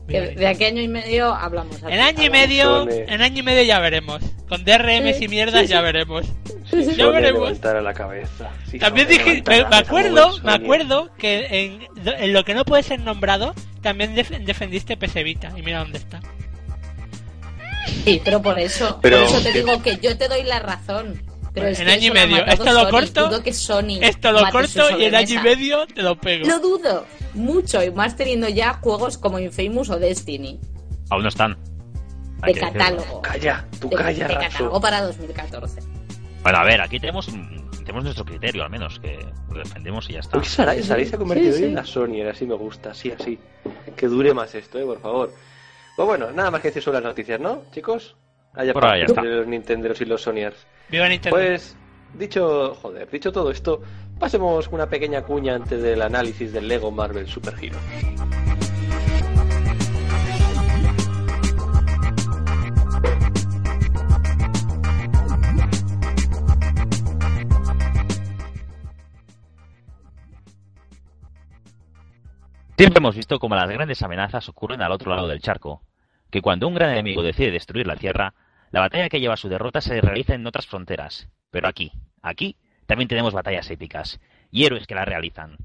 Que 0.08 0.20
de 0.36 0.48
aquí 0.48 0.66
a 0.66 0.68
año 0.68 0.82
y 0.82 0.88
medio 0.88 1.34
hablamos. 1.34 1.82
En 1.84 2.00
año 2.00 2.24
y 2.24 2.30
medio, 2.30 2.90
en 2.90 3.22
año 3.22 3.40
y 3.40 3.44
medio 3.44 3.64
ya 3.64 3.80
veremos. 3.80 4.22
Con 4.50 4.66
DRMs 4.66 5.18
Sí, 5.18 5.26
y 5.26 5.28
mierdas 5.30 5.62
sí, 5.62 5.68
sí. 5.68 5.74
ya 5.74 5.82
veremos. 5.82 6.26
Si 6.70 6.84
Ya 6.86 7.06
Sony 7.06 7.12
veremos. 7.14 7.42
levantara 7.44 7.82
la 7.82 7.94
cabeza. 7.94 8.50
También 8.80 9.08
dije, 9.08 9.44
me, 9.48 9.76
acuerdo, 9.76 10.38
me 10.44 10.52
acuerdo 10.54 11.10
que 11.18 11.48
en, 11.50 11.88
en 12.06 12.34
lo 12.34 12.44
que 12.44 12.54
no 12.54 12.66
puede 12.66 12.84
ser 12.84 13.00
nombrado, 13.00 13.54
también 13.82 14.14
def- 14.16 14.38
defendiste 14.44 14.98
PS 14.98 15.24
Vita. 15.24 15.52
Y 15.56 15.62
mira 15.62 15.80
dónde 15.80 16.00
está. 16.00 16.20
Sí, 18.06 18.22
pero 18.24 18.42
por 18.42 18.60
eso. 18.60 19.00
Pero- 19.02 19.26
por 19.26 19.26
eso 19.36 19.42
te 19.42 19.54
digo 19.54 19.82
que 19.82 19.98
yo 19.98 20.18
te 20.18 20.28
doy 20.28 20.44
la 20.44 20.60
razón. 20.60 21.22
Pero 21.54 21.68
es 21.68 21.80
En 21.80 21.86
que 21.86 21.92
año 21.94 22.08
y 22.08 22.12
medio. 22.12 22.46
Esto 22.46 22.66
lo 22.66 22.80
Sony. 22.82 22.90
corto, 22.90 23.28
Dudo 23.30 23.44
que 23.44 23.54
Sony 23.54 24.00
Esto 24.02 24.32
lo 24.32 24.50
corto 24.50 24.98
y 25.00 25.04
en 25.06 25.16
año 25.16 25.40
y 25.40 25.44
medio 25.44 25.86
te 25.88 26.02
lo 26.02 26.20
pego. 26.20 26.48
Lo 26.48 26.60
dudo 26.60 27.06
mucho, 27.36 27.84
y 27.84 27.92
más 27.92 28.16
teniendo 28.16 28.50
ya 28.50 28.74
juegos 28.76 29.18
como 29.18 29.40
Infamous 29.40 29.90
o 29.90 30.00
Destiny, 30.00 30.60
Aún 31.10 31.22
no 31.24 31.30
están. 31.30 31.58
Hay 32.42 32.54
de 32.54 32.60
catálogo. 32.60 33.22
Calla, 33.22 33.66
tú 33.80 33.88
De, 33.90 33.96
calla, 33.96 34.28
de 34.28 34.34
catálogo 34.36 34.82
para 34.82 35.02
2014. 35.04 35.80
Bueno, 36.42 36.58
a 36.58 36.64
ver, 36.66 36.82
aquí 36.82 37.00
tenemos, 37.00 37.28
un- 37.28 37.70
tenemos 37.80 38.04
nuestro 38.04 38.26
criterio, 38.26 38.64
al 38.64 38.70
menos, 38.70 39.00
que 39.00 39.20
lo 39.50 39.60
defendemos 39.60 40.10
y 40.10 40.14
ya 40.14 40.20
está. 40.22 40.38
Uy, 40.40 40.46
Sarai, 40.46 40.82
Sarai 40.84 41.06
se 41.06 41.16
ha 41.16 41.20
convertido 41.20 41.54
Sí, 41.54 41.60
sí. 41.60 41.64
en 41.66 41.76
la 41.76 41.86
Sony, 41.86 42.22
así 42.30 42.46
me 42.46 42.56
gusta, 42.56 42.92
así, 42.92 43.12
así. 43.12 43.38
Que 43.96 44.08
dure 44.08 44.34
más 44.34 44.54
esto, 44.56 44.80
eh, 44.80 44.84
por 44.86 45.00
favor. 45.02 45.34
Pues 45.96 46.08
bueno, 46.08 46.32
nada 46.32 46.50
más 46.52 46.62
que 46.62 46.70
decir 46.70 46.82
sobre 46.84 46.96
las 47.00 47.04
noticias, 47.10 47.40
¿no, 47.40 47.62
chicos? 47.72 48.16
Allá 48.54 48.74
Por 48.74 48.86
ahí 48.86 49.00
ya 49.02 49.06
está. 49.08 49.22
de 49.22 49.30
los 49.30 49.48
Nintenderos 49.48 50.00
y 50.02 50.06
los 50.06 50.22
Sonyers. 50.22 50.68
Viva 50.90 51.10
Nintendo. 51.10 51.36
Pues 51.36 51.76
dicho, 52.14 52.76
joder, 52.76 53.10
dicho 53.10 53.32
todo 53.32 53.50
esto, 53.50 53.82
pasemos 54.20 54.68
una 54.72 54.88
pequeña 54.88 55.24
cuña 55.24 55.56
antes 55.56 55.82
del 55.82 56.02
análisis 56.02 56.54
del 56.54 56.68
Lego 56.68 56.92
Marvel 56.92 57.28
Super 57.28 57.56
Hero. 57.60 57.78
Siempre 72.78 73.00
hemos 73.00 73.16
visto 73.16 73.40
cómo 73.40 73.56
las 73.56 73.70
grandes 73.70 74.02
amenazas 74.02 74.50
ocurren 74.50 74.82
al 74.82 74.92
otro 74.92 75.16
lado 75.16 75.28
del 75.28 75.42
charco, 75.42 75.84
que 76.30 76.42
cuando 76.42 76.68
un 76.68 76.74
gran 76.74 76.90
enemigo 76.90 77.22
decide 77.22 77.52
destruir 77.52 77.88
la 77.88 77.96
Tierra, 77.96 78.34
la 78.74 78.80
batalla 78.80 79.08
que 79.08 79.20
lleva 79.20 79.36
a 79.36 79.38
su 79.38 79.50
derrota 79.50 79.82
se 79.82 80.02
realiza 80.02 80.34
en 80.34 80.48
otras 80.48 80.66
fronteras. 80.66 81.30
Pero 81.52 81.68
aquí, 81.68 81.92
aquí, 82.24 82.58
también 82.88 83.08
tenemos 83.08 83.32
batallas 83.32 83.70
épicas, 83.70 84.20
y 84.50 84.66
héroes 84.66 84.88
que 84.88 84.96
las 84.96 85.08
realizan. 85.08 85.58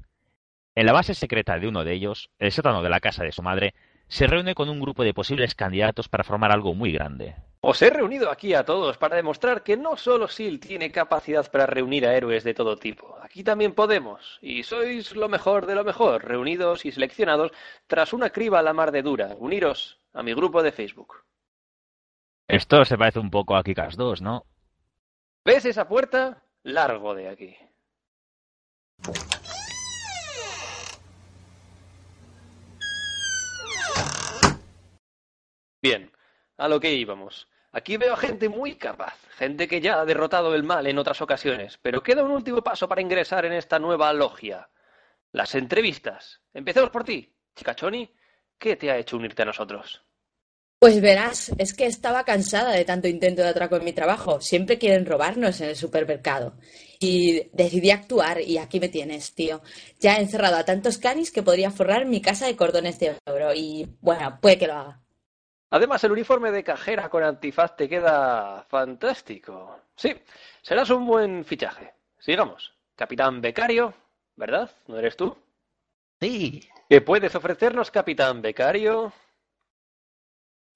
En 0.75 0.85
la 0.85 0.93
base 0.93 1.15
secreta 1.15 1.57
de 1.57 1.67
uno 1.67 1.83
de 1.83 1.93
ellos, 1.93 2.29
el 2.37 2.51
sótano 2.51 2.83
de 2.83 2.89
la 2.89 2.99
casa 2.99 3.23
de 3.23 3.31
su 3.31 3.41
madre, 3.41 3.73
se 4.09 4.27
reúne 4.27 4.53
con 4.53 4.69
un 4.69 4.79
grupo 4.79 5.03
de 5.03 5.15
posibles 5.15 5.55
candidatos 5.55 6.07
para 6.07 6.23
formar 6.23 6.51
algo 6.51 6.75
muy 6.75 6.91
grande. 6.91 7.35
Os 7.61 7.81
he 7.81 7.89
reunido 7.89 8.29
aquí 8.29 8.53
a 8.53 8.63
todos 8.63 8.99
para 8.99 9.15
demostrar 9.15 9.63
que 9.63 9.75
no 9.75 9.97
solo 9.97 10.27
SEAL 10.27 10.59
tiene 10.59 10.91
capacidad 10.91 11.49
para 11.49 11.65
reunir 11.65 12.05
a 12.05 12.15
héroes 12.15 12.43
de 12.43 12.53
todo 12.53 12.77
tipo, 12.77 13.17
aquí 13.23 13.43
también 13.43 13.73
podemos, 13.73 14.37
y 14.39 14.61
sois 14.61 15.15
lo 15.15 15.29
mejor 15.29 15.65
de 15.65 15.73
lo 15.73 15.83
mejor, 15.83 16.25
reunidos 16.25 16.85
y 16.85 16.91
seleccionados 16.91 17.53
tras 17.87 18.13
una 18.13 18.29
criba 18.29 18.59
a 18.59 18.63
la 18.63 18.73
mar 18.73 18.91
de 18.91 19.01
dura. 19.01 19.35
Uniros 19.39 19.99
a 20.13 20.21
mi 20.21 20.35
grupo 20.35 20.61
de 20.61 20.71
Facebook. 20.71 21.23
Esto 22.49 22.83
se 22.83 22.97
parece 22.97 23.19
un 23.19 23.29
poco 23.29 23.55
a 23.55 23.63
Kikas 23.63 23.95
2, 23.95 24.23
¿no? 24.23 24.43
¿Ves 25.45 25.65
esa 25.65 25.87
puerta? 25.87 26.41
Largo 26.63 27.13
de 27.13 27.29
aquí. 27.29 27.55
Bien, 35.79 36.11
a 36.57 36.67
lo 36.67 36.79
que 36.79 36.91
íbamos. 36.91 37.47
Aquí 37.71 37.97
veo 37.97 38.13
a 38.13 38.17
gente 38.17 38.49
muy 38.49 38.77
capaz, 38.77 39.15
gente 39.37 39.67
que 39.67 39.79
ya 39.79 40.01
ha 40.01 40.05
derrotado 40.05 40.55
el 40.55 40.63
mal 40.63 40.87
en 40.87 40.97
otras 40.97 41.21
ocasiones, 41.21 41.77
pero 41.83 42.01
queda 42.01 42.23
un 42.23 42.31
último 42.31 42.63
paso 42.63 42.89
para 42.89 43.01
ingresar 43.01 43.45
en 43.45 43.53
esta 43.53 43.77
nueva 43.77 44.11
logia. 44.11 44.69
Las 45.31 45.53
entrevistas. 45.53 46.41
Empecemos 46.51 46.89
por 46.89 47.03
ti, 47.03 47.31
Chicachoni. 47.55 48.11
¿Qué 48.57 48.75
te 48.75 48.89
ha 48.89 48.97
hecho 48.97 49.17
unirte 49.17 49.43
a 49.43 49.45
nosotros? 49.45 50.03
Pues 50.79 51.01
verás, 51.01 51.51
es 51.57 51.73
que 51.73 51.85
estaba 51.87 52.23
cansada 52.23 52.71
de 52.71 52.85
tanto 52.85 53.09
intento 53.09 53.41
de 53.41 53.49
atraco 53.49 53.75
en 53.75 53.83
mi 53.83 53.91
trabajo. 53.91 54.39
Siempre 54.39 54.77
quieren 54.77 55.05
robarnos 55.05 55.59
en 55.59 55.67
el 55.67 55.75
supermercado. 55.75 56.53
Y 57.01 57.49
decidí 57.51 57.91
actuar 57.91 58.39
y 58.39 58.57
aquí 58.57 58.79
me 58.79 58.87
tienes, 58.87 59.35
tío. 59.35 59.61
Ya 59.99 60.15
he 60.15 60.21
encerrado 60.21 60.55
a 60.55 60.63
tantos 60.63 60.97
canis 60.97 61.33
que 61.33 61.43
podría 61.43 61.69
forrar 61.69 62.05
mi 62.05 62.21
casa 62.21 62.45
de 62.45 62.55
cordones 62.55 62.97
de 62.97 63.17
oro. 63.25 63.53
Y 63.53 63.93
bueno, 63.99 64.39
puede 64.41 64.57
que 64.57 64.67
lo 64.67 64.73
haga. 64.75 65.01
Además, 65.69 66.01
el 66.05 66.13
uniforme 66.13 66.49
de 66.49 66.63
cajera 66.63 67.09
con 67.09 67.23
antifaz 67.23 67.75
te 67.75 67.89
queda 67.89 68.65
fantástico. 68.69 69.81
Sí, 69.97 70.15
serás 70.61 70.89
un 70.91 71.05
buen 71.05 71.43
fichaje. 71.43 71.93
Sigamos. 72.17 72.73
Capitán 72.95 73.41
Becario, 73.41 73.93
¿verdad? 74.37 74.71
¿No 74.87 74.97
eres 74.97 75.17
tú? 75.17 75.37
Sí. 76.21 76.69
¿Qué 76.89 77.01
puedes 77.01 77.35
ofrecernos, 77.35 77.91
Capitán 77.91 78.41
Becario? 78.41 79.11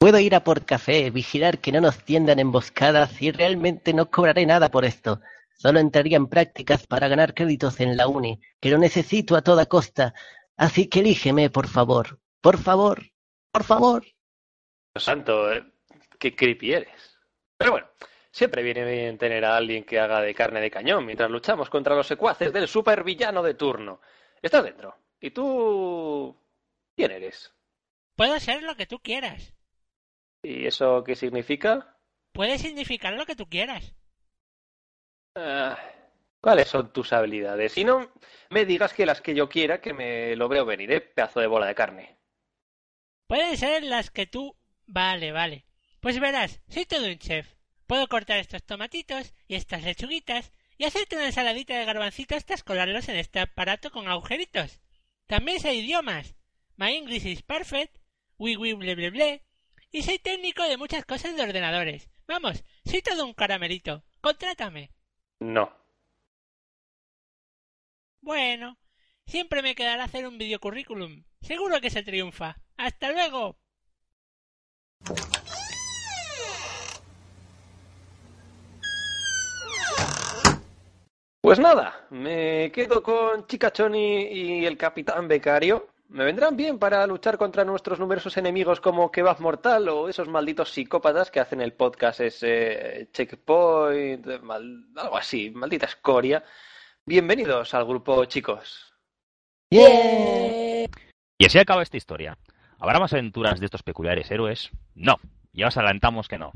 Puedo 0.03 0.19
ir 0.19 0.35
a 0.35 0.43
por 0.43 0.65
café, 0.65 1.11
vigilar 1.11 1.59
que 1.59 1.71
no 1.71 1.79
nos 1.79 2.03
tiendan 2.03 2.37
emboscadas 2.37 3.21
y 3.21 3.31
realmente 3.31 3.93
no 3.93 4.11
cobraré 4.11 4.45
nada 4.45 4.69
por 4.69 4.83
esto. 4.83 5.21
Solo 5.55 5.79
entraría 5.79 6.17
en 6.17 6.27
prácticas 6.27 6.85
para 6.85 7.07
ganar 7.07 7.33
créditos 7.33 7.79
en 7.79 7.95
la 7.95 8.09
uni, 8.09 8.41
que 8.59 8.69
lo 8.69 8.77
necesito 8.77 9.37
a 9.37 9.41
toda 9.41 9.65
costa. 9.65 10.13
Así 10.57 10.89
que 10.89 10.99
elígeme, 10.99 11.49
por 11.49 11.69
favor. 11.69 12.19
Por 12.41 12.57
favor. 12.57 13.01
Por 13.49 13.63
favor. 13.63 14.03
Dios 14.93 15.05
santo, 15.05 15.49
eh, 15.53 15.63
qué 16.19 16.35
creepy 16.35 16.73
eres. 16.73 17.17
Pero 17.55 17.71
bueno, 17.71 17.87
siempre 18.29 18.61
viene 18.61 18.83
bien 18.83 19.17
tener 19.17 19.45
a 19.45 19.55
alguien 19.55 19.85
que 19.85 20.01
haga 20.01 20.19
de 20.19 20.35
carne 20.35 20.59
de 20.59 20.69
cañón 20.69 21.05
mientras 21.05 21.31
luchamos 21.31 21.69
contra 21.69 21.95
los 21.95 22.07
secuaces 22.07 22.51
del 22.51 22.67
supervillano 22.67 23.41
de 23.41 23.53
turno. 23.53 24.01
Estás 24.41 24.65
dentro. 24.65 24.97
¿Y 25.21 25.31
tú... 25.31 26.37
quién 26.93 27.11
eres? 27.11 27.53
Puedo 28.17 28.37
ser 28.41 28.63
lo 28.63 28.75
que 28.75 28.85
tú 28.85 28.99
quieras. 28.99 29.53
¿Y 30.43 30.67
eso 30.67 31.03
qué 31.03 31.15
significa? 31.15 31.97
Puede 32.33 32.57
significar 32.57 33.13
lo 33.13 33.25
que 33.25 33.35
tú 33.35 33.47
quieras. 33.47 33.95
Ah, 35.35 35.77
¿Cuáles 36.41 36.67
son 36.67 36.91
tus 36.91 37.13
habilidades? 37.13 37.71
Si 37.71 37.85
no, 37.85 38.11
me 38.49 38.65
digas 38.65 38.93
que 38.93 39.05
las 39.05 39.21
que 39.21 39.33
yo 39.33 39.47
quiera, 39.47 39.79
que 39.79 39.93
me 39.93 40.35
lo 40.35 40.49
veo 40.49 40.65
venir, 40.65 40.91
¿eh? 40.91 40.99
Pedazo 40.99 41.39
de 41.39 41.47
bola 41.47 41.67
de 41.67 41.75
carne. 41.75 42.19
Pueden 43.27 43.55
ser 43.57 43.83
las 43.83 44.11
que 44.11 44.27
tú... 44.27 44.55
Vale, 44.85 45.31
vale. 45.31 45.65
Pues 46.01 46.19
verás, 46.19 46.61
soy 46.67 46.85
todo 46.85 47.07
un 47.07 47.17
chef. 47.17 47.55
Puedo 47.87 48.07
cortar 48.07 48.39
estos 48.39 48.61
tomatitos 48.63 49.33
y 49.47 49.55
estas 49.55 49.83
lechuguitas 49.83 50.51
y 50.77 50.83
hacerte 50.83 51.15
una 51.15 51.27
ensaladita 51.27 51.77
de 51.77 51.85
garbancitos 51.85 52.37
hasta 52.37 52.57
colarlos 52.57 53.07
en 53.07 53.15
este 53.15 53.39
aparato 53.39 53.91
con 53.91 54.09
agujeritos. 54.09 54.81
También 55.27 55.61
sé 55.61 55.73
idiomas. 55.73 56.35
My 56.75 56.93
English 56.93 57.25
is 57.25 57.41
perfect. 57.41 57.99
We 58.37 58.57
we 58.57 58.73
ble 58.73 58.95
ble 58.95 59.11
ble. 59.11 59.45
Y 59.95 60.01
soy 60.01 60.17
técnico 60.17 60.63
de 60.63 60.75
muchas 60.75 61.05
cosas 61.05 61.35
de 61.35 61.43
ordenadores. 61.43 62.09
Vamos, 62.27 62.63
soy 62.83 63.03
todo 63.03 63.27
un 63.27 63.35
caramelito. 63.35 64.03
Contrátame. 64.21 64.89
No. 65.39 65.71
Bueno, 68.19 68.79
siempre 69.27 69.61
me 69.61 69.75
quedará 69.75 70.05
hacer 70.05 70.25
un 70.27 70.39
videocurrículum. 70.39 71.23
Seguro 71.41 71.79
que 71.79 71.91
se 71.91 72.01
triunfa. 72.01 72.57
¡Hasta 72.75 73.11
luego! 73.11 73.59
Pues 81.39 81.59
nada, 81.59 82.07
me 82.09 82.71
quedo 82.71 83.03
con 83.03 83.45
Chicachoni 83.45 84.23
y 84.23 84.65
el 84.65 84.75
Capitán 84.75 85.27
Becario. 85.27 85.92
Me 86.13 86.23
vendrán 86.25 86.55
bien 86.55 86.77
para 86.77 87.07
luchar 87.07 87.39
contra 87.39 87.65
nuestros 87.65 87.99
numerosos 87.99 88.37
enemigos 88.37 88.79
como 88.79 89.11
Kebab 89.11 89.39
Mortal 89.41 89.89
o 89.89 90.07
esos 90.07 90.27
malditos 90.27 90.69
psicópatas 90.69 91.31
que 91.31 91.39
hacen 91.39 91.59
el 91.59 91.73
podcast 91.73 92.19
ese 92.19 93.09
Checkpoint, 93.11 94.23
mal- 94.43 94.85
algo 94.95 95.17
así, 95.17 95.49
maldita 95.49 95.87
escoria. 95.87 96.43
Bienvenidos 97.03 97.73
al 97.73 97.85
grupo, 97.85 98.23
chicos. 98.25 98.93
¡Bien! 99.71 100.87
Y 101.39 101.45
así 101.47 101.57
acaba 101.57 101.81
esta 101.81 101.97
historia. 101.97 102.37
¿Habrá 102.77 102.99
más 102.99 103.13
aventuras 103.13 103.59
de 103.59 103.65
estos 103.65 103.81
peculiares 103.81 104.29
héroes? 104.29 104.69
No. 104.93 105.15
Ya 105.51 105.67
os 105.69 105.77
adelantamos 105.77 106.27
que 106.27 106.37
no. 106.37 106.51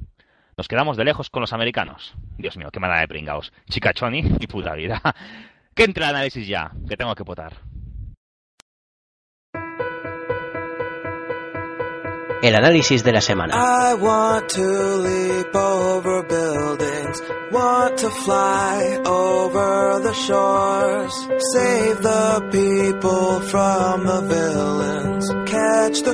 Nos 0.56 0.68
quedamos 0.68 0.98
de 0.98 1.06
lejos 1.06 1.32
con 1.32 1.42
los 1.42 1.54
americanos. 1.54 2.14
Dios 2.38 2.58
mío, 2.58 2.70
qué 2.72 2.80
mala 2.80 3.00
de 3.00 3.08
pringaos. 3.08 3.52
Chicachoni 3.72 4.20
y 4.40 4.46
puta 4.48 4.76
vida. 4.76 5.02
Que 5.74 5.84
entre 5.86 6.04
el 6.04 6.12
análisis 6.12 6.48
ya, 6.48 6.72
que 6.88 6.96
tengo 6.96 7.16
que 7.16 7.26
potar. 7.26 7.54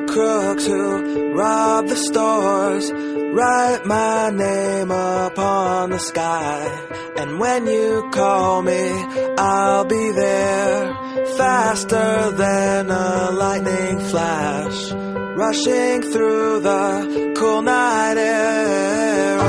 Crooks 0.07 0.65
who 0.65 1.33
rob 1.35 1.87
the 1.87 1.97
stores, 1.97 2.89
write 3.33 3.85
my 3.85 4.29
name 4.29 4.91
upon 4.91 5.89
the 5.89 5.99
sky, 5.99 6.87
and 7.17 7.37
when 7.37 7.67
you 7.67 8.09
call 8.13 8.61
me, 8.61 8.91
I'll 9.37 9.83
be 9.83 10.11
there, 10.11 10.93
faster 11.35 12.31
than 12.31 12.89
a 12.89 13.31
lightning 13.31 13.99
flash 13.99 15.12
rushing 15.35 16.01
through 16.01 16.59
the 16.59 17.33
cool 17.37 17.61
night 17.61 18.17
air. 18.17 19.37
Oh, 19.39 19.45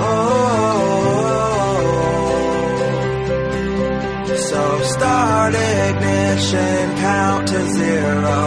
oh. 0.00 0.36
So 4.36 4.82
start 4.82 5.54
ignition, 5.54 6.96
count 6.96 7.48
to 7.48 7.68
zero. 7.68 8.38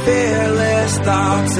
fearless 0.05 0.97
thoughts, 0.99 1.57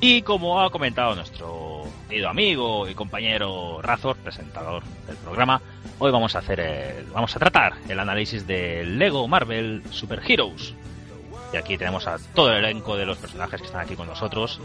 Y 0.00 0.22
como 0.22 0.60
ha 0.60 0.70
comentado 0.70 1.14
nuestro 1.14 1.84
querido 2.08 2.28
amigo 2.28 2.88
y 2.88 2.94
compañero 2.94 3.80
Razor, 3.80 4.16
presentador 4.18 4.82
del 5.06 5.16
programa, 5.16 5.62
hoy 5.98 6.12
vamos 6.12 6.36
a 6.36 6.40
hacer, 6.40 6.60
el, 6.60 7.06
vamos 7.06 7.34
a 7.34 7.38
tratar 7.38 7.74
el 7.88 7.98
análisis 7.98 8.46
de 8.46 8.84
Lego 8.84 9.26
Marvel 9.28 9.82
Super 9.90 10.20
Heroes. 10.26 10.74
Y 11.54 11.56
aquí 11.56 11.78
tenemos 11.78 12.06
a 12.06 12.18
todo 12.34 12.52
el 12.52 12.64
elenco 12.64 12.96
de 12.98 13.06
los 13.06 13.16
personajes 13.16 13.60
que 13.62 13.66
están 13.66 13.80
aquí 13.80 13.96
con 13.96 14.08
nosotros. 14.08 14.60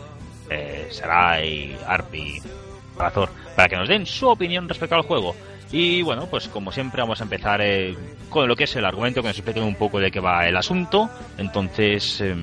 Eh, 0.50 0.90
Sarai, 0.92 1.78
Arpi, 1.88 2.42
Razor, 2.98 3.30
para 3.56 3.68
que 3.68 3.76
nos 3.76 3.88
den 3.88 4.06
su 4.06 4.28
opinión 4.28 4.68
respecto 4.70 4.96
al 4.96 5.02
juego. 5.04 5.36
Y 5.72 6.04
bueno, 6.04 6.28
pues 6.28 6.48
como 6.48 6.72
siempre 6.72 7.02
vamos 7.02 7.20
a 7.20 7.24
empezar 7.24 7.60
eh, 7.62 7.98
con 8.30 8.48
lo 8.48 8.56
que 8.56 8.66
es 8.66 8.76
el 8.76 8.86
argumento, 8.86 9.22
que 9.22 9.30
nos 9.30 9.38
expliquen 9.38 9.64
un 9.64 9.76
poco 9.76 10.00
de 10.00 10.12
qué 10.12 10.20
va 10.20 10.48
el 10.48 10.56
asunto. 10.56 11.10
Entonces, 11.38 12.22
eh, 12.22 12.36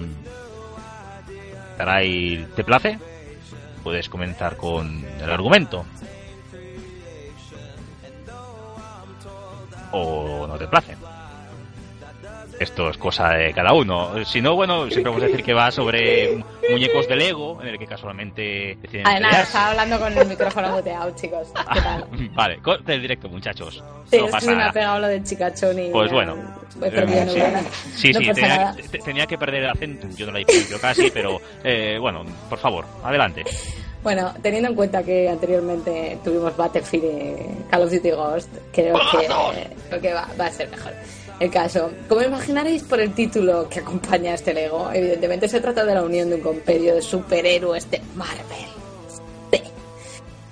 Sarai, 1.77 2.47
¿te 2.57 2.65
place? 2.65 2.99
Puedes 3.85 4.09
comenzar 4.09 4.57
con 4.57 5.05
el 5.21 5.31
argumento. 5.31 5.85
¿O 9.93 10.47
no 10.47 10.59
te 10.59 10.67
place? 10.67 10.97
Esto 12.61 12.91
es 12.91 12.99
cosa 12.99 13.31
de 13.31 13.55
cada 13.55 13.73
uno. 13.73 14.23
Si 14.27 14.43
no, 14.43 14.55
bueno, 14.55 14.85
siempre 14.91 15.05
vamos 15.11 15.23
a 15.23 15.27
decir 15.29 15.43
que 15.43 15.55
va 15.55 15.71
sobre 15.71 16.45
muñecos 16.71 17.09
de 17.09 17.17
Lego, 17.17 17.59
en 17.63 17.69
el 17.69 17.79
que 17.79 17.87
casualmente 17.87 18.77
deciden 18.83 19.05
pelearse. 19.05 19.41
estaba 19.45 19.71
hablando 19.71 19.99
con 19.99 20.19
el 20.19 20.29
micrófono 20.29 20.71
muteado, 20.73 21.11
chicos. 21.17 21.49
¿Qué 21.73 21.81
tal? 21.81 22.05
Vale, 22.35 22.59
corte 22.59 22.93
el 22.95 23.01
directo, 23.01 23.31
muchachos. 23.31 23.83
Sí, 24.11 24.19
no 24.19 24.27
pasa 24.29 24.51
que 24.51 24.57
me 24.57 24.63
ha 24.65 24.73
pegado 24.73 25.01
lo 25.01 25.07
del 25.09 25.25
chicachón 25.25 25.79
y... 25.79 25.89
Pues 25.89 26.13
bueno. 26.13 26.37
He 26.85 26.91
perdido 26.91 27.23
Eh, 27.23 27.25
neuronas. 27.25 27.65
Sí, 27.97 28.13
No 28.13 28.21
sí, 28.21 28.27
tenía, 28.35 28.75
te- 28.91 28.99
tenía 28.99 29.27
que 29.27 29.39
perder 29.39 29.63
el 29.65 29.71
acento. 29.71 30.07
Yo 30.15 30.27
no 30.27 30.33
la 30.33 30.39
he 30.41 30.45
diferenciado 30.45 30.81
casi, 30.83 31.11
pero 31.11 31.41
eh, 31.65 31.97
bueno, 31.99 32.25
por 32.51 32.59
favor, 32.59 32.85
adelante. 33.03 33.43
Bueno, 34.03 34.33
teniendo 34.43 34.69
en 34.71 34.75
cuenta 34.75 35.03
que 35.03 35.29
anteriormente 35.29 36.19
tuvimos 36.25 36.57
Battlefield 36.57 37.05
y 37.05 37.71
Call 37.71 37.83
of 37.83 37.91
Duty 37.93 38.11
Ghost, 38.11 38.49
creo 38.73 38.95
que, 38.95 39.27
creo 39.89 40.01
que 40.01 40.13
va, 40.15 40.27
va 40.41 40.47
a 40.47 40.51
ser 40.51 40.69
mejor. 40.71 40.93
El 41.41 41.51
caso, 41.51 41.91
como 42.07 42.21
imaginaréis 42.21 42.83
por 42.83 43.01
el 43.01 43.15
título 43.15 43.67
que 43.69 43.81
acompaña 43.81 44.33
a 44.33 44.35
este 44.35 44.53
Lego, 44.53 44.91
evidentemente 44.93 45.49
se 45.49 45.61
trata 45.61 45.87
de 45.87 45.95
la 45.95 46.03
unión 46.03 46.29
de 46.29 46.37
un 46.37 46.43
compendio 46.43 46.95
de 46.95 47.01
superhéroes 47.01 47.91
de 47.91 48.03
Marvel. 48.15 48.71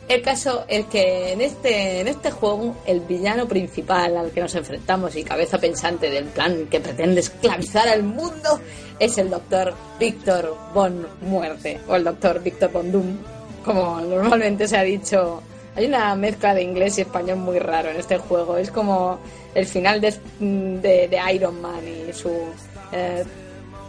El 0.09 0.23
caso 0.23 0.65
es 0.69 0.86
que 0.86 1.32
en 1.32 1.43
este, 1.43 2.01
en 2.01 2.09
este 2.09 2.31
juego 2.31 2.74
el 2.86 3.01
villano 3.01 3.47
principal 3.47 4.16
al 4.16 4.31
que 4.31 4.40
nos 4.40 4.55
enfrentamos 4.55 5.15
y 5.15 5.23
cabeza 5.23 5.59
pensante 5.59 6.09
del 6.09 6.24
plan 6.24 6.66
que 6.70 6.81
pretende 6.81 7.20
esclavizar 7.20 7.86
al 7.86 8.02
mundo 8.02 8.59
es 8.98 9.19
el 9.19 9.28
doctor 9.28 9.74
Víctor 10.01 10.56
Von 10.73 11.06
Muerte 11.20 11.78
o 11.86 11.97
el 11.97 12.05
doctor 12.05 12.43
Víctor 12.43 12.73
Von 12.73 12.90
Doom, 12.90 13.19
como 13.62 14.01
normalmente 14.01 14.66
se 14.66 14.78
ha 14.78 14.82
dicho. 14.82 15.43
Hay 15.77 15.85
una 15.85 16.15
mezcla 16.15 16.55
de 16.55 16.62
inglés 16.62 16.97
y 16.97 17.02
español 17.02 17.36
muy 17.36 17.59
raro 17.59 17.90
en 17.90 17.98
este 17.98 18.16
juego. 18.16 18.56
Es 18.56 18.70
como 18.70 19.19
el 19.54 19.66
final 19.66 20.00
de, 20.00 20.14
de- 20.40 21.08
de 21.08 21.32
Iron 21.34 21.60
Man 21.60 21.80
y 21.86 22.12
su... 22.12 22.30
eh, 22.92 23.24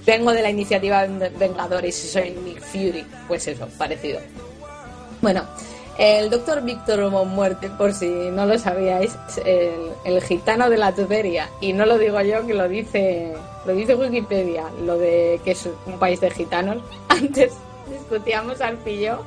vengo 0.06 0.32
de 0.34 0.42
la 0.42 0.50
iniciativa 0.50 1.06
Vengadores 1.38 2.04
y 2.04 2.08
soy 2.08 2.32
Nick 2.32 2.62
Fury. 2.62 3.06
Pues 3.28 3.48
eso, 3.48 3.68
parecido. 3.78 4.20
Bueno, 5.22 5.44
el 5.98 6.30
doctor 6.30 6.62
Víctor 6.64 7.10
Muerte, 7.26 7.70
por 7.78 7.94
si 7.94 8.08
no 8.08 8.46
lo 8.46 8.58
sabíais, 8.58 9.12
es 9.30 9.38
el, 9.46 9.92
el 10.06 10.22
gitano 10.24 10.70
de 10.70 10.78
la 10.78 10.94
tubería. 10.96 11.50
Y 11.62 11.74
no 11.74 11.86
lo 11.86 11.98
digo 11.98 12.22
yo, 12.22 12.48
que 12.48 12.54
lo 12.54 12.68
dice, 12.70 13.34
lo 13.66 13.74
dice 13.76 13.96
Wikipedia, 13.96 14.64
lo 14.86 14.98
de 14.98 15.40
que 15.44 15.52
es 15.52 15.68
un 15.86 16.00
país 16.00 16.22
de 16.22 16.32
gitanos. 16.32 16.78
Antes 17.10 17.52
discutíamos 17.90 18.62
al 18.62 18.78
pillo 18.78 19.26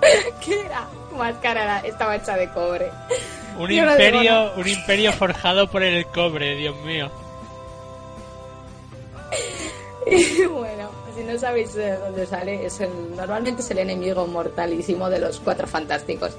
que 0.44 0.60
era 0.60 0.86
máscara 1.16 1.80
estaba 1.80 2.16
hecha 2.16 2.36
de 2.36 2.48
cobre. 2.50 2.90
Un 3.58 3.70
Yo 3.70 3.84
no 3.84 3.96
digo 3.96 4.08
imperio, 4.08 4.52
un 4.56 4.68
imperio 4.68 5.12
forjado 5.12 5.70
por 5.70 5.82
el 5.82 6.06
cobre, 6.06 6.56
Dios 6.56 6.76
mío. 6.84 7.10
Y 10.06 10.44
bueno, 10.46 10.90
si 11.16 11.24
no 11.24 11.38
sabéis 11.38 11.74
de 11.74 11.96
dónde 11.96 12.26
sale, 12.26 12.66
es 12.66 12.80
el, 12.80 12.90
normalmente 13.16 13.62
es 13.62 13.70
el 13.70 13.78
enemigo 13.78 14.26
mortalísimo 14.26 15.08
de 15.10 15.18
los 15.18 15.40
cuatro 15.40 15.66
fantásticos. 15.66 16.36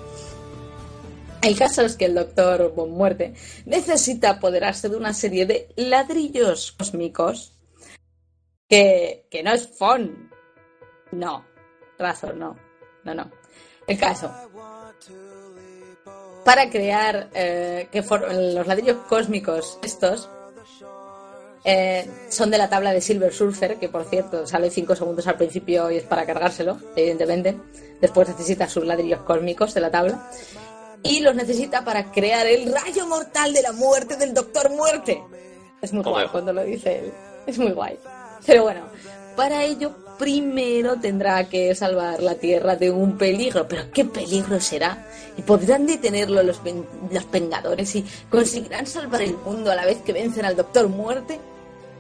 El 1.42 1.58
caso 1.58 1.82
es 1.82 1.96
que 1.96 2.06
el 2.06 2.14
doctor 2.14 2.74
Von 2.76 2.92
Muerte 2.92 3.34
necesita 3.66 4.32
apoderarse 4.32 4.90
de 4.90 4.98
una 4.98 5.14
serie 5.14 5.46
de 5.46 5.70
ladrillos 5.76 6.72
cósmicos 6.74 7.54
que, 8.70 9.28
que 9.32 9.42
no 9.42 9.52
es 9.52 9.68
Fon. 9.68 10.30
No, 11.12 11.46
razón, 11.98 12.38
no. 12.38 12.58
No, 13.04 13.16
no. 13.16 13.32
El 13.92 14.00
caso. 14.00 14.32
Para 16.46 16.70
crear 16.70 17.30
eh, 17.34 17.88
que 17.92 18.02
for- 18.02 18.34
los 18.34 18.66
ladrillos 18.66 18.98
cósmicos 19.08 19.78
estos 19.84 20.30
eh, 21.64 22.10
son 22.30 22.50
de 22.50 22.58
la 22.58 22.70
tabla 22.70 22.92
de 22.94 23.02
Silver 23.02 23.32
Surfer, 23.34 23.78
que 23.78 23.90
por 23.90 24.06
cierto 24.06 24.48
sale 24.48 24.72
5 24.72 24.96
segundos 24.96 25.28
al 25.28 25.36
principio 25.38 25.92
y 25.92 25.98
es 25.98 26.04
para 26.04 26.26
cargárselo, 26.26 26.80
evidentemente. 26.96 27.58
Después 28.00 28.28
necesita 28.30 28.68
sus 28.68 28.86
ladrillos 28.86 29.22
cósmicos 29.22 29.74
de 29.74 29.82
la 29.82 29.92
tabla. 29.92 30.28
Y 31.04 31.20
los 31.20 31.36
necesita 31.36 31.84
para 31.84 32.12
crear 32.12 32.48
el 32.48 32.72
rayo 32.74 33.06
mortal 33.08 33.54
de 33.54 33.62
la 33.62 33.72
muerte 33.74 34.16
del 34.18 34.34
Doctor 34.34 34.70
Muerte. 34.72 35.22
Es 35.82 35.94
muy 35.94 36.04
guay 36.04 36.28
cuando 36.32 36.54
lo 36.54 36.64
dice 36.64 37.00
él. 37.00 37.14
Es 37.46 37.58
muy 37.60 37.72
guay. 37.72 38.00
Pero 38.46 38.64
bueno, 38.64 38.82
para 39.36 39.64
ello 39.64 39.94
primero 40.22 40.98
tendrá 40.98 41.50
que 41.50 41.74
salvar 41.74 42.22
la 42.22 42.36
Tierra 42.36 42.76
de 42.76 42.92
un 42.92 43.18
peligro. 43.18 43.68
Pero 43.68 43.92
¿qué 43.92 44.06
peligro 44.06 44.60
será? 44.60 45.08
¿Y 45.36 45.42
podrán 45.42 45.88
detenerlo 45.88 46.44
los, 46.44 46.62
los 47.12 47.32
Vengadores 47.32 47.96
y 47.96 48.06
conseguirán 48.30 48.86
salvar 48.86 49.24
el 49.24 49.36
mundo 49.36 49.72
a 49.72 49.76
la 49.76 49.84
vez 49.84 49.98
que 50.04 50.14
vencen 50.14 50.46
al 50.46 50.56
Doctor 50.56 50.90
Muerte? 50.90 51.40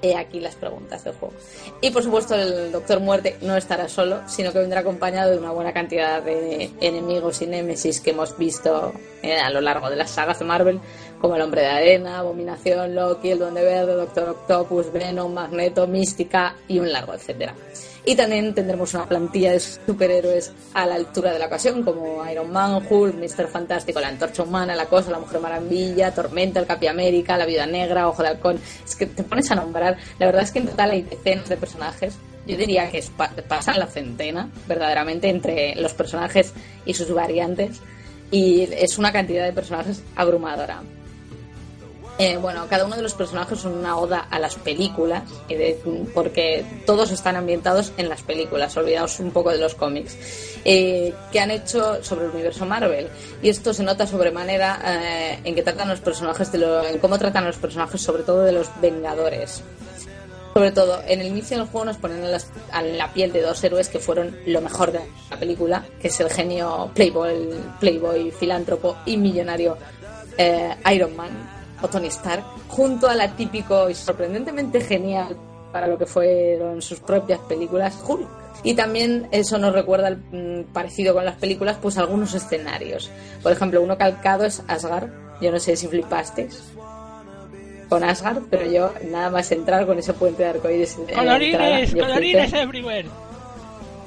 He 0.03 0.15
aquí 0.15 0.39
las 0.39 0.53
preguntas 0.53 1.03
del 1.03 1.15
juego. 1.15 1.33
Y 1.81 1.89
por 1.89 2.03
supuesto 2.03 2.35
el 2.35 2.71
Doctor 2.71 2.99
Muerte 2.99 3.37
no 3.41 3.57
estará 3.57 3.89
solo, 3.89 4.21
sino 4.27 4.51
que 4.51 4.59
vendrá 4.59 4.81
acompañado 4.81 5.31
de 5.31 5.39
una 5.39 5.51
buena 5.51 5.73
cantidad 5.73 6.21
de 6.21 6.69
enemigos 6.79 7.41
y 7.41 7.47
némesis 7.47 8.01
que 8.01 8.11
hemos 8.11 8.37
visto 8.37 8.93
eh, 9.23 9.37
a 9.39 9.49
lo 9.49 9.61
largo 9.61 9.89
de 9.89 9.95
las 9.95 10.11
sagas 10.11 10.37
de 10.37 10.45
Marvel, 10.45 10.79
como 11.19 11.35
el 11.35 11.41
Hombre 11.41 11.61
de 11.61 11.67
Arena, 11.69 12.19
Abominación, 12.19 12.93
Loki, 12.93 13.31
el 13.31 13.39
Duende 13.39 13.63
Verde, 13.63 13.93
Doctor 13.93 14.29
Octopus, 14.29 14.91
Venom, 14.91 15.33
Magneto, 15.33 15.87
Mística 15.87 16.55
y 16.67 16.77
un 16.77 16.91
largo 16.91 17.15
etcétera. 17.15 17.55
Y 18.03 18.15
también 18.15 18.55
tendremos 18.55 18.95
una 18.95 19.07
plantilla 19.07 19.51
de 19.51 19.59
superhéroes 19.59 20.51
a 20.73 20.87
la 20.87 20.95
altura 20.95 21.31
de 21.33 21.39
la 21.39 21.45
ocasión, 21.45 21.83
como 21.83 22.27
Iron 22.29 22.51
Man, 22.51 22.83
Hulk, 22.89 23.15
Mr. 23.15 23.47
Fantástico, 23.47 23.99
la 23.99 24.07
Antorcha 24.07 24.41
Humana, 24.41 24.75
la 24.75 24.87
Cosa, 24.87 25.11
la 25.11 25.19
Mujer 25.19 25.39
Maravilla, 25.39 26.11
Tormenta, 26.11 26.59
el 26.59 26.65
Capi 26.65 26.87
América, 26.87 27.37
la 27.37 27.45
Viuda 27.45 27.67
Negra, 27.67 28.09
Ojo 28.09 28.23
de 28.23 28.29
Halcón. 28.29 28.59
Es 28.83 28.95
que 28.95 29.05
te 29.05 29.23
pones 29.23 29.51
a 29.51 29.55
nombrar. 29.55 29.97
La 30.17 30.25
verdad 30.25 30.41
es 30.41 30.51
que 30.51 30.59
en 30.59 30.67
total 30.67 30.91
hay 30.91 31.03
decenas 31.03 31.47
de 31.47 31.57
personajes. 31.57 32.15
Yo 32.47 32.57
diría 32.57 32.89
que 32.89 33.03
pasan 33.47 33.77
la 33.77 33.85
centena, 33.85 34.49
verdaderamente, 34.67 35.29
entre 35.29 35.75
los 35.75 35.93
personajes 35.93 36.53
y 36.85 36.95
sus 36.95 37.13
variantes. 37.13 37.81
Y 38.31 38.63
es 38.71 38.97
una 38.97 39.11
cantidad 39.11 39.45
de 39.45 39.53
personajes 39.53 40.01
abrumadora. 40.15 40.81
Eh, 42.21 42.37
bueno, 42.37 42.67
cada 42.69 42.85
uno 42.85 42.95
de 42.95 43.01
los 43.01 43.15
personajes 43.15 43.57
es 43.57 43.65
una 43.65 43.97
oda 43.97 44.27
a 44.29 44.37
las 44.37 44.53
películas, 44.53 45.23
porque 46.13 46.63
todos 46.85 47.09
están 47.09 47.35
ambientados 47.35 47.93
en 47.97 48.09
las 48.09 48.21
películas, 48.21 48.77
olvidaos 48.77 49.19
un 49.19 49.31
poco 49.31 49.49
de 49.49 49.57
los 49.57 49.73
cómics, 49.73 50.15
eh, 50.63 51.15
que 51.31 51.39
han 51.39 51.49
hecho 51.49 52.03
sobre 52.03 52.25
el 52.25 52.31
universo 52.31 52.67
Marvel. 52.67 53.09
Y 53.41 53.49
esto 53.49 53.73
se 53.73 53.81
nota 53.81 54.05
sobremanera 54.05 54.79
eh, 54.85 55.39
en 55.43 55.55
que 55.55 55.63
tratan 55.63 55.89
los 55.89 55.99
personajes, 55.99 56.51
de 56.51 56.99
cómo 57.01 57.17
tratan 57.17 57.45
a 57.45 57.47
los 57.47 57.57
personajes, 57.57 57.99
sobre 57.99 58.21
todo 58.21 58.43
de 58.43 58.51
los 58.51 58.69
Vengadores. 58.79 59.63
Sobre 60.53 60.71
todo, 60.71 61.01
en 61.07 61.21
el 61.21 61.25
inicio 61.25 61.57
del 61.57 61.65
juego 61.65 61.85
nos 61.85 61.97
ponen 61.97 62.23
en 62.23 62.97
la 62.99 63.13
piel 63.13 63.33
de 63.33 63.41
dos 63.41 63.63
héroes 63.63 63.89
que 63.89 63.97
fueron 63.97 64.37
lo 64.45 64.61
mejor 64.61 64.91
de 64.91 64.99
la 65.31 65.39
película, 65.39 65.87
que 65.99 66.09
es 66.09 66.19
el 66.19 66.29
genio 66.29 66.91
Playboy, 66.93 67.49
Playboy 67.79 68.29
filántropo 68.29 68.97
y 69.07 69.17
millonario 69.17 69.75
eh, 70.37 70.75
Iron 70.93 71.15
Man 71.15 71.60
o 71.81 71.87
Tony 71.87 72.07
Stark, 72.07 72.43
junto 72.67 73.07
a 73.07 73.15
la 73.15 73.35
típico 73.35 73.89
y 73.89 73.95
sorprendentemente 73.95 74.81
genial 74.81 75.37
para 75.71 75.87
lo 75.87 75.97
que 75.97 76.05
fueron 76.05 76.81
sus 76.81 76.99
propias 76.99 77.39
películas, 77.39 77.97
Hulk. 78.05 78.27
Y 78.63 78.75
también 78.75 79.27
eso 79.31 79.57
nos 79.57 79.73
recuerda, 79.73 80.07
al, 80.07 80.17
mm, 80.17 80.73
parecido 80.73 81.13
con 81.13 81.25
las 81.25 81.35
películas, 81.35 81.77
pues 81.81 81.97
algunos 81.97 82.33
escenarios. 82.33 83.09
Por 83.41 83.51
ejemplo, 83.51 83.81
uno 83.81 83.97
calcado 83.97 84.45
es 84.45 84.61
Asgard. 84.67 85.09
Yo 85.41 85.51
no 85.51 85.59
sé 85.59 85.75
si 85.75 85.87
flipasteis 85.87 86.61
con 87.89 88.03
Asgard, 88.03 88.43
pero 88.49 88.71
yo 88.71 88.93
nada 89.09 89.29
más 89.29 89.51
entrar 89.51 89.85
con 89.85 89.97
ese 89.99 90.13
puente 90.13 90.43
de 90.43 90.49
arcoíris. 90.49 90.97
la 90.97 91.03
entrada, 91.03 91.35
Colorines, 91.39 91.93
colorines 91.93 92.53
everywhere. 92.53 93.09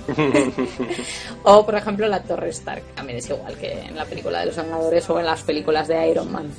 O, 1.45 1.65
por 1.65 1.75
ejemplo, 1.75 2.09
la 2.09 2.23
Torre 2.23 2.49
Stark. 2.51 2.83
También 2.95 3.19
es 3.19 3.29
igual 3.29 3.57
que 3.57 3.73
en 3.73 3.97
la 3.97 4.05
película 4.05 4.41
de 4.41 4.47
los 4.47 4.57
Vengadores 4.57 5.11
o 5.11 5.19
en 5.19 5.27
las 5.27 5.43
películas 5.43 5.89
de 5.89 6.09
Iron 6.09 6.33
Man. 6.33 6.51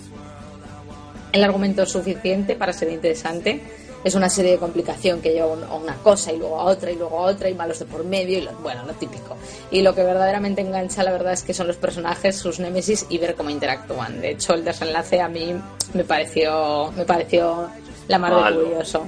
El 1.35 1.43
argumento 1.43 1.83
es 1.83 1.89
suficiente 1.89 2.55
para 2.55 2.71
ser 2.71 2.89
interesante. 2.89 3.61
es 4.05 4.15
una 4.15 4.29
serie 4.29 4.51
de 4.51 4.57
complicación 4.57 5.19
que 5.19 5.33
lleva 5.33 5.47
a 5.47 5.75
una 5.75 5.95
cosa 5.95 6.31
y 6.31 6.37
luego 6.37 6.61
a 6.61 6.63
otra 6.63 6.91
y 6.91 6.95
luego 6.95 7.19
a 7.19 7.23
otra 7.23 7.49
y 7.49 7.53
malos 7.53 7.79
de 7.79 7.85
por 7.85 8.05
medio 8.05 8.37
y 8.37 8.41
lo, 8.41 8.53
bueno, 8.59 8.85
lo 8.85 8.93
típico. 8.93 9.35
Y 9.69 9.81
lo 9.81 9.93
que 9.93 10.03
verdaderamente 10.03 10.61
engancha, 10.61 11.03
la 11.03 11.11
verdad, 11.11 11.33
es 11.33 11.43
que 11.43 11.53
son 11.53 11.67
los 11.67 11.75
personajes, 11.75 12.37
sus 12.37 12.61
némesis 12.61 13.05
y 13.09 13.17
ver 13.17 13.35
cómo 13.35 13.49
interactúan. 13.49 14.21
De 14.21 14.29
hecho, 14.31 14.53
el 14.53 14.63
desenlace 14.63 15.19
a 15.19 15.27
mí 15.27 15.53
me 15.93 16.05
pareció, 16.05 16.93
me 16.95 17.03
pareció 17.03 17.67
la 18.07 18.17
más 18.17 18.53
de 18.53 18.61
curioso. 18.61 19.05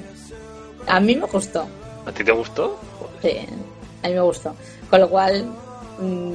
A 0.86 1.00
mí 1.00 1.16
me 1.16 1.28
gustó. 1.28 1.66
¿A 2.06 2.12
ti 2.12 2.26
te 2.26 2.32
gustó? 2.34 2.78
Sí, 3.22 3.38
a 4.04 4.08
mí 4.10 4.14
me 4.14 4.22
gustó. 4.22 4.54
Con 4.90 5.00
lo 5.00 5.10
cual, 5.10 5.46
mm, 5.98 6.34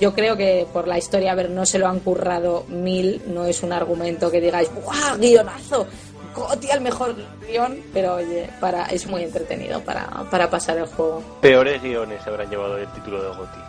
yo 0.00 0.14
creo 0.14 0.36
que 0.36 0.66
por 0.72 0.88
la 0.88 0.98
historia, 0.98 1.32
a 1.32 1.34
ver, 1.34 1.50
no 1.50 1.66
se 1.66 1.78
lo 1.78 1.88
han 1.88 2.00
currado 2.00 2.64
mil, 2.68 3.22
no 3.26 3.44
es 3.44 3.62
un 3.62 3.72
argumento 3.72 4.30
que 4.30 4.40
digáis, 4.40 4.70
¡guau, 4.74 5.18
guionazo! 5.18 5.86
Goti 6.34 6.70
al 6.70 6.80
mejor 6.80 7.16
guion, 7.46 7.80
pero 7.92 8.16
oye, 8.16 8.48
para, 8.60 8.86
es 8.86 9.06
muy 9.06 9.24
entretenido 9.24 9.80
para, 9.80 10.06
para 10.30 10.48
pasar 10.48 10.78
el 10.78 10.86
juego. 10.86 11.22
Peores 11.40 11.82
guiones 11.82 12.24
habrán 12.26 12.48
llevado 12.48 12.78
el 12.78 12.86
título 12.88 13.22
de 13.22 13.28
Goti. 13.36 13.60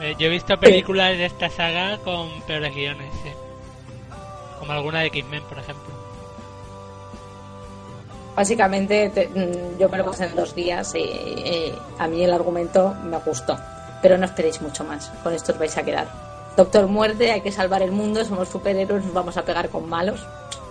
Eh, 0.00 0.14
yo 0.18 0.26
he 0.26 0.30
visto 0.30 0.58
películas 0.60 1.18
de 1.18 1.26
esta 1.26 1.50
saga 1.50 1.98
con 1.98 2.40
peores 2.42 2.72
guiones, 2.74 3.12
sí. 3.24 3.30
Como 4.60 4.72
alguna 4.72 5.00
de 5.00 5.06
X-Men, 5.06 5.42
por 5.48 5.58
ejemplo. 5.58 5.98
Básicamente, 8.36 9.08
mm, 9.08 9.80
yo 9.80 9.88
me 9.88 9.98
lo 9.98 10.04
pasé 10.04 10.26
en 10.26 10.36
dos 10.36 10.54
días 10.54 10.94
y, 10.94 11.72
a 11.98 12.06
mí 12.06 12.22
el 12.22 12.32
argumento 12.32 12.94
me 13.04 13.18
gustó. 13.18 13.58
Pero 14.02 14.18
no 14.18 14.24
esperéis 14.24 14.60
mucho 14.60 14.84
más, 14.84 15.10
con 15.22 15.32
esto 15.32 15.52
os 15.52 15.58
vais 15.58 15.76
a 15.76 15.82
quedar. 15.82 16.08
Doctor 16.56 16.86
Muerte, 16.86 17.30
hay 17.30 17.40
que 17.40 17.52
salvar 17.52 17.82
el 17.82 17.92
mundo, 17.92 18.24
somos 18.24 18.48
superhéroes, 18.48 19.04
nos 19.04 19.14
vamos 19.14 19.36
a 19.36 19.44
pegar 19.44 19.68
con 19.68 19.88
malos 19.88 20.26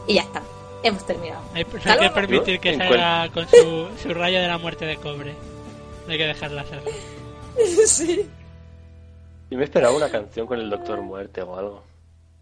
y 0.06 0.16
ya 0.16 0.22
está 0.22 0.42
hemos 0.84 1.06
terminado. 1.06 1.42
Hay, 1.54 1.66
que 1.66 2.10
permitir 2.10 2.60
que 2.60 2.76
salga 2.76 3.30
con 3.30 3.48
su, 3.48 3.88
su 4.02 4.14
rayo 4.14 4.40
de 4.40 4.48
la 4.48 4.58
muerte 4.58 4.86
de 4.86 4.98
cobre. 4.98 5.34
No 6.06 6.12
hay 6.12 6.18
que 6.18 6.28
dejarla 6.28 6.62
hacerlo. 6.62 6.92
sí. 7.86 8.30
Yo 9.50 9.58
me 9.58 9.64
esperaba 9.64 9.96
una 9.96 10.10
canción 10.10 10.48
con 10.48 10.60
el 10.60 10.70
Doctor 10.70 11.02
Muerte 11.02 11.42
o 11.42 11.58
algo. 11.58 11.84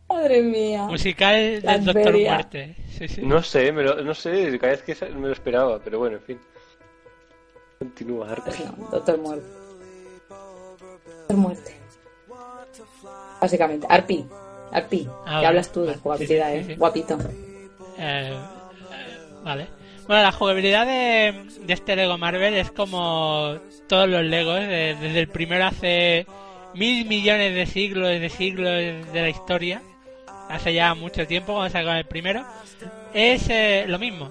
Madre 0.10 0.42
mía. 0.42 0.84
Musical 0.84 1.62
del 1.62 1.86
Doctor 1.86 2.18
Muerte. 2.18 2.76
No 3.22 3.42
sé, 3.42 3.72
me 3.72 3.84
lo, 3.84 4.02
no 4.04 4.14
sé, 4.14 4.58
cada 4.60 4.74
vez 4.74 4.84
que 4.84 4.96
me 5.12 5.28
lo 5.28 5.34
esperaba, 5.34 5.80
pero 5.84 6.00
bueno, 6.00 6.18
en 6.18 6.24
fin. 6.24 6.40
Continúa, 7.80 8.32
Arpi. 8.32 8.52
Doctor 8.92 9.18
Muerte. 9.20 9.65
Muerte. 11.34 11.76
Básicamente, 13.42 13.88
Arpi. 13.90 14.26
Arpi, 14.72 15.08
ah, 15.26 15.40
que 15.40 15.46
hablas 15.46 15.72
tú 15.72 15.84
de 15.84 15.96
jugabilidad, 15.96 16.56
¿eh? 16.56 16.76
Guapito. 16.78 17.18
Eh, 17.98 18.38
vale. 19.44 19.68
Bueno, 20.08 20.22
la 20.22 20.32
jugabilidad 20.32 20.86
de, 20.86 21.48
este 21.68 21.96
Lego 21.96 22.18
Marvel 22.18 22.54
es 22.54 22.72
como 22.72 23.58
todos 23.88 24.08
los 24.08 24.24
Legos, 24.24 24.60
desde 24.60 25.20
el 25.20 25.28
primero 25.28 25.66
hace 25.66 26.28
mil 26.76 27.06
millones 27.08 27.56
de 27.56 27.66
siglos, 27.66 28.10
de 28.10 28.30
siglos 28.30 28.72
de 29.14 29.22
la 29.22 29.30
historia, 29.30 29.82
hace 30.50 30.74
ya 30.74 30.94
mucho 30.94 31.26
tiempo 31.26 31.54
cuando 31.54 31.72
salió 31.72 31.92
el 31.94 32.06
primero, 32.06 32.46
es 33.14 33.50
eh, 33.50 33.86
lo 33.88 33.98
mismo. 33.98 34.30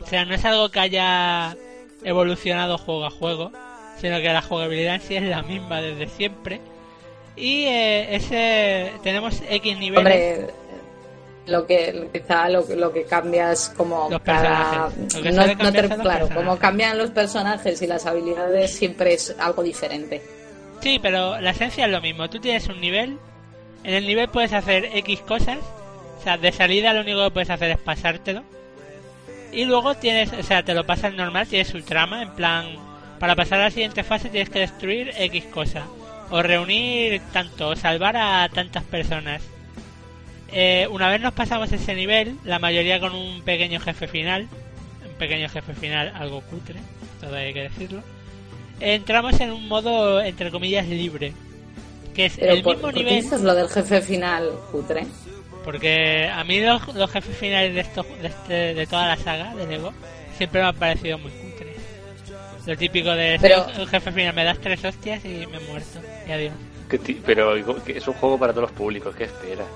O 0.00 0.06
sea, 0.06 0.24
no 0.24 0.34
es 0.34 0.44
algo 0.44 0.68
que 0.68 0.80
haya 0.80 1.56
evolucionado 2.04 2.78
juego 2.78 3.04
a 3.04 3.10
juego, 3.10 3.52
sino 4.00 4.20
que 4.20 4.32
la 4.32 4.42
jugabilidad 4.42 4.96
en 4.96 5.00
sí 5.00 5.16
es 5.16 5.22
la 5.22 5.42
misma 5.42 5.80
desde 5.80 6.08
siempre. 6.08 6.60
Y 7.36 7.64
eh, 7.64 8.16
ese 8.16 8.92
tenemos 9.02 9.42
X 9.48 9.78
niveles. 9.78 10.50
Lo 11.46 11.66
que 11.66 12.08
quizá 12.12 12.48
lo, 12.48 12.64
lo 12.76 12.92
que 12.92 13.04
cambias 13.04 13.72
como 13.76 14.08
los 14.08 14.20
cada 14.22 14.90
claro 16.00 16.28
como 16.32 16.56
cambian 16.56 16.96
los 16.96 17.10
personajes 17.10 17.82
y 17.82 17.88
las 17.88 18.06
habilidades 18.06 18.72
siempre 18.72 19.14
es 19.14 19.34
algo 19.38 19.62
diferente. 19.62 20.22
Sí 20.82 21.00
pero 21.02 21.40
la 21.40 21.50
esencia 21.50 21.86
es 21.86 21.90
lo 21.90 22.00
mismo. 22.00 22.30
Tú 22.30 22.38
tienes 22.38 22.68
un 22.68 22.80
nivel 22.80 23.18
en 23.82 23.94
el 23.94 24.06
nivel 24.06 24.28
puedes 24.28 24.52
hacer 24.52 24.90
x 24.94 25.20
cosas 25.22 25.58
o 26.20 26.22
sea 26.22 26.38
de 26.38 26.52
salida 26.52 26.92
lo 26.92 27.00
único 27.00 27.24
que 27.24 27.30
puedes 27.32 27.50
hacer 27.50 27.70
es 27.72 27.78
pasártelo. 27.78 28.44
Y 29.50 29.64
luego 29.64 29.96
tienes 29.96 30.32
o 30.32 30.44
sea 30.44 30.62
te 30.62 30.74
lo 30.74 30.86
pasas 30.86 31.12
normal 31.12 31.48
tienes 31.48 31.68
su 31.68 31.82
trama 31.82 32.22
en 32.22 32.30
plan 32.34 32.91
para 33.22 33.36
pasar 33.36 33.60
a 33.60 33.64
la 33.66 33.70
siguiente 33.70 34.02
fase 34.02 34.30
tienes 34.30 34.50
que 34.50 34.58
destruir 34.58 35.12
x 35.16 35.44
cosa 35.44 35.86
o 36.30 36.42
reunir 36.42 37.22
tanto 37.32 37.68
o 37.68 37.76
salvar 37.76 38.16
a 38.16 38.48
tantas 38.48 38.82
personas 38.82 39.40
eh, 40.50 40.88
una 40.90 41.08
vez 41.08 41.20
nos 41.20 41.32
pasamos 41.32 41.70
ese 41.70 41.94
nivel, 41.94 42.36
la 42.42 42.58
mayoría 42.58 42.98
con 42.98 43.14
un 43.14 43.42
pequeño 43.42 43.78
jefe 43.78 44.08
final, 44.08 44.48
un 45.08 45.14
pequeño 45.18 45.48
jefe 45.48 45.72
final 45.72 46.12
algo 46.16 46.40
cutre, 46.40 46.80
todo 47.20 47.36
hay 47.36 47.54
que 47.54 47.62
decirlo, 47.62 48.02
entramos 48.80 49.38
en 49.40 49.52
un 49.52 49.68
modo, 49.68 50.20
entre 50.20 50.50
comillas, 50.50 50.88
libre. 50.88 51.32
Que 52.14 52.26
es 52.26 52.38
el 52.38 52.64
mismo 52.64 52.90
nivel. 52.90 53.30
¿Qué 53.30 53.38
lo 53.38 53.54
del 53.54 53.68
jefe 53.68 54.02
final 54.02 54.50
cutre? 54.72 55.06
Porque 55.64 56.28
a 56.28 56.42
mí 56.42 56.60
los, 56.60 56.82
jefes 57.10 57.36
finales 57.36 57.72
de, 57.72 57.80
esto, 57.82 58.04
de, 58.20 58.26
este, 58.26 58.74
de 58.74 58.86
toda 58.86 59.06
la 59.06 59.16
saga 59.16 59.54
de 59.54 59.66
Lego 59.68 59.94
siempre 60.36 60.60
me 60.60 60.66
han 60.66 60.76
parecido 60.76 61.18
muy. 61.18 61.41
Lo 62.66 62.76
típico 62.76 63.10
de 63.10 63.38
Pero... 63.40 63.66
el 63.76 63.88
jefe 63.88 64.12
final, 64.12 64.34
me 64.34 64.44
das 64.44 64.58
tres 64.58 64.84
hostias 64.84 65.24
y 65.24 65.46
me 65.46 65.56
he 65.56 65.68
muerto. 65.68 65.98
Y 66.26 66.32
adiós. 66.32 66.54
Pero 67.24 67.56
es 67.56 68.08
un 68.08 68.14
juego 68.14 68.38
para 68.38 68.52
todos 68.52 68.68
los 68.68 68.78
públicos, 68.78 69.14
¿qué 69.16 69.24
esperas? 69.24 69.66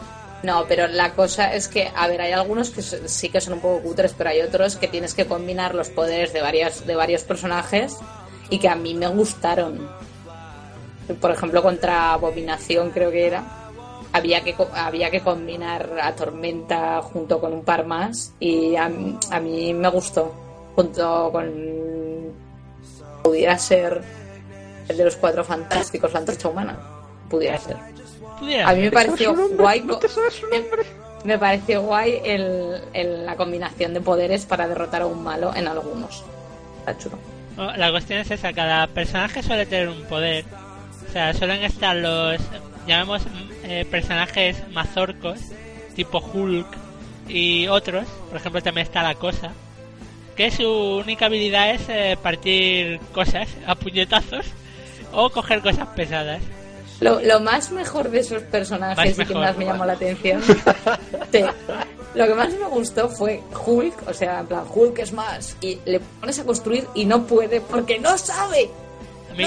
No, 0.43 0.67
pero 0.69 0.87
la 0.87 1.13
cosa 1.15 1.55
es 1.55 1.67
que, 1.67 1.91
a 1.95 2.07
ver, 2.09 2.21
hay 2.21 2.33
algunos 2.33 2.71
que 2.71 2.83
sí 2.83 3.31
que 3.31 3.41
son 3.41 3.55
un 3.55 3.61
poco 3.61 3.81
cutres, 3.83 4.15
pero 4.17 4.31
hay 4.31 4.43
otros 4.43 4.77
que 4.77 4.87
tienes 4.87 5.15
que 5.15 5.25
combinar 5.25 5.75
los 5.75 5.89
poderes 5.89 6.33
de 6.33 6.43
varios, 6.43 6.87
de 6.87 6.95
varios 6.95 7.23
personajes 7.23 7.97
y 8.51 8.59
que 8.59 8.69
a 8.69 8.77
mí 8.77 8.95
me 8.95 9.09
gustaron. 9.09 9.89
Por 11.21 11.31
ejemplo, 11.31 11.63
contra 11.63 12.13
Abominación 12.13 12.91
creo 12.91 13.11
que 13.11 13.27
era. 13.27 13.45
Había 14.13 14.43
que, 14.43 14.55
había 14.75 15.11
que 15.11 15.21
combinar 15.21 15.99
a 16.01 16.15
Tormenta 16.15 17.01
junto 17.03 17.41
con 17.41 17.53
un 17.53 17.65
par 17.65 17.87
más 17.87 18.33
y 18.39 18.77
a, 18.77 18.85
a 18.85 19.41
mí 19.41 19.75
me 19.75 19.89
gustó. 19.89 20.35
Junto 20.75 21.31
con... 21.33 21.96
Pudiera 23.27 23.59
ser 23.59 24.03
el 24.89 24.97
de 24.97 25.05
los 25.05 25.17
cuatro 25.17 25.43
fantásticos, 25.43 26.13
la 26.13 26.21
antorcha 26.21 26.49
humana. 26.49 26.79
Pudiera 27.29 27.59
ser. 27.59 27.77
A 28.65 28.73
mí 28.73 28.83
me 28.83 28.93
pareció 28.93 29.35
guay. 29.57 29.85
Me 31.25 31.37
pareció 31.37 31.83
guay 31.83 32.21
el, 32.23 33.27
la 33.27 33.35
combinación 33.35 33.95
de 33.95 34.01
poderes 34.01 34.47
para 34.47 34.69
derrotar 34.69 35.03
a 35.03 35.07
un 35.07 35.25
malo 35.25 35.53
en 35.57 35.67
algunos. 35.67 36.23
Está 36.79 36.97
chulo. 36.99 37.19
La 37.77 37.91
cuestión 37.91 38.21
es 38.21 38.31
esa, 38.31 38.53
cada 38.53 38.87
personaje 38.87 39.43
suele 39.43 39.67
tener 39.67 39.89
un 39.89 40.05
poder. 40.05 40.45
O 41.09 41.13
sea, 41.13 41.35
suelen 41.35 41.65
estar 41.65 41.97
los, 41.97 42.41
llamemos 42.87 43.23
eh, 43.65 43.85
personajes 43.91 44.57
mazorcos, 44.71 45.41
tipo 45.97 46.21
Hulk 46.21 46.69
y 47.27 47.67
otros. 47.67 48.07
Por 48.29 48.37
ejemplo, 48.37 48.63
también 48.63 48.87
está 48.87 49.03
la 49.03 49.17
cosa. 49.17 49.51
Que 50.37 50.51
su 50.51 50.69
única 50.69 51.27
habilidad 51.27 51.71
es 51.71 51.89
eh, 51.89 52.19
partir 52.23 53.01
cosas 53.13 53.49
a 53.67 53.75
puñetazos 53.75 54.47
o 55.13 55.31
coger 55.31 55.63
cosas 55.63 55.89
pesadas. 55.89 56.43
Lo, 57.01 57.21
lo 57.21 57.41
más 57.41 57.73
mejor 57.73 58.11
de 58.11 58.21
esos 58.21 58.43
personajes 58.43 59.19
y 59.19 59.25
que 59.25 59.35
más 59.35 59.57
me 59.57 59.67
llamó 59.67 59.85
la 59.85 59.95
atención. 59.95 60.43
lo 62.15 62.27
que 62.27 62.35
más 62.35 62.53
me 62.55 62.67
gustó 62.67 63.09
fue 63.09 63.43
Hulk, 63.67 64.09
o 64.09 64.15
sea, 64.15 64.41
en 64.41 64.47
plan, 64.47 64.65
Hulk 64.75 64.99
es 64.99 65.13
más. 65.13 65.57
Y 65.61 65.79
le 65.85 66.01
pones 66.01 66.39
a 66.39 66.45
construir 66.45 66.87
y 66.95 67.05
no 67.05 67.27
puede 67.27 67.61
porque 67.61 67.99
no 67.99 68.17
sabe. 68.17 68.71
A 69.31 69.35
mí 69.35 69.45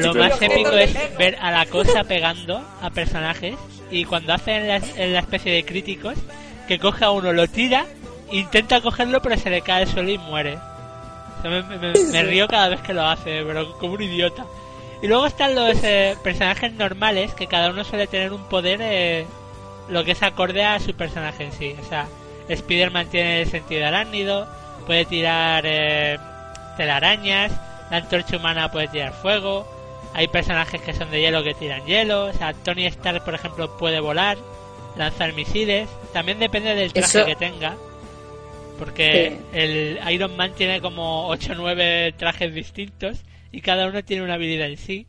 lo, 0.00 0.14
más 0.14 0.42
épico 0.42 0.70
es 0.70 0.94
ver 1.16 1.36
a 1.40 1.52
la 1.52 1.66
cosa 1.66 2.02
pegando 2.08 2.60
a 2.80 2.90
personajes 2.90 3.54
y 3.90 4.04
cuando 4.04 4.32
hacen 4.32 4.66
la, 4.66 4.78
la 4.78 5.20
especie 5.20 5.52
de 5.52 5.64
críticos 5.64 6.14
que 6.66 6.78
coge 6.80 7.04
a 7.04 7.10
uno, 7.10 7.32
lo 7.32 7.46
tira, 7.46 7.86
intenta 8.30 8.80
cogerlo 8.80 9.20
pero 9.22 9.36
se 9.36 9.50
le 9.50 9.62
cae 9.62 9.82
el 9.82 9.88
suelo 9.88 10.10
y 10.10 10.18
muere. 10.18 10.58
me, 11.42 11.62
me, 11.62 12.22
río 12.22 12.48
cada 12.48 12.68
vez 12.68 12.80
que 12.80 12.94
lo 12.94 13.04
hace, 13.06 13.42
pero 13.44 13.72
como 13.78 13.94
un 13.94 14.02
idiota. 14.02 14.44
Y 15.00 15.06
luego 15.06 15.26
están 15.26 15.54
los 15.54 15.82
eh, 15.84 16.16
personajes 16.22 16.72
normales, 16.72 17.32
que 17.34 17.46
cada 17.46 17.70
uno 17.70 17.84
suele 17.84 18.06
tener 18.06 18.32
un 18.32 18.42
poder 18.48 18.80
eh, 18.82 19.26
lo 19.88 20.04
que 20.04 20.12
es 20.12 20.22
acorde 20.22 20.64
a 20.64 20.80
su 20.80 20.94
personaje 20.94 21.44
en 21.44 21.52
sí. 21.52 21.76
O 21.80 21.84
sea, 21.84 22.08
Spider-Man 22.48 23.08
tiene 23.08 23.42
el 23.42 23.48
sentido 23.48 23.86
arácnido, 23.86 24.48
puede 24.86 25.04
tirar 25.04 25.64
eh, 25.66 26.18
telarañas, 26.76 27.52
la 27.90 27.98
antorcha 27.98 28.36
humana 28.36 28.70
puede 28.72 28.88
tirar 28.88 29.12
fuego, 29.12 29.66
hay 30.14 30.26
personajes 30.28 30.80
que 30.80 30.94
son 30.94 31.10
de 31.10 31.20
hielo 31.20 31.44
que 31.44 31.54
tiran 31.54 31.84
hielo, 31.86 32.26
o 32.26 32.32
sea, 32.32 32.52
Tony 32.52 32.86
Stark, 32.86 33.24
por 33.24 33.34
ejemplo, 33.34 33.76
puede 33.76 34.00
volar, 34.00 34.36
lanzar 34.96 35.32
misiles, 35.32 35.88
también 36.12 36.38
depende 36.38 36.74
del 36.74 36.92
traje 36.92 37.24
que 37.24 37.36
tenga. 37.36 37.76
Porque 38.78 39.36
el 39.52 39.98
Iron 40.10 40.36
Man 40.36 40.52
tiene 40.56 40.80
como 40.80 41.26
8 41.28 41.52
o 41.52 41.54
9 41.56 42.14
trajes 42.16 42.54
distintos 42.54 43.24
y 43.50 43.60
cada 43.60 43.86
uno 43.86 44.04
tiene 44.04 44.22
una 44.22 44.34
habilidad 44.34 44.68
en 44.68 44.76
sí. 44.76 45.06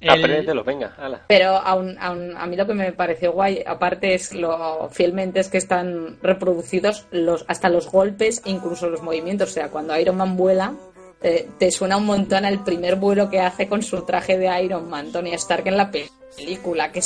El... 0.00 0.46
lo 0.46 0.62
venga, 0.62 0.94
ala. 0.96 1.24
Pero 1.26 1.56
aún, 1.56 1.96
aún, 1.98 2.36
a 2.36 2.46
mí 2.46 2.56
lo 2.56 2.66
que 2.66 2.74
me 2.74 2.92
pareció 2.92 3.32
guay, 3.32 3.64
aparte 3.66 4.14
es 4.14 4.32
lo 4.32 4.88
fielmente 4.90 5.40
es 5.40 5.48
que 5.48 5.58
están 5.58 6.18
reproducidos 6.22 7.06
los 7.10 7.44
hasta 7.48 7.68
los 7.68 7.90
golpes, 7.90 8.42
incluso 8.44 8.88
los 8.88 9.02
movimientos. 9.02 9.50
O 9.50 9.52
sea, 9.52 9.70
cuando 9.70 9.98
Iron 9.98 10.16
Man 10.16 10.36
vuela, 10.36 10.74
te, 11.20 11.70
suena 11.72 11.96
un 11.96 12.06
montón 12.06 12.44
el 12.44 12.60
primer 12.60 12.94
vuelo 12.96 13.28
que 13.28 13.40
hace 13.40 13.66
con 13.66 13.82
su 13.82 14.02
traje 14.02 14.38
de 14.38 14.62
Iron 14.62 14.88
Man, 14.88 15.10
Tony 15.10 15.32
Stark 15.34 15.66
en 15.66 15.76
la 15.76 15.90
película, 15.90 16.92
que, 16.92 17.02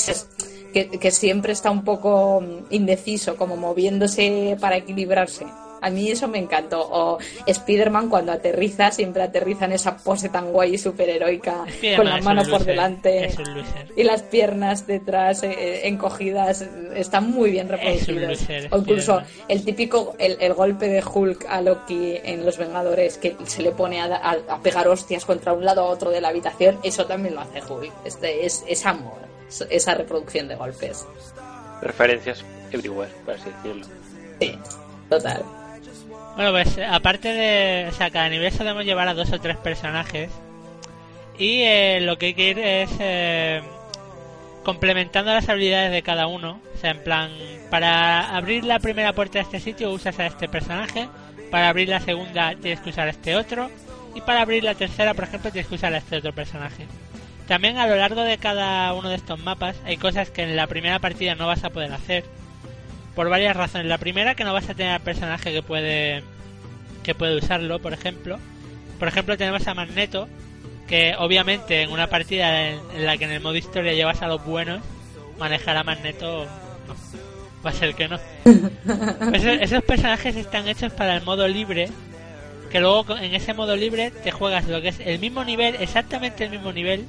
que, 0.74 0.90
que 0.90 1.10
siempre 1.10 1.52
está 1.52 1.70
un 1.70 1.84
poco 1.84 2.44
indeciso, 2.68 3.36
como 3.36 3.56
moviéndose 3.56 4.58
para 4.60 4.76
equilibrarse. 4.76 5.46
A 5.82 5.90
mí 5.90 6.10
eso 6.10 6.28
me 6.28 6.38
encantó. 6.38 6.80
O 6.80 7.18
Spider-Man 7.46 8.08
cuando 8.08 8.32
aterriza, 8.32 8.90
siempre 8.90 9.22
aterriza 9.22 9.66
en 9.66 9.72
esa 9.72 9.96
pose 9.96 10.28
tan 10.28 10.52
guay 10.52 10.74
y 10.74 10.78
superheroica, 10.78 11.64
con 11.96 12.06
la 12.06 12.20
mano 12.20 12.42
por 12.48 12.64
delante 12.64 13.30
y 13.96 14.04
las 14.04 14.22
piernas 14.22 14.86
detrás 14.86 15.42
eh, 15.42 15.50
eh, 15.50 15.88
encogidas. 15.88 16.66
Están 16.94 17.30
muy 17.30 17.50
bien 17.50 17.68
reproducidos. 17.68 18.46
o 18.70 18.78
incluso 18.78 19.22
el 19.48 19.64
típico, 19.64 20.14
el, 20.18 20.52
golpe 20.54 20.88
de 20.88 21.02
Hulk 21.02 21.46
a 21.48 21.60
Loki 21.60 22.18
en 22.22 22.44
Los 22.44 22.58
Vengadores, 22.58 23.18
que 23.18 23.36
se 23.44 23.62
le 23.62 23.72
pone 23.72 24.00
a, 24.00 24.38
pegar 24.62 24.86
hostias 24.88 25.24
contra 25.24 25.52
un 25.52 25.64
lado 25.64 25.82
a 25.82 25.86
otro 25.86 26.10
de 26.10 26.20
la 26.20 26.28
habitación, 26.28 26.78
eso 26.82 27.06
también 27.06 27.34
lo 27.34 27.40
hace 27.40 27.60
Hulk. 27.60 27.92
Este 28.04 28.46
es, 28.46 28.64
es 28.68 28.86
amor, 28.86 29.18
esa 29.70 29.94
reproducción 29.94 30.48
de 30.48 30.54
golpes. 30.54 31.04
Referencias 31.80 32.44
everywhere, 32.70 33.10
por 33.24 33.34
así 33.34 33.50
decirlo. 33.50 33.86
Sí, 34.40 34.58
total. 35.08 35.42
Bueno, 36.36 36.50
pues 36.50 36.78
aparte 36.78 37.28
de. 37.28 37.88
O 37.88 37.92
sea, 37.92 38.10
cada 38.10 38.28
nivel 38.28 38.52
solemos 38.52 38.84
llevar 38.84 39.08
a 39.08 39.14
dos 39.14 39.32
o 39.32 39.40
tres 39.40 39.56
personajes. 39.56 40.30
Y 41.38 41.62
eh, 41.62 42.00
lo 42.02 42.18
que 42.18 42.26
hay 42.26 42.34
que 42.34 42.50
ir 42.50 42.58
es. 42.58 42.90
Eh, 42.98 43.62
complementando 44.64 45.32
las 45.32 45.48
habilidades 45.48 45.92
de 45.92 46.02
cada 46.02 46.26
uno. 46.26 46.60
O 46.74 46.78
sea, 46.78 46.92
en 46.92 47.02
plan, 47.02 47.30
para 47.70 48.36
abrir 48.36 48.64
la 48.64 48.78
primera 48.78 49.12
puerta 49.12 49.38
de 49.38 49.44
este 49.44 49.60
sitio 49.60 49.90
usas 49.90 50.18
a 50.18 50.26
este 50.26 50.48
personaje. 50.48 51.08
Para 51.50 51.68
abrir 51.68 51.88
la 51.88 52.00
segunda 52.00 52.54
tienes 52.54 52.80
que 52.80 52.90
usar 52.90 53.08
a 53.08 53.10
este 53.10 53.36
otro. 53.36 53.70
Y 54.14 54.20
para 54.20 54.42
abrir 54.42 54.64
la 54.64 54.74
tercera, 54.74 55.14
por 55.14 55.24
ejemplo, 55.24 55.50
tienes 55.50 55.68
que 55.68 55.74
usar 55.74 55.92
a 55.92 55.98
este 55.98 56.16
otro 56.16 56.32
personaje. 56.32 56.86
También 57.48 57.78
a 57.78 57.86
lo 57.86 57.96
largo 57.96 58.22
de 58.22 58.38
cada 58.38 58.92
uno 58.94 59.08
de 59.08 59.16
estos 59.16 59.38
mapas 59.40 59.76
hay 59.84 59.96
cosas 59.96 60.30
que 60.30 60.42
en 60.42 60.56
la 60.56 60.66
primera 60.66 60.98
partida 61.00 61.34
no 61.34 61.46
vas 61.46 61.64
a 61.64 61.70
poder 61.70 61.92
hacer 61.92 62.24
por 63.14 63.28
varias 63.28 63.56
razones. 63.56 63.86
La 63.86 63.98
primera 63.98 64.34
que 64.34 64.44
no 64.44 64.52
vas 64.52 64.68
a 64.68 64.74
tener 64.74 64.92
al 64.92 65.00
personaje 65.00 65.52
que 65.52 65.62
puede 65.62 66.22
que 67.02 67.14
puede 67.14 67.36
usarlo, 67.36 67.80
por 67.80 67.92
ejemplo. 67.92 68.38
Por 68.98 69.08
ejemplo, 69.08 69.36
tenemos 69.36 69.66
a 69.66 69.74
Magneto, 69.74 70.28
que 70.86 71.14
obviamente 71.18 71.82
en 71.82 71.90
una 71.90 72.08
partida 72.08 72.68
en, 72.68 72.80
la 73.04 73.16
que 73.16 73.24
en 73.24 73.32
el 73.32 73.40
modo 73.40 73.56
historia 73.56 73.92
llevas 73.92 74.22
a 74.22 74.28
los 74.28 74.44
buenos, 74.44 74.80
manejar 75.38 75.76
a 75.76 75.84
Magneto 75.84 76.46
va 77.64 77.70
a 77.70 77.72
ser 77.72 77.94
que 77.94 78.08
no. 78.08 78.18
esos, 79.32 79.82
personajes 79.82 80.36
están 80.36 80.68
hechos 80.68 80.92
para 80.92 81.16
el 81.16 81.24
modo 81.24 81.46
libre, 81.48 81.88
que 82.70 82.80
luego 82.80 83.16
en 83.16 83.34
ese 83.34 83.54
modo 83.54 83.76
libre 83.76 84.10
te 84.10 84.30
juegas 84.30 84.68
lo 84.68 84.80
que 84.80 84.88
es 84.88 85.00
el 85.00 85.18
mismo 85.18 85.44
nivel, 85.44 85.76
exactamente 85.80 86.44
el 86.44 86.50
mismo 86.50 86.72
nivel, 86.72 87.04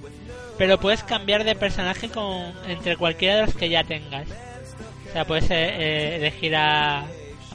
pero 0.58 0.80
puedes 0.80 1.04
cambiar 1.04 1.44
de 1.44 1.56
personaje 1.56 2.10
con 2.10 2.52
entre 2.68 2.98
cualquiera 2.98 3.36
de 3.36 3.46
los 3.46 3.56
que 3.56 3.70
ya 3.70 3.84
tengas. 3.84 4.28
O 5.14 5.16
sea, 5.16 5.26
puedes 5.26 5.52
eh, 5.52 5.54
eh, 5.54 6.16
elegir 6.16 6.56
a, 6.56 7.06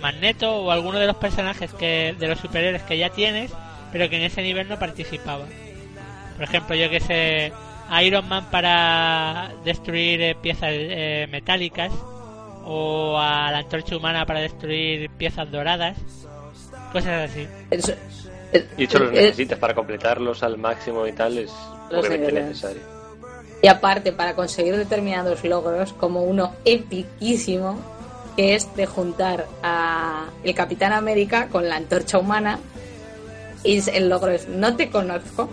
Magneto 0.01 0.59
o 0.59 0.71
alguno 0.71 1.01
de 1.01 1.09
los 1.09 1.17
personajes 1.17 1.73
que 1.73 2.15
de 2.17 2.29
los 2.29 2.39
superhéroes 2.39 2.85
que 2.85 2.97
ya 2.97 3.11
tienes, 3.11 3.51
pero 3.91 4.09
que 4.09 4.15
en 4.15 4.23
ese 4.23 4.43
nivel 4.43 4.69
no 4.69 4.79
participaba. 4.79 5.45
Por 6.37 6.45
ejemplo, 6.45 6.77
yo 6.77 6.89
que 6.89 7.01
sé, 7.01 7.53
Iron 8.01 8.29
Man 8.29 8.49
para 8.49 9.51
destruir 9.65 10.23
eh, 10.23 10.37
piezas 10.41 10.71
metálicas 11.29 11.93
o 12.63 13.19
a 13.19 13.51
la 13.51 13.59
antorcha 13.59 13.97
humana 13.97 14.25
para 14.25 14.39
destruir 14.39 15.11
piezas 15.19 15.51
doradas, 15.51 15.99
cosas 16.93 17.29
así. 17.29 17.49
y 18.77 18.85
hecho 18.85 19.01
los 19.01 19.11
necesitas 19.11 19.59
para 19.59 19.75
completarlos 19.75 20.45
al 20.45 20.59
máximo 20.59 21.09
y 21.09 21.13
tal, 21.13 21.39
es 21.39 21.53
obviamente 21.91 22.31
necesario. 22.31 22.98
Y 23.61 23.67
aparte, 23.67 24.13
para 24.13 24.35
conseguir 24.35 24.77
determinados 24.77 25.45
logros, 25.45 25.93
como 25.93 26.23
uno 26.23 26.53
epiquísimo, 26.65 27.79
que 28.37 28.55
es 28.55 28.75
de 28.77 28.87
juntar 28.87 29.47
a 29.63 30.27
el 30.45 30.55
Capitán 30.55 30.93
América 30.93 31.49
con 31.49 31.69
la 31.69 31.77
antorcha 31.77 32.19
humana, 32.19 32.61
y 33.65 33.83
el 33.91 34.09
logro 34.09 34.31
es 34.31 34.49
no 34.49 34.77
te 34.77 34.91
conozco, 34.91 35.49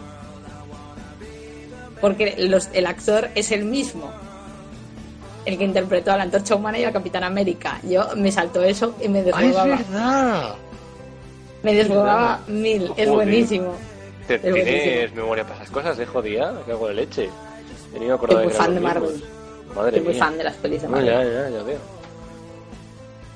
porque 2.00 2.36
los, 2.38 2.70
el 2.74 2.86
actor 2.86 3.30
es 3.34 3.52
el 3.52 3.66
mismo, 3.66 4.12
el 5.46 5.58
que 5.58 5.64
interpretó 5.64 6.12
a 6.12 6.18
la 6.18 6.24
antorcha 6.24 6.56
humana 6.56 6.78
y 6.78 6.84
al 6.84 6.94
Capitán 6.94 7.24
América. 7.24 7.80
Yo 7.84 8.16
me 8.16 8.32
saltó 8.32 8.62
eso 8.62 8.96
y 9.02 9.10
me 9.10 9.24
desbordaba. 9.24 10.56
Me 11.64 11.74
desbordaba 11.74 12.42
mil, 12.48 12.92
es 12.96 13.10
buenísimo. 13.10 13.74
¿Tienes 14.28 15.14
memoria 15.16 15.44
para 15.44 15.56
esas 15.56 15.72
cosas? 15.72 15.98
¿De 15.98 16.06
jodida? 16.06 16.62
¿Qué 16.66 16.72
hago 16.72 16.88
de 16.88 16.94
leche? 16.94 17.30
Soy 17.96 18.44
muy 18.44 18.52
fan 18.52 18.76
de 18.76 18.82
Marvel. 18.82 19.24
Madre 19.74 20.02
muy 20.02 20.14
fan 20.14 20.38
de 20.38 20.44
las 20.44 20.56
pelis 20.56 20.82
de 20.82 20.88
Marvel. 20.88 21.08
ya, 21.08 21.24
ya, 21.24 21.50
ya 21.50 21.64
veo. 21.64 21.80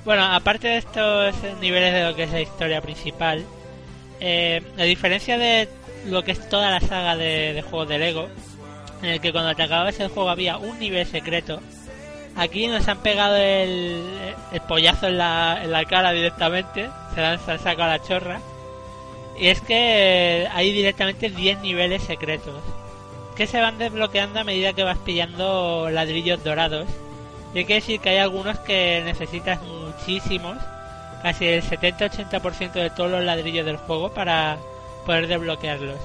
Bueno, 0.04 0.24
aparte 0.24 0.68
de 0.68 0.78
estos 0.78 1.34
niveles 1.60 1.92
de 1.92 2.04
lo 2.04 2.16
que 2.16 2.24
es 2.24 2.32
la 2.32 2.40
historia 2.40 2.80
principal, 2.80 3.44
eh, 4.20 4.62
a 4.78 4.82
diferencia 4.82 5.38
de 5.38 5.68
lo 6.06 6.22
que 6.22 6.32
es 6.32 6.48
toda 6.48 6.70
la 6.70 6.80
saga 6.80 7.16
de, 7.16 7.62
juegos 7.68 7.88
de 7.88 7.98
Lego, 7.98 8.28
en 9.02 9.10
el 9.10 9.20
que 9.20 9.32
cuando 9.32 9.54
te 9.54 9.62
acababas 9.62 9.98
el 10.00 10.08
juego 10.08 10.30
había 10.30 10.56
un 10.56 10.78
nivel 10.78 11.06
secreto, 11.06 11.60
aquí 12.36 12.66
nos 12.66 12.88
han 12.88 12.98
pegado 12.98 13.36
el, 13.36 14.02
el 14.52 14.60
pollazo 14.62 15.08
en 15.08 15.18
la, 15.18 15.60
en 15.62 15.70
la 15.70 15.84
cara 15.84 16.12
directamente, 16.12 16.88
se 17.14 17.20
han, 17.20 17.38
se 17.44 17.52
han 17.52 17.58
sacado 17.58 17.90
la 17.90 18.02
chorra, 18.02 18.40
y 19.38 19.48
es 19.48 19.60
que 19.60 20.48
hay 20.52 20.72
directamente 20.72 21.28
10 21.28 21.60
niveles 21.60 22.02
secretos 22.02 22.62
que 23.40 23.46
se 23.46 23.58
van 23.58 23.78
desbloqueando 23.78 24.38
a 24.38 24.44
medida 24.44 24.74
que 24.74 24.82
vas 24.82 24.98
pillando 24.98 25.88
ladrillos 25.90 26.44
dorados. 26.44 26.86
Y 27.54 27.60
hay 27.60 27.64
que 27.64 27.72
decir 27.72 27.98
que 27.98 28.10
hay 28.10 28.18
algunos 28.18 28.58
que 28.58 29.00
necesitas 29.02 29.62
muchísimos, 29.62 30.58
casi 31.22 31.46
el 31.46 31.62
70-80% 31.62 32.72
de 32.72 32.90
todos 32.90 33.10
los 33.10 33.24
ladrillos 33.24 33.64
del 33.64 33.78
juego 33.78 34.12
para 34.12 34.58
poder 35.06 35.26
desbloquearlos. 35.26 35.96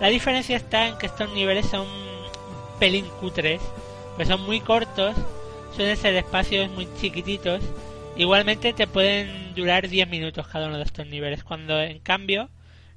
La 0.00 0.08
diferencia 0.08 0.56
está 0.56 0.88
en 0.88 0.96
que 0.96 1.04
estos 1.04 1.30
niveles 1.34 1.66
son 1.66 1.86
pelín 2.78 3.04
cutres, 3.20 3.60
pues 4.16 4.28
son 4.28 4.40
muy 4.46 4.60
cortos, 4.62 5.14
suelen 5.76 5.98
ser 5.98 6.14
espacios 6.14 6.70
muy 6.70 6.88
chiquititos, 6.98 7.60
igualmente 8.16 8.72
te 8.72 8.86
pueden 8.86 9.54
durar 9.54 9.86
10 9.86 10.08
minutos 10.08 10.48
cada 10.48 10.68
uno 10.68 10.78
de 10.78 10.84
estos 10.84 11.06
niveles, 11.06 11.44
cuando 11.44 11.78
en 11.78 11.98
cambio 11.98 12.48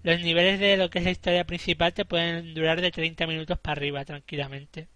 los 0.03 0.19
niveles 0.19 0.59
de 0.59 0.77
lo 0.77 0.89
que 0.89 0.99
es 0.99 1.05
la 1.05 1.11
historia 1.11 1.45
principal 1.45 1.93
te 1.93 2.05
pueden 2.05 2.53
durar 2.53 2.81
de 2.81 2.91
30 2.91 3.25
minutos 3.25 3.57
para 3.57 3.73
arriba 3.73 4.05
tranquilamente. 4.05 4.87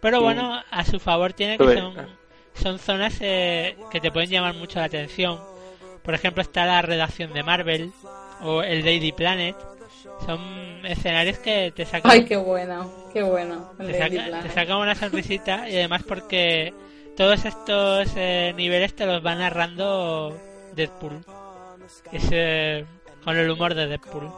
Pero 0.00 0.20
bueno, 0.20 0.60
a 0.70 0.84
su 0.84 0.98
favor 0.98 1.32
tiene 1.32 1.58
que 1.58 1.76
son, 1.76 1.94
son 2.54 2.78
zonas 2.78 3.18
eh, 3.20 3.76
que 3.90 4.00
te 4.00 4.10
pueden 4.10 4.30
llamar 4.30 4.54
mucho 4.54 4.78
la 4.78 4.86
atención. 4.86 5.38
Por 6.02 6.14
ejemplo 6.14 6.42
está 6.42 6.66
la 6.66 6.82
redacción 6.82 7.32
de 7.32 7.42
Marvel 7.42 7.92
o 8.40 8.62
el 8.62 8.82
Daily 8.82 9.12
Planet. 9.12 9.56
Son 10.26 10.84
escenarios 10.84 11.38
que 11.38 11.72
te 11.74 11.84
sacan... 11.84 12.10
¡Ay, 12.10 12.24
qué 12.24 12.36
bueno! 12.36 12.92
¡Qué 13.12 13.22
bueno! 13.22 13.72
Te, 13.78 14.50
sacan 14.50 14.76
una 14.76 14.94
sonrisita 14.94 15.68
y 15.68 15.76
además 15.76 16.02
porque 16.06 16.74
todos 17.16 17.44
estos 17.44 18.12
eh, 18.16 18.52
niveles 18.56 18.94
te 18.94 19.06
los 19.06 19.24
va 19.24 19.34
narrando 19.34 20.36
Deadpool. 20.74 21.24
Es, 22.12 22.30
con 23.24 23.36
el 23.36 23.50
humor 23.50 23.74
de 23.74 23.86
Deadpool. 23.86 24.30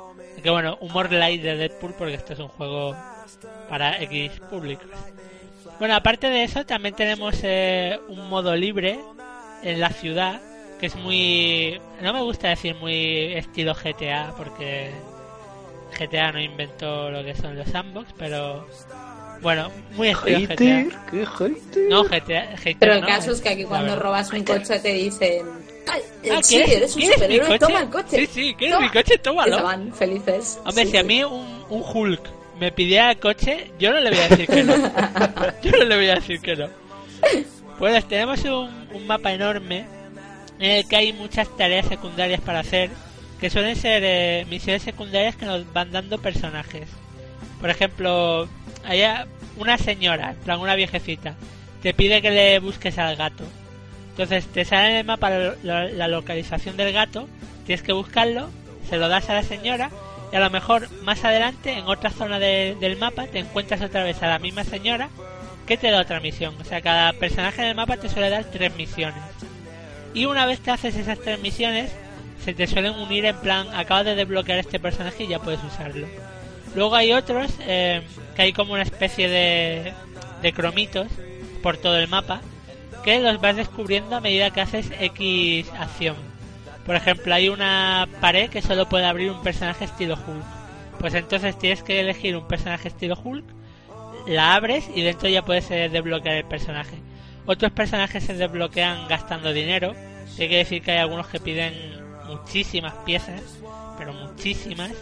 Que 0.42 0.50
bueno, 0.50 0.76
humor 0.80 1.10
light 1.12 1.42
de 1.42 1.56
Deadpool 1.56 1.94
porque 1.96 2.14
esto 2.14 2.32
es 2.34 2.38
un 2.38 2.48
juego 2.48 2.96
para 3.68 4.00
X 4.02 4.32
públicos. 4.50 4.88
Bueno, 5.78 5.96
aparte 5.96 6.28
de 6.28 6.44
eso, 6.44 6.64
también 6.64 6.94
tenemos 6.94 7.36
eh, 7.42 7.98
un 8.08 8.28
modo 8.28 8.54
libre 8.54 8.98
en 9.62 9.80
la 9.80 9.90
ciudad 9.90 10.40
que 10.78 10.86
es 10.86 10.96
muy. 10.96 11.80
No 12.02 12.12
me 12.12 12.22
gusta 12.22 12.48
decir 12.48 12.74
muy 12.76 13.32
estilo 13.34 13.74
GTA 13.74 14.34
porque 14.36 14.90
GTA 15.98 16.32
no 16.32 16.40
inventó 16.40 17.10
lo 17.10 17.24
que 17.24 17.34
son 17.34 17.56
los 17.56 17.68
sandbox, 17.68 18.12
pero. 18.18 18.66
Bueno, 19.40 19.70
muy 19.96 20.08
estilo 20.08 20.40
GTA. 20.40 20.56
¿Qué 21.10 21.86
No, 21.88 22.04
GTA. 22.04 22.56
pero 22.78 22.94
el 22.94 23.04
caso 23.04 23.32
es 23.32 23.40
que 23.40 23.50
aquí 23.50 23.64
cuando 23.64 23.96
robas 23.96 24.32
un 24.32 24.42
coche 24.44 24.78
te 24.78 24.92
dicen 24.92 25.44
Ah, 25.86 26.42
sí, 26.42 26.56
eres 26.56 26.96
un 26.96 27.02
superhéroe, 27.02 27.58
toma 27.58 27.80
el 27.82 27.90
coche. 27.90 28.26
Sí, 28.26 28.26
sí, 28.26 28.54
¿quieres 28.58 28.80
mi 28.80 28.88
coche? 28.88 29.18
Tómalo. 29.18 29.56
Estaban 29.56 29.92
felices. 29.94 30.58
Hombre, 30.64 30.86
si 30.86 30.96
a 30.96 31.02
mí 31.02 31.22
un, 31.22 31.64
un 31.68 31.82
Hulk 31.82 32.22
me 32.58 32.72
pidiera 32.72 33.10
el 33.10 33.18
coche, 33.18 33.70
yo 33.78 33.92
no 33.92 34.00
le 34.00 34.10
voy 34.10 34.18
a 34.18 34.28
decir 34.28 34.46
que 34.46 34.62
no. 34.62 34.76
yo 35.62 35.70
no 35.72 35.84
le 35.84 35.96
voy 35.96 36.08
a 36.08 36.14
decir 36.14 36.40
que 36.40 36.56
no. 36.56 36.68
Pues 37.78 38.08
tenemos 38.08 38.42
un, 38.44 38.88
un 38.94 39.06
mapa 39.06 39.32
enorme 39.32 39.86
en 40.58 40.70
el 40.70 40.88
que 40.88 40.96
hay 40.96 41.12
muchas 41.12 41.48
tareas 41.56 41.86
secundarias 41.86 42.40
para 42.40 42.60
hacer, 42.60 42.90
que 43.40 43.50
suelen 43.50 43.76
ser 43.76 44.02
eh, 44.04 44.46
misiones 44.48 44.82
secundarias 44.82 45.36
que 45.36 45.46
nos 45.46 45.70
van 45.72 45.90
dando 45.90 46.18
personajes. 46.18 46.88
por 47.60 47.70
ejemplo, 47.70 48.48
hay 48.84 49.02
una 49.56 49.78
señora, 49.78 50.34
una 50.58 50.74
viejecita, 50.74 51.34
te 51.82 51.92
pide 51.94 52.22
que 52.22 52.30
le 52.30 52.58
busques 52.60 52.98
al 52.98 53.16
gato. 53.16 53.44
Entonces 54.14 54.46
te 54.46 54.64
sale 54.64 54.90
en 54.90 54.96
el 54.98 55.04
mapa 55.04 55.28
la, 55.28 56.06
localización 56.06 56.76
del 56.76 56.92
gato, 56.92 57.28
tienes 57.66 57.82
que 57.82 57.92
buscarlo, 57.92 58.48
se 58.88 58.96
lo 58.96 59.08
das 59.08 59.28
a 59.28 59.34
la 59.34 59.42
señora 59.42 59.90
y 60.32 60.36
a 60.36 60.40
lo 60.40 60.50
mejor 60.50 60.88
más 61.02 61.24
adelante 61.24 61.72
en 61.72 61.86
otra 61.86 62.10
zona 62.10 62.38
del 62.38 62.96
mapa 62.96 63.26
te 63.26 63.40
encuentras 63.40 63.82
otra 63.82 64.04
vez 64.04 64.22
a 64.22 64.28
la 64.28 64.38
misma 64.38 64.62
señora 64.62 65.08
que 65.66 65.76
te 65.76 65.90
da 65.90 66.00
otra 66.00 66.20
misión. 66.20 66.54
O 66.60 66.64
sea, 66.64 66.80
cada 66.80 67.12
personaje 67.14 67.62
en 67.62 67.68
el 67.68 67.74
mapa 67.74 67.96
te 67.96 68.08
suele 68.08 68.30
dar 68.30 68.44
tres 68.44 68.76
misiones. 68.76 69.20
Y 70.14 70.26
una 70.26 70.46
vez 70.46 70.60
que 70.60 70.70
haces 70.70 70.94
esas 70.94 71.18
tres 71.18 71.40
misiones, 71.40 71.90
se 72.44 72.54
te 72.54 72.68
suelen 72.68 72.92
unir 72.92 73.24
en 73.24 73.36
plan, 73.38 73.66
acabas 73.74 74.04
de 74.04 74.14
desbloquear 74.14 74.60
este 74.60 74.78
personaje 74.78 75.24
y 75.24 75.26
ya 75.26 75.40
puedes 75.40 75.64
usarlo. 75.64 76.06
Luego 76.76 76.94
hay 76.94 77.12
otros 77.12 77.50
eh, 77.66 78.02
que 78.36 78.42
hay 78.42 78.52
como 78.52 78.74
una 78.74 78.82
especie 78.82 79.28
de, 79.28 79.92
de 80.40 80.52
cromitos 80.52 81.08
por 81.64 81.78
todo 81.78 81.98
el 81.98 82.06
mapa 82.06 82.42
que 83.04 83.20
los 83.20 83.40
vas 83.40 83.56
descubriendo 83.56 84.16
a 84.16 84.20
medida 84.20 84.50
que 84.50 84.62
haces 84.62 84.90
X 84.98 85.70
acción. 85.78 86.16
Por 86.86 86.96
ejemplo, 86.96 87.34
hay 87.34 87.48
una 87.48 88.08
pared 88.20 88.50
que 88.50 88.62
solo 88.62 88.88
puede 88.88 89.04
abrir 89.04 89.30
un 89.30 89.42
personaje 89.42 89.84
estilo 89.84 90.14
Hulk. 90.14 90.44
Pues 90.98 91.14
entonces 91.14 91.58
tienes 91.58 91.82
que 91.82 92.00
elegir 92.00 92.36
un 92.36 92.48
personaje 92.48 92.88
estilo 92.88 93.18
Hulk, 93.22 93.44
la 94.26 94.54
abres 94.54 94.88
y 94.94 95.02
dentro 95.02 95.28
ya 95.28 95.42
puedes 95.42 95.70
eh, 95.70 95.88
desbloquear 95.90 96.36
el 96.36 96.44
personaje. 96.44 96.96
Otros 97.46 97.72
personajes 97.72 98.24
se 98.24 98.34
desbloquean 98.34 99.06
gastando 99.06 99.52
dinero. 99.52 99.94
Hay 100.38 100.48
que 100.48 100.56
decir 100.56 100.82
que 100.82 100.92
hay 100.92 100.98
algunos 100.98 101.26
que 101.26 101.40
piden 101.40 101.74
muchísimas 102.26 102.94
piezas, 103.04 103.42
pero 103.98 104.14
muchísimas. 104.14 104.92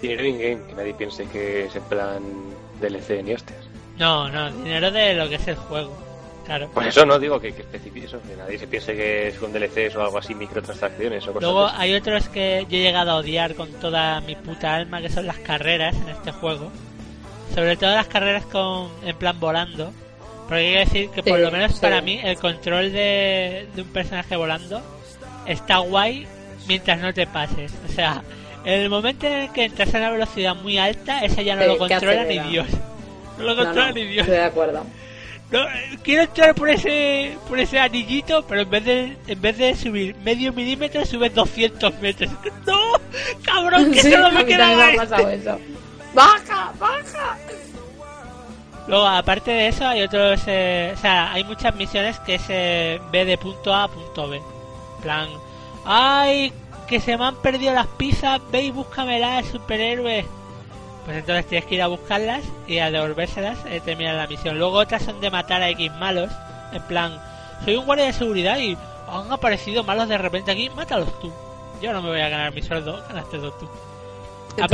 Dinero 0.00 0.24
in-game, 0.24 0.66
que 0.66 0.74
nadie 0.74 0.94
piense 0.94 1.26
que 1.26 1.66
es 1.66 1.76
en 1.76 1.82
plan 1.84 2.22
DLC 2.80 3.22
ni 3.22 3.34
hostias. 3.34 3.60
No, 3.98 4.28
no, 4.30 4.50
dinero 4.52 4.90
de 4.90 5.14
lo 5.14 5.28
que 5.28 5.34
es 5.36 5.48
el 5.48 5.56
juego. 5.56 6.05
Claro. 6.46 6.70
Pues 6.72 6.86
eso 6.86 7.04
no 7.04 7.18
digo 7.18 7.40
que, 7.40 7.52
que 7.52 7.62
especifique 7.62 8.06
eso, 8.06 8.20
que 8.22 8.36
nadie 8.36 8.58
se 8.58 8.68
piense 8.68 8.94
que 8.94 9.28
es 9.28 9.34
con 9.34 9.52
DLCs 9.52 9.96
o 9.96 10.02
algo 10.02 10.18
así, 10.18 10.34
microtransacciones 10.34 11.24
o 11.24 11.32
cosas 11.32 11.42
Luego 11.42 11.68
hay 11.76 11.94
otros 11.94 12.28
que 12.28 12.64
yo 12.68 12.78
he 12.78 12.82
llegado 12.82 13.10
a 13.10 13.16
odiar 13.16 13.54
con 13.56 13.70
toda 13.72 14.20
mi 14.20 14.36
puta 14.36 14.76
alma, 14.76 15.02
que 15.02 15.10
son 15.10 15.26
las 15.26 15.38
carreras 15.38 15.96
en 15.96 16.08
este 16.08 16.30
juego. 16.32 16.70
Sobre 17.54 17.76
todo 17.76 17.90
las 17.90 18.06
carreras 18.06 18.44
con 18.46 18.90
en 19.04 19.16
plan 19.16 19.38
volando. 19.40 19.92
Porque 20.44 20.60
hay 20.60 20.72
que 20.72 20.78
decir 20.78 21.10
que 21.10 21.22
por 21.24 21.40
lo 21.40 21.50
menos 21.50 21.80
para 21.80 22.00
mí 22.00 22.20
el 22.22 22.36
control 22.36 22.92
de, 22.92 23.66
de 23.74 23.82
un 23.82 23.88
personaje 23.88 24.36
volando 24.36 24.80
está 25.46 25.78
guay 25.78 26.26
mientras 26.68 27.00
no 27.00 27.12
te 27.12 27.26
pases. 27.26 27.72
O 27.88 27.92
sea, 27.92 28.22
en 28.64 28.80
el 28.80 28.90
momento 28.90 29.26
en 29.26 29.32
el 29.32 29.52
que 29.52 29.64
entras 29.64 29.94
a 29.94 29.98
una 29.98 30.10
velocidad 30.10 30.54
muy 30.54 30.78
alta, 30.78 31.24
ese 31.24 31.44
ya 31.44 31.56
no 31.56 31.66
lo 31.66 31.78
controla 31.78 32.24
ni 32.24 32.38
Dios. 32.38 32.66
No 33.38 33.44
lo 33.44 33.54
controla 33.54 33.92
ni 33.92 34.02
Dios. 34.04 34.22
Estoy 34.22 34.38
de 34.38 34.44
acuerdo. 34.44 34.82
No, 35.50 35.60
quiero 36.02 36.22
entrar 36.22 36.54
por 36.54 36.68
ese 36.68 37.38
por 37.48 37.58
ese 37.58 37.78
anillito, 37.78 38.44
pero 38.46 38.62
en 38.62 38.70
vez 38.70 38.84
de 38.84 39.16
en 39.28 39.40
vez 39.40 39.56
de 39.58 39.76
subir 39.76 40.16
medio 40.16 40.52
milímetro, 40.52 41.04
subes 41.04 41.34
200 41.34 42.00
metros. 42.00 42.30
¡No! 42.66 42.76
¡Cabrón, 43.44 43.92
que 43.92 44.02
Sí, 44.02 44.10
solo 44.10 44.32
me 44.32 44.44
queda 44.44 44.90
este! 44.90 45.48
¡Baja, 46.14 46.72
baja! 46.78 47.38
Luego, 48.88 49.06
aparte 49.06 49.50
de 49.50 49.68
eso, 49.68 49.86
hay 49.86 50.02
otros... 50.02 50.40
eh, 50.46 50.92
o 50.96 51.00
sea, 51.00 51.32
hay 51.32 51.42
muchas 51.44 51.74
misiones 51.74 52.18
que 52.20 52.38
se 52.38 53.00
ve 53.10 53.24
de 53.24 53.36
punto 53.36 53.74
A 53.74 53.84
a 53.84 53.88
punto 53.88 54.28
B. 54.28 54.40
Plan... 55.02 55.28
¡Ay! 55.84 56.52
Que 56.86 57.00
se 57.00 57.16
me 57.16 57.24
han 57.24 57.36
perdido 57.36 57.74
las 57.74 57.86
pizzas, 57.86 58.40
ve 58.50 58.62
y 58.62 58.70
búscamelas, 58.70 59.46
superhéroe. 59.46 60.24
Pues 61.06 61.18
entonces 61.18 61.46
tienes 61.46 61.66
que 61.66 61.76
ir 61.76 61.82
a 61.82 61.86
buscarlas 61.86 62.42
y 62.66 62.78
a 62.78 62.90
devolvérselas 62.90 63.58
eh, 63.66 63.80
terminar 63.82 64.16
la 64.16 64.26
misión. 64.26 64.58
Luego 64.58 64.78
otras 64.78 65.04
son 65.04 65.20
de 65.20 65.30
matar 65.30 65.62
a 65.62 65.70
X 65.70 65.92
malos. 65.92 66.32
En 66.72 66.82
plan, 66.82 67.22
soy 67.64 67.76
un 67.76 67.86
guardia 67.86 68.06
de 68.06 68.12
seguridad 68.12 68.58
y 68.58 68.76
han 69.06 69.30
aparecido 69.30 69.84
malos 69.84 70.08
de 70.08 70.18
repente 70.18 70.50
aquí, 70.50 70.68
mátalos 70.68 71.18
tú. 71.20 71.32
Yo 71.80 71.92
no 71.92 72.02
me 72.02 72.08
voy 72.08 72.20
a 72.20 72.28
ganar 72.28 72.52
mi 72.52 72.60
sueldo, 72.60 73.00
ganaste 73.06 73.38
tú. 73.38 73.52
tú. 73.52 73.68
De, 74.56 74.64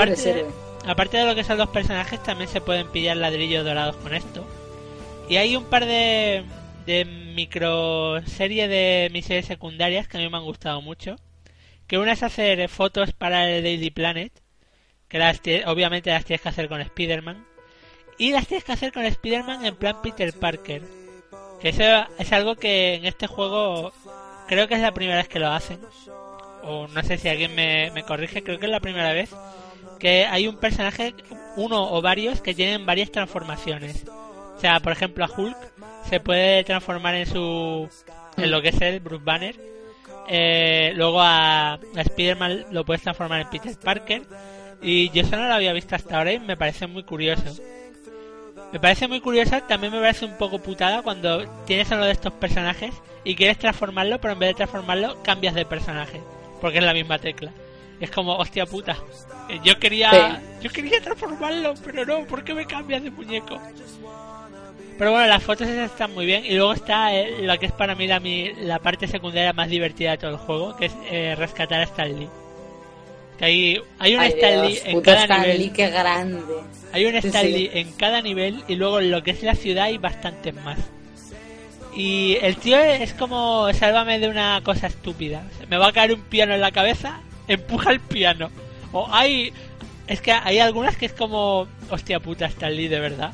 aparte 0.87 1.19
de 1.19 1.27
lo 1.27 1.35
que 1.35 1.45
son 1.45 1.59
los 1.59 1.69
personajes, 1.69 2.23
también 2.23 2.49
se 2.49 2.63
pueden 2.63 2.89
pillar 2.89 3.19
ladrillos 3.19 3.63
dorados 3.63 3.97
con 3.97 4.15
esto. 4.15 4.43
Y 5.29 5.37
hay 5.37 5.55
un 5.55 5.65
par 5.65 5.85
de, 5.85 6.45
de 6.87 7.05
micro 7.05 8.23
serie 8.27 8.69
de 8.69 9.11
misiones 9.13 9.45
secundarias 9.45 10.09
que 10.09 10.17
a 10.17 10.21
mí 10.21 10.31
me 10.31 10.39
han 10.39 10.45
gustado 10.45 10.81
mucho. 10.81 11.17
Que 11.87 11.99
una 11.99 12.13
es 12.13 12.23
hacer 12.23 12.67
fotos 12.71 13.13
para 13.13 13.51
el 13.51 13.63
Daily 13.63 13.91
Planet, 13.91 14.33
que 15.13 15.19
las 15.19 15.41
obviamente 15.67 16.11
las 16.11 16.25
tienes 16.25 16.41
que 16.41 16.49
hacer 16.49 16.69
con 16.71 16.81
Spider-Man. 16.81 17.45
Y 18.17 18.33
las 18.33 18.47
tienes 18.47 18.65
que 18.65 18.73
hacer 18.73 18.93
con 18.93 19.05
Spider-Man 19.05 19.67
en 19.67 19.77
plan 19.77 20.01
Peter 20.03 20.33
Parker. 20.33 20.83
Que 21.61 21.69
eso 21.69 21.83
es 22.19 22.33
algo 22.33 22.57
que 22.57 22.95
en 22.95 23.05
este 23.05 23.27
juego 23.27 23.93
creo 24.49 24.67
que 24.69 24.75
es 24.75 24.81
la 24.81 24.95
primera 24.95 25.19
vez 25.19 25.29
que 25.29 25.39
lo 25.39 25.49
hacen. 25.49 25.81
O 26.65 26.89
no 26.89 27.03
sé 27.03 27.19
si 27.19 27.29
alguien 27.29 27.55
me, 27.55 27.91
me 27.91 28.05
corrige, 28.05 28.43
creo 28.43 28.59
que 28.59 28.67
es 28.67 28.73
la 28.73 28.81
primera 28.81 29.13
vez 29.13 29.35
que 29.99 30.25
hay 30.25 30.49
un 30.49 30.57
personaje, 30.57 31.15
uno 31.57 31.93
o 31.93 32.01
varios, 32.01 32.41
que 32.41 32.55
tienen 32.55 32.87
varias 32.87 33.13
transformaciones. 33.13 34.05
O 34.09 34.59
sea, 34.59 34.81
por 34.81 34.93
ejemplo, 34.93 35.25
a 35.27 35.31
Hulk 35.31 35.57
se 36.09 36.21
puede 36.21 36.65
transformar 36.65 37.17
en 37.17 37.27
su. 37.27 37.87
en 38.39 38.51
lo 38.51 38.63
que 38.63 38.71
es 38.71 38.81
el 38.81 39.01
Bruce 39.01 39.25
Banner. 39.25 39.55
Eh, 40.27 40.93
luego 40.97 41.21
a, 41.21 41.75
a 41.75 41.79
Spider-Man 41.95 42.67
lo 42.71 42.85
puedes 42.85 43.03
transformar 43.03 43.43
en 43.43 43.51
Peter 43.51 43.77
Parker. 43.79 44.23
Y 44.83 45.11
yo 45.11 45.23
eso 45.23 45.37
no 45.37 45.47
lo 45.47 45.55
había 45.55 45.73
visto 45.73 45.95
hasta 45.95 46.19
ahora 46.19 46.33
y 46.33 46.41
me 46.41 46.57
parece 46.57 46.87
muy 46.87 47.05
curioso. 47.05 47.55
Me 48.73 48.81
parece 48.81 49.07
muy 49.07 49.21
curioso, 49.21 49.61
también 49.69 49.93
me 49.93 50.01
parece 50.01 50.25
un 50.25 50.37
poco 50.39 50.59
putada 50.59 51.03
cuando 51.03 51.47
tienes 51.67 51.91
uno 51.91 52.05
de 52.07 52.13
estos 52.13 52.33
personajes 52.33 52.93
y 53.23 53.35
quieres 53.35 53.59
transformarlo, 53.59 54.19
pero 54.21 54.33
en 54.33 54.39
vez 54.41 54.49
de 54.51 54.55
transformarlo 54.55 55.23
cambias 55.23 55.55
de 55.55 55.67
personaje, 55.67 56.21
porque 56.61 56.79
es 56.79 56.85
la 56.85 56.95
misma 56.95 57.19
tecla. 57.19 57.53
Es 58.01 58.11
como, 58.11 58.35
hostia 58.37 58.67
puta, 58.67 58.97
eh, 59.49 59.61
yo 59.63 59.79
quería 59.79 60.11
yo 60.63 60.71
quería 60.71 61.01
transformarlo, 61.03 61.75
pero 61.85 62.05
no, 62.07 62.25
¿por 62.27 62.43
qué 62.43 62.55
me 62.55 62.67
cambias 62.67 63.03
de 63.03 63.11
muñeco? 63.11 63.61
Pero 64.99 65.11
bueno, 65.13 65.27
las 65.27 65.43
fotos 65.43 65.69
esas 65.69 65.91
están 65.91 66.13
muy 66.15 66.27
bien 66.27 66.45
y 66.45 66.55
luego 66.55 66.73
está 66.73 67.15
eh, 67.15 67.43
lo 67.43 67.59
que 67.59 67.67
es 67.67 67.73
para 67.73 67.95
mí 67.95 68.07
la, 68.07 68.21
mi- 68.21 68.53
la 68.55 68.79
parte 68.79 69.07
secundaria 69.07 69.53
más 69.53 69.69
divertida 69.69 70.13
de 70.13 70.19
todo 70.19 70.31
el 70.31 70.37
juego, 70.39 70.77
que 70.77 70.87
es 70.87 70.93
eh, 71.11 71.35
rescatar 71.37 71.81
a 71.81 71.85
Stan 71.85 72.09
Lee. 72.19 72.29
Que 73.43 73.47
hay, 73.47 73.83
hay 73.99 74.15
un 74.15 74.21
Ay, 74.21 74.29
Stan 74.29 74.63
Lee 74.63 74.73
Dios, 74.75 74.83
en 74.85 75.01
cada 75.01 75.27
nivel. 75.27 75.73
Qué 75.73 75.91
grande. 75.91 76.43
Hay 76.93 77.07
un 77.07 77.21
Sí, 77.21 77.27
Stanley 77.27 77.71
sí. 77.73 77.77
en 77.77 77.93
cada 77.95 78.23
nivel 78.23 78.63
y 78.69 78.77
luego 78.77 79.01
en 79.01 79.11
lo 79.11 79.25
que 79.25 79.33
es 79.33 79.43
la 79.43 79.57
ciudad 79.57 79.87
hay 79.87 79.99
bastantes 79.99 80.55
más. 80.55 80.79
Y 81.93 82.39
el 82.41 82.55
tío 82.55 82.79
es 82.79 83.15
como, 83.15 83.73
sálvame 83.73 84.21
de 84.21 84.29
una 84.29 84.61
cosa 84.63 84.87
estúpida. 84.87 85.43
Me 85.69 85.77
va 85.77 85.89
a 85.89 85.93
caer 85.93 86.15
un 86.15 86.21
piano 86.21 86.55
en 86.55 86.61
la 86.61 86.71
cabeza, 86.71 87.21
empuja 87.49 87.91
el 87.91 87.99
piano. 87.99 88.49
O 88.93 89.09
hay, 89.11 89.53
es 90.07 90.21
que 90.21 90.31
hay 90.31 90.61
algunas 90.61 90.97
que 90.97 91.07
es 91.07 91.13
como, 91.13 91.67
hostia 91.91 92.21
puta, 92.21 92.47
Stanley 92.47 92.87
de 92.87 93.01
verdad. 93.01 93.33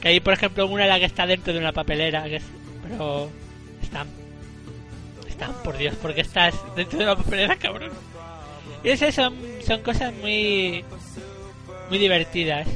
Que 0.00 0.08
hay, 0.08 0.20
por 0.20 0.32
ejemplo, 0.32 0.66
una 0.66 0.84
en 0.84 0.88
la 0.88 0.98
que 0.98 1.04
está 1.04 1.26
dentro 1.26 1.52
de 1.52 1.58
una 1.58 1.72
papelera, 1.72 2.24
que 2.24 2.36
es, 2.36 2.44
pero 2.88 3.28
están, 3.82 4.08
están, 5.28 5.52
por 5.62 5.76
Dios, 5.76 5.94
porque 6.00 6.22
estás 6.22 6.54
dentro 6.74 7.00
de 7.00 7.04
una 7.04 7.16
papelera, 7.16 7.56
cabrón. 7.56 7.90
Y 8.84 8.88
eso 8.90 9.10
son, 9.12 9.34
son 9.66 9.80
cosas 9.82 10.12
muy, 10.14 10.84
muy 11.88 11.98
divertidas. 11.98 12.66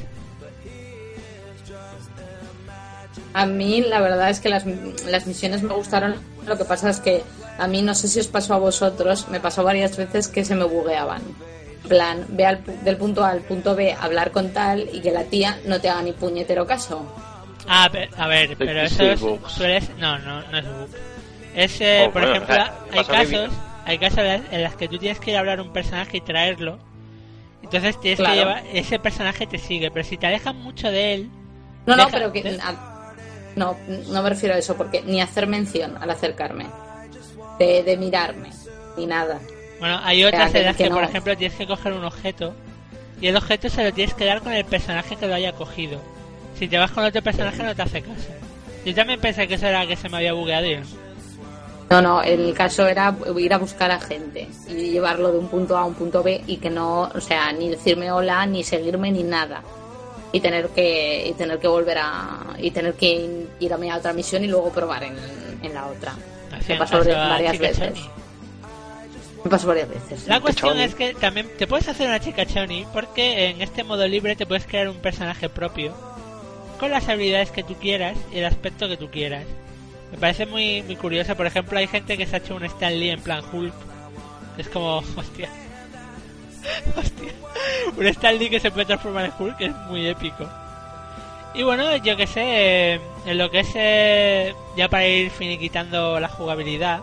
A 3.33 3.45
mí 3.45 3.81
la 3.81 3.99
verdad 3.99 4.29
es 4.29 4.39
que 4.39 4.49
las, 4.49 4.63
las 5.05 5.27
misiones 5.27 5.61
me 5.63 5.73
gustaron. 5.73 6.15
Lo 6.45 6.57
que 6.57 6.65
pasa 6.65 6.89
es 6.89 6.99
que 6.99 7.23
a 7.57 7.67
mí 7.67 7.81
no 7.81 7.93
sé 7.93 8.07
si 8.07 8.19
os 8.19 8.27
pasó 8.27 8.53
a 8.53 8.57
vosotros, 8.57 9.27
me 9.29 9.39
pasó 9.39 9.63
varias 9.63 9.95
veces 9.97 10.27
que 10.27 10.43
se 10.45 10.55
me 10.55 10.63
bugueaban. 10.63 11.21
Plan, 11.87 12.25
ve 12.29 12.45
al 12.45 12.63
pu- 12.63 12.79
del 12.81 12.97
punto 12.97 13.23
A 13.23 13.29
al 13.31 13.41
punto 13.41 13.75
B, 13.75 13.95
hablar 13.99 14.31
con 14.31 14.51
tal 14.51 14.89
y 14.91 15.01
que 15.01 15.11
la 15.11 15.23
tía 15.25 15.59
no 15.65 15.79
te 15.79 15.89
haga 15.89 16.01
ni 16.01 16.11
puñetero 16.13 16.65
caso. 16.65 17.05
Ah, 17.67 17.89
a 18.17 18.27
ver, 18.27 18.55
pero 18.57 18.81
eso 18.81 19.03
es, 19.03 19.19
suele 19.47 19.81
ser- 19.81 19.95
No, 19.97 20.17
no, 20.19 20.41
no 20.49 20.57
es 20.57 20.65
bug. 20.65 20.89
Es, 21.55 21.81
eh, 21.81 22.05
Oh, 22.07 22.11
por 22.11 22.21
bueno, 22.23 22.35
ejemplo, 22.43 22.53
o 22.55 22.57
sea, 22.57 22.73
hay 22.91 23.03
que 23.03 23.11
casos, 23.33 23.53
hay 23.87 23.97
casos 23.97 24.19
en 24.19 24.61
las- 24.63 24.75
que 24.75 24.87
tú 24.87 24.97
tienes 24.97 25.19
que 25.19 25.31
ir 25.31 25.37
a 25.37 25.39
hablar 25.39 25.59
a 25.59 25.63
un 25.63 25.73
personaje 25.73 26.17
y 26.17 26.21
traerlo. 26.21 26.77
Entonces 27.63 27.99
tienes 27.99 28.19
Claro. 28.19 28.33
que 28.33 28.39
llevar, 28.39 28.63
ese 28.73 28.99
personaje 28.99 29.47
te 29.47 29.57
sigue, 29.57 29.89
pero 29.91 30.05
si 30.05 30.17
te 30.17 30.27
alejas 30.27 30.53
mucho 30.53 30.91
de 30.91 31.13
él, 31.15 31.29
No, 31.85 31.95
no, 31.95 32.07
pero 32.11 32.31
que... 32.31 32.57
a- 32.61 33.13
no, 33.55 33.75
no 34.09 34.21
me 34.23 34.29
refiero 34.29 34.53
a 34.55 34.57
eso, 34.59 34.75
porque 34.77 35.01
ni 35.01 35.19
hacer 35.21 35.47
mención 35.47 35.97
al 35.99 36.09
acercarme, 36.11 36.67
de, 37.59 37.81
de 37.83 37.97
mirarme, 37.97 38.49
ni 38.97 39.05
nada. 39.07 39.39
bueno, 39.79 39.99
hay 40.03 40.23
otras 40.23 40.53
en 40.53 40.65
las 40.65 40.75
que 40.75 40.83
que, 40.85 40.89
por 40.91 41.03
ejemplo, 41.03 41.35
tienes 41.37 41.57
que 41.57 41.65
coger 41.65 41.93
un 41.93 42.03
objeto 42.05 42.53
y 43.19 43.27
el 43.27 43.35
objeto 43.35 43.69
se 43.69 43.83
lo 43.83 43.91
tienes 43.93 44.13
que 44.13 44.25
dar 44.25 44.41
con 44.41 44.53
el 44.53 44.65
personaje 44.65 45.15
que 45.15 45.27
lo 45.27 45.33
haya 45.33 45.53
cogido. 45.53 45.99
Si 46.59 46.67
te 46.67 46.77
vas 46.77 46.91
con 46.91 47.03
otro 47.03 47.21
personaje 47.21 47.63
no 47.63 47.75
te 47.75 47.81
hace 47.81 48.01
caso. 48.01 48.29
Yo 48.85 48.93
también 48.95 49.19
pensé 49.19 49.47
que 49.47 49.55
eso 49.55 49.65
era 49.67 49.85
que 49.87 49.95
se 49.95 50.07
me 50.09 50.17
había 50.17 50.33
bugueado 50.33 50.65
y 50.67 50.75
no. 50.77 50.85
No, 51.89 52.01
no, 52.01 52.21
el 52.21 52.53
caso 52.53 52.85
era 52.85 53.15
ir 53.37 53.53
a 53.53 53.57
buscar 53.57 53.91
a 53.91 53.99
gente 53.99 54.49
y 54.67 54.89
llevarlo 54.91 55.31
de 55.31 55.39
un 55.39 55.47
punto 55.47 55.77
A 55.77 55.81
a 55.81 55.85
un 55.85 55.93
punto 55.93 56.21
B 56.21 56.43
y 56.45 56.57
que 56.57 56.69
no, 56.69 57.03
o 57.03 57.21
sea, 57.21 57.51
ni 57.53 57.69
decirme 57.69 58.11
hola, 58.11 58.45
ni 58.45 58.63
seguirme, 58.63 59.11
ni 59.11 59.23
nada. 59.23 59.63
y 60.31 60.39
tener 60.41 60.69
que 60.69 61.27
y 61.27 61.33
tener 61.33 61.59
que 61.59 61.67
volver 61.67 61.97
a 61.99 62.39
y 62.59 62.71
tener 62.71 62.93
que 62.95 63.47
ir 63.59 63.73
a 63.73 63.77
mi 63.77 63.91
otra 63.91 64.13
misión 64.13 64.43
y 64.43 64.47
luego 64.47 64.69
probar 64.71 65.03
en, 65.03 65.15
en 65.63 65.73
la 65.73 65.87
otra. 65.87 66.13
Me 66.67 66.75
pasó 66.77 66.99
varias 67.03 67.57
veces. 67.57 67.77
Choni. 67.93 68.09
Me 69.43 69.49
pasó 69.49 69.67
varias 69.67 69.89
veces. 69.89 70.27
La 70.27 70.41
cuestión 70.41 70.71
Choni. 70.71 70.83
es 70.83 70.95
que 70.95 71.13
también 71.13 71.49
te 71.57 71.67
puedes 71.67 71.87
hacer 71.87 72.07
una 72.07 72.19
chica 72.19 72.45
Choni 72.45 72.85
porque 72.91 73.47
en 73.47 73.61
este 73.61 73.83
modo 73.83 74.05
libre 74.07 74.35
te 74.35 74.45
puedes 74.45 74.65
crear 74.65 74.89
un 74.89 74.97
personaje 74.97 75.47
propio 75.47 75.93
con 76.79 76.91
las 76.91 77.07
habilidades 77.07 77.51
que 77.51 77.63
tú 77.63 77.75
quieras 77.75 78.17
y 78.33 78.39
el 78.39 78.45
aspecto 78.45 78.87
que 78.89 78.97
tú 78.97 79.09
quieras. 79.09 79.45
Me 80.11 80.17
parece 80.17 80.45
muy, 80.45 80.83
muy 80.83 80.95
curioso. 80.95 81.35
Por 81.35 81.45
ejemplo, 81.45 81.77
hay 81.77 81.87
gente 81.87 82.17
que 82.17 82.25
se 82.25 82.35
ha 82.35 82.39
hecho 82.39 82.55
un 82.55 82.65
Stan 82.65 82.97
Lee 82.97 83.09
en 83.09 83.21
plan 83.21 83.43
Hulk. 83.51 83.73
Es 84.57 84.69
como, 84.69 84.97
hostia. 85.15 85.49
hostia. 86.95 87.31
Un 87.95 88.07
Stan 88.07 88.37
Lee 88.37 88.49
que 88.49 88.59
se 88.59 88.71
puede 88.71 88.85
transformar 88.85 89.25
en 89.25 89.33
Hulk 89.37 89.61
es 89.61 89.75
muy 89.89 90.07
épico. 90.07 90.47
Y 91.53 91.63
bueno, 91.63 91.95
yo 91.97 92.15
que 92.15 92.27
sé, 92.27 92.43
eh, 92.95 93.01
en 93.25 93.37
lo 93.37 93.49
que 93.49 93.61
es 93.61 93.69
eh, 93.73 94.53
ya 94.75 94.89
para 94.89 95.07
ir 95.07 95.31
finiquitando 95.31 96.19
la 96.19 96.27
jugabilidad, 96.27 97.01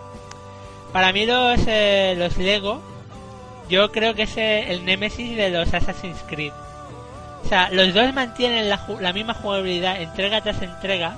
para 0.92 1.12
mí 1.12 1.26
los, 1.26 1.60
eh, 1.66 2.14
los 2.16 2.36
Lego, 2.36 2.80
yo 3.68 3.90
creo 3.90 4.14
que 4.14 4.22
es 4.22 4.36
eh, 4.36 4.72
el 4.72 4.84
némesis 4.84 5.36
de 5.36 5.50
los 5.50 5.74
Assassin's 5.74 6.22
Creed. 6.28 6.52
O 7.44 7.48
sea, 7.48 7.68
los 7.70 7.92
dos 7.92 8.14
mantienen 8.14 8.68
la, 8.68 8.86
la 9.00 9.12
misma 9.12 9.34
jugabilidad 9.34 10.00
entrega 10.00 10.40
tras 10.40 10.62
entrega, 10.62 11.16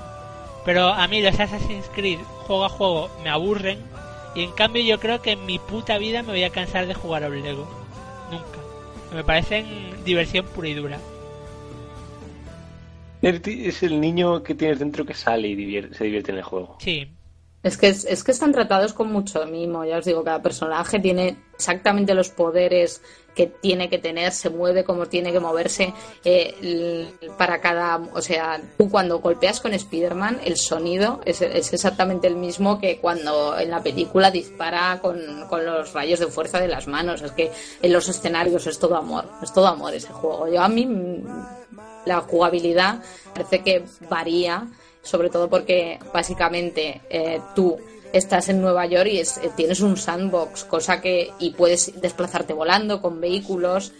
pero 0.66 0.88
a 0.88 1.08
mí 1.08 1.22
los 1.22 1.38
Assassin's 1.40 1.88
Creed 1.94 2.18
juego 2.46 2.64
a 2.66 2.68
juego 2.68 3.10
me 3.22 3.30
aburren 3.30 3.78
y 4.34 4.42
en 4.42 4.52
cambio 4.52 4.82
yo 4.82 5.00
creo 5.00 5.22
que 5.22 5.32
en 5.32 5.46
mi 5.46 5.58
puta 5.58 5.96
vida 5.96 6.22
me 6.22 6.32
voy 6.32 6.44
a 6.44 6.50
cansar 6.50 6.86
de 6.86 6.92
jugar 6.92 7.24
a 7.24 7.28
un 7.28 7.42
Lego. 7.42 7.66
Nunca. 8.30 8.58
Me 9.14 9.24
parecen 9.24 9.64
diversión 10.04 10.44
pura 10.44 10.68
y 10.68 10.74
dura. 10.74 10.98
Es 13.22 13.82
el 13.82 14.00
niño 14.00 14.42
que 14.42 14.54
tienes 14.54 14.78
dentro 14.78 15.06
que 15.06 15.14
sale 15.14 15.48
y 15.48 15.54
divier- 15.56 15.94
se 15.94 16.04
divierte 16.04 16.32
en 16.32 16.38
el 16.38 16.44
juego. 16.44 16.76
Sí. 16.80 17.15
Es 17.66 17.76
que, 17.76 17.88
es, 17.88 18.22
que 18.22 18.30
están 18.30 18.52
tratados 18.52 18.92
con 18.92 19.10
mucho 19.10 19.44
mimo, 19.44 19.84
ya 19.84 19.98
os 19.98 20.04
digo, 20.04 20.22
cada 20.22 20.40
personaje 20.40 21.00
tiene 21.00 21.36
exactamente 21.52 22.14
los 22.14 22.28
poderes 22.28 23.02
que 23.34 23.48
tiene 23.48 23.90
que 23.90 23.98
tener, 23.98 24.30
se 24.30 24.50
mueve 24.50 24.84
como 24.84 25.06
tiene 25.06 25.32
que 25.32 25.40
moverse 25.40 25.92
eh, 26.24 27.10
para 27.36 27.60
cada... 27.60 27.96
O 28.14 28.22
sea, 28.22 28.60
tú 28.78 28.88
cuando 28.88 29.18
golpeas 29.18 29.58
con 29.58 29.74
Spider-Man, 29.74 30.42
el 30.44 30.56
sonido 30.58 31.20
es, 31.24 31.42
es 31.42 31.72
exactamente 31.72 32.28
el 32.28 32.36
mismo 32.36 32.78
que 32.78 33.00
cuando 33.00 33.58
en 33.58 33.72
la 33.72 33.82
película 33.82 34.30
dispara 34.30 35.00
con, 35.02 35.18
con 35.48 35.66
los 35.66 35.92
rayos 35.92 36.20
de 36.20 36.28
fuerza 36.28 36.60
de 36.60 36.68
las 36.68 36.86
manos. 36.86 37.20
Es 37.22 37.32
que 37.32 37.50
en 37.82 37.92
los 37.92 38.08
escenarios 38.08 38.64
es 38.68 38.78
todo 38.78 38.94
amor, 38.94 39.28
es 39.42 39.52
todo 39.52 39.66
amor 39.66 39.92
ese 39.92 40.12
juego. 40.12 40.46
Yo 40.46 40.62
a 40.62 40.68
mí 40.68 40.88
la 42.04 42.20
jugabilidad 42.20 43.02
parece 43.34 43.64
que 43.64 43.84
varía, 44.08 44.68
sobre 45.06 45.30
todo 45.30 45.48
porque 45.48 45.98
básicamente 46.12 47.00
eh, 47.08 47.40
tú 47.54 47.78
estás 48.12 48.48
en 48.48 48.60
Nueva 48.60 48.86
York 48.86 49.08
y 49.10 49.20
es- 49.20 49.38
eh, 49.38 49.50
tienes 49.56 49.80
un 49.80 49.96
sandbox, 49.96 50.64
cosa 50.64 51.00
que 51.00 51.30
y 51.38 51.50
puedes 51.50 52.00
desplazarte 52.00 52.52
volando 52.52 53.00
con 53.00 53.20
vehículos. 53.20 53.92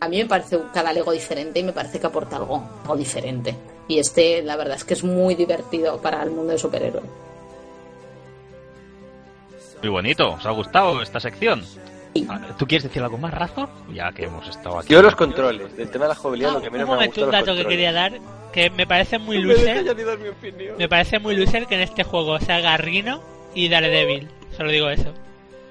A 0.00 0.08
mí 0.08 0.18
me 0.18 0.26
parece 0.26 0.58
cada 0.72 0.92
Lego 0.92 1.12
diferente 1.12 1.60
y 1.60 1.62
me 1.62 1.72
parece 1.72 1.98
que 1.98 2.06
aporta 2.06 2.36
algo, 2.36 2.62
algo 2.82 2.96
diferente. 2.96 3.54
Y 3.88 3.98
este, 3.98 4.42
la 4.42 4.56
verdad 4.56 4.76
es 4.76 4.84
que 4.84 4.94
es 4.94 5.04
muy 5.04 5.34
divertido 5.34 5.98
para 6.00 6.22
el 6.22 6.30
mundo 6.30 6.52
de 6.52 6.58
superhéroes. 6.58 7.04
Muy 9.82 9.90
bonito, 9.90 10.32
¿os 10.32 10.46
ha 10.46 10.50
gustado 10.50 11.02
esta 11.02 11.20
sección? 11.20 11.62
Sí. 12.14 12.26
Ah, 12.30 12.40
¿Tú 12.58 12.66
quieres 12.66 12.84
decir 12.84 13.02
algo 13.02 13.18
más, 13.18 13.34
Razor? 13.34 13.68
Ya 13.92 14.12
que 14.12 14.24
hemos 14.24 14.46
estado 14.48 14.78
aquí. 14.78 14.88
Yo 14.92 15.02
los 15.02 15.16
controles, 15.16 15.76
del 15.76 15.90
tema 15.90 16.04
de 16.04 16.08
la 16.10 16.14
jugabilidad, 16.14 16.50
Ah, 16.50 16.54
lo 16.54 16.62
que 16.62 16.70
menos 16.70 16.84
un 16.84 16.90
me 16.90 16.92
ha 16.92 16.96
momento, 16.96 17.20
gustado 17.26 17.42
un 17.42 17.46
dato 17.46 17.56
que 17.62 17.68
quería 17.68 17.92
dar, 17.92 18.12
que 18.52 18.70
me 18.70 18.86
parece 18.86 19.18
muy 19.18 19.38
No 19.40 19.48
me 19.48 19.54
loser. 19.54 19.90
opinión. 20.30 20.76
Me 20.78 20.88
parece 20.88 21.18
muy 21.18 21.36
loser 21.36 21.66
que 21.66 21.74
en 21.74 21.80
este 21.80 22.04
juego 22.04 22.38
salga 22.38 22.76
Rino 22.76 23.20
y 23.54 23.68
Daredevil. 23.68 24.28
Solo 24.56 24.70
digo 24.70 24.88
eso. 24.90 25.12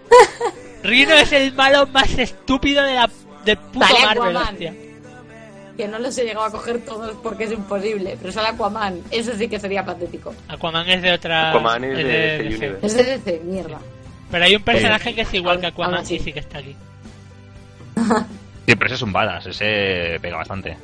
Rino 0.83 1.13
es 1.15 1.31
el 1.31 1.53
malo 1.53 1.87
más 1.87 2.17
estúpido 2.17 2.83
de 2.83 2.93
la, 2.95 3.09
del 3.45 3.57
puto 3.57 3.85
Sale 3.87 4.05
Marvel, 4.05 4.35
Aquaman. 4.35 4.53
hostia. 4.53 4.73
Que 5.77 5.87
no 5.87 5.97
los 5.97 6.15
he 6.17 6.23
llegado 6.25 6.45
a 6.45 6.51
coger 6.51 6.83
todos 6.85 7.15
porque 7.23 7.45
es 7.45 7.51
imposible, 7.51 8.15
pero 8.21 8.31
sale 8.31 8.49
Aquaman, 8.49 9.01
eso 9.09 9.31
sí 9.35 9.47
que 9.47 9.59
sería 9.59 9.83
patético. 9.83 10.33
Aquaman 10.49 10.87
es 10.89 11.01
de 11.01 11.13
otra. 11.13 11.49
Aquaman 11.49 11.83
es 11.85 11.97
de 11.97 12.03
DC 12.03 12.43
DC. 12.43 12.55
Universe. 12.57 12.85
Es 12.85 12.93
de 12.95 13.03
DC, 13.31 13.41
mierda. 13.45 13.79
Pero 14.33 14.45
hay 14.45 14.55
un 14.55 14.63
personaje 14.63 15.13
que 15.13 15.21
es 15.21 15.31
igual 15.35 15.59
que 15.59 15.67
Aquaman 15.67 16.03
y 16.09 16.17
sí 16.17 16.33
que 16.33 16.39
está 16.39 16.57
aquí. 16.57 16.75
Siempre 18.65 18.87
ese 18.87 18.95
es 18.95 19.01
un 19.03 19.13
badass, 19.13 19.45
ese 19.45 20.17
pega 20.19 20.37
bastante. 20.37 20.75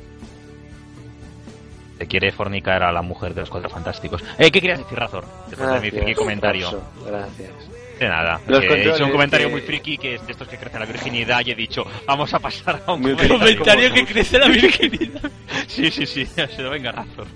Te 1.98 2.06
quiere 2.06 2.30
fornicar 2.30 2.84
a 2.84 2.92
la 2.92 3.02
mujer 3.02 3.34
de 3.34 3.40
los 3.40 3.50
cuatro 3.50 3.68
fantásticos. 3.68 4.22
Eh, 4.38 4.52
¿Qué 4.52 4.60
querías 4.60 4.78
decir, 4.78 4.96
Razor? 4.96 5.24
Después 5.48 5.68
de 5.68 5.80
mi 5.80 5.80
Gracias, 5.90 6.04
friki 6.04 6.14
comentario. 6.14 6.80
Gracias. 7.04 7.50
De 7.98 8.08
nada. 8.08 8.40
Los 8.46 8.62
he 8.62 8.88
hecho 8.88 9.04
un 9.04 9.10
comentario 9.10 9.48
que- 9.48 9.52
muy 9.52 9.60
friki 9.62 9.98
que 9.98 10.14
es 10.14 10.24
de 10.24 10.30
estos 10.32 10.46
que 10.46 10.56
crece 10.56 10.78
la 10.78 10.86
virginidad 10.86 11.42
y 11.44 11.50
he 11.50 11.54
dicho, 11.56 11.84
vamos 12.06 12.32
a 12.32 12.38
pasar 12.38 12.84
a 12.86 12.92
un 12.92 13.02
comentario. 13.02 13.36
Comentario 13.36 13.92
que 13.92 14.06
crece 14.06 14.38
la 14.38 14.46
virginidad. 14.46 15.20
Sí, 15.66 15.90
sí, 15.90 16.06
sí, 16.06 16.24
se 16.56 16.62
lo 16.62 16.70
venga 16.70 16.92
Razor. 16.92 17.26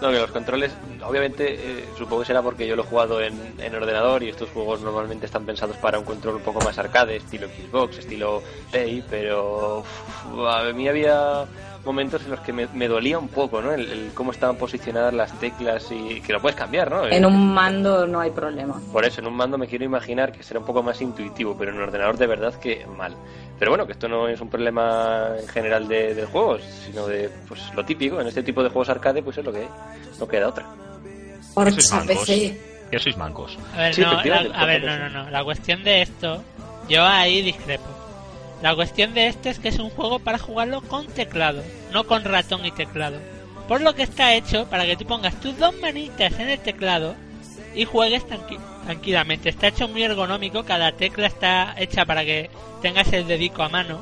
No, 0.00 0.10
que 0.10 0.18
los 0.18 0.30
controles, 0.30 0.72
obviamente, 1.02 1.54
eh, 1.54 1.84
supongo 1.96 2.20
que 2.20 2.26
será 2.26 2.42
porque 2.42 2.66
yo 2.66 2.76
lo 2.76 2.82
he 2.82 2.86
jugado 2.86 3.22
en, 3.22 3.54
en 3.58 3.74
ordenador 3.74 4.22
y 4.22 4.28
estos 4.28 4.50
juegos 4.50 4.82
normalmente 4.82 5.24
están 5.24 5.46
pensados 5.46 5.76
para 5.78 5.98
un 5.98 6.04
control 6.04 6.36
un 6.36 6.42
poco 6.42 6.60
más 6.60 6.78
arcade, 6.78 7.16
estilo 7.16 7.48
Xbox, 7.48 7.98
estilo 7.98 8.42
Play, 8.70 9.02
pero 9.08 9.78
uf, 9.78 10.46
a 10.46 10.64
mí 10.74 10.86
había 10.86 11.46
momentos 11.86 12.22
en 12.24 12.30
los 12.32 12.40
que 12.40 12.52
me, 12.52 12.66
me 12.74 12.86
dolía 12.88 13.18
un 13.18 13.28
poco, 13.28 13.62
¿no? 13.62 13.72
El, 13.72 13.90
el 13.90 14.10
cómo 14.12 14.32
estaban 14.32 14.56
posicionadas 14.56 15.14
las 15.14 15.32
teclas 15.40 15.90
y 15.90 16.20
que 16.20 16.32
lo 16.34 16.40
puedes 16.42 16.56
cambiar, 16.56 16.90
¿no? 16.90 17.06
En 17.06 17.24
un 17.24 17.54
mando 17.54 18.06
no 18.06 18.20
hay 18.20 18.30
problema. 18.32 18.78
Por 18.92 19.06
eso, 19.06 19.22
en 19.22 19.28
un 19.28 19.34
mando 19.34 19.56
me 19.56 19.66
quiero 19.66 19.84
imaginar 19.86 20.32
que 20.32 20.42
será 20.42 20.60
un 20.60 20.66
poco 20.66 20.82
más 20.82 21.00
intuitivo, 21.00 21.56
pero 21.58 21.70
en 21.70 21.78
un 21.78 21.84
ordenador 21.84 22.18
de 22.18 22.26
verdad 22.26 22.52
que 22.56 22.84
mal. 22.98 23.14
Pero 23.58 23.70
bueno, 23.70 23.86
que 23.86 23.92
esto 23.92 24.06
no 24.08 24.28
es 24.28 24.38
un 24.42 24.50
problema 24.50 25.28
en 25.40 25.48
general 25.48 25.88
de, 25.88 26.14
del 26.14 26.26
juego, 26.26 26.58
sino 26.58 27.06
de 27.06 27.30
pues 27.48 27.62
lo 27.74 27.84
típico. 27.86 28.20
En 28.20 28.26
este 28.26 28.42
tipo 28.42 28.62
de 28.62 28.68
juegos 28.68 28.90
arcade, 28.90 29.22
pues 29.22 29.38
es 29.38 29.44
lo 29.46 29.52
que 29.52 29.60
hay. 29.60 29.68
No 30.20 30.28
queda 30.28 30.48
otra. 30.48 30.66
mancos. 31.54 31.88
PC. 32.06 32.60
Que 32.90 32.98
sois 32.98 33.16
mancos. 33.16 33.58
A 33.74 33.78
ver, 33.78 33.94
Sí, 33.94 34.00
no, 34.02 34.08
la, 34.08 34.12
efectivamente, 34.20 34.56
a 34.58 34.64
ver, 34.66 34.80
por 34.82 34.90
no, 34.90 34.96
eso. 34.96 35.08
no, 35.14 35.24
no. 35.24 35.30
La 35.30 35.42
cuestión 35.44 35.82
de 35.82 36.02
esto, 36.02 36.42
yo 36.88 37.04
ahí 37.04 37.42
discrepo. 37.42 37.84
La 38.62 38.74
cuestión 38.74 39.12
de 39.14 39.28
este 39.28 39.50
es 39.50 39.58
que 39.58 39.68
es 39.68 39.78
un 39.78 39.90
juego 39.90 40.18
para 40.18 40.38
jugarlo 40.38 40.80
con 40.80 41.06
teclado, 41.06 41.62
no 41.92 42.04
con 42.06 42.24
ratón 42.24 42.64
y 42.64 42.70
teclado. 42.70 43.18
Por 43.68 43.80
lo 43.80 43.94
que 43.94 44.02
está 44.02 44.34
hecho 44.34 44.66
para 44.70 44.84
que 44.86 44.96
tú 44.96 45.04
pongas 45.06 45.38
tus 45.40 45.58
dos 45.58 45.74
manitas 45.80 46.32
en 46.38 46.48
el 46.48 46.58
teclado 46.60 47.14
y 47.74 47.84
juegues 47.84 48.26
tranqui- 48.26 48.58
tranquilamente. 48.84 49.48
Está 49.50 49.68
hecho 49.68 49.88
muy 49.88 50.02
ergonómico, 50.02 50.64
cada 50.64 50.92
tecla 50.92 51.26
está 51.26 51.74
hecha 51.76 52.04
para 52.06 52.24
que 52.24 52.48
tengas 52.80 53.12
el 53.12 53.26
dedico 53.26 53.62
a 53.62 53.68
mano. 53.68 54.00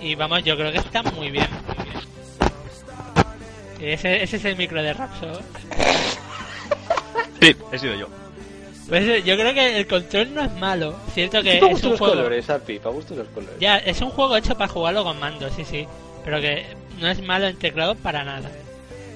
Y 0.00 0.14
vamos, 0.14 0.44
yo 0.44 0.56
creo 0.56 0.70
que 0.70 0.78
está 0.78 1.02
muy 1.02 1.30
bien. 1.30 1.48
Ese, 3.80 4.22
ese 4.22 4.36
es 4.36 4.44
el 4.44 4.56
micro 4.56 4.82
de 4.82 4.92
Rapso. 4.92 5.40
Sí, 7.40 7.54
he 7.72 7.78
sido 7.78 7.94
yo. 7.94 8.08
Pues 8.88 9.24
yo 9.24 9.36
creo 9.36 9.52
que 9.54 9.78
el 9.78 9.86
control 9.86 10.32
no 10.34 10.42
es 10.42 10.52
malo. 10.54 10.94
Cierto 11.12 11.42
que 11.42 11.58
es 11.58 11.64
gusto 11.64 11.88
un 11.88 11.90
los 11.92 11.98
juego. 12.00 12.14
colores, 12.14 12.48
Api, 12.48 12.78
para 12.78 12.94
gusto 12.94 13.14
los 13.14 13.28
colores. 13.28 13.58
Ya, 13.60 13.76
es 13.78 14.00
un 14.00 14.10
juego 14.10 14.36
hecho 14.36 14.56
para 14.56 14.68
jugarlo 14.72 15.04
con 15.04 15.18
mando, 15.20 15.50
sí, 15.50 15.64
sí. 15.64 15.86
Pero 16.24 16.40
que 16.40 16.66
no 16.98 17.08
es 17.08 17.20
malo 17.22 17.46
en 17.46 17.56
teclado 17.58 17.94
para 17.96 18.24
nada. 18.24 18.48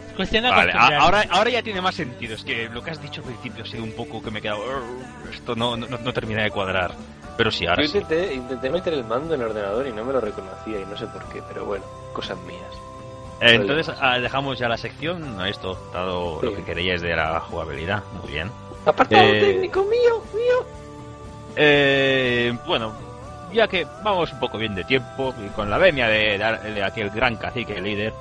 Es 0.08 0.14
cuestión 0.16 0.44
de 0.44 0.50
Vale, 0.50 0.72
ahora, 0.74 1.24
ahora 1.30 1.50
ya 1.50 1.62
tiene 1.62 1.80
más 1.80 1.94
sentido. 1.94 2.34
Es 2.34 2.44
que 2.44 2.68
lo 2.68 2.82
que 2.84 2.90
has 2.90 3.00
dicho 3.00 3.22
al 3.22 3.28
principio 3.28 3.64
ha 3.64 3.66
sido 3.66 3.82
un 3.82 3.92
poco 3.92 4.22
que 4.22 4.30
me 4.30 4.40
he 4.40 4.42
quedado. 4.42 4.60
"Urgh, 4.60 5.32
Esto 5.32 5.56
no, 5.56 5.74
no, 5.76 5.86
no 5.86 6.12
termina 6.12 6.42
de 6.42 6.50
cuadrar. 6.50 6.92
Pero 7.38 7.50
sí, 7.50 7.66
ahora 7.66 7.82
Yo 7.82 7.88
sí. 7.88 7.98
intenté, 7.98 8.34
intenté 8.34 8.68
meter 8.68 8.92
el 8.92 9.04
mando 9.04 9.34
en 9.34 9.40
el 9.40 9.46
ordenador 9.48 9.86
y 9.86 9.92
no 9.92 10.04
me 10.04 10.12
lo 10.12 10.20
reconocía 10.20 10.80
y 10.80 10.84
no 10.84 10.98
sé 10.98 11.06
por 11.06 11.24
qué, 11.30 11.40
pero 11.48 11.64
bueno, 11.64 11.84
cosas 12.12 12.36
mías. 12.46 12.60
Eh, 13.40 13.54
entonces 13.54 13.92
ah, 14.00 14.18
dejamos 14.18 14.58
ya 14.58 14.68
la 14.68 14.76
sección. 14.76 15.44
Esto, 15.46 15.78
dado 15.94 16.40
Sí. 16.40 16.46
lo 16.46 16.54
que 16.56 16.62
queríais 16.62 17.00
de 17.00 17.16
la 17.16 17.40
jugabilidad. 17.40 18.02
Muy 18.22 18.32
bien. 18.32 18.50
Apartado 18.84 19.22
Eh, 19.24 19.40
técnico 19.40 19.84
mío, 19.84 20.22
mío. 20.34 20.66
Eh, 21.56 22.52
bueno, 22.66 22.92
ya 23.52 23.68
que 23.68 23.86
vamos 24.02 24.32
un 24.32 24.40
poco 24.40 24.58
bien 24.58 24.74
de 24.74 24.84
tiempo 24.84 25.34
y 25.44 25.48
con 25.50 25.68
la 25.70 25.78
venia 25.78 26.08
de, 26.08 26.38
de- 26.38 26.72
de 26.74 26.82
aquel 26.84 27.10
gran 27.10 27.36
cacique 27.36 27.80
líder, 27.80 28.12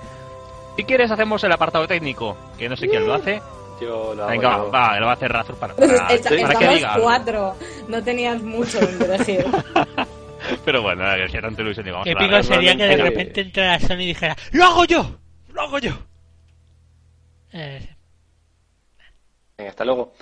si 0.75 0.83
quieres 0.83 1.09
hacemos 1.11 1.43
el 1.43 1.51
apartado 1.51 1.87
técnico, 1.87 2.35
que 2.57 2.67
no 2.69 2.75
sé 2.75 2.87
quién 2.87 3.05
lo 3.07 3.13
hace. 3.13 3.41
Yo 3.81 4.13
lo 4.13 4.23
hago. 4.23 4.31
Venga, 4.31 4.57
yo. 4.57 4.71
va, 4.71 4.99
lo 4.99 5.05
va 5.07 5.11
a 5.13 5.15
hacer 5.15 5.31
Razor 5.31 5.55
para, 5.55 5.73
para, 5.75 6.07
Esta- 6.13 6.29
para 6.29 6.59
que 6.59 6.67
diga 6.67 6.95
cuatro, 6.99 7.55
no 7.87 8.03
tenías 8.03 8.41
mucho 8.41 8.79
donde 8.79 9.05
elegir. 9.05 9.45
Pero 10.65 10.81
bueno, 10.81 11.03
que 11.15 11.29
sea 11.29 11.41
tanto 11.41 11.61
ilusión, 11.61 11.87
a 11.87 12.01
Épico 12.01 12.25
la- 12.27 12.43
sería 12.43 12.75
que 12.75 12.83
de 12.83 12.97
repente 12.97 13.41
entrara 13.41 13.79
Sony 13.79 13.93
y 14.01 14.05
dijera 14.07 14.35
¡Lo 14.51 14.65
hago 14.65 14.85
yo! 14.85 15.17
¡Lo 15.53 15.61
hago 15.61 15.79
yo! 15.79 15.91
Eh, 17.53 17.87
Venga, 19.57 19.69
hasta 19.71 19.85
luego. 19.85 20.13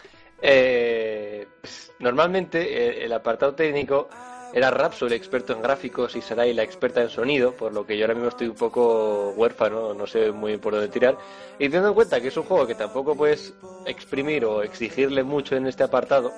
Eh, 0.41 1.47
pues, 1.61 1.91
normalmente 1.99 2.61
eh, 2.61 3.05
el 3.05 3.13
apartado 3.13 3.53
técnico 3.53 4.09
era 4.53 4.71
Rapso 4.71 5.05
el 5.05 5.13
experto 5.13 5.53
en 5.53 5.61
gráficos 5.61 6.15
y 6.15 6.21
Sarai 6.21 6.53
la 6.53 6.63
experta 6.63 7.01
en 7.01 7.09
sonido, 7.09 7.53
por 7.53 7.71
lo 7.73 7.85
que 7.85 7.97
yo 7.97 8.05
ahora 8.05 8.15
mismo 8.15 8.29
estoy 8.29 8.47
un 8.47 8.55
poco 8.55 9.31
huérfano, 9.35 9.93
no 9.93 10.07
sé 10.07 10.31
muy 10.31 10.57
por 10.57 10.73
dónde 10.73 10.87
tirar. 10.87 11.17
Y 11.59 11.65
teniendo 11.65 11.89
en 11.89 11.93
cuenta 11.93 12.19
que 12.19 12.29
es 12.29 12.37
un 12.37 12.43
juego 12.43 12.65
que 12.65 12.75
tampoco 12.75 13.15
puedes 13.15 13.53
exprimir 13.85 14.45
o 14.45 14.63
exigirle 14.63 15.23
mucho 15.23 15.55
en 15.55 15.67
este 15.67 15.83
apartado, 15.83 16.31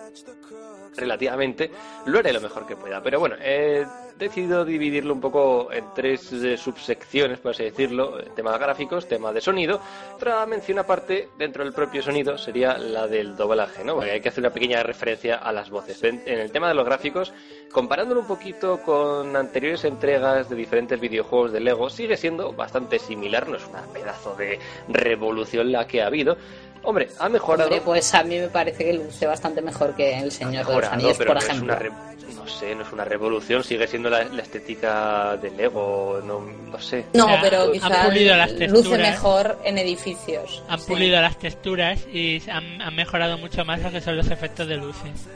relativamente, 0.96 1.72
lo 2.06 2.20
haré 2.20 2.34
lo 2.34 2.42
mejor 2.42 2.66
que 2.66 2.76
pueda. 2.76 3.02
Pero 3.02 3.20
bueno, 3.20 3.36
he 3.42 3.86
decidido 4.18 4.64
dividirlo 4.64 5.14
un 5.14 5.22
poco 5.22 5.72
en 5.72 5.86
tres 5.96 6.32
eh, 6.32 6.56
subsecciones, 6.56 7.40
por 7.40 7.52
así 7.52 7.64
decirlo, 7.64 8.18
tema 8.36 8.52
de 8.52 8.60
gráficos, 8.60 9.08
tema 9.08 9.34
de 9.34 9.42
sonido. 9.42 9.82
Otra 10.16 10.46
mención 10.46 10.80
aparte 10.80 11.30
dentro 11.38 11.64
del 11.64 11.74
propio 11.74 12.04
sonido 12.04 12.38
sería 12.38 12.78
la 12.78 13.08
del 13.08 13.36
doblaje, 13.36 13.84
¿no? 13.84 14.00
Hay 14.02 14.22
que 14.22 14.30
hacer 14.30 14.44
una 14.44 14.54
pequeña 14.54 14.84
referencia 14.84 15.38
a 15.38 15.52
las 15.52 15.70
voces. 15.70 16.04
En 16.04 16.22
el 16.28 16.52
tema 16.52 16.68
de 16.68 16.76
los 16.76 16.86
gráficos, 16.86 17.34
comparándolo 17.72 18.22
un 18.22 18.28
poquito 18.28 18.82
con 18.82 19.36
anteriores 19.36 19.84
entregas 19.86 20.50
de 20.50 20.56
diferentes 20.56 21.00
videojuegos 21.00 21.52
de 21.52 21.60
Lego, 21.60 21.90
sigue 21.90 22.16
siendo 22.16 22.54
bastante 22.54 23.00
similar, 23.00 23.48
no 23.48 23.58
es 23.58 23.66
una 23.68 23.82
pedazo 23.94 24.36
de 24.36 24.60
revolución 24.88 25.72
la 25.72 25.88
que 25.88 26.02
ha 26.02 26.08
habido, 26.08 26.38
Hombre, 26.84 27.10
ha 27.20 27.30
mejorado. 27.30 27.70
Hombre, 27.70 27.82
pues 27.86 28.14
a 28.16 28.24
mí 28.24 28.40
me 28.40 28.48
parece 28.48 28.84
que 28.86 28.94
luce 28.94 29.28
bastante 29.28 29.62
mejor 29.62 29.96
que 29.96 30.18
el 30.18 30.32
Señor 30.32 30.52
de 30.54 30.58
los 30.60 30.68
mejorado, 30.70 30.94
Anillos, 30.94 31.18
pero 31.18 31.28
por 31.30 31.36
no 31.36 31.40
es 31.42 31.46
ejemplo. 31.50 31.74
una 31.74 31.76
re- 31.80 31.92
no 32.36 32.48
sé, 32.48 32.74
no 32.74 32.82
es 32.82 32.92
una 32.92 33.06
revolución, 33.06 33.64
sigue 33.64 33.88
siendo 33.88 34.10
la, 34.10 34.24
la 34.24 34.42
estética 34.42 35.38
de 35.38 35.52
Lego, 35.52 36.22
no, 36.26 36.40
no 36.42 36.80
sé. 36.80 37.06
No, 37.14 37.26
O 37.26 37.28
sea, 37.28 37.42
pero 37.42 37.62
han 37.64 37.72
quizás 37.72 38.06
pulido 38.08 38.36
las 38.36 38.52
luce 38.54 38.98
mejor 38.98 39.60
en 39.64 39.78
edificios. 39.78 40.64
Han 40.68 40.80
Sí. 40.80 40.88
pulido 40.88 41.22
las 41.22 41.38
texturas 41.38 42.00
y 42.12 42.42
han, 42.50 42.82
han 42.82 42.96
mejorado 42.96 43.38
mucho 43.38 43.64
más 43.64 43.80
lo 43.82 43.92
que 43.92 44.02
son 44.02 44.18
los 44.18 44.28
efectos 44.32 44.68
de 44.68 44.78
luces. 44.78 45.28